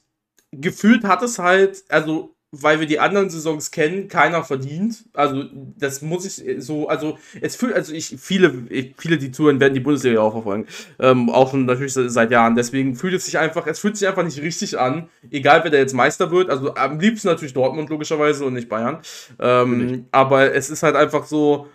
gefühlt 0.52 1.04
hat 1.04 1.22
es 1.24 1.40
halt, 1.40 1.84
also 1.90 2.34
weil 2.52 2.80
wir 2.80 2.88
die 2.88 3.00
anderen 3.00 3.30
Saisons 3.30 3.72
kennen, 3.72 4.08
keiner 4.08 4.42
verdient. 4.44 5.04
Also, 5.14 5.44
das 5.78 6.02
muss 6.02 6.26
ich 6.26 6.64
so, 6.64 6.88
also, 6.88 7.18
es 7.42 7.58
fühlt, 7.58 7.74
also 7.74 7.94
ich, 7.94 8.16
viele, 8.20 8.94
viele, 8.98 9.18
die 9.18 9.32
zuhören, 9.32 9.60
werden 9.60 9.74
die 9.74 9.82
Bundesliga 9.82 10.22
auch 10.22 10.32
verfolgen. 10.32 10.66
Ähm, 10.98 11.30
auch 11.30 11.52
schon 11.52 11.66
natürlich 11.66 11.94
seit 11.94 12.32
Jahren. 12.32 12.56
Deswegen 12.56 12.96
fühlt 12.96 13.14
es 13.14 13.26
sich 13.26 13.38
einfach, 13.38 13.68
es 13.68 13.80
fühlt 13.80 13.98
sich 13.98 14.08
einfach 14.08 14.24
nicht 14.24 14.42
richtig 14.42 14.80
an, 14.80 15.10
egal 15.30 15.64
wer 15.64 15.72
der 15.72 15.82
jetzt 15.82 15.94
Meister 15.94 16.32
wird. 16.32 16.50
Also, 16.50 16.74
am 16.76 17.00
liebsten 17.00 17.28
natürlich 17.28 17.54
Dortmund, 17.54 17.90
logischerweise, 17.90 18.46
und 18.46 18.54
nicht 18.54 18.70
Bayern. 18.70 19.00
Ähm, 19.40 20.06
aber 20.12 20.54
es 20.54 20.70
ist 20.70 20.84
halt 20.84 20.96
einfach 20.96 21.26
so, 21.26 21.68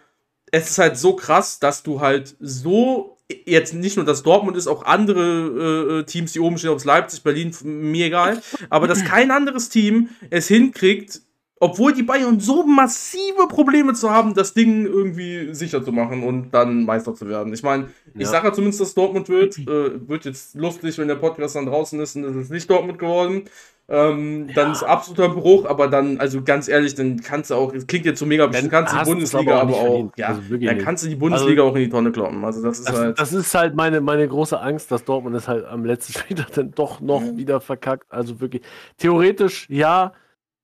es 0.51 0.71
ist 0.71 0.79
halt 0.79 0.97
so 0.97 1.17
krass, 1.17 1.59
dass 1.59 1.83
du 1.83 2.01
halt 2.01 2.35
so 2.41 3.19
jetzt 3.47 3.75
nicht 3.75 3.97
nur 3.97 4.07
das 4.07 4.23
Dortmund 4.23 4.57
ist, 4.57 4.67
auch 4.67 4.85
andere 4.85 6.01
äh, 6.01 6.05
Teams, 6.05 6.33
die 6.33 6.41
oben 6.41 6.59
stehen, 6.59 6.71
ob 6.71 6.79
es 6.79 6.85
Leipzig, 6.85 7.23
Berlin, 7.23 7.55
mir 7.65 8.07
egal, 8.07 8.43
aber 8.71 8.87
dass 8.87 9.05
kein 9.05 9.31
anderes 9.31 9.69
Team 9.69 10.11
es 10.31 10.49
hinkriegt, 10.49 11.21
obwohl 11.63 11.93
die 11.93 12.03
Bayern 12.03 12.41
so 12.41 12.65
massive 12.65 13.47
Probleme 13.49 13.95
zu 13.95 14.11
haben, 14.11 14.35
das 14.35 14.53
Ding 14.53 14.85
irgendwie 14.85 15.55
sicher 15.55 15.85
zu 15.85 15.93
machen 15.93 16.25
und 16.25 16.51
dann 16.51 16.85
Meister 16.85 17.15
zu 17.15 17.29
werden. 17.29 17.55
Ich 17.55 17.63
meine, 17.63 17.89
ich 18.19 18.27
sage 18.27 18.49
ja 18.49 18.53
zumindest, 18.53 18.81
dass 18.81 18.95
Dortmund 18.95 19.29
wird. 19.29 19.59
Äh, 19.59 20.09
wird 20.09 20.25
jetzt 20.25 20.57
lustig, 20.57 20.99
wenn 20.99 21.07
der 21.07 21.15
Podcast 21.15 21.55
dann 21.55 21.67
draußen 21.67 22.01
ist 22.01 22.17
und 22.17 22.25
es 22.25 22.35
ist 22.35 22.51
nicht 22.51 22.69
Dortmund 22.69 22.99
geworden. 22.99 23.45
Ähm, 23.89 24.49
ja. 24.49 24.55
Dann 24.55 24.73
ist 24.73 24.83
absoluter 24.83 25.29
Bruch, 25.29 25.67
aber 25.67 25.89
dann, 25.89 26.19
also 26.19 26.43
ganz 26.43 26.69
ehrlich, 26.69 26.95
dann 26.95 27.21
kannst 27.21 27.51
du 27.51 27.57
auch, 27.57 27.75
es 27.75 27.87
klingt 27.87 28.07
jetzt 28.07 28.21
so 28.21 28.27
mega, 28.27 28.47
dann 28.47 28.71
kannst 28.71 28.95
du 28.95 28.99
die 28.99 29.05
Bundesliga 29.05 29.61
aber 29.61 29.75
auch, 29.75 29.81
aber 29.81 29.91
auch 29.91 30.13
ja, 30.17 30.29
also 30.29 30.57
dann 30.57 30.79
kannst 30.79 31.05
du 31.05 31.09
die 31.09 31.17
Bundesliga 31.17 31.63
also, 31.63 31.73
auch 31.73 31.77
in 31.77 31.83
die 31.83 31.91
Tonne 31.91 32.13
kloppen. 32.13 32.45
Also 32.45 32.63
das 32.63 32.79
ist 32.79 32.89
das, 32.89 32.97
halt. 32.97 33.19
Das 33.19 33.33
ist 33.33 33.55
halt 33.55 33.75
meine, 33.75 34.01
meine 34.01 34.27
große 34.27 34.59
Angst, 34.59 34.91
dass 34.93 35.05
Dortmund 35.05 35.37
es 35.37 35.49
halt 35.49 35.67
am 35.67 35.85
letzten 35.85 36.13
Spieltag 36.19 36.53
dann 36.53 36.71
doch 36.71 37.01
noch 37.01 37.21
mhm. 37.21 37.37
wieder 37.37 37.61
verkackt. 37.61 38.07
Also 38.09 38.41
wirklich, 38.41 38.63
theoretisch 38.99 39.69
ja, 39.69 40.13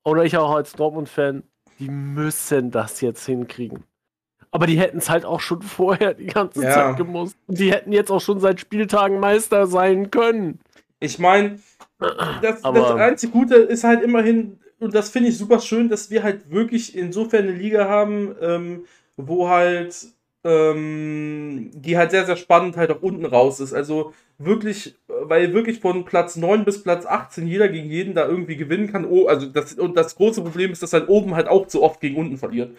oder 0.04 0.24
ich 0.24 0.36
auch 0.36 0.54
als 0.54 0.72
Dortmund-Fan, 0.72 1.42
die 1.80 1.90
müssen 1.90 2.70
das 2.70 3.00
jetzt 3.00 3.26
hinkriegen. 3.26 3.84
Aber 4.50 4.66
die 4.66 4.78
hätten 4.78 4.98
es 4.98 5.10
halt 5.10 5.24
auch 5.24 5.40
schon 5.40 5.62
vorher 5.62 6.14
die 6.14 6.26
ganze 6.26 6.62
ja. 6.62 6.72
Zeit 6.72 6.96
gemusst. 6.96 7.36
Die 7.46 7.72
hätten 7.72 7.92
jetzt 7.92 8.10
auch 8.10 8.20
schon 8.20 8.40
seit 8.40 8.60
Spieltagen 8.60 9.20
Meister 9.20 9.66
sein 9.66 10.10
können. 10.10 10.60
Ich 11.00 11.18
meine, 11.18 11.58
das, 12.42 12.62
das 12.62 12.90
einzige 12.92 13.32
Gute 13.32 13.56
ist 13.56 13.84
halt 13.84 14.02
immerhin, 14.02 14.58
und 14.78 14.94
das 14.94 15.10
finde 15.10 15.28
ich 15.28 15.38
super 15.38 15.60
schön, 15.60 15.88
dass 15.88 16.10
wir 16.10 16.22
halt 16.22 16.50
wirklich 16.50 16.96
insofern 16.96 17.48
eine 17.48 17.56
Liga 17.56 17.88
haben, 17.88 18.34
ähm, 18.40 18.84
wo 19.16 19.48
halt 19.48 19.94
ähm, 20.44 21.70
die 21.74 21.98
halt 21.98 22.10
sehr, 22.10 22.24
sehr 22.24 22.36
spannend 22.36 22.76
halt 22.76 22.90
auch 22.90 23.02
unten 23.02 23.26
raus 23.26 23.60
ist. 23.60 23.74
Also 23.74 24.14
wirklich, 24.38 24.94
weil 25.08 25.52
wirklich 25.52 25.80
von 25.80 26.04
Platz 26.04 26.36
9 26.36 26.64
bis 26.64 26.82
Platz 26.82 27.06
18 27.06 27.46
jeder 27.46 27.68
gegen 27.68 27.90
jeden 27.90 28.14
da 28.14 28.26
irgendwie 28.26 28.56
gewinnen 28.56 28.90
kann. 28.90 29.04
Oh, 29.04 29.26
also 29.26 29.46
das, 29.46 29.74
und 29.74 29.96
das 29.96 30.16
große 30.16 30.42
Problem 30.42 30.72
ist, 30.72 30.82
dass 30.82 30.92
halt 30.92 31.08
oben 31.08 31.34
halt 31.34 31.48
auch 31.48 31.66
zu 31.66 31.82
oft 31.82 32.00
gegen 32.00 32.16
unten 32.16 32.38
verliert. 32.38 32.76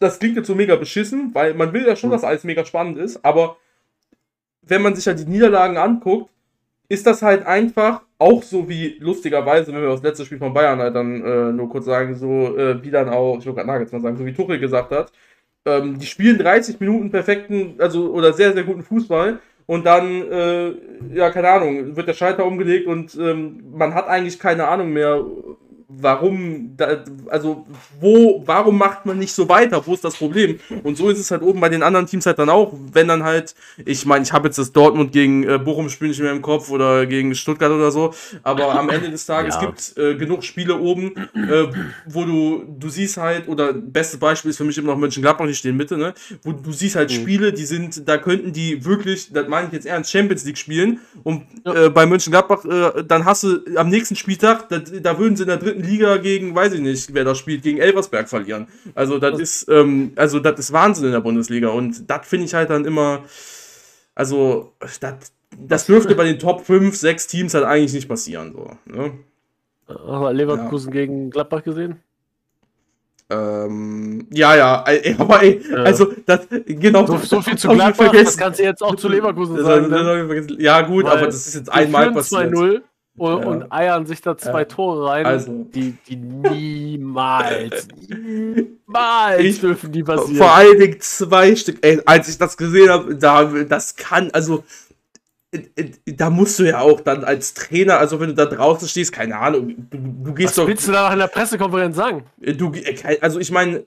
Das 0.00 0.18
klingt 0.18 0.36
jetzt 0.36 0.48
so 0.48 0.56
mega 0.56 0.74
beschissen, 0.76 1.30
weil 1.34 1.54
man 1.54 1.72
will 1.72 1.86
ja 1.86 1.94
schon, 1.94 2.10
hm. 2.10 2.16
dass 2.16 2.24
alles 2.24 2.44
mega 2.44 2.64
spannend 2.64 2.98
ist, 2.98 3.24
aber 3.24 3.56
wenn 4.62 4.82
man 4.82 4.94
sich 4.94 5.06
halt 5.06 5.18
die 5.20 5.26
Niederlagen 5.26 5.76
anguckt, 5.76 6.30
ist 6.92 7.06
das 7.06 7.22
halt 7.22 7.46
einfach 7.46 8.02
auch 8.18 8.42
so 8.42 8.68
wie 8.68 8.98
lustigerweise, 9.00 9.72
wenn 9.72 9.80
wir 9.80 9.88
das 9.88 10.02
letzte 10.02 10.26
Spiel 10.26 10.36
von 10.36 10.52
Bayern 10.52 10.78
halt 10.78 10.94
dann 10.94 11.24
äh, 11.24 11.50
nur 11.50 11.70
kurz 11.70 11.86
sagen, 11.86 12.14
so 12.14 12.54
äh, 12.58 12.84
wie 12.84 12.90
dann 12.90 13.08
auch, 13.08 13.38
ich 13.38 13.46
will 13.46 13.54
gerade 13.54 13.66
mal 13.66 13.86
sagen, 13.86 14.18
so 14.18 14.26
wie 14.26 14.34
Tuchel 14.34 14.58
gesagt 14.58 14.92
hat, 14.92 15.10
ähm, 15.64 15.98
die 15.98 16.04
spielen 16.04 16.36
30 16.36 16.80
Minuten 16.80 17.10
perfekten, 17.10 17.76
also 17.78 18.12
oder 18.12 18.34
sehr, 18.34 18.52
sehr 18.52 18.64
guten 18.64 18.82
Fußball 18.82 19.38
und 19.64 19.86
dann, 19.86 20.04
äh, 20.30 20.74
ja, 21.14 21.30
keine 21.30 21.48
Ahnung, 21.48 21.96
wird 21.96 22.08
der 22.08 22.12
Schalter 22.12 22.44
umgelegt 22.44 22.86
und 22.86 23.14
ähm, 23.14 23.64
man 23.72 23.94
hat 23.94 24.06
eigentlich 24.08 24.38
keine 24.38 24.68
Ahnung 24.68 24.92
mehr, 24.92 25.24
warum, 26.00 26.76
da, 26.76 27.04
also 27.28 27.66
wo, 28.00 28.42
warum 28.46 28.78
macht 28.78 29.06
man 29.06 29.18
nicht 29.18 29.32
so 29.32 29.48
weiter? 29.48 29.84
Wo 29.86 29.94
ist 29.94 30.04
das 30.04 30.16
Problem? 30.16 30.58
Und 30.82 30.96
so 30.96 31.10
ist 31.10 31.18
es 31.18 31.30
halt 31.30 31.42
oben 31.42 31.60
bei 31.60 31.68
den 31.68 31.82
anderen 31.82 32.06
Teams 32.06 32.26
halt 32.26 32.38
dann 32.38 32.48
auch, 32.48 32.72
wenn 32.92 33.08
dann 33.08 33.22
halt, 33.22 33.54
ich 33.84 34.06
meine, 34.06 34.24
ich 34.24 34.32
habe 34.32 34.48
jetzt 34.48 34.58
das 34.58 34.72
Dortmund 34.72 35.12
gegen 35.12 35.48
äh, 35.48 35.58
Bochum 35.58 35.88
Spiel 35.88 36.08
nicht 36.08 36.20
mehr 36.20 36.32
im 36.32 36.42
Kopf 36.42 36.70
oder 36.70 37.06
gegen 37.06 37.34
Stuttgart 37.34 37.70
oder 37.70 37.90
so, 37.90 38.14
aber 38.42 38.74
am 38.78 38.88
Ende 38.88 39.10
des 39.10 39.26
Tages 39.26 39.54
ja. 39.60 39.66
gibt 39.66 39.96
äh, 39.96 40.14
genug 40.14 40.44
Spiele 40.44 40.78
oben, 40.78 41.14
äh, 41.34 41.66
wo 42.06 42.24
du, 42.24 42.64
du 42.78 42.88
siehst 42.88 43.16
halt, 43.16 43.48
oder 43.48 43.72
bestes 43.72 44.18
Beispiel 44.18 44.50
ist 44.50 44.56
für 44.56 44.64
mich 44.64 44.78
immer 44.78 44.92
noch 44.92 44.98
Mönchengladbach, 44.98 45.46
die 45.46 45.54
stehen 45.54 45.76
Mitte, 45.76 45.96
ne? 45.96 46.14
Wo 46.42 46.52
du 46.52 46.72
siehst 46.72 46.96
halt 46.96 47.10
mhm. 47.10 47.14
Spiele, 47.14 47.52
die 47.52 47.64
sind, 47.64 48.08
da 48.08 48.18
könnten 48.18 48.52
die 48.52 48.84
wirklich, 48.84 49.32
das 49.32 49.48
meine 49.48 49.66
ich 49.66 49.72
jetzt 49.72 49.86
ernst, 49.86 50.10
Champions 50.10 50.44
League 50.44 50.58
spielen 50.58 51.00
und 51.22 51.44
äh, 51.64 51.90
bei 51.90 52.06
Mönchengladbach, 52.06 52.64
äh, 52.64 53.04
dann 53.04 53.24
hast 53.24 53.44
du 53.44 53.60
am 53.76 53.88
nächsten 53.88 54.16
Spieltag, 54.16 54.68
da, 54.68 54.78
da 54.78 55.18
würden 55.18 55.36
sie 55.36 55.42
in 55.42 55.48
der 55.48 55.58
dritten 55.58 55.81
Liga 55.82 56.16
gegen, 56.18 56.54
weiß 56.54 56.74
ich 56.74 56.80
nicht, 56.80 57.12
wer 57.14 57.24
da 57.24 57.34
spielt, 57.34 57.62
gegen 57.62 57.78
Elversberg 57.78 58.28
verlieren. 58.28 58.68
Also 58.94 59.18
das 59.18 59.38
ist, 59.38 59.68
ähm, 59.68 60.12
also 60.16 60.38
das 60.38 60.58
ist 60.58 60.72
Wahnsinn 60.72 61.06
in 61.06 61.12
der 61.12 61.20
Bundesliga 61.20 61.68
und 61.68 62.08
das 62.08 62.26
finde 62.26 62.46
ich 62.46 62.54
halt 62.54 62.70
dann 62.70 62.84
immer, 62.84 63.24
also 64.14 64.72
das, 65.00 65.32
das 65.56 65.86
dürfte 65.86 66.14
bei 66.14 66.24
den 66.24 66.38
Top 66.38 66.64
5, 66.64 66.96
6 66.96 67.26
Teams 67.26 67.54
halt 67.54 67.64
eigentlich 67.64 67.92
nicht 67.92 68.08
passieren. 68.08 68.52
So, 68.52 68.70
ne? 68.86 69.12
Leverkusen 70.32 70.92
ja. 70.92 71.00
gegen 71.00 71.30
Gladbach 71.30 71.62
gesehen? 71.62 72.00
Ähm, 73.30 74.26
ja, 74.30 74.56
ja, 74.56 74.84
aber 75.18 75.42
ey, 75.42 75.62
ja. 75.70 75.76
also 75.84 76.12
das, 76.26 76.46
genau. 76.66 77.06
So, 77.06 77.16
so 77.18 77.40
viel 77.40 77.56
zu 77.56 77.68
Gladbach, 77.68 78.12
das 78.12 78.36
kannst 78.36 78.58
du 78.58 78.64
jetzt 78.64 78.82
auch 78.82 78.94
zu 78.94 79.08
Leverkusen 79.08 79.62
sagen. 79.62 79.88
Ne? 79.88 80.46
Ja, 80.58 80.82
gut, 80.82 81.04
Weil 81.04 81.12
aber 81.12 81.26
das 81.26 81.46
ist 81.46 81.54
jetzt 81.54 81.72
einmal 81.72 82.12
passiert. 82.12 82.52
2-0 82.52 82.82
und, 83.16 83.42
ja. 83.42 83.48
und, 83.48 83.72
eiern 83.72 84.06
sich 84.06 84.22
da 84.22 84.36
zwei 84.36 84.60
ja. 84.60 84.64
Tore 84.64 85.06
rein, 85.06 85.26
also. 85.26 85.64
die, 85.64 85.96
die 86.08 86.16
niemals, 86.16 87.88
niemals 88.08 89.40
ich, 89.40 89.60
dürfen 89.60 89.92
die 89.92 90.02
passieren. 90.02 90.36
Vor 90.36 90.52
allen 90.52 90.78
Dingen 90.78 91.00
zwei 91.00 91.54
Stück. 91.54 91.78
Ey, 91.82 92.00
als 92.06 92.28
ich 92.28 92.38
das 92.38 92.56
gesehen 92.56 92.88
habe, 92.88 93.16
da, 93.16 93.44
das 93.44 93.96
kann, 93.96 94.30
also 94.32 94.64
da 96.06 96.30
musst 96.30 96.58
du 96.58 96.64
ja 96.64 96.80
auch 96.80 97.00
dann 97.00 97.24
als 97.24 97.52
Trainer, 97.52 97.98
also 97.98 98.18
wenn 98.20 98.28
du 98.28 98.34
da 98.34 98.46
draußen 98.46 98.88
stehst, 98.88 99.12
keine 99.12 99.36
Ahnung, 99.38 99.74
du, 99.90 99.98
du 100.24 100.34
gehst 100.34 100.50
Was 100.50 100.54
doch. 100.56 100.62
Was 100.62 100.68
willst 100.68 100.88
du 100.88 100.92
da 100.92 101.04
noch 101.04 101.12
in 101.12 101.18
der 101.18 101.26
Pressekonferenz 101.26 101.94
sagen? 101.94 102.24
Du, 102.56 102.72
also 103.20 103.38
ich 103.38 103.50
meine, 103.50 103.84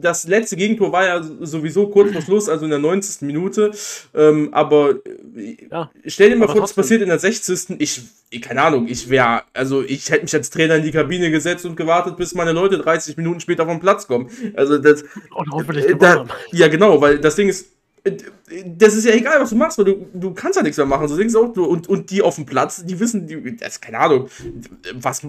das 0.00 0.28
letzte 0.28 0.56
Gegentor 0.56 0.92
war 0.92 1.06
ja 1.06 1.22
sowieso 1.40 1.88
kurz 1.88 2.12
vor 2.12 2.22
Schluss, 2.22 2.48
also 2.48 2.64
in 2.64 2.70
der 2.70 2.78
90. 2.78 3.22
Minute. 3.22 3.72
Ähm, 4.14 4.50
aber 4.52 4.96
ja, 5.70 5.90
stell 6.06 6.30
dir 6.30 6.36
mal 6.36 6.48
vor, 6.48 6.60
das 6.60 6.72
passiert 6.72 7.02
in 7.02 7.08
der 7.08 7.18
60. 7.18 7.80
Ich, 7.80 8.02
keine 8.40 8.62
Ahnung, 8.62 8.86
ich 8.86 9.10
wäre, 9.10 9.42
also 9.54 9.82
ich 9.82 10.10
hätte 10.10 10.22
mich 10.22 10.34
als 10.34 10.50
Trainer 10.50 10.76
in 10.76 10.84
die 10.84 10.92
Kabine 10.92 11.30
gesetzt 11.32 11.66
und 11.66 11.76
gewartet, 11.76 12.16
bis 12.16 12.34
meine 12.34 12.52
Leute 12.52 12.78
30 12.78 13.16
Minuten 13.16 13.40
später 13.40 13.66
vom 13.66 13.80
Platz 13.80 14.06
kommen. 14.06 14.30
Also 14.54 14.78
das. 14.78 15.02
Und 15.34 15.50
hoffentlich 15.50 15.86
äh, 15.86 15.96
da, 15.96 16.26
ja, 16.52 16.68
genau, 16.68 17.00
weil 17.00 17.18
das 17.18 17.34
Ding 17.34 17.48
ist, 17.48 17.73
das 18.04 18.94
ist 18.94 19.06
ja 19.06 19.12
egal, 19.14 19.40
was 19.40 19.50
du 19.50 19.56
machst, 19.56 19.78
weil 19.78 19.86
du, 19.86 20.06
du 20.12 20.34
kannst 20.34 20.56
ja 20.56 20.62
nichts 20.62 20.76
mehr 20.76 20.86
machen. 20.86 21.08
So 21.08 21.16
denkst 21.16 21.34
auch, 21.34 21.56
und, 21.56 21.88
und 21.88 22.10
die 22.10 22.20
auf 22.20 22.34
dem 22.34 22.44
Platz, 22.44 22.84
die 22.84 23.00
wissen, 23.00 23.26
die, 23.26 23.56
das 23.56 23.74
ist 23.74 23.80
keine 23.80 23.98
Ahnung, 23.98 24.28
was, 24.94 25.22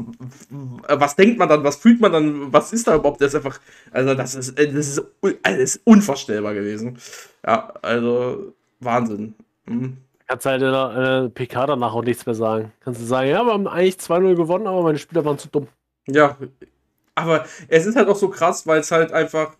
was 0.88 1.16
denkt 1.16 1.40
man 1.40 1.48
dann, 1.48 1.64
was 1.64 1.78
fühlt 1.78 2.02
man 2.02 2.12
dann, 2.12 2.52
was 2.52 2.74
ist 2.74 2.88
da 2.88 2.96
überhaupt? 2.96 3.22
Das 3.22 3.30
ist 3.30 3.36
einfach, 3.36 3.62
also 3.92 4.14
das 4.14 4.36
ist, 4.36 4.60
das 4.60 4.74
ist, 4.74 5.02
das 5.44 5.58
ist 5.58 5.82
unvorstellbar 5.86 6.54
gewesen. 6.54 6.98
Ja, 7.46 7.74
also 7.82 8.54
Wahnsinn. 8.82 9.36
Mhm. 9.66 9.98
Kannst 10.28 10.46
halt 10.46 10.62
in 10.62 10.72
der 10.72 11.24
äh, 11.26 11.30
PK 11.30 11.68
danach 11.68 11.94
auch 11.94 12.04
nichts 12.04 12.26
mehr 12.26 12.36
sagen. 12.36 12.74
Kannst 12.82 13.00
du 13.00 13.06
sagen, 13.06 13.30
ja, 13.30 13.46
wir 13.46 13.54
haben 13.54 13.68
eigentlich 13.68 13.96
2-0 13.96 14.36
gewonnen, 14.36 14.68
aber 14.68 14.84
meine 14.84 14.98
Spieler 14.98 15.24
waren 15.24 15.38
zu 15.38 15.48
dumm. 15.48 15.68
Ja, 16.08 16.36
aber 17.14 17.46
es 17.70 17.86
ist 17.86 17.96
halt 17.96 18.10
auch 18.10 18.18
so 18.18 18.28
krass, 18.28 18.68
weil 18.68 18.82
es 18.82 18.92
halt 18.92 19.14
einfach 19.14 19.56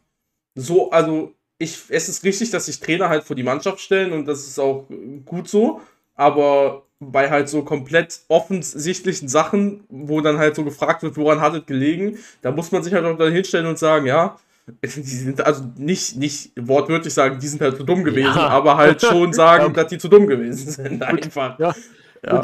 so, 0.56 0.92
also 0.92 1.34
ich, 1.58 1.84
es 1.90 2.10
ist 2.10 2.24
richtig, 2.24 2.50
dass 2.52 2.66
sich 2.66 2.80
Trainer 2.80 3.10
halt 3.10 3.24
vor 3.24 3.36
die 3.36 3.44
Mannschaft 3.44 3.80
stellen 3.80 4.12
und 4.14 4.26
das 4.26 4.46
ist 4.46 4.60
auch 4.60 4.86
gut 5.26 5.48
so, 5.48 5.82
aber 6.16 6.84
bei 7.00 7.30
halt 7.30 7.50
so 7.50 7.64
komplett 7.64 8.22
offensichtlichen 8.28 9.28
Sachen, 9.28 9.84
wo 9.90 10.22
dann 10.22 10.38
halt 10.38 10.56
so 10.56 10.64
gefragt 10.64 11.04
wird, 11.04 11.18
woran 11.18 11.42
hat 11.42 11.54
es 11.54 11.66
gelegen, 11.66 12.18
da 12.42 12.52
muss 12.52 12.72
man 12.72 12.84
sich 12.84 12.94
halt 12.94 13.06
auch 13.06 13.18
dann 13.18 13.32
hinstellen 13.32 13.68
und 13.68 13.78
sagen, 13.78 14.06
ja, 14.06 14.38
die 14.84 15.02
sind 15.02 15.46
also 15.46 15.64
nicht, 15.78 16.18
nicht 16.18 16.52
wortwörtlich 16.60 17.14
sagen, 17.14 17.40
die 17.40 17.48
sind 17.48 17.62
halt 17.62 17.78
zu 17.78 17.84
dumm 17.84 18.04
gewesen, 18.04 18.36
ja. 18.36 18.48
aber 18.48 18.78
halt 18.78 19.02
schon 19.02 19.32
sagen, 19.34 19.74
dass 19.74 19.88
die 19.88 19.98
zu 19.98 20.08
dumm 20.08 20.28
gewesen 20.28 20.72
sind. 20.72 21.04
Einfach. 21.04 21.60
Ja. 21.60 21.76
ja. 22.26 22.42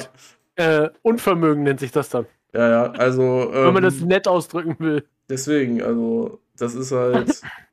Äh, 0.55 0.89
Unvermögen 1.01 1.63
nennt 1.63 1.79
sich 1.79 1.91
das 1.91 2.09
dann. 2.09 2.27
Ja, 2.53 2.69
ja, 2.69 2.91
also. 2.91 3.49
Wenn 3.51 3.67
ähm, 3.67 3.73
man 3.73 3.83
das 3.83 4.01
nett 4.01 4.27
ausdrücken 4.27 4.75
will. 4.79 5.05
Deswegen, 5.29 5.81
also, 5.81 6.39
das 6.57 6.75
ist 6.75 6.91
halt. 6.91 7.41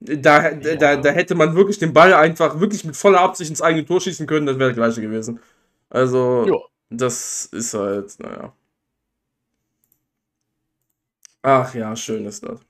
Da, 0.00 0.50
ja. 0.50 0.76
da, 0.76 0.96
da 0.96 1.10
hätte 1.10 1.34
man 1.34 1.54
wirklich 1.54 1.78
den 1.78 1.92
Ball 1.92 2.14
einfach 2.14 2.58
wirklich 2.58 2.84
mit 2.84 2.96
voller 2.96 3.20
Absicht 3.20 3.50
ins 3.50 3.60
eigene 3.60 3.84
Tor 3.84 4.00
schießen 4.00 4.26
können, 4.26 4.46
das 4.46 4.58
wäre 4.58 4.70
das 4.70 4.76
gleiche 4.76 5.00
gewesen. 5.02 5.40
Also, 5.90 6.46
jo. 6.46 6.64
das 6.88 7.46
ist 7.46 7.74
halt, 7.74 8.18
naja. 8.18 8.52
Ach 11.42 11.74
ja, 11.74 11.94
schön 11.96 12.26
ist 12.26 12.44
das. 12.44 12.60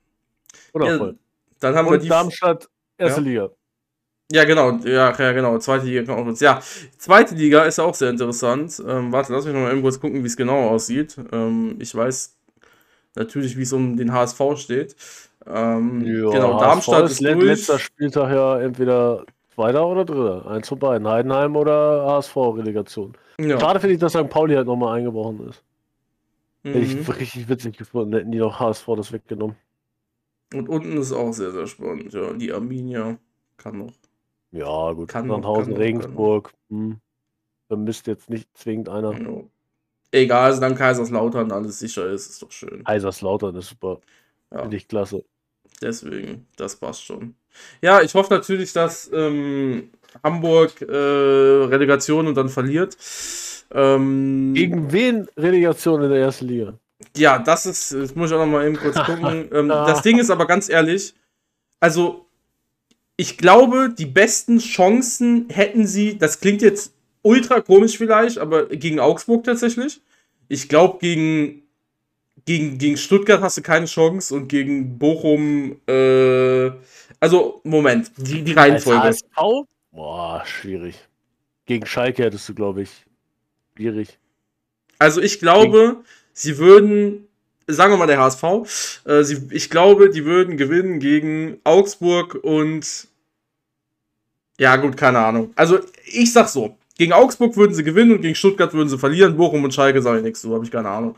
Oder 0.72 0.86
ja, 0.86 1.12
Dann 1.60 1.74
haben 1.74 1.86
Und 1.86 1.92
wir 1.94 1.98
die. 2.00 2.08
Darmstadt, 2.08 2.68
erste 2.98 3.20
ja. 3.20 3.26
Liga. 3.26 3.50
Ja, 4.32 4.44
genau, 4.44 4.78
ja, 4.84 5.12
ja, 5.16 5.32
genau. 5.32 5.58
Zweite 5.58 5.86
Liga 5.86 6.04
kann 6.04 6.14
auch 6.22 6.26
uns. 6.26 6.40
Ja, 6.40 6.62
zweite 6.98 7.34
Liga 7.34 7.64
ist 7.64 7.80
auch 7.80 7.94
sehr 7.94 8.10
interessant. 8.10 8.80
Ähm, 8.86 9.10
warte, 9.10 9.32
lass 9.32 9.44
mich 9.44 9.52
noch 9.54 9.62
mal 9.62 9.72
eben 9.72 9.82
kurz 9.82 9.98
gucken, 10.00 10.22
wie 10.22 10.26
es 10.28 10.36
genau 10.36 10.68
aussieht. 10.68 11.16
Ähm, 11.32 11.76
ich 11.80 11.92
weiß 11.94 12.38
natürlich, 13.16 13.56
wie 13.56 13.62
es 13.62 13.72
um 13.72 13.96
den 13.96 14.12
HSV 14.12 14.40
steht. 14.56 14.96
Ähm, 15.46 16.04
ja, 16.04 16.30
genau, 16.30 16.60
Darmstadt 16.60 17.04
ist, 17.04 17.12
ist 17.12 17.22
durch. 17.22 17.44
letzter 17.44 17.78
Spieltag 17.78 18.32
ja 18.32 18.60
entweder 18.60 19.24
Zweiter 19.54 19.86
oder 19.86 20.04
Dritter. 20.04 20.46
Eins 20.46 20.68
von 20.68 20.78
beiden. 20.78 21.08
Heidenheim 21.08 21.56
oder 21.56 22.06
HSV-Relegation. 22.06 23.16
Ja. 23.40 23.58
Schade 23.58 23.80
finde 23.80 23.94
ich, 23.94 24.00
dass 24.00 24.12
St. 24.12 24.28
Pauli 24.28 24.54
halt 24.54 24.66
nochmal 24.66 24.98
eingebrochen 24.98 25.48
ist. 25.48 25.64
Mhm. 26.62 26.72
Hätte 26.72 26.84
ich 26.84 27.08
mhm. 27.08 27.12
richtig 27.14 27.48
witzig 27.48 27.76
gefunden, 27.78 28.14
hätten 28.14 28.32
die 28.32 28.38
noch 28.38 28.60
HSV 28.60 28.86
das 28.96 29.12
weggenommen. 29.12 29.56
Und 30.52 30.68
unten 30.68 30.96
ist 30.96 31.12
auch 31.12 31.32
sehr, 31.32 31.52
sehr 31.52 31.66
spannend. 31.66 32.12
Ja, 32.12 32.32
die 32.32 32.52
Arminia 32.52 33.18
kann 33.56 33.78
noch. 33.78 33.92
Ja, 34.50 34.92
gut. 34.92 35.08
Kann 35.08 35.28
Sandhausen, 35.28 35.74
Regensburg. 35.74 36.52
Hm. 36.70 37.00
Vermisst 37.68 38.08
jetzt 38.08 38.30
nicht 38.30 38.48
zwingend 38.56 38.88
einer. 38.88 39.12
Ja. 39.12 39.44
Egal, 40.12 40.54
solange 40.54 40.74
Kaiserslautern 40.74 41.52
alles 41.52 41.78
sicher 41.78 42.06
ist, 42.08 42.30
ist 42.30 42.42
doch 42.42 42.50
schön. 42.50 42.84
Kaiserslautern 42.84 43.54
ist 43.56 43.68
super. 43.68 44.00
Ja. 44.52 44.62
Finde 44.62 44.76
ich 44.76 44.88
klasse. 44.88 45.24
Deswegen, 45.80 46.46
das 46.56 46.76
passt 46.76 47.04
schon. 47.04 47.34
Ja, 47.80 48.02
ich 48.02 48.14
hoffe 48.14 48.34
natürlich, 48.34 48.72
dass 48.72 49.10
ähm, 49.12 49.90
Hamburg 50.22 50.82
äh, 50.82 50.84
Relegation 50.94 52.26
und 52.26 52.34
dann 52.34 52.48
verliert. 52.48 52.96
Ähm, 53.72 54.52
Gegen 54.54 54.92
wen 54.92 55.28
Relegation 55.36 56.02
in 56.02 56.10
der 56.10 56.20
ersten 56.20 56.46
Liga? 56.46 56.74
Ja, 57.16 57.38
das 57.38 57.66
ist, 57.66 57.94
das 57.94 58.14
muss 58.14 58.30
ich 58.30 58.36
auch 58.36 58.44
noch 58.44 58.52
mal 58.52 58.66
eben 58.66 58.76
kurz 58.76 58.96
gucken. 59.06 59.48
ähm, 59.52 59.68
das 59.68 60.02
Ding 60.02 60.18
ist 60.18 60.30
aber 60.30 60.46
ganz 60.46 60.68
ehrlich, 60.68 61.14
also 61.78 62.26
ich 63.16 63.38
glaube, 63.38 63.90
die 63.96 64.06
besten 64.06 64.58
Chancen 64.58 65.48
hätten 65.50 65.86
sie, 65.86 66.18
das 66.18 66.40
klingt 66.40 66.62
jetzt 66.62 66.94
ultra 67.22 67.60
komisch 67.60 67.98
vielleicht, 67.98 68.38
aber 68.38 68.66
gegen 68.66 69.00
Augsburg 69.00 69.44
tatsächlich. 69.44 70.00
Ich 70.48 70.68
glaube, 70.68 70.98
gegen, 71.00 71.62
gegen, 72.44 72.78
gegen 72.78 72.96
Stuttgart 72.96 73.40
hast 73.40 73.58
du 73.58 73.62
keine 73.62 73.86
Chance 73.86 74.34
und 74.34 74.48
gegen 74.48 74.98
Bochum, 74.98 75.80
äh, 75.86 76.70
also, 77.20 77.60
Moment, 77.64 78.10
die, 78.16 78.42
die 78.42 78.52
Reihenfolge. 78.52 79.02
Als 79.02 79.22
HSV? 79.36 79.66
Boah, 79.92 80.42
schwierig. 80.46 80.96
Gegen 81.66 81.86
Schalke 81.86 82.24
hättest 82.24 82.48
du, 82.48 82.54
glaube 82.54 82.82
ich, 82.82 82.90
schwierig. 83.74 84.18
Also, 84.98 85.20
ich 85.20 85.38
glaube, 85.38 86.02
sie 86.32 86.58
würden, 86.58 87.28
sagen 87.66 87.92
wir 87.92 87.98
mal 87.98 88.06
der 88.06 88.20
HSV, 88.20 89.04
äh, 89.04 89.22
sie, 89.22 89.48
ich 89.50 89.70
glaube, 89.70 90.10
die 90.10 90.24
würden 90.24 90.56
gewinnen 90.56 90.98
gegen 90.98 91.60
Augsburg 91.64 92.34
und 92.42 93.08
ja, 94.58 94.76
gut, 94.76 94.96
keine 94.96 95.20
Ahnung. 95.20 95.52
Also, 95.56 95.78
ich 96.04 96.32
sag 96.32 96.48
so, 96.48 96.76
gegen 97.00 97.14
Augsburg 97.14 97.56
würden 97.56 97.72
sie 97.72 97.82
gewinnen 97.82 98.12
und 98.12 98.20
gegen 98.20 98.34
Stuttgart 98.34 98.74
würden 98.74 98.90
sie 98.90 98.98
verlieren. 98.98 99.34
Bochum 99.34 99.64
und 99.64 99.72
Schalke 99.72 100.02
sage 100.02 100.18
ich 100.18 100.22
nichts 100.22 100.42
zu, 100.42 100.52
habe 100.52 100.66
ich 100.66 100.70
keine 100.70 100.90
Ahnung. 100.90 101.16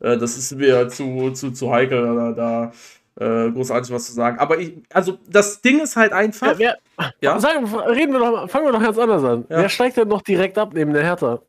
Äh, 0.00 0.18
das 0.18 0.36
ist 0.36 0.56
mir 0.56 0.88
zu, 0.88 1.30
zu, 1.30 1.52
zu 1.52 1.72
heikel, 1.72 2.02
da, 2.02 2.72
da 3.14 3.44
äh, 3.46 3.48
großartig 3.52 3.94
was 3.94 4.06
zu 4.06 4.12
sagen. 4.12 4.40
Aber 4.40 4.58
ich, 4.58 4.72
also 4.92 5.18
das 5.28 5.60
Ding 5.60 5.78
ist 5.78 5.94
halt 5.94 6.12
einfach. 6.12 6.58
Wer, 6.58 6.78
wer, 6.96 7.12
ja? 7.20 7.38
Sagen, 7.38 7.64
reden 7.64 8.12
wir 8.12 8.18
doch, 8.18 8.50
fangen 8.50 8.66
wir 8.66 8.72
doch 8.72 8.82
ganz 8.82 8.98
anders 8.98 9.22
an. 9.22 9.44
Ja. 9.48 9.58
Wer 9.58 9.68
steigt 9.68 9.98
denn 9.98 10.08
noch 10.08 10.22
direkt 10.22 10.58
ab 10.58 10.72
neben 10.74 10.92
der 10.92 11.04
Hertha? 11.04 11.40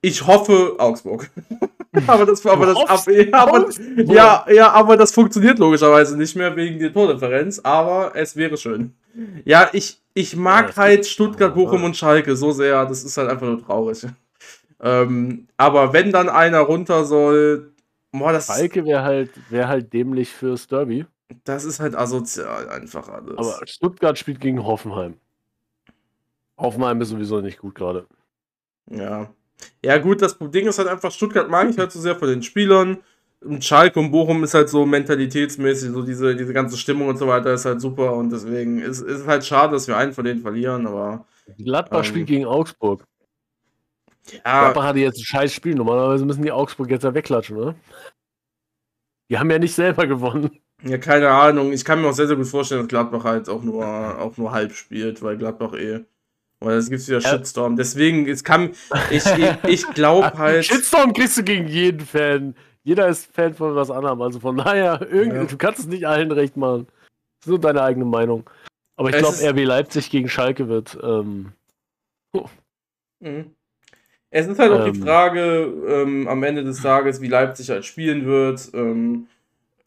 Ich 0.00 0.26
hoffe 0.26 0.76
Augsburg. 0.78 1.30
aber 2.06 2.26
das, 2.26 2.44
aber 2.46 2.66
das 2.66 2.76
ab, 2.76 3.06
ja, 3.08 3.32
aber, 3.32 3.68
ja, 4.04 4.46
ja, 4.50 4.70
aber 4.70 4.96
das 4.96 5.12
funktioniert 5.12 5.58
logischerweise 5.58 6.16
nicht 6.16 6.36
mehr 6.36 6.54
wegen 6.54 6.78
der 6.78 6.92
Tordifferenz, 6.92 7.60
aber 7.60 8.12
es 8.14 8.36
wäre 8.36 8.56
schön. 8.56 8.94
Ja, 9.44 9.68
ich, 9.72 10.00
ich 10.14 10.36
mag 10.36 10.70
ja, 10.70 10.76
halt 10.76 11.06
Stuttgart, 11.06 11.54
Bochum 11.54 11.82
und 11.84 11.96
Schalke 11.96 12.36
so 12.36 12.52
sehr, 12.52 12.86
das 12.86 13.02
ist 13.02 13.16
halt 13.16 13.28
einfach 13.30 13.46
nur 13.46 13.64
traurig. 13.64 14.06
Ähm, 14.80 15.48
aber 15.56 15.92
wenn 15.92 16.12
dann 16.12 16.28
einer 16.28 16.60
runter 16.60 17.04
soll, 17.04 17.72
boah, 18.12 18.32
das 18.32 18.46
Schalke 18.46 18.84
wäre 18.84 19.02
halt, 19.02 19.30
wär 19.50 19.66
halt 19.66 19.92
dämlich 19.92 20.30
fürs 20.30 20.68
Derby. 20.68 21.06
Das 21.44 21.64
ist 21.64 21.80
halt 21.80 21.94
asozial 21.94 22.68
einfach 22.68 23.08
alles. 23.08 23.36
Aber 23.36 23.60
Stuttgart 23.66 24.16
spielt 24.18 24.40
gegen 24.40 24.64
Hoffenheim. 24.64 25.14
Hoffenheim 26.56 27.00
ist 27.00 27.10
sowieso 27.10 27.40
nicht 27.40 27.58
gut 27.58 27.74
gerade. 27.74 28.06
Ja. 28.90 29.30
Ja, 29.84 29.98
gut, 29.98 30.22
das 30.22 30.36
Ding 30.38 30.66
ist 30.66 30.78
halt 30.78 30.88
einfach, 30.88 31.12
Stuttgart 31.12 31.48
mag 31.48 31.68
ich 31.70 31.78
halt 31.78 31.92
so 31.92 32.00
sehr 32.00 32.16
von 32.16 32.28
den 32.28 32.42
Spielern. 32.42 32.98
Und 33.40 33.64
Schalke 33.64 34.00
und 34.00 34.10
Bochum 34.10 34.42
ist 34.42 34.54
halt 34.54 34.68
so 34.68 34.84
mentalitätsmäßig, 34.84 35.90
so 35.90 36.02
diese, 36.02 36.34
diese 36.34 36.52
ganze 36.52 36.76
Stimmung 36.76 37.06
und 37.08 37.18
so 37.18 37.28
weiter 37.28 37.52
ist 37.52 37.64
halt 37.66 37.80
super 37.80 38.14
und 38.14 38.30
deswegen 38.30 38.80
ist 38.80 39.00
es 39.00 39.28
halt 39.28 39.46
schade, 39.46 39.72
dass 39.72 39.86
wir 39.86 39.96
einen 39.96 40.12
von 40.12 40.24
denen 40.24 40.42
verlieren, 40.42 40.88
aber. 40.88 41.24
Gladbach 41.56 41.98
ähm, 41.98 42.04
spielt 42.04 42.26
gegen 42.26 42.46
Augsburg. 42.46 43.04
Ja. 44.32 44.40
Gladbach 44.42 44.84
hatte 44.84 44.98
jetzt 44.98 45.18
ein 45.18 45.24
scheiß 45.24 45.52
Spiel. 45.52 45.76
Normalerweise 45.76 46.24
müssen 46.24 46.42
die 46.42 46.50
Augsburg 46.50 46.90
jetzt 46.90 47.04
ja 47.04 47.14
wegklatschen, 47.14 47.56
oder? 47.56 47.74
Die 49.30 49.38
haben 49.38 49.50
ja 49.50 49.58
nicht 49.58 49.74
selber 49.74 50.06
gewonnen. 50.06 50.50
Ja, 50.82 50.98
keine 50.98 51.30
Ahnung. 51.30 51.72
Ich 51.72 51.84
kann 51.84 52.00
mir 52.00 52.08
auch 52.08 52.14
sehr, 52.14 52.26
sehr 52.26 52.36
gut 52.36 52.46
vorstellen, 52.46 52.82
dass 52.82 52.88
Gladbach 52.88 53.24
halt 53.24 53.48
auch 53.48 53.62
nur, 53.62 53.84
auch 53.84 54.36
nur 54.36 54.52
halb 54.52 54.72
spielt, 54.72 55.22
weil 55.22 55.36
Gladbach 55.36 55.74
eh 55.74 56.04
weil 56.60 56.76
es 56.76 56.90
gibt 56.90 57.06
wieder 57.06 57.20
Shitstorm. 57.20 57.76
Deswegen, 57.76 58.28
es 58.28 58.44
kann. 58.44 58.72
Ich, 59.10 59.24
ich, 59.26 59.64
ich 59.66 59.86
glaube 59.94 60.32
halt. 60.38 60.64
Shitstorm 60.64 61.12
kriegst 61.12 61.38
du 61.38 61.42
gegen 61.42 61.68
jeden 61.68 62.00
Fan. 62.00 62.54
Jeder 62.82 63.08
ist 63.08 63.32
Fan 63.32 63.54
von 63.54 63.74
was 63.74 63.90
anderem. 63.90 64.20
Also 64.22 64.40
von 64.40 64.56
daher, 64.56 65.06
ja. 65.12 65.44
du 65.44 65.56
kannst 65.56 65.80
es 65.80 65.86
nicht 65.86 66.06
allen 66.06 66.32
recht 66.32 66.56
machen. 66.56 66.86
Das 67.40 67.46
ist 67.46 67.50
nur 67.50 67.60
deine 67.60 67.82
eigene 67.82 68.04
Meinung. 68.04 68.48
Aber 68.96 69.10
ich 69.10 69.16
glaube, 69.16 69.36
RB 69.42 69.64
Leipzig 69.64 70.10
gegen 70.10 70.28
Schalke 70.28 70.68
wird. 70.68 70.98
Ähm, 71.02 71.52
oh. 72.32 72.46
mhm. 73.20 73.52
Es 74.30 74.46
ist 74.46 74.58
halt 74.58 74.72
auch 74.72 74.86
ähm, 74.86 74.92
die 74.92 75.00
Frage 75.00 75.72
ähm, 75.88 76.28
am 76.28 76.42
Ende 76.42 76.64
des 76.64 76.82
Tages, 76.82 77.20
wie 77.20 77.28
Leipzig 77.28 77.70
halt 77.70 77.84
spielen 77.84 78.26
wird. 78.26 78.70
Ähm, 78.74 79.28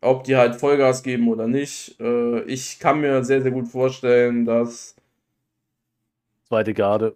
ob 0.01 0.23
die 0.23 0.35
halt 0.35 0.55
Vollgas 0.55 1.03
geben 1.03 1.27
oder 1.27 1.47
nicht. 1.47 1.99
Äh, 1.99 2.41
ich 2.43 2.79
kann 2.79 3.01
mir 3.01 3.23
sehr, 3.23 3.41
sehr 3.41 3.51
gut 3.51 3.67
vorstellen, 3.67 4.45
dass 4.45 4.95
Zweite 6.51 6.73
Garde. 6.73 7.15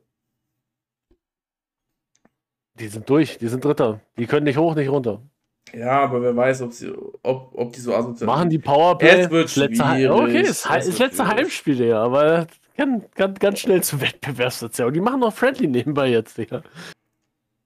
Die 2.79 2.87
sind 2.87 3.09
durch, 3.09 3.37
die 3.37 3.49
sind 3.49 3.65
Dritter. 3.65 3.99
Die 4.17 4.27
können 4.27 4.45
nicht 4.45 4.57
hoch, 4.57 4.75
nicht 4.75 4.89
runter. 4.89 5.21
Ja, 5.73 6.03
aber 6.03 6.21
wer 6.21 6.33
weiß, 6.33 6.61
ob, 6.61 6.71
sie, 6.71 6.93
ob, 7.21 7.51
ob 7.53 7.73
die 7.73 7.81
so 7.81 7.93
asozial 7.93 8.27
Machen 8.27 8.49
die 8.49 8.59
Powerplay. 8.59 9.23
Es 9.23 9.29
wird 9.29 9.49
schwierig. 9.49 9.77
Letzte, 9.77 10.13
okay, 10.13 10.39
es 10.39 10.49
ist 10.49 10.69
das 10.69 10.99
letzte 10.99 11.27
Heimspiel, 11.27 11.83
ja, 11.83 12.01
aber 12.01 12.47
kann, 12.77 13.03
kann 13.11 13.33
ganz 13.33 13.59
schnell 13.59 13.83
zu 13.83 13.99
Wettbewerbssozial. 13.99 14.87
Und 14.87 14.93
die 14.93 15.01
machen 15.01 15.19
noch 15.19 15.33
Friendly 15.33 15.67
nebenbei 15.67 16.07
jetzt, 16.07 16.37
Digga. 16.37 16.63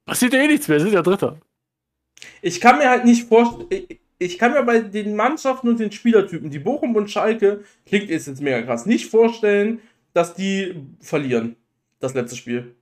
Passiert 0.07 0.33
ja 0.33 0.39
eh 0.39 0.47
nichts 0.47 0.67
mehr, 0.67 0.79
sind 0.79 0.93
ja 0.93 1.03
Dritter. 1.03 1.37
Ich 2.41 2.59
kann 2.59 2.79
mir 2.79 2.89
halt 2.89 3.05
nicht 3.05 3.27
vorstellen. 3.27 3.85
Ich 4.17 4.39
kann 4.39 4.53
mir 4.53 4.63
bei 4.63 4.79
den 4.79 5.15
Mannschaften 5.15 5.69
und 5.69 5.79
den 5.79 5.91
Spielertypen, 5.91 6.49
die 6.49 6.59
Bochum 6.59 6.95
und 6.95 7.11
Schalke, 7.11 7.63
klingt 7.85 8.09
jetzt 8.09 8.41
mega 8.41 8.63
krass, 8.63 8.87
nicht 8.87 9.09
vorstellen, 9.09 9.81
dass 10.13 10.33
die 10.33 10.75
verlieren 10.99 11.55
das 11.99 12.13
letzte 12.13 12.35
Spiel. 12.35 12.75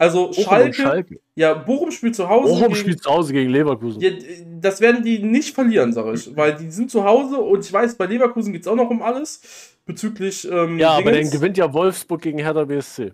Also 0.00 0.28
Bochum 0.28 0.44
Schalke, 0.44 0.74
Schalke, 0.74 1.20
ja, 1.34 1.52
Bochum 1.52 1.90
spielt 1.90 2.16
zu 2.16 2.26
Hause. 2.26 2.52
Bochum 2.54 2.68
gegen, 2.68 2.74
spielt 2.76 3.02
zu 3.02 3.10
Hause 3.10 3.34
gegen 3.34 3.50
Leverkusen. 3.50 4.00
Ja, 4.00 4.10
das 4.58 4.80
werden 4.80 5.04
die 5.04 5.18
nicht 5.18 5.54
verlieren, 5.54 5.92
sag 5.92 6.14
ich. 6.14 6.34
Weil 6.34 6.56
die 6.56 6.70
sind 6.70 6.90
zu 6.90 7.04
Hause 7.04 7.36
und 7.36 7.66
ich 7.66 7.70
weiß, 7.70 7.96
bei 7.96 8.06
Leverkusen 8.06 8.50
geht 8.50 8.62
es 8.62 8.68
auch 8.68 8.76
noch 8.76 8.88
um 8.88 9.02
alles. 9.02 9.76
Bezüglich. 9.84 10.50
Ähm, 10.50 10.78
ja, 10.78 10.96
Dingens. 10.96 11.08
aber 11.08 11.12
dann 11.12 11.30
gewinnt 11.30 11.58
ja 11.58 11.70
Wolfsburg 11.70 12.22
gegen 12.22 12.38
Hertha 12.38 12.64
BSC. 12.64 13.12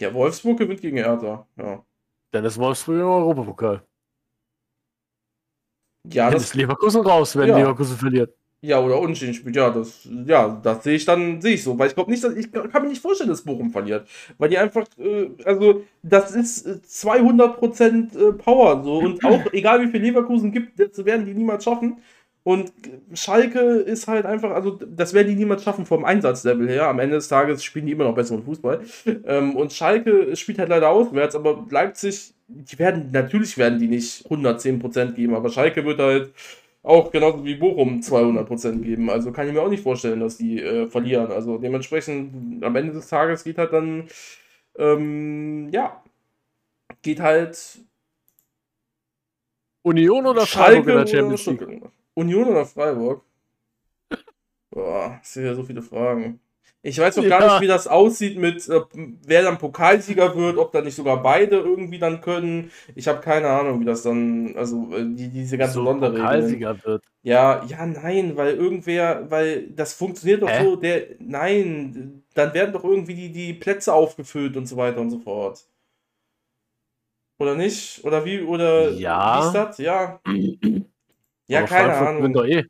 Ja, 0.00 0.12
Wolfsburg 0.12 0.58
gewinnt 0.58 0.80
gegen 0.80 0.96
Hertha, 0.96 1.46
ja. 1.56 1.84
Dann 2.32 2.44
ist 2.44 2.58
Wolfsburg 2.58 2.96
im 2.96 3.06
Europapokal. 3.06 3.82
Ja, 6.12 6.24
dann 6.24 6.34
das 6.34 6.44
ist 6.44 6.54
Leverkusen 6.54 7.02
raus, 7.02 7.36
wenn 7.36 7.48
ja. 7.48 7.58
Leverkusen 7.58 7.96
verliert. 7.96 8.34
Ja, 8.62 8.80
oder 8.80 8.98
unentschieden 8.98 9.34
spielt. 9.34 9.54
Ja, 9.54 9.70
das, 9.70 10.08
ja, 10.26 10.60
das 10.62 10.82
sehe 10.82 10.96
ich 10.96 11.04
dann, 11.04 11.40
sehe 11.40 11.54
ich 11.54 11.62
so. 11.62 11.78
Weil 11.78 11.88
ich 11.88 11.94
glaube 11.94 12.10
nicht, 12.10 12.24
dass 12.24 12.34
ich 12.34 12.50
kann 12.50 12.82
mir 12.82 12.88
nicht 12.88 13.02
vorstellen, 13.02 13.28
dass 13.30 13.42
Bochum 13.42 13.70
verliert. 13.70 14.08
Weil 14.38 14.48
die 14.48 14.58
einfach, 14.58 14.86
äh, 14.98 15.28
also, 15.44 15.82
das 16.02 16.34
ist 16.34 16.66
200% 16.66 18.18
äh, 18.18 18.32
Power 18.32 18.82
so. 18.82 18.98
Und 18.98 19.24
auch, 19.24 19.40
egal 19.52 19.82
wie 19.82 19.90
viel 19.90 20.00
Leverkusen 20.00 20.52
gibt, 20.52 20.80
das 20.80 21.04
werden 21.04 21.26
die 21.26 21.34
niemals 21.34 21.64
schaffen. 21.64 21.98
Und 22.44 22.72
Schalke 23.12 23.58
ist 23.58 24.06
halt 24.06 24.24
einfach, 24.24 24.52
also, 24.52 24.70
das 24.70 25.12
werden 25.12 25.28
die 25.28 25.34
niemals 25.34 25.62
schaffen 25.64 25.84
vom 25.84 26.04
Einsatzlevel 26.04 26.68
her. 26.68 26.88
Am 26.88 27.00
Ende 27.00 27.16
des 27.16 27.28
Tages 27.28 27.62
spielen 27.62 27.86
die 27.86 27.92
immer 27.92 28.04
noch 28.04 28.14
besseren 28.14 28.42
Fußball. 28.44 28.80
Ähm, 29.26 29.56
und 29.56 29.72
Schalke 29.72 30.34
spielt 30.36 30.58
halt 30.60 30.68
leider 30.68 30.88
auswärts, 30.88 31.34
aber 31.34 31.66
Leipzig, 31.70 32.32
die 32.48 32.78
werden, 32.78 33.10
natürlich 33.12 33.58
werden 33.58 33.78
die 33.80 33.88
nicht 33.88 34.26
110% 34.30 35.12
geben, 35.12 35.34
aber 35.34 35.50
Schalke 35.50 35.84
wird 35.84 35.98
halt 35.98 36.32
auch 36.86 37.10
genauso 37.10 37.44
wie 37.44 37.56
Bochum 37.56 38.00
200% 38.00 38.80
geben. 38.80 39.10
Also 39.10 39.32
kann 39.32 39.48
ich 39.48 39.52
mir 39.52 39.60
auch 39.60 39.68
nicht 39.68 39.82
vorstellen, 39.82 40.20
dass 40.20 40.36
die 40.36 40.62
äh, 40.62 40.88
verlieren. 40.88 41.32
Also 41.32 41.58
dementsprechend 41.58 42.64
am 42.64 42.76
Ende 42.76 42.92
des 42.92 43.08
Tages 43.08 43.42
geht 43.42 43.58
halt 43.58 43.72
dann, 43.72 44.08
ähm, 44.78 45.68
ja, 45.70 46.00
geht 47.02 47.18
halt 47.18 47.80
Union 49.82 50.26
oder 50.26 50.46
Schalke 50.46 50.84
Freiburg 50.84 50.88
in 50.88 50.96
der 50.96 51.06
Champions 51.06 51.46
League? 51.46 51.90
Union 52.14 52.48
oder 52.48 52.64
Freiburg? 52.64 53.24
Boah, 54.70 55.16
das 55.18 55.32
sind 55.32 55.44
ja 55.44 55.54
so 55.54 55.64
viele 55.64 55.82
Fragen. 55.82 56.38
Ich 56.86 57.00
weiß 57.00 57.16
noch 57.16 57.24
ja. 57.24 57.38
gar 57.38 57.52
nicht, 57.52 57.60
wie 57.62 57.66
das 57.66 57.88
aussieht 57.88 58.38
mit, 58.38 58.68
äh, 58.68 58.80
wer 59.26 59.42
dann 59.42 59.58
Pokalsieger 59.58 60.36
wird, 60.36 60.56
ob 60.56 60.70
da 60.70 60.82
nicht 60.82 60.94
sogar 60.94 61.20
beide 61.20 61.56
irgendwie 61.56 61.98
dann 61.98 62.20
können. 62.20 62.70
Ich 62.94 63.08
habe 63.08 63.20
keine 63.20 63.48
Ahnung, 63.48 63.80
wie 63.80 63.84
das 63.84 64.02
dann, 64.02 64.54
also 64.56 64.88
äh, 64.94 65.04
die, 65.04 65.28
diese 65.28 65.58
ganze 65.58 65.74
so 65.74 65.84
Sonderregeln. 65.84 66.24
Pokalsieger 66.24 66.84
wird. 66.84 67.04
Ja, 67.22 67.64
ja, 67.66 67.84
nein, 67.86 68.36
weil 68.36 68.54
irgendwer, 68.54 69.28
weil 69.28 69.66
das 69.70 69.94
funktioniert 69.94 70.42
doch 70.42 70.48
Hä? 70.48 70.62
so, 70.62 70.76
der, 70.76 71.06
nein, 71.18 72.22
dann 72.34 72.54
werden 72.54 72.72
doch 72.72 72.84
irgendwie 72.84 73.14
die, 73.14 73.32
die 73.32 73.52
Plätze 73.52 73.92
aufgefüllt 73.92 74.56
und 74.56 74.66
so 74.66 74.76
weiter 74.76 75.00
und 75.00 75.10
so 75.10 75.18
fort. 75.18 75.66
Oder 77.40 77.56
nicht? 77.56 78.04
Oder 78.04 78.24
wie, 78.24 78.42
oder 78.42 78.90
ja. 78.92 79.40
wie 79.42 79.46
ist 79.46 79.52
das? 79.54 79.78
Ja. 79.78 80.20
ja, 81.48 81.62
keine 81.62 81.94
Ahnung. 81.94 82.32
Doch 82.32 82.46
eh 82.46 82.64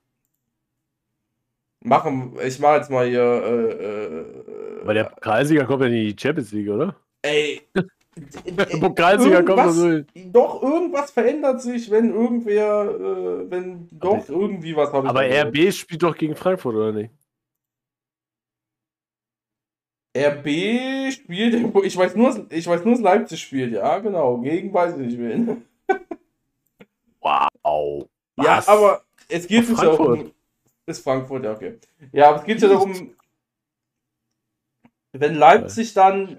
machen, 1.86 2.32
ich 2.44 2.58
mache 2.58 2.76
jetzt 2.76 2.90
mal 2.90 3.06
hier. 3.06 3.22
Äh, 3.22 3.70
äh, 3.70 4.86
Weil 4.86 4.94
der 4.94 5.04
Pokalsieger 5.04 5.64
kommt 5.64 5.82
ja 5.82 5.86
in 5.88 5.92
die 5.92 6.16
Champions 6.18 6.52
League, 6.52 6.68
oder? 6.68 6.94
Ey, 7.22 7.62
Pokalsieger 8.80 9.42
kommt 9.42 9.72
so 9.72 10.00
Doch, 10.32 10.62
irgendwas 10.62 11.10
verändert 11.10 11.60
sich, 11.60 11.90
wenn 11.90 12.14
irgendwer, 12.14 12.84
äh, 12.84 13.50
wenn 13.50 13.88
doch 13.92 14.14
aber, 14.14 14.28
irgendwie 14.28 14.74
was 14.74 14.92
habe 14.92 15.08
Aber 15.08 15.22
RB 15.22 15.72
spielt 15.72 16.02
doch 16.02 16.16
gegen 16.16 16.34
Frankfurt, 16.34 16.74
oder 16.74 16.92
nicht? 16.92 17.10
RB 20.16 21.12
spielt, 21.12 21.76
ich 21.84 21.96
weiß 21.96 22.16
nur, 22.16 22.46
ich 22.50 22.66
weiß 22.66 22.84
nur, 22.84 22.94
dass 22.94 23.02
Leipzig 23.02 23.42
spielt, 23.42 23.72
ja, 23.72 23.98
genau. 23.98 24.38
Gegen 24.38 24.72
weiß 24.72 24.92
ich 24.96 25.06
nicht 25.06 25.18
wen. 25.18 25.62
wow. 27.20 28.08
Ja, 28.42 28.62
aber 28.66 29.02
es 29.28 29.46
geht 29.46 29.66
sich 29.66 29.78
ja 29.78 29.90
um. 29.90 30.30
Ist 30.86 31.02
Frankfurt, 31.02 31.44
ja, 31.44 31.52
okay. 31.52 31.78
Ja, 32.12 32.28
aber 32.28 32.38
es 32.38 32.44
geht 32.44 32.62
ja 32.62 32.68
darum, 32.68 33.10
wenn 35.12 35.34
Leipzig 35.34 35.92
dann. 35.94 36.38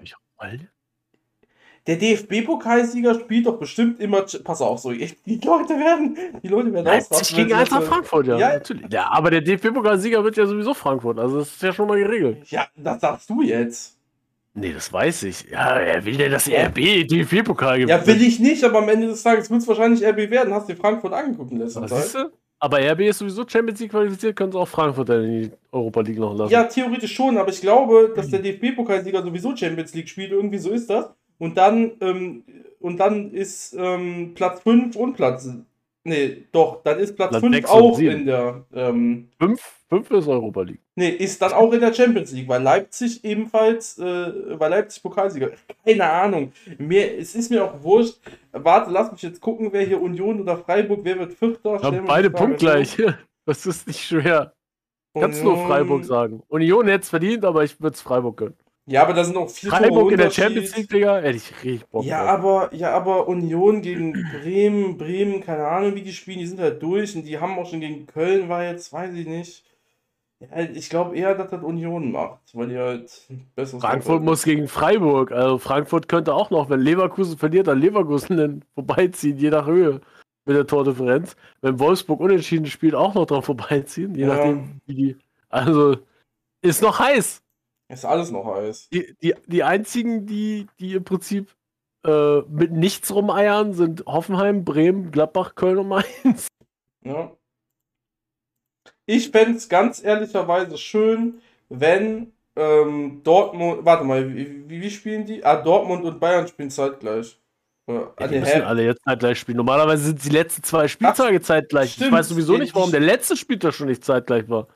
Der 1.86 1.96
DFB-Pokalsieger 1.96 3.14
spielt 3.20 3.46
doch 3.46 3.58
bestimmt 3.58 4.00
immer. 4.00 4.24
Pass 4.44 4.60
auf, 4.60 4.80
so. 4.80 4.90
Die 4.92 5.40
Leute 5.42 5.74
werden. 5.78 6.16
Die 6.42 6.48
Leute 6.48 6.72
werden 6.72 6.86
Leipzig 6.86 7.34
gegen 7.34 7.52
Eintracht 7.52 7.84
Frankfurt, 7.84 8.26
ja, 8.26 8.38
ja. 8.38 8.48
Natürlich. 8.54 8.92
Ja, 8.92 9.10
aber 9.10 9.30
der 9.30 9.40
DFB-Pokalsieger 9.42 10.22
wird 10.24 10.36
ja 10.36 10.46
sowieso 10.46 10.74
Frankfurt. 10.74 11.18
Also, 11.18 11.38
das 11.38 11.48
ist 11.48 11.62
ja 11.62 11.72
schon 11.72 11.88
mal 11.88 11.98
geregelt. 11.98 12.50
Ja, 12.50 12.66
das 12.76 13.00
sagst 13.00 13.30
du 13.30 13.42
jetzt. 13.42 13.96
Nee, 14.54 14.72
das 14.72 14.92
weiß 14.92 15.22
ich. 15.24 15.44
Ja, 15.50 15.78
er 15.78 16.04
will 16.04 16.16
denn 16.16 16.32
das 16.32 16.48
RB 16.48 17.06
DFB-Pokal 17.06 17.78
gewinnen? 17.78 17.88
Ja, 17.88 18.06
will 18.06 18.20
ich 18.20 18.40
nicht, 18.40 18.64
aber 18.64 18.78
am 18.78 18.88
Ende 18.88 19.06
des 19.06 19.22
Tages 19.22 19.50
wird 19.50 19.62
es 19.62 19.68
wahrscheinlich 19.68 20.04
RB 20.04 20.30
werden. 20.30 20.52
Hast 20.52 20.68
du 20.68 20.74
Frankfurt 20.74 21.12
angeguckt 21.12 21.52
in 21.52 21.58
letzter 21.58 21.86
Zeit? 21.86 22.30
Aber 22.60 22.78
RB 22.80 23.00
ist 23.02 23.18
sowieso 23.18 23.46
Champions 23.46 23.78
League 23.80 23.92
qualifiziert, 23.92 24.34
können 24.34 24.50
sie 24.50 24.58
auch 24.58 24.66
Frankfurt 24.66 25.08
in 25.10 25.42
die 25.42 25.50
Europa 25.70 26.00
League 26.00 26.18
noch 26.18 26.36
lassen. 26.36 26.52
Ja, 26.52 26.64
theoretisch 26.64 27.14
schon, 27.14 27.38
aber 27.38 27.50
ich 27.50 27.60
glaube, 27.60 28.12
dass 28.16 28.30
der 28.30 28.40
DFB-Pokalsieger 28.40 29.22
sowieso 29.22 29.54
Champions 29.54 29.94
League 29.94 30.08
spielt. 30.08 30.32
Irgendwie 30.32 30.58
so 30.58 30.70
ist 30.70 30.90
das. 30.90 31.10
Und 31.38 31.56
dann, 31.56 31.92
ähm, 32.00 32.42
und 32.80 32.98
dann 32.98 33.32
ist 33.32 33.76
ähm, 33.78 34.32
Platz 34.34 34.60
5 34.62 34.96
und 34.96 35.14
Platz. 35.14 35.48
Nee, 36.04 36.44
doch, 36.52 36.82
dann 36.82 36.98
ist 36.98 37.16
Platz 37.16 37.36
5 37.36 37.64
auch 37.66 37.98
in 37.98 38.24
der. 38.24 38.64
5 38.72 38.74
ähm, 38.74 39.28
fünf 39.88 40.10
ist 40.10 40.28
Europa 40.28 40.62
League. 40.62 40.80
Nee, 40.94 41.10
ist 41.10 41.40
dann 41.42 41.52
auch 41.52 41.72
in 41.72 41.80
der 41.80 41.92
Champions 41.92 42.32
League, 42.32 42.48
weil 42.48 42.62
Leipzig 42.62 43.24
ebenfalls, 43.24 43.98
äh, 43.98 44.58
weil 44.58 44.70
Leipzig 44.70 45.02
Pokalsieger. 45.02 45.50
Keine 45.84 46.10
Ahnung. 46.10 46.52
Mir, 46.78 47.18
es 47.18 47.34
ist 47.34 47.50
mir 47.50 47.64
auch 47.64 47.82
wurscht. 47.82 48.18
Warte, 48.52 48.90
lass 48.90 49.12
mich 49.12 49.22
jetzt 49.22 49.40
gucken, 49.40 49.72
wer 49.72 49.82
hier 49.82 50.00
Union 50.00 50.40
oder 50.40 50.56
Freiburg, 50.56 51.00
wer 51.02 51.18
wird 51.18 51.34
Vierter? 51.34 51.80
Ja, 51.82 51.90
beide 51.90 52.30
punktgleich. 52.30 52.96
Das 53.44 53.64
ist 53.64 53.86
nicht 53.86 54.04
schwer. 54.04 54.52
Union. 55.14 55.30
Kannst 55.30 55.42
nur 55.42 55.56
Freiburg 55.66 56.04
sagen. 56.04 56.42
Union 56.48 56.86
hätte 56.86 57.04
es 57.04 57.08
verdient, 57.08 57.46
aber 57.46 57.64
ich 57.64 57.80
würde 57.80 57.94
es 57.94 58.02
Freiburg 58.02 58.36
gönnen. 58.36 58.58
Ja, 58.88 59.02
aber 59.02 59.12
da 59.12 59.22
sind 59.22 59.36
auch 59.36 59.50
vier 59.50 59.70
Freiburg 59.70 60.12
in 60.12 60.16
der 60.16 60.30
Champions 60.30 60.74
League, 60.74 60.88
Digga, 60.88 61.18
hätte 61.18 61.36
ich 61.36 61.52
richtig 61.62 61.86
Bock 61.88 62.04
ja, 62.04 62.22
aber 62.22 62.70
Ja, 62.72 62.92
aber 62.92 63.28
Union 63.28 63.82
gegen 63.82 64.12
Bremen, 64.40 64.96
Bremen, 64.96 65.42
keine 65.42 65.68
Ahnung, 65.68 65.94
wie 65.94 66.02
die 66.02 66.12
spielen, 66.12 66.38
die 66.38 66.46
sind 66.46 66.58
halt 66.58 66.82
durch 66.82 67.14
und 67.14 67.24
die 67.24 67.38
haben 67.38 67.58
auch 67.58 67.68
schon 67.68 67.80
gegen 67.80 68.06
Köln, 68.06 68.48
war 68.48 68.64
jetzt, 68.64 68.90
weiß 68.92 69.14
ich 69.14 69.26
nicht. 69.26 69.64
Ja, 70.40 70.60
ich 70.60 70.88
glaube 70.88 71.16
eher, 71.16 71.34
dass 71.34 71.50
das 71.50 71.62
Union 71.62 72.12
macht, 72.12 72.40
weil 72.54 72.68
die 72.68 72.78
halt 72.78 73.10
besseres. 73.54 73.82
Frankfurt 73.82 74.22
muss 74.22 74.44
gegen 74.44 74.68
Freiburg. 74.68 75.32
Also 75.32 75.58
Frankfurt 75.58 76.08
könnte 76.08 76.32
auch 76.32 76.50
noch, 76.50 76.70
wenn 76.70 76.80
Leverkusen 76.80 77.36
verliert, 77.36 77.66
dann 77.66 77.80
Leverkusen 77.80 78.36
dann 78.36 78.64
vorbeiziehen, 78.74 79.36
je 79.36 79.50
nach 79.50 79.66
Höhe 79.66 80.00
mit 80.46 80.56
der 80.56 80.66
Tordifferenz. 80.66 81.36
Wenn 81.60 81.78
Wolfsburg 81.78 82.20
unentschieden 82.20 82.66
spielt, 82.66 82.94
auch 82.94 83.14
noch 83.14 83.26
dran 83.26 83.42
vorbeiziehen, 83.42 84.14
je 84.14 84.22
ja. 84.22 84.28
nachdem, 84.28 84.80
wie 84.86 84.94
die. 84.94 85.16
Also 85.50 85.96
ist 86.62 86.80
noch 86.80 86.98
heiß. 86.98 87.42
Ist 87.88 88.04
alles 88.04 88.30
noch 88.30 88.44
heiß. 88.44 88.90
Die, 88.90 89.16
die, 89.22 89.34
die 89.46 89.62
einzigen, 89.62 90.26
die, 90.26 90.66
die 90.78 90.94
im 90.94 91.04
Prinzip 91.04 91.54
äh, 92.04 92.40
mit 92.42 92.72
nichts 92.72 93.14
rumeiern, 93.14 93.72
sind 93.72 94.04
Hoffenheim, 94.06 94.64
Bremen, 94.64 95.10
Gladbach, 95.10 95.54
Köln 95.54 95.78
und 95.78 95.88
Mainz. 95.88 96.48
Ja. 97.04 97.32
Ich 99.06 99.30
fände 99.30 99.56
es 99.56 99.68
ganz 99.68 100.02
ehrlicherweise 100.02 100.76
schön, 100.76 101.40
wenn 101.70 102.32
ähm, 102.56 103.22
Dortmund, 103.22 103.84
warte 103.84 104.04
mal, 104.04 104.34
wie, 104.34 104.68
wie, 104.68 104.90
spielen 104.90 105.24
die? 105.24 105.42
Ah, 105.44 105.62
Dortmund 105.62 106.04
und 106.04 106.20
Bayern 106.20 106.46
spielen 106.48 106.70
zeitgleich. 106.70 107.38
Ja, 107.86 108.26
die 108.26 108.40
müssen 108.40 108.62
alle 108.62 108.84
jetzt 108.84 109.02
zeitgleich 109.02 109.38
spielen. 109.38 109.56
Normalerweise 109.56 110.06
sind 110.06 110.22
die 110.22 110.28
letzten 110.28 110.62
zwei 110.62 110.88
Spieltage 110.88 111.38
Ach, 111.40 111.46
zeitgleich. 111.46 111.92
Stimmt. 111.92 112.08
Ich 112.08 112.12
weiß 112.12 112.28
sowieso 112.28 112.58
nicht, 112.58 112.74
warum 112.74 112.90
der 112.90 113.00
letzte 113.00 113.36
Spieltag 113.36 113.72
schon 113.72 113.86
nicht 113.86 114.04
zeitgleich 114.04 114.48
war. 114.50 114.66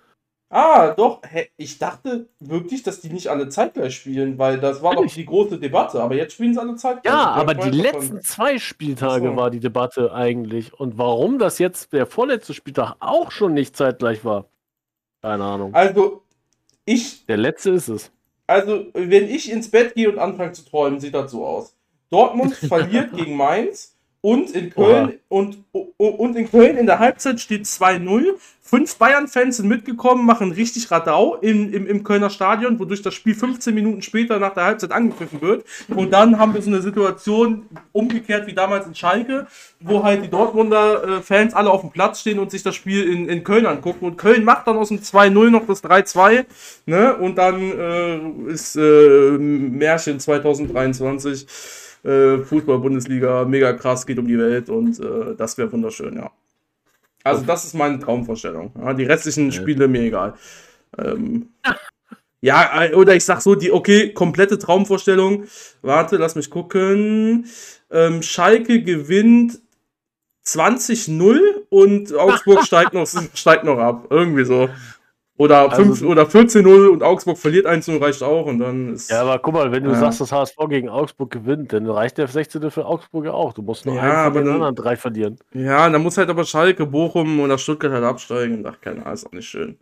Ah, 0.55 0.93
doch. 0.95 1.23
Hä, 1.27 1.49
ich 1.57 1.79
dachte 1.79 2.29
wirklich, 2.39 2.83
dass 2.83 3.01
die 3.01 3.09
nicht 3.09 3.29
alle 3.29 3.49
zeitgleich 3.49 3.97
spielen, 3.97 4.37
weil 4.37 4.61
das 4.61 4.83
war 4.83 4.95
doch 4.95 5.07
die 5.07 5.25
große 5.25 5.59
Debatte. 5.59 6.03
Aber 6.03 6.15
jetzt 6.15 6.35
spielen 6.35 6.53
sie 6.53 6.61
alle 6.61 6.77
zeitgleich. 6.77 7.11
Ja, 7.11 7.31
aber 7.31 7.55
die 7.55 7.71
letzten 7.71 8.17
davon. 8.17 8.21
zwei 8.21 8.59
Spieltage 8.59 9.29
so. 9.29 9.37
war 9.37 9.51
die 9.51 9.61
Debatte 9.61 10.13
eigentlich. 10.13 10.75
Und 10.75 10.99
warum 10.99 11.39
das 11.39 11.59
jetzt 11.59 11.95
der 11.95 12.05
vorletzte 12.05 12.53
Spieltag 12.53 12.97
auch 13.01 13.31
schon 13.31 13.55
nicht 13.55 13.75
zeitgleich 13.77 14.27
war? 14.27 14.45
Keine 15.23 15.45
Ahnung. 15.45 15.75
Also, 15.75 16.23
ich. 16.85 17.25
Der 17.25 17.39
letzte 17.39 17.71
ist 17.71 17.89
es. 17.89 18.13
Also, 18.47 18.85
wenn 18.93 19.31
ich 19.31 19.51
ins 19.51 19.71
Bett 19.71 19.95
gehe 19.95 20.11
und 20.11 20.19
anfange 20.19 20.53
zu 20.53 20.67
träumen, 20.67 21.01
sieht 21.01 21.15
das 21.15 21.31
so 21.31 21.47
aus. 21.47 21.75
Dortmund 22.11 22.55
verliert 22.55 23.17
gegen 23.17 23.39
Mainz 23.39 23.97
und 24.23 24.51
in 24.53 24.71
Köln 24.71 25.19
und, 25.29 25.59
und 25.73 26.37
in 26.37 26.51
Köln 26.51 26.79
in 26.79 26.87
der 26.87 26.99
Halbzeit 26.99 27.41
steht 27.41 27.65
2-0 27.65 28.39
Fünf 28.73 28.97
Bayern-Fans 28.97 29.59
sind 29.59 29.69
mitgekommen, 29.69 30.25
machen 30.25 30.51
richtig 30.51 30.91
Radau 30.91 31.37
im, 31.43 31.75
im, 31.75 31.87
im 31.87 32.03
Kölner 32.05 32.31
Stadion, 32.31 32.79
wodurch 32.79 33.03
das 33.03 33.13
Spiel 33.13 33.35
15 33.35 33.75
Minuten 33.75 34.01
später 34.01 34.39
nach 34.39 34.55
der 34.55 34.65
Halbzeit 34.65 34.93
angegriffen 34.93 35.43
wird. 35.43 35.67
Und 35.89 36.11
dann 36.11 36.39
haben 36.39 36.55
wir 36.55 36.63
so 36.63 36.71
eine 36.71 36.81
Situation 36.81 37.67
umgekehrt 37.93 38.47
wie 38.47 38.55
damals 38.55 38.87
in 38.87 38.95
Schalke, 38.95 39.47
wo 39.79 40.03
halt 40.03 40.25
die 40.25 40.31
Dortmunder 40.31 41.19
äh, 41.19 41.21
Fans 41.21 41.53
alle 41.53 41.71
auf 41.71 41.83
dem 41.83 41.91
Platz 41.91 42.21
stehen 42.21 42.39
und 42.39 42.51
sich 42.51 42.63
das 42.63 42.75
Spiel 42.75 43.13
in, 43.13 43.29
in 43.29 43.45
Köln 43.45 43.67
angucken. 43.67 44.07
Und 44.07 44.17
Köln 44.17 44.43
macht 44.43 44.67
dann 44.67 44.79
aus 44.79 44.89
dem 44.89 45.01
2-0 45.01 45.51
noch 45.51 45.67
das 45.67 45.85
3-2. 45.85 46.47
Ne? 46.87 47.15
Und 47.15 47.37
dann 47.37 47.61
äh, 47.61 48.51
ist 48.51 48.75
äh, 48.77 49.37
Märchen 49.39 50.19
2023. 50.19 51.47
Äh, 52.05 52.39
Fußball-Bundesliga, 52.39 53.45
mega 53.45 53.73
krass, 53.75 54.05
geht 54.05 54.19
um 54.19 54.27
die 54.27 54.39
Welt 54.39 54.69
und 54.69 54.99
äh, 54.99 55.37
das 55.37 55.57
wäre 55.57 55.71
wunderschön, 55.71 56.17
ja. 56.17 56.31
Also, 57.25 57.45
das 57.45 57.65
ist 57.65 57.75
meine 57.75 58.01
Traumvorstellung. 58.01 58.73
Ja, 58.77 58.93
die 58.95 59.05
restlichen 59.05 59.47
ja. 59.47 59.53
Spiele 59.53 59.87
mir 59.87 60.03
egal. 60.03 60.35
Ähm, 60.99 61.51
ja, 62.41 62.85
äh, 62.85 62.95
oder 62.95 63.15
ich 63.15 63.25
sag 63.25 63.41
so, 63.41 63.55
die, 63.55 63.71
okay, 63.71 64.13
komplette 64.13 64.59
Traumvorstellung. 64.59 65.45
Warte, 65.83 66.17
lass 66.17 66.35
mich 66.35 66.51
gucken. 66.51 67.47
Ähm, 67.91 68.23
Schalke 68.23 68.83
gewinnt 68.83 69.61
20-0 70.45 71.39
und 71.69 72.15
Augsburg 72.15 72.63
steigt, 72.65 72.95
noch, 72.95 73.07
steigt 73.35 73.65
noch 73.65 73.79
ab. 73.79 74.07
Irgendwie 74.11 74.45
so. 74.45 74.69
Oder, 75.43 75.73
also, 75.73 76.07
oder 76.07 76.23
14-0 76.23 76.87
und 76.87 77.03
Augsburg 77.03 77.37
verliert 77.37 77.67
1-0 77.67 78.01
reicht 78.01 78.23
auch 78.23 78.47
und 78.47 78.61
dann 78.61 78.95
ist. 78.95 79.11
Ja, 79.11 79.23
aber 79.23 79.41
guck 79.41 79.55
mal, 79.55 79.73
wenn 79.73 79.83
du 79.83 79.91
ja. 79.91 79.99
sagst, 79.99 80.21
dass 80.21 80.31
HSV 80.31 80.57
gegen 80.69 80.89
Augsburg 80.89 81.33
gewinnt, 81.33 81.73
dann 81.73 81.91
reicht 81.91 82.19
der 82.19 82.29
16. 82.29 82.71
für 82.71 82.87
Augsburg 82.87 83.25
ja 83.25 83.33
auch. 83.33 83.53
Du 83.53 83.63
musst 83.63 83.85
nur 83.85 83.97
ja, 83.97 84.27
einen 84.27 84.35
von 84.35 84.45
den 84.45 84.55
anderen 84.55 84.77
drei 84.77 84.95
verlieren. 84.95 85.41
Ja, 85.53 85.91
dann 85.91 86.01
muss 86.01 86.17
halt 86.17 86.31
aber 86.31 86.45
Schalke, 86.45 86.87
Bochum 86.87 87.41
oder 87.41 87.59
Stuttgart 87.59 87.91
halt 87.91 88.05
absteigen. 88.05 88.65
Ach, 88.69 88.81
keine 88.81 89.01
Ahnung, 89.01 89.15
ist 89.15 89.27
auch 89.27 89.33
nicht 89.33 89.49
schön. 89.49 89.79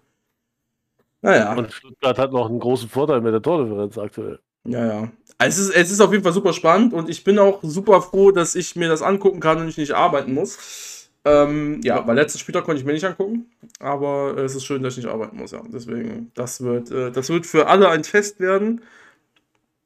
Naja. 1.20 1.52
Und 1.52 1.70
Stuttgart 1.70 2.18
hat 2.18 2.32
noch 2.32 2.48
einen 2.48 2.58
großen 2.58 2.88
Vorteil 2.88 3.20
mit 3.20 3.34
der 3.34 3.42
Tordifferenz 3.42 3.98
aktuell. 3.98 4.38
Ja, 4.64 4.86
ja. 4.86 5.08
Es 5.36 5.58
ist, 5.58 5.76
es 5.76 5.90
ist 5.90 6.00
auf 6.00 6.12
jeden 6.12 6.24
Fall 6.24 6.32
super 6.32 6.54
spannend 6.54 6.94
und 6.94 7.10
ich 7.10 7.22
bin 7.22 7.38
auch 7.38 7.58
super 7.60 8.00
froh, 8.00 8.30
dass 8.30 8.54
ich 8.54 8.76
mir 8.76 8.88
das 8.88 9.02
angucken 9.02 9.40
kann 9.40 9.58
und 9.58 9.68
ich 9.68 9.76
nicht 9.76 9.92
arbeiten 9.92 10.32
muss. 10.32 10.99
Ähm, 11.24 11.80
ja, 11.84 12.06
weil 12.06 12.16
letzten 12.16 12.38
Spieltag 12.38 12.64
konnte 12.64 12.80
ich 12.80 12.86
mir 12.86 12.94
nicht 12.94 13.04
angucken, 13.04 13.50
aber 13.78 14.38
es 14.38 14.54
ist 14.54 14.64
schön, 14.64 14.82
dass 14.82 14.96
ich 14.96 15.04
nicht 15.04 15.12
arbeiten 15.12 15.36
muss, 15.36 15.50
ja. 15.50 15.62
Deswegen, 15.68 16.30
das 16.34 16.62
wird, 16.62 16.90
äh, 16.90 17.10
das 17.10 17.28
wird 17.28 17.46
für 17.46 17.66
alle 17.66 17.90
ein 17.90 18.04
Fest 18.04 18.40
werden. 18.40 18.82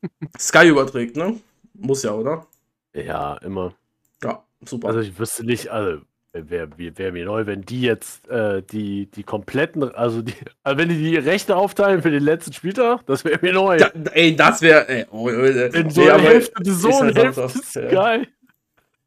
Sky 0.38 0.68
überträgt, 0.68 1.16
ne? 1.16 1.40
Muss 1.74 2.04
ja, 2.04 2.12
oder? 2.12 2.46
Ja, 2.94 3.36
immer. 3.38 3.74
Ja, 4.22 4.44
super. 4.64 4.88
Also 4.88 5.00
ich 5.00 5.18
wüsste 5.18 5.44
nicht, 5.44 5.68
also 5.68 6.02
wäre 6.34 6.68
wär 6.76 7.12
mir 7.12 7.24
neu, 7.24 7.46
wenn 7.46 7.62
die 7.62 7.80
jetzt 7.80 8.28
äh, 8.28 8.62
die, 8.62 9.06
die 9.06 9.22
kompletten, 9.22 9.82
also, 9.94 10.22
die, 10.22 10.34
also 10.62 10.78
wenn 10.78 10.88
die 10.88 10.98
die 10.98 11.16
Rechte 11.16 11.56
aufteilen 11.56 12.02
für 12.02 12.10
den 12.10 12.22
letzten 12.22 12.52
Spieltag, 12.52 13.04
das 13.06 13.24
wäre 13.24 13.40
mir 13.42 13.52
neu. 13.52 13.78
Da, 13.78 13.90
ey, 14.12 14.36
das 14.36 14.62
wäre, 14.62 15.06
oh, 15.10 15.28
äh, 15.28 15.66
In 15.76 15.90
so 15.90 16.02
einer 16.02 16.22
Hälfte, 16.22 16.72
so 16.72 17.00
eine 17.00 17.12
Hälfte 17.12 17.42
ist 17.42 17.74
geil. 17.74 18.28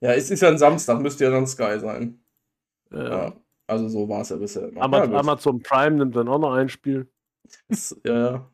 Ja, 0.02 0.14
es 0.14 0.30
ist 0.30 0.41
ja 0.41 0.49
ein 0.49 0.57
Samstag, 0.57 1.02
müsste 1.02 1.24
ja 1.24 1.32
dann 1.32 1.48
Sky 1.48 1.80
sein. 1.80 2.19
Ja. 2.91 3.10
ja 3.10 3.34
also 3.68 3.90
so 3.90 4.07
war 4.07 4.22
es 4.22 4.30
ja 4.30 4.38
bisher. 4.38 4.69
Amazon, 4.78 5.11
ja, 5.11 5.19
Amazon 5.19 5.61
Prime 5.61 5.98
nimmt 5.98 6.15
dann 6.15 6.28
auch 6.28 6.40
noch 6.40 6.53
ein 6.53 6.69
Spiel. 6.69 7.07
Das, 7.68 7.99
ja, 8.06 8.49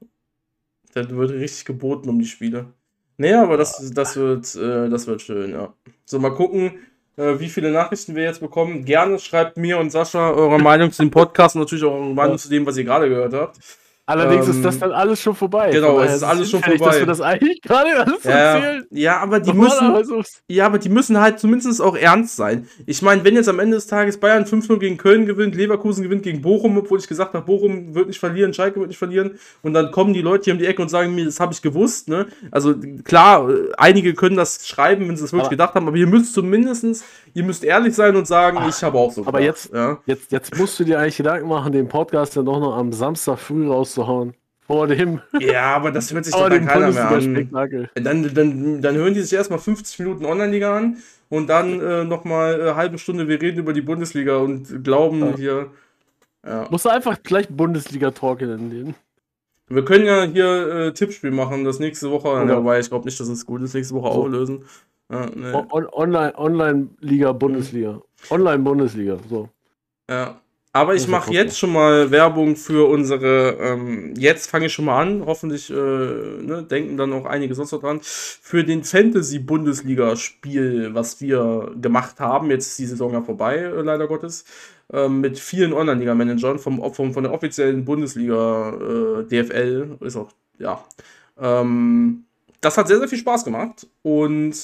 da 0.94 1.10
wird 1.10 1.32
richtig 1.32 1.65
geboten 1.65 2.10
um 2.10 2.20
die 2.20 2.26
Spiele. 2.26 2.74
Nee, 3.18 3.34
aber 3.34 3.57
das, 3.57 3.91
das, 3.94 4.15
wird, 4.15 4.56
äh, 4.56 4.90
das 4.90 5.06
wird 5.06 5.22
schön, 5.22 5.52
ja. 5.52 5.74
So, 6.06 6.20
mal 6.20 6.34
gucken, 6.34 6.80
äh, 7.15 7.40
wie 7.40 7.49
viele 7.49 7.72
Nachrichten 7.72 8.15
wir 8.15 8.24
jetzt 8.24 8.40
bekommen. 8.40 8.86
Gerne 8.86 9.20
schreibt 9.20 9.57
mir 9.57 9.78
und 9.78 9.91
Sascha 9.91 10.32
eure 10.32 10.60
Meinung 10.60 10.91
zu 10.91 11.03
dem 11.03 11.11
Podcast 11.11 11.56
und 11.56 11.61
natürlich 11.61 11.84
auch 11.84 11.94
eure 11.94 12.14
Meinung 12.14 12.38
zu 12.38 12.49
dem, 12.49 12.65
was 12.65 12.78
ihr 12.78 12.84
gerade 12.84 13.07
gehört 13.07 13.34
habt. 13.34 13.60
Allerdings 14.06 14.48
ähm, 14.48 14.52
ist 14.52 14.66
das 14.66 14.80
dann 14.80 14.92
alles 14.92 15.22
schon 15.22 15.34
vorbei. 15.34 15.72
Genau, 15.72 16.02
es 16.02 16.16
ist 16.16 16.24
alles 16.24 16.50
schon 16.50 16.62
vorbei. 16.62 16.86
Dass 16.86 17.00
wir 17.00 17.06
das 17.06 17.22
eigentlich 17.22 17.62
gerade 17.62 17.96
alles 17.96 18.24
ja, 18.26 18.32
erzählen. 18.32 18.86
Ja, 18.92 19.18
aber 19.20 19.40
die 19.40 19.54
müssen, 19.54 20.26
ja, 20.50 20.66
aber 20.66 20.78
die 20.78 20.90
müssen 20.90 21.22
halt 21.22 21.40
zumindest 21.40 21.82
auch 21.82 21.96
ernst 21.96 22.36
sein. 22.36 22.68
Ich 22.86 23.02
meine, 23.02 23.24
wenn 23.24 23.36
jetzt 23.36 23.48
am 23.48 23.60
Ende 23.60 23.78
des 23.78 23.88
Tages 23.88 24.20
Bayern 24.20 24.44
5-0 24.44 24.78
gegen 24.80 24.98
Köln 24.98 25.26
gewinnt, 25.26 25.56
Leverkusen 25.56 26.04
gewinnt 26.04 26.24
gegen 26.24 26.42
Bochum, 26.42 26.78
obwohl 26.78 27.00
ich 27.00 27.08
gesagt 27.08 27.34
habe, 27.34 27.46
Bochum 27.46 27.96
wird 27.96 28.08
nicht 28.08 28.20
verlieren, 28.20 28.54
Schalke 28.54 28.78
wird 28.82 28.90
nicht 28.90 28.98
verlieren, 28.98 29.40
und 29.62 29.74
dann 29.74 29.92
kommen 29.92 30.14
die 30.14 30.22
Leute 30.22 30.46
hier 30.46 30.54
um 30.54 30.60
die 30.60 30.66
Ecke 30.66 30.82
und 30.82 30.90
sagen 30.90 31.16
mir, 31.16 31.24
das 31.24 31.40
habe 31.40 31.54
ich 31.54 31.62
gewusst. 31.62 32.10
Ne? 32.10 32.28
Also 32.52 32.76
klar, 33.06 33.50
einige 33.78 34.14
können 34.16 34.36
das 34.36 34.68
schreiben, 34.68 35.08
wenn 35.08 35.16
sie 35.16 35.24
das 35.24 35.32
wirklich 35.32 35.46
aber, 35.46 35.50
gedacht 35.52 35.76
haben, 35.76 35.88
aber 35.88 35.96
ihr 35.96 36.08
müsst 36.08 36.34
zumindest, 36.34 37.06
ihr 37.34 37.44
müsst 37.44 37.64
ehrlich 37.64 37.96
sein 37.96 38.18
und 38.18 38.28
sagen, 38.28 38.58
ach, 38.60 38.68
ich 38.68 38.84
habe 38.84 38.98
auch 38.98 39.12
so 39.12 39.22
gedacht. 39.22 39.36
Aber 39.36 39.42
jetzt, 39.42 39.74
ja? 39.74 39.98
jetzt, 40.06 40.30
jetzt 40.34 40.58
musst 40.58 40.78
du 40.78 40.84
dir 40.84 41.00
eigentlich 41.00 41.16
Gedanken 41.16 41.48
machen, 41.48 41.72
den 41.72 41.88
Podcast 41.88 42.36
dann 42.36 42.46
doch 42.46 42.60
noch 42.60 42.76
am 42.76 42.92
Samstag 42.92 43.40
früh 43.40 43.64
rauszuhauen. 43.98 44.34
Vor 44.65 44.88
dem. 44.88 45.20
Ja, 45.40 45.76
aber 45.76 45.91
das 45.91 46.14
hört 46.14 46.26
sich 46.26 46.34
doch 46.34 46.49
dann 46.49 46.65
keiner 46.65 46.91
mehr 46.91 47.10
an. 47.10 47.90
Dann, 47.95 48.34
dann, 48.34 48.82
dann 48.82 48.95
hören 48.95 49.14
die 49.14 49.22
sich 49.22 49.34
erstmal 49.34 49.60
50 49.60 49.99
Minuten 49.99 50.26
Online-Liga 50.26 50.78
an 50.78 50.98
und 51.30 51.48
dann 51.48 51.82
äh, 51.82 52.03
nochmal 52.06 52.56
eine 52.56 52.70
äh, 52.70 52.74
halbe 52.76 52.98
Stunde, 52.98 53.28
wir 53.28 53.41
reden 53.41 53.60
über 53.60 53.74
die 53.74 53.82
Bundesliga 53.82 54.38
und 54.38 54.84
glauben 54.84 55.20
ja. 55.20 55.36
hier. 55.36 55.72
Ja. 56.45 56.68
Musst 56.70 56.86
du 56.86 56.90
einfach 56.90 57.22
gleich 57.24 57.49
Bundesliga-Talk 57.49 58.41
nennen. 58.41 58.95
Wir 59.68 59.86
können 59.86 60.06
ja 60.06 60.24
hier 60.24 60.68
äh, 60.68 60.94
Tippspiel 60.94 61.32
machen, 61.32 61.64
das 61.64 61.80
nächste 61.80 62.11
Woche, 62.11 62.28
okay. 62.30 62.56
wobei 62.56 62.80
ich 62.80 62.90
glaube 62.90 63.06
nicht, 63.06 63.20
dass 63.20 63.28
es 63.30 63.45
gut 63.45 63.61
ist, 63.61 63.74
nächste 63.74 63.95
Woche 63.95 64.14
so. 64.14 64.22
auflösen. 64.22 64.65
Ja, 65.11 65.26
nee. 65.34 65.53
On 65.72 65.88
Online, 65.91 66.38
Online-Liga, 66.38 67.32
Bundesliga. 67.32 68.02
Online-Bundesliga, 68.30 69.18
so. 69.30 69.49
Ja. 70.10 70.40
Aber 70.76 70.95
ich 70.95 71.08
mache 71.08 71.32
jetzt 71.32 71.60
schon 71.60 71.72
mal 71.72 72.10
Werbung 72.10 72.56
für 72.56 72.90
unsere, 72.90 73.60
ähm, 73.62 74.16
jetzt 74.18 74.50
fange 74.50 74.66
ich 74.66 74.74
schon 74.74 74.86
mal 74.86 75.00
an, 75.00 75.24
hoffentlich 75.24 75.70
äh, 75.70 75.76
ne, 75.76 76.66
denken 76.68 76.98
dann 76.98 77.14
auch 77.14 77.28
einige 77.28 77.54
sonst 77.54 77.74
noch 77.74 77.82
dran, 77.82 78.00
für 78.02 78.64
den 78.64 78.84
Fantasy-Bundesliga-Spiel, 78.84 80.95
was 80.95 81.22
wir 81.22 81.76
gemacht 81.80 82.20
haben. 82.20 82.50
Jetzt 82.50 82.70
ist 82.70 82.80
die 82.80 82.88
Saison 82.88 83.14
ja 83.14 83.22
vorbei, 83.22 83.58
äh, 83.58 83.82
leider 83.82 84.08
Gottes, 84.08 84.45
äh, 84.91 85.08
mit 85.08 85.38
vielen 85.38 85.74
Online-Liga-Managern 85.74 86.58
vom, 86.58 86.91
vom, 86.91 87.14
von 87.14 87.24
der 87.24 87.34
offiziellen 87.34 87.86
Bundesliga 87.86 88.72
äh, 88.72 89.26
DFL, 89.26 89.98
ist 90.00 90.16
auch, 90.16 90.32
ja. 90.58 90.84
Ähm, 91.40 92.26
das 92.62 92.80
hat 92.80 92.88
sehr, 92.88 92.98
sehr 92.98 93.08
viel 93.08 93.20
Spaß 93.20 93.45
gemacht 93.45 93.86
und 94.02 94.56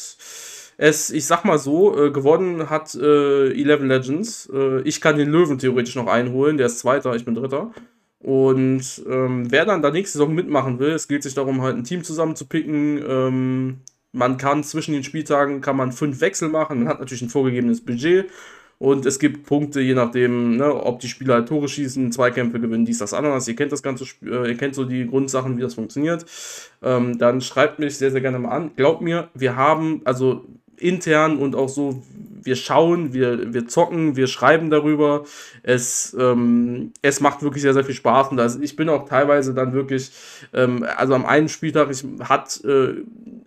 es, 0.82 1.10
ich 1.10 1.26
sag 1.26 1.44
mal 1.44 1.60
so, 1.60 2.06
äh, 2.06 2.10
gewonnen 2.10 2.70
hat 2.70 2.96
äh, 2.96 3.52
Eleven 3.52 3.90
Legends. 3.90 4.50
Äh, 4.54 4.80
ich 4.84 5.02
kann 5.02 5.18
den 5.18 5.30
Löwen 5.30 5.58
theoretisch 5.58 5.96
noch 5.96 6.08
einholen, 6.08 6.56
der 6.56 6.68
ist 6.68 6.80
Zweiter, 6.80 7.14
ich 7.16 7.26
bin 7.26 7.36
Dritter. 7.36 7.72
Und 8.20 9.04
ähm, 9.10 9.52
wer 9.52 9.66
dann 9.66 9.82
da 9.82 9.92
nächste 9.92 10.18
Saison 10.18 10.34
mitmachen 10.34 10.80
will, 10.80 10.92
es 10.92 11.10
geht 11.10 11.24
sich 11.24 11.34
darum, 11.34 11.62
halt 11.62 11.76
ein 11.76 11.84
Team 11.84 12.06
zusammenzupicken. 12.06 13.04
Ähm, 13.06 13.78
man 14.14 14.38
kann 14.38 14.64
zwischen 14.64 14.94
den 14.94 15.04
Spieltagen 15.04 15.60
kann 15.60 15.76
man 15.76 15.92
fünf 15.92 16.22
Wechsel 16.22 16.48
machen. 16.48 16.80
Man 16.80 16.88
hat 16.88 17.02
natürlich 17.02 17.24
ein 17.24 17.30
vorgegebenes 17.30 17.84
Budget. 17.84 18.30
Und 18.78 19.06
es 19.06 19.20
gibt 19.20 19.46
Punkte, 19.46 19.82
je 19.82 19.96
nachdem, 19.96 20.56
ne, 20.56 20.74
ob 20.74 21.02
die 21.02 21.10
Spieler 21.10 21.34
halt 21.34 21.50
Tore 21.50 21.68
schießen, 21.68 22.14
Zweikämpfe 22.14 22.62
gewinnen, 22.62 22.86
dies, 22.86 23.00
das, 23.00 23.14
anderes. 23.14 23.50
Ihr 23.50 23.58
kennt 23.58 23.74
das 23.74 23.84
ganze 23.84 24.06
Spiel, 24.06 24.32
äh, 24.32 24.48
ihr 24.48 24.56
kennt 24.56 24.76
so 24.76 24.86
die 24.86 25.06
Grundsachen, 25.06 25.58
wie 25.58 25.62
das 25.62 25.74
funktioniert. 25.74 26.26
Ähm, 26.82 27.18
dann 27.18 27.42
schreibt 27.42 27.80
mich 27.80 27.98
sehr, 27.98 28.12
sehr 28.12 28.22
gerne 28.22 28.40
mal 28.40 28.52
an. 28.52 28.72
Glaubt 28.78 29.02
mir, 29.02 29.28
wir 29.34 29.58
haben, 29.58 30.02
also 30.06 30.46
intern 30.80 31.38
und 31.38 31.56
auch 31.56 31.70
so, 31.70 32.02
wir 32.44 32.56
schauen, 32.56 33.14
wir, 33.14 33.54
wir 33.54 33.68
zocken, 33.68 34.16
wir 34.16 34.28
schreiben 34.28 34.70
darüber. 34.70 35.26
Es, 35.64 36.16
ähm, 36.20 36.94
es 37.02 37.20
macht 37.20 37.42
wirklich 37.42 37.62
sehr, 37.62 37.74
sehr 37.74 37.84
viel 37.84 37.96
Spaß. 37.96 38.30
Und 38.30 38.38
das, 38.38 38.58
ich 38.58 38.76
bin 38.76 38.90
auch 38.90 39.08
teilweise 39.08 39.54
dann 39.54 39.74
wirklich, 39.74 40.12
ähm, 40.54 40.86
also 40.98 41.14
am 41.14 41.26
einen 41.26 41.50
Spieltag, 41.50 41.90
ich 41.92 42.04
hat, 42.22 42.62
äh, 42.64 42.96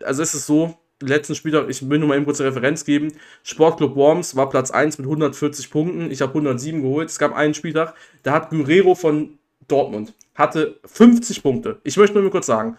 also 0.04 0.22
es 0.22 0.34
ist 0.34 0.46
so, 0.46 0.76
letzten 1.00 1.34
Spieltag, 1.34 1.68
ich 1.68 1.88
will 1.88 1.98
nur 1.98 2.08
mal 2.08 2.16
eben 2.16 2.24
kurz 2.24 2.40
eine 2.40 2.50
Referenz 2.50 2.84
geben. 2.84 3.12
Sportclub 3.42 3.96
Worms 3.96 4.36
war 4.36 4.48
Platz 4.48 4.70
1 4.70 4.98
mit 4.98 5.06
140 5.06 5.70
Punkten. 5.70 6.10
Ich 6.10 6.20
habe 6.20 6.30
107 6.30 6.82
geholt. 6.82 7.08
Es 7.08 7.18
gab 7.18 7.34
einen 7.34 7.54
Spieltag, 7.54 7.94
da 8.22 8.32
hat 8.32 8.50
Guerrero 8.50 8.94
von 8.94 9.38
Dortmund 9.66 10.12
hatte 10.34 10.80
50 10.84 11.42
Punkte. 11.42 11.80
Ich 11.84 11.96
möchte 11.96 12.14
nur 12.14 12.24
mal 12.24 12.30
kurz 12.30 12.46
sagen, 12.46 12.76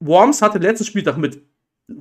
Worms 0.00 0.42
hatte 0.42 0.58
letzten 0.58 0.84
Spieltag 0.84 1.16
mit 1.16 1.42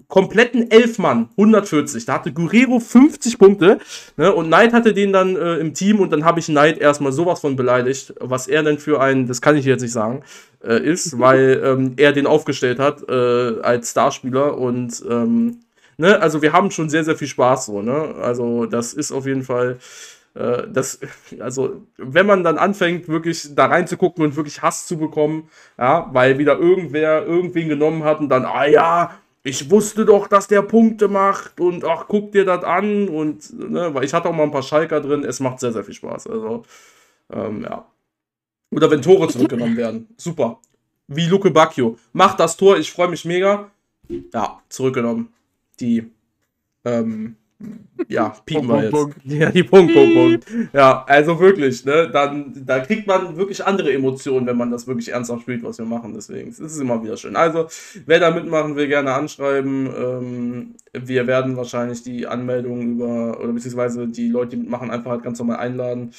kompletten 0.07 0.71
elf 0.71 0.99
Mann, 0.99 1.29
140. 1.37 2.05
Da 2.05 2.13
hatte 2.13 2.31
Guerrero 2.31 2.79
50 2.79 3.37
Punkte 3.37 3.79
ne, 4.17 4.33
und 4.33 4.47
Knight 4.47 4.73
hatte 4.73 4.93
den 4.93 5.13
dann 5.13 5.35
äh, 5.35 5.55
im 5.55 5.73
Team 5.73 5.99
und 5.99 6.11
dann 6.11 6.25
habe 6.25 6.39
ich 6.39 6.47
Knight 6.47 6.77
erstmal 6.77 7.11
sowas 7.11 7.39
von 7.41 7.55
beleidigt, 7.55 8.13
was 8.19 8.47
er 8.47 8.63
denn 8.63 8.77
für 8.77 9.01
ein, 9.01 9.27
das 9.27 9.41
kann 9.41 9.55
ich 9.55 9.65
jetzt 9.65 9.81
nicht 9.81 9.93
sagen, 9.93 10.23
äh, 10.63 10.79
ist, 10.79 11.19
weil 11.19 11.61
ähm, 11.63 11.93
er 11.97 12.13
den 12.13 12.27
aufgestellt 12.27 12.79
hat 12.79 13.07
äh, 13.09 13.61
als 13.61 13.91
Starspieler 13.91 14.57
und 14.57 15.03
ähm, 15.09 15.59
ne, 15.97 16.19
also 16.21 16.41
wir 16.41 16.53
haben 16.53 16.71
schon 16.71 16.89
sehr, 16.89 17.03
sehr 17.03 17.15
viel 17.15 17.27
Spaß 17.27 17.67
so, 17.67 17.81
ne? 17.81 18.15
Also 18.21 18.65
das 18.65 18.93
ist 18.93 19.11
auf 19.11 19.25
jeden 19.25 19.43
Fall 19.43 19.77
äh, 20.35 20.63
das, 20.71 20.99
also, 21.39 21.81
wenn 21.97 22.25
man 22.25 22.43
dann 22.43 22.57
anfängt, 22.57 23.07
wirklich 23.07 23.55
da 23.55 23.65
reinzugucken 23.67 24.23
und 24.23 24.35
wirklich 24.35 24.61
Hass 24.61 24.87
zu 24.87 24.97
bekommen, 24.97 25.49
ja, 25.77 26.09
weil 26.11 26.37
wieder 26.37 26.59
irgendwer 26.59 27.25
irgendwen 27.25 27.69
genommen 27.69 28.03
hat 28.03 28.19
und 28.19 28.29
dann, 28.29 28.45
ah 28.45 28.65
ja, 28.65 29.11
ich 29.43 29.69
wusste 29.69 30.05
doch, 30.05 30.27
dass 30.27 30.47
der 30.47 30.61
Punkte 30.61 31.07
macht 31.07 31.59
und 31.59 31.85
ach, 31.85 32.05
guck 32.07 32.31
dir 32.31 32.45
das 32.45 32.63
an 32.63 33.07
und, 33.07 33.57
ne, 33.57 33.93
weil 33.93 34.03
ich 34.03 34.13
hatte 34.13 34.29
auch 34.29 34.35
mal 34.35 34.43
ein 34.43 34.51
paar 34.51 34.63
Schalker 34.63 35.01
drin, 35.01 35.23
es 35.23 35.39
macht 35.39 35.59
sehr, 35.59 35.71
sehr 35.71 35.83
viel 35.83 35.93
Spaß, 35.93 36.27
also, 36.27 36.63
ähm, 37.31 37.63
ja. 37.63 37.85
Oder 38.71 38.91
wenn 38.91 39.01
Tore 39.01 39.27
zurückgenommen 39.27 39.77
werden, 39.77 40.07
super. 40.17 40.59
Wie 41.07 41.25
Luke 41.25 41.49
Bacchio, 41.49 41.97
macht 42.13 42.39
das 42.39 42.55
Tor, 42.55 42.77
ich 42.77 42.91
freue 42.91 43.07
mich 43.07 43.25
mega. 43.25 43.71
Ja, 44.33 44.61
zurückgenommen. 44.69 45.33
Die, 45.79 46.11
ähm, 46.85 47.35
ja, 48.07 48.29
piepen 48.45 48.67
wir 48.67 48.83
jetzt. 48.83 48.91
Punkt. 48.91 49.17
Ja, 49.25 49.51
die 49.51 49.63
Punkt, 49.63 49.93
Punkt, 49.93 50.13
Punkt. 50.13 50.45
Ja, 50.73 51.03
also 51.07 51.39
wirklich, 51.39 51.83
ne, 51.85 52.09
dann, 52.11 52.53
da 52.65 52.79
kriegt 52.79 53.05
man 53.05 53.35
wirklich 53.37 53.65
andere 53.65 53.93
Emotionen, 53.93 54.47
wenn 54.47 54.57
man 54.57 54.71
das 54.71 54.87
wirklich 54.87 55.09
ernsthaft 55.09 55.41
spielt, 55.41 55.63
was 55.63 55.77
wir 55.77 55.85
machen. 55.85 56.13
Deswegen 56.13 56.49
ist 56.49 56.59
es 56.59 56.79
immer 56.79 57.03
wieder 57.03 57.17
schön. 57.17 57.35
Also, 57.35 57.67
wer 58.05 58.19
da 58.19 58.31
mitmachen 58.31 58.75
will, 58.75 58.87
gerne 58.87 59.13
anschreiben. 59.13 59.87
Ähm, 59.87 60.75
wir 60.93 61.27
werden 61.27 61.57
wahrscheinlich 61.57 62.03
die 62.03 62.27
Anmeldungen 62.27 62.93
über, 62.93 63.39
oder 63.39 63.53
beziehungsweise 63.53 64.07
die 64.07 64.29
Leute, 64.29 64.51
die 64.51 64.57
mitmachen, 64.57 64.89
einfach 64.89 65.11
halt 65.11 65.23
ganz 65.23 65.39
normal 65.39 65.57
einladen. 65.57 66.13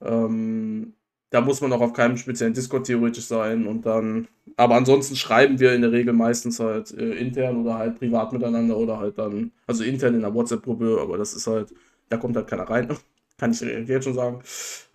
Ähm, 0.00 0.94
da 1.30 1.40
muss 1.40 1.60
man 1.60 1.72
auch 1.72 1.80
auf 1.80 1.92
keinem 1.92 2.16
speziellen 2.16 2.54
Discord 2.54 2.86
theoretisch 2.86 3.24
sein 3.24 3.66
und 3.66 3.84
dann, 3.86 4.28
aber 4.56 4.76
ansonsten 4.76 5.16
schreiben 5.16 5.58
wir 5.58 5.74
in 5.74 5.82
der 5.82 5.92
Regel 5.92 6.12
meistens 6.12 6.60
halt 6.60 6.92
äh, 6.92 7.14
intern 7.14 7.56
oder 7.62 7.78
halt 7.78 7.98
privat 7.98 8.32
miteinander 8.32 8.76
oder 8.76 8.98
halt 8.98 9.18
dann, 9.18 9.52
also 9.66 9.84
intern 9.84 10.14
in 10.14 10.20
der 10.20 10.34
WhatsApp-Gruppe, 10.34 10.98
aber 11.00 11.18
das 11.18 11.34
ist 11.34 11.46
halt, 11.46 11.74
da 12.08 12.16
kommt 12.16 12.36
halt 12.36 12.46
keiner 12.46 12.68
rein, 12.68 12.88
kann 13.38 13.50
ich 13.50 13.60
jetzt 13.60 14.04
schon 14.04 14.14
sagen. 14.14 14.42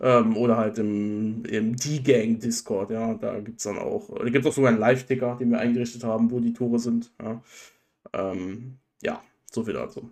Ähm, 0.00 0.36
oder 0.36 0.56
halt 0.56 0.78
im, 0.78 1.44
im 1.44 1.76
D-Gang 1.76 2.38
Discord, 2.38 2.90
ja, 2.90 3.14
da 3.14 3.38
gibt 3.40 3.58
es 3.58 3.64
dann 3.64 3.78
auch, 3.78 4.08
da 4.16 4.24
gibt 4.24 4.44
es 4.44 4.50
auch 4.50 4.54
sogar 4.54 4.70
einen 4.70 4.80
Live-Ticker, 4.80 5.36
den 5.38 5.50
wir 5.50 5.58
eingerichtet 5.58 6.04
haben, 6.04 6.30
wo 6.30 6.40
die 6.40 6.52
Tore 6.52 6.78
sind, 6.78 7.12
ja. 7.22 7.42
Ähm, 8.12 8.78
ja, 9.02 9.22
so 9.50 9.62
viel 9.62 9.74
dazu. 9.74 10.10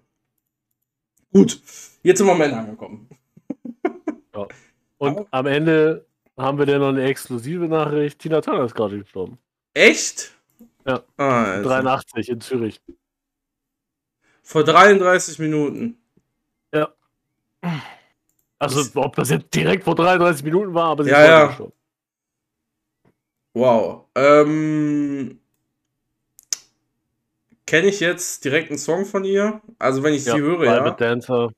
Gut, 1.32 1.60
jetzt 2.02 2.18
sind 2.18 2.26
wir 2.26 2.32
am 2.32 2.40
Ende 2.40 2.56
angekommen. 2.56 3.08
Ja. 4.34 4.46
Und 4.98 5.26
am 5.30 5.46
Ende 5.46 6.07
haben 6.38 6.58
wir 6.58 6.66
denn 6.66 6.80
noch 6.80 6.88
eine 6.88 7.04
exklusive 7.04 7.66
Nachricht? 7.66 8.20
Tina 8.20 8.40
Turner 8.40 8.64
ist 8.64 8.74
gerade 8.74 8.98
gestorben. 8.98 9.38
Echt? 9.74 10.32
Ja. 10.86 11.02
Ah, 11.16 11.44
also. 11.44 11.68
83 11.68 12.28
in 12.28 12.40
Zürich. 12.40 12.80
Vor 14.42 14.64
33 14.64 15.38
Minuten. 15.40 15.98
Ja. 16.72 16.88
Also, 18.58 18.82
ob 18.94 19.14
das 19.16 19.30
jetzt 19.30 19.54
direkt 19.54 19.84
vor 19.84 19.94
33 19.94 20.44
Minuten 20.44 20.72
war, 20.72 20.86
aber 20.90 21.04
sie 21.04 21.10
ja, 21.10 21.24
ja. 21.24 21.52
schon. 21.52 21.72
Wow. 23.52 24.04
Ähm, 24.14 25.40
Kenne 27.66 27.88
ich 27.88 28.00
jetzt 28.00 28.44
direkt 28.44 28.70
einen 28.70 28.78
Song 28.78 29.04
von 29.04 29.24
ihr? 29.24 29.60
Also, 29.78 30.02
wenn 30.02 30.14
ich 30.14 30.24
ja, 30.24 30.34
sie 30.34 30.40
höre, 30.40 30.64
ja. 30.64 30.90
Dancer. 30.90 31.50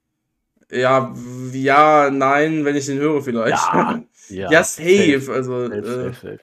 Ja, 0.71 1.15
ja, 1.53 2.11
nein, 2.11 2.65
wenn 2.65 2.77
ich 2.77 2.87
den 2.87 2.99
höre 2.99 3.23
vielleicht. 3.23 3.51
Ja, 3.73 4.03
ja, 4.31 4.51
ja 4.51 4.65
safe. 4.65 5.21
safe. 5.21 5.33
Also, 5.33 5.69
safe, 5.69 5.77
äh, 5.77 6.13
safe, 6.13 6.39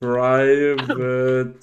Private 0.00 1.54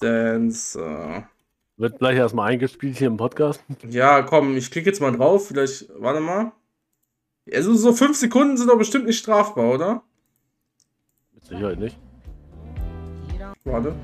Dancer. 0.00 1.28
Wird 1.76 1.98
gleich 1.98 2.16
erstmal 2.16 2.50
eingespielt 2.50 2.98
hier 2.98 3.06
im 3.06 3.16
Podcast. 3.16 3.62
Ja, 3.88 4.22
komm, 4.22 4.56
ich 4.56 4.70
klicke 4.70 4.90
jetzt 4.90 5.00
mal 5.00 5.16
drauf. 5.16 5.48
Vielleicht, 5.48 5.88
warte 5.96 6.20
mal. 6.20 6.52
Also, 7.52 7.74
so 7.74 7.92
fünf 7.92 8.16
Sekunden 8.16 8.56
sind 8.56 8.68
doch 8.68 8.78
bestimmt 8.78 9.06
nicht 9.06 9.18
strafbar, 9.18 9.72
oder? 9.74 10.02
Mit 11.32 11.44
Sicherheit 11.44 11.78
nicht. 11.78 11.96
Warte. 13.64 13.94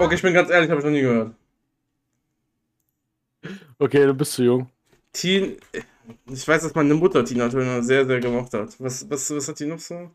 Okay, 0.00 0.14
ich 0.14 0.22
bin 0.22 0.32
ganz 0.32 0.48
ehrlich, 0.48 0.70
habe 0.70 0.80
ich 0.80 0.84
noch 0.84 0.92
nie 0.92 1.00
gehört. 1.00 1.34
Okay, 3.80 4.06
du 4.06 4.14
bist 4.14 4.32
zu 4.32 4.44
jung. 4.44 4.70
Teen. 5.12 5.56
Ich 6.30 6.46
weiß, 6.46 6.62
dass 6.62 6.74
meine 6.74 6.94
Mutter 6.94 7.24
Tina 7.24 7.48
Turner 7.48 7.82
sehr, 7.82 8.06
sehr 8.06 8.20
gemocht 8.20 8.54
hat. 8.54 8.74
Was, 8.78 9.10
was, 9.10 9.30
was 9.34 9.48
hat 9.48 9.58
die 9.58 9.66
noch 9.66 9.80
so? 9.80 10.10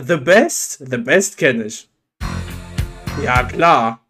The 0.00 0.16
Best? 0.16 0.84
The 0.88 0.98
Best 0.98 1.36
kenne 1.36 1.64
ich. 1.64 1.88
Ja, 3.22 3.42
klar. 3.42 4.00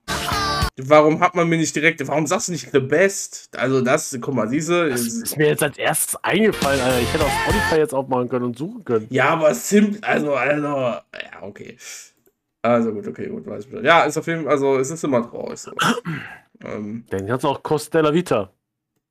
Warum 0.76 1.20
hat 1.20 1.34
man 1.34 1.48
mir 1.48 1.56
nicht 1.56 1.74
direkt, 1.74 2.06
warum 2.06 2.26
sagst 2.26 2.48
du 2.48 2.52
nicht 2.52 2.70
The 2.70 2.80
Best? 2.80 3.48
Also 3.56 3.80
das, 3.80 4.16
guck 4.20 4.34
mal, 4.34 4.48
diese... 4.48 4.90
Das 4.90 5.00
ist 5.00 5.36
mir 5.36 5.48
jetzt 5.48 5.62
als 5.62 5.78
erstes 5.78 6.16
eingefallen, 6.22 6.80
Alter. 6.80 7.00
Ich 7.00 7.12
hätte 7.12 7.24
auf 7.24 7.32
Spotify 7.44 7.76
jetzt 7.76 7.94
aufmachen 7.94 8.28
können 8.28 8.46
und 8.46 8.58
suchen 8.58 8.84
können. 8.84 9.06
Ja, 9.10 9.30
aber 9.30 9.54
Sim, 9.54 9.98
also, 10.02 10.34
also, 10.34 10.66
ja, 10.66 11.42
okay. 11.42 11.76
Also 12.64 12.92
gut, 12.92 13.06
okay, 13.06 13.28
gut, 13.28 13.46
weiß 13.46 13.66
ich 13.66 13.82
Ja, 13.82 14.04
ist 14.04 14.16
auf 14.16 14.26
jeden 14.26 14.44
Fall, 14.44 14.52
also 14.52 14.78
es 14.78 14.90
ist 14.90 15.04
immer 15.04 15.28
traurig 15.28 15.58
so. 15.58 15.70
ähm, 16.64 17.04
Dann 17.10 17.26
kannst 17.26 17.44
du 17.44 17.48
auch 17.48 17.62
Costella 17.62 18.14
Vita. 18.14 18.50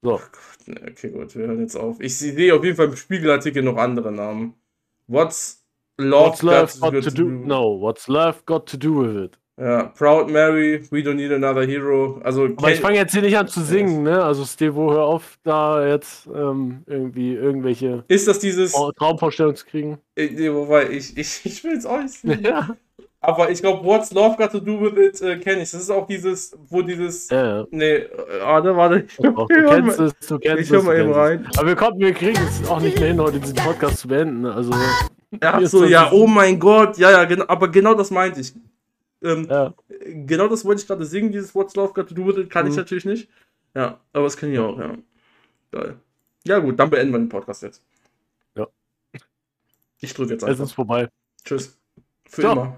So. 0.02 0.14
Gott, 0.14 0.82
okay, 0.90 1.12
gut, 1.12 1.36
wir 1.36 1.46
hören 1.46 1.60
jetzt 1.60 1.76
auf. 1.76 2.00
Ich 2.00 2.18
sehe 2.18 2.56
auf 2.56 2.64
jeden 2.64 2.76
Fall 2.76 2.88
im 2.88 2.96
Spiegelartikel 2.96 3.62
noch 3.62 3.78
andere 3.78 4.12
Namen. 4.12 4.56
What's 5.06 5.64
Love, 6.00 6.30
what's 6.30 6.42
love 6.42 6.80
got, 6.80 6.94
got, 6.94 7.04
to, 7.04 7.12
do? 7.12 7.24
do? 7.26 7.30
No, 7.30 7.80
what's 7.80 8.08
love 8.08 8.44
got 8.48 8.66
to 8.66 8.78
do 8.78 8.94
with 8.94 9.16
it? 9.26 9.38
Ja, 9.62 9.84
Proud 9.84 10.32
Mary, 10.32 10.84
We 10.90 11.04
Don't 11.04 11.18
Need 11.18 11.32
Another 11.32 11.64
Hero. 11.68 12.20
Also, 12.24 12.46
Aber 12.46 12.72
ich 12.72 12.80
fange 12.80 12.98
jetzt 12.98 13.14
hier 13.14 13.22
nicht 13.22 13.38
an 13.38 13.48
zu 13.48 13.62
singen, 13.62 14.02
ne? 14.02 14.24
Also 14.24 14.46
Stevo, 14.46 14.92
hör 14.92 15.04
auf, 15.04 15.38
da 15.44 15.86
jetzt 15.86 16.26
ähm, 16.26 16.82
irgendwie 16.88 17.36
irgendwelche 17.36 18.04
Ist 18.08 18.28
das 18.28 18.40
dieses 18.40 18.74
Traumvorstellungen 18.98 19.56
zu 19.56 19.68
kriegen? 19.68 20.00
Nee, 20.18 20.52
wobei, 20.52 20.90
ich, 20.90 21.16
ich, 21.16 21.46
ich 21.46 21.64
will 21.64 21.78
es 21.78 21.86
auch 21.86 22.02
nicht. 22.02 22.24
Ja. 22.44 22.76
Aber 23.26 23.50
ich 23.50 23.62
glaube, 23.62 23.86
What's 23.86 24.12
Love 24.12 24.36
Got 24.36 24.52
to 24.52 24.60
Do 24.60 24.82
with 24.82 24.98
It 24.98 25.22
äh, 25.22 25.38
kenne 25.38 25.62
ich. 25.62 25.72
Das 25.72 25.82
ist 25.82 25.90
auch 25.90 26.06
dieses, 26.06 26.58
wo 26.68 26.82
dieses. 26.82 27.30
Ja, 27.30 27.60
ja. 27.60 27.68
Nee, 27.72 27.94
äh, 27.96 28.10
warte, 28.42 28.76
warte. 28.76 29.08
Doch, 29.18 29.48
du 29.48 29.66
kennst 29.70 29.98
es, 29.98 30.14
du 30.28 30.40
kennst 30.40 30.60
ich 30.60 30.62
es. 30.64 30.68
Ich 30.68 30.72
hör 30.74 30.84
mal 30.84 31.00
eben 31.00 31.14
rein. 31.14 31.48
Aber 31.58 31.68
wir 31.68 31.78
wir 31.78 32.14
kriegen 32.14 32.38
es 32.46 32.70
auch 32.70 32.82
nicht 32.82 33.00
mehr 33.00 33.08
hin, 33.08 33.22
heute 33.22 33.40
diesen 33.40 33.56
Podcast 33.56 34.00
zu 34.00 34.10
beenden. 34.10 34.46
Also. 34.46 34.74
Ja, 35.42 35.66
so, 35.66 35.86
ja, 35.86 36.12
oh 36.12 36.28
mein 36.28 36.60
Gott, 36.60 36.98
ja, 36.98 37.12
ja, 37.12 37.24
genau, 37.24 37.46
aber 37.48 37.70
genau 37.70 37.94
das 37.94 38.12
meinte 38.12 38.42
ich. 38.42 38.54
Ähm, 39.24 39.48
ja. 39.50 39.74
Genau 40.06 40.50
das 40.50 40.66
wollte 40.66 40.82
ich 40.82 40.88
gerade 40.88 41.06
singen, 41.06 41.32
dieses 41.32 41.56
What's 41.56 41.76
Love 41.76 41.94
Got 41.94 42.10
to 42.10 42.14
Do 42.14 42.28
With 42.28 42.38
It, 42.38 42.50
kann 42.50 42.66
mhm. 42.66 42.72
ich 42.72 42.78
natürlich 42.78 43.06
nicht. 43.06 43.30
Ja, 43.74 44.02
aber 44.12 44.26
das 44.26 44.36
kenne 44.36 44.52
ich 44.52 44.60
auch, 44.60 44.78
ja. 44.78 44.98
Geil. 45.72 45.96
Ja, 46.46 46.60
gut, 46.60 46.78
dann 46.78 46.90
beenden 46.90 47.14
wir 47.14 47.20
den 47.20 47.30
Podcast 47.30 47.64
jetzt. 47.64 47.82
Ja. 48.54 48.68
Ich 50.02 50.14
drücke 50.14 50.34
jetzt 50.34 50.44
einfach. 50.44 50.62
Es 50.62 50.70
ist 50.70 50.76
vorbei. 50.76 51.08
Tschüss. 51.46 51.80
Für 52.26 52.42
Ciao. 52.42 52.52
immer. 52.52 52.78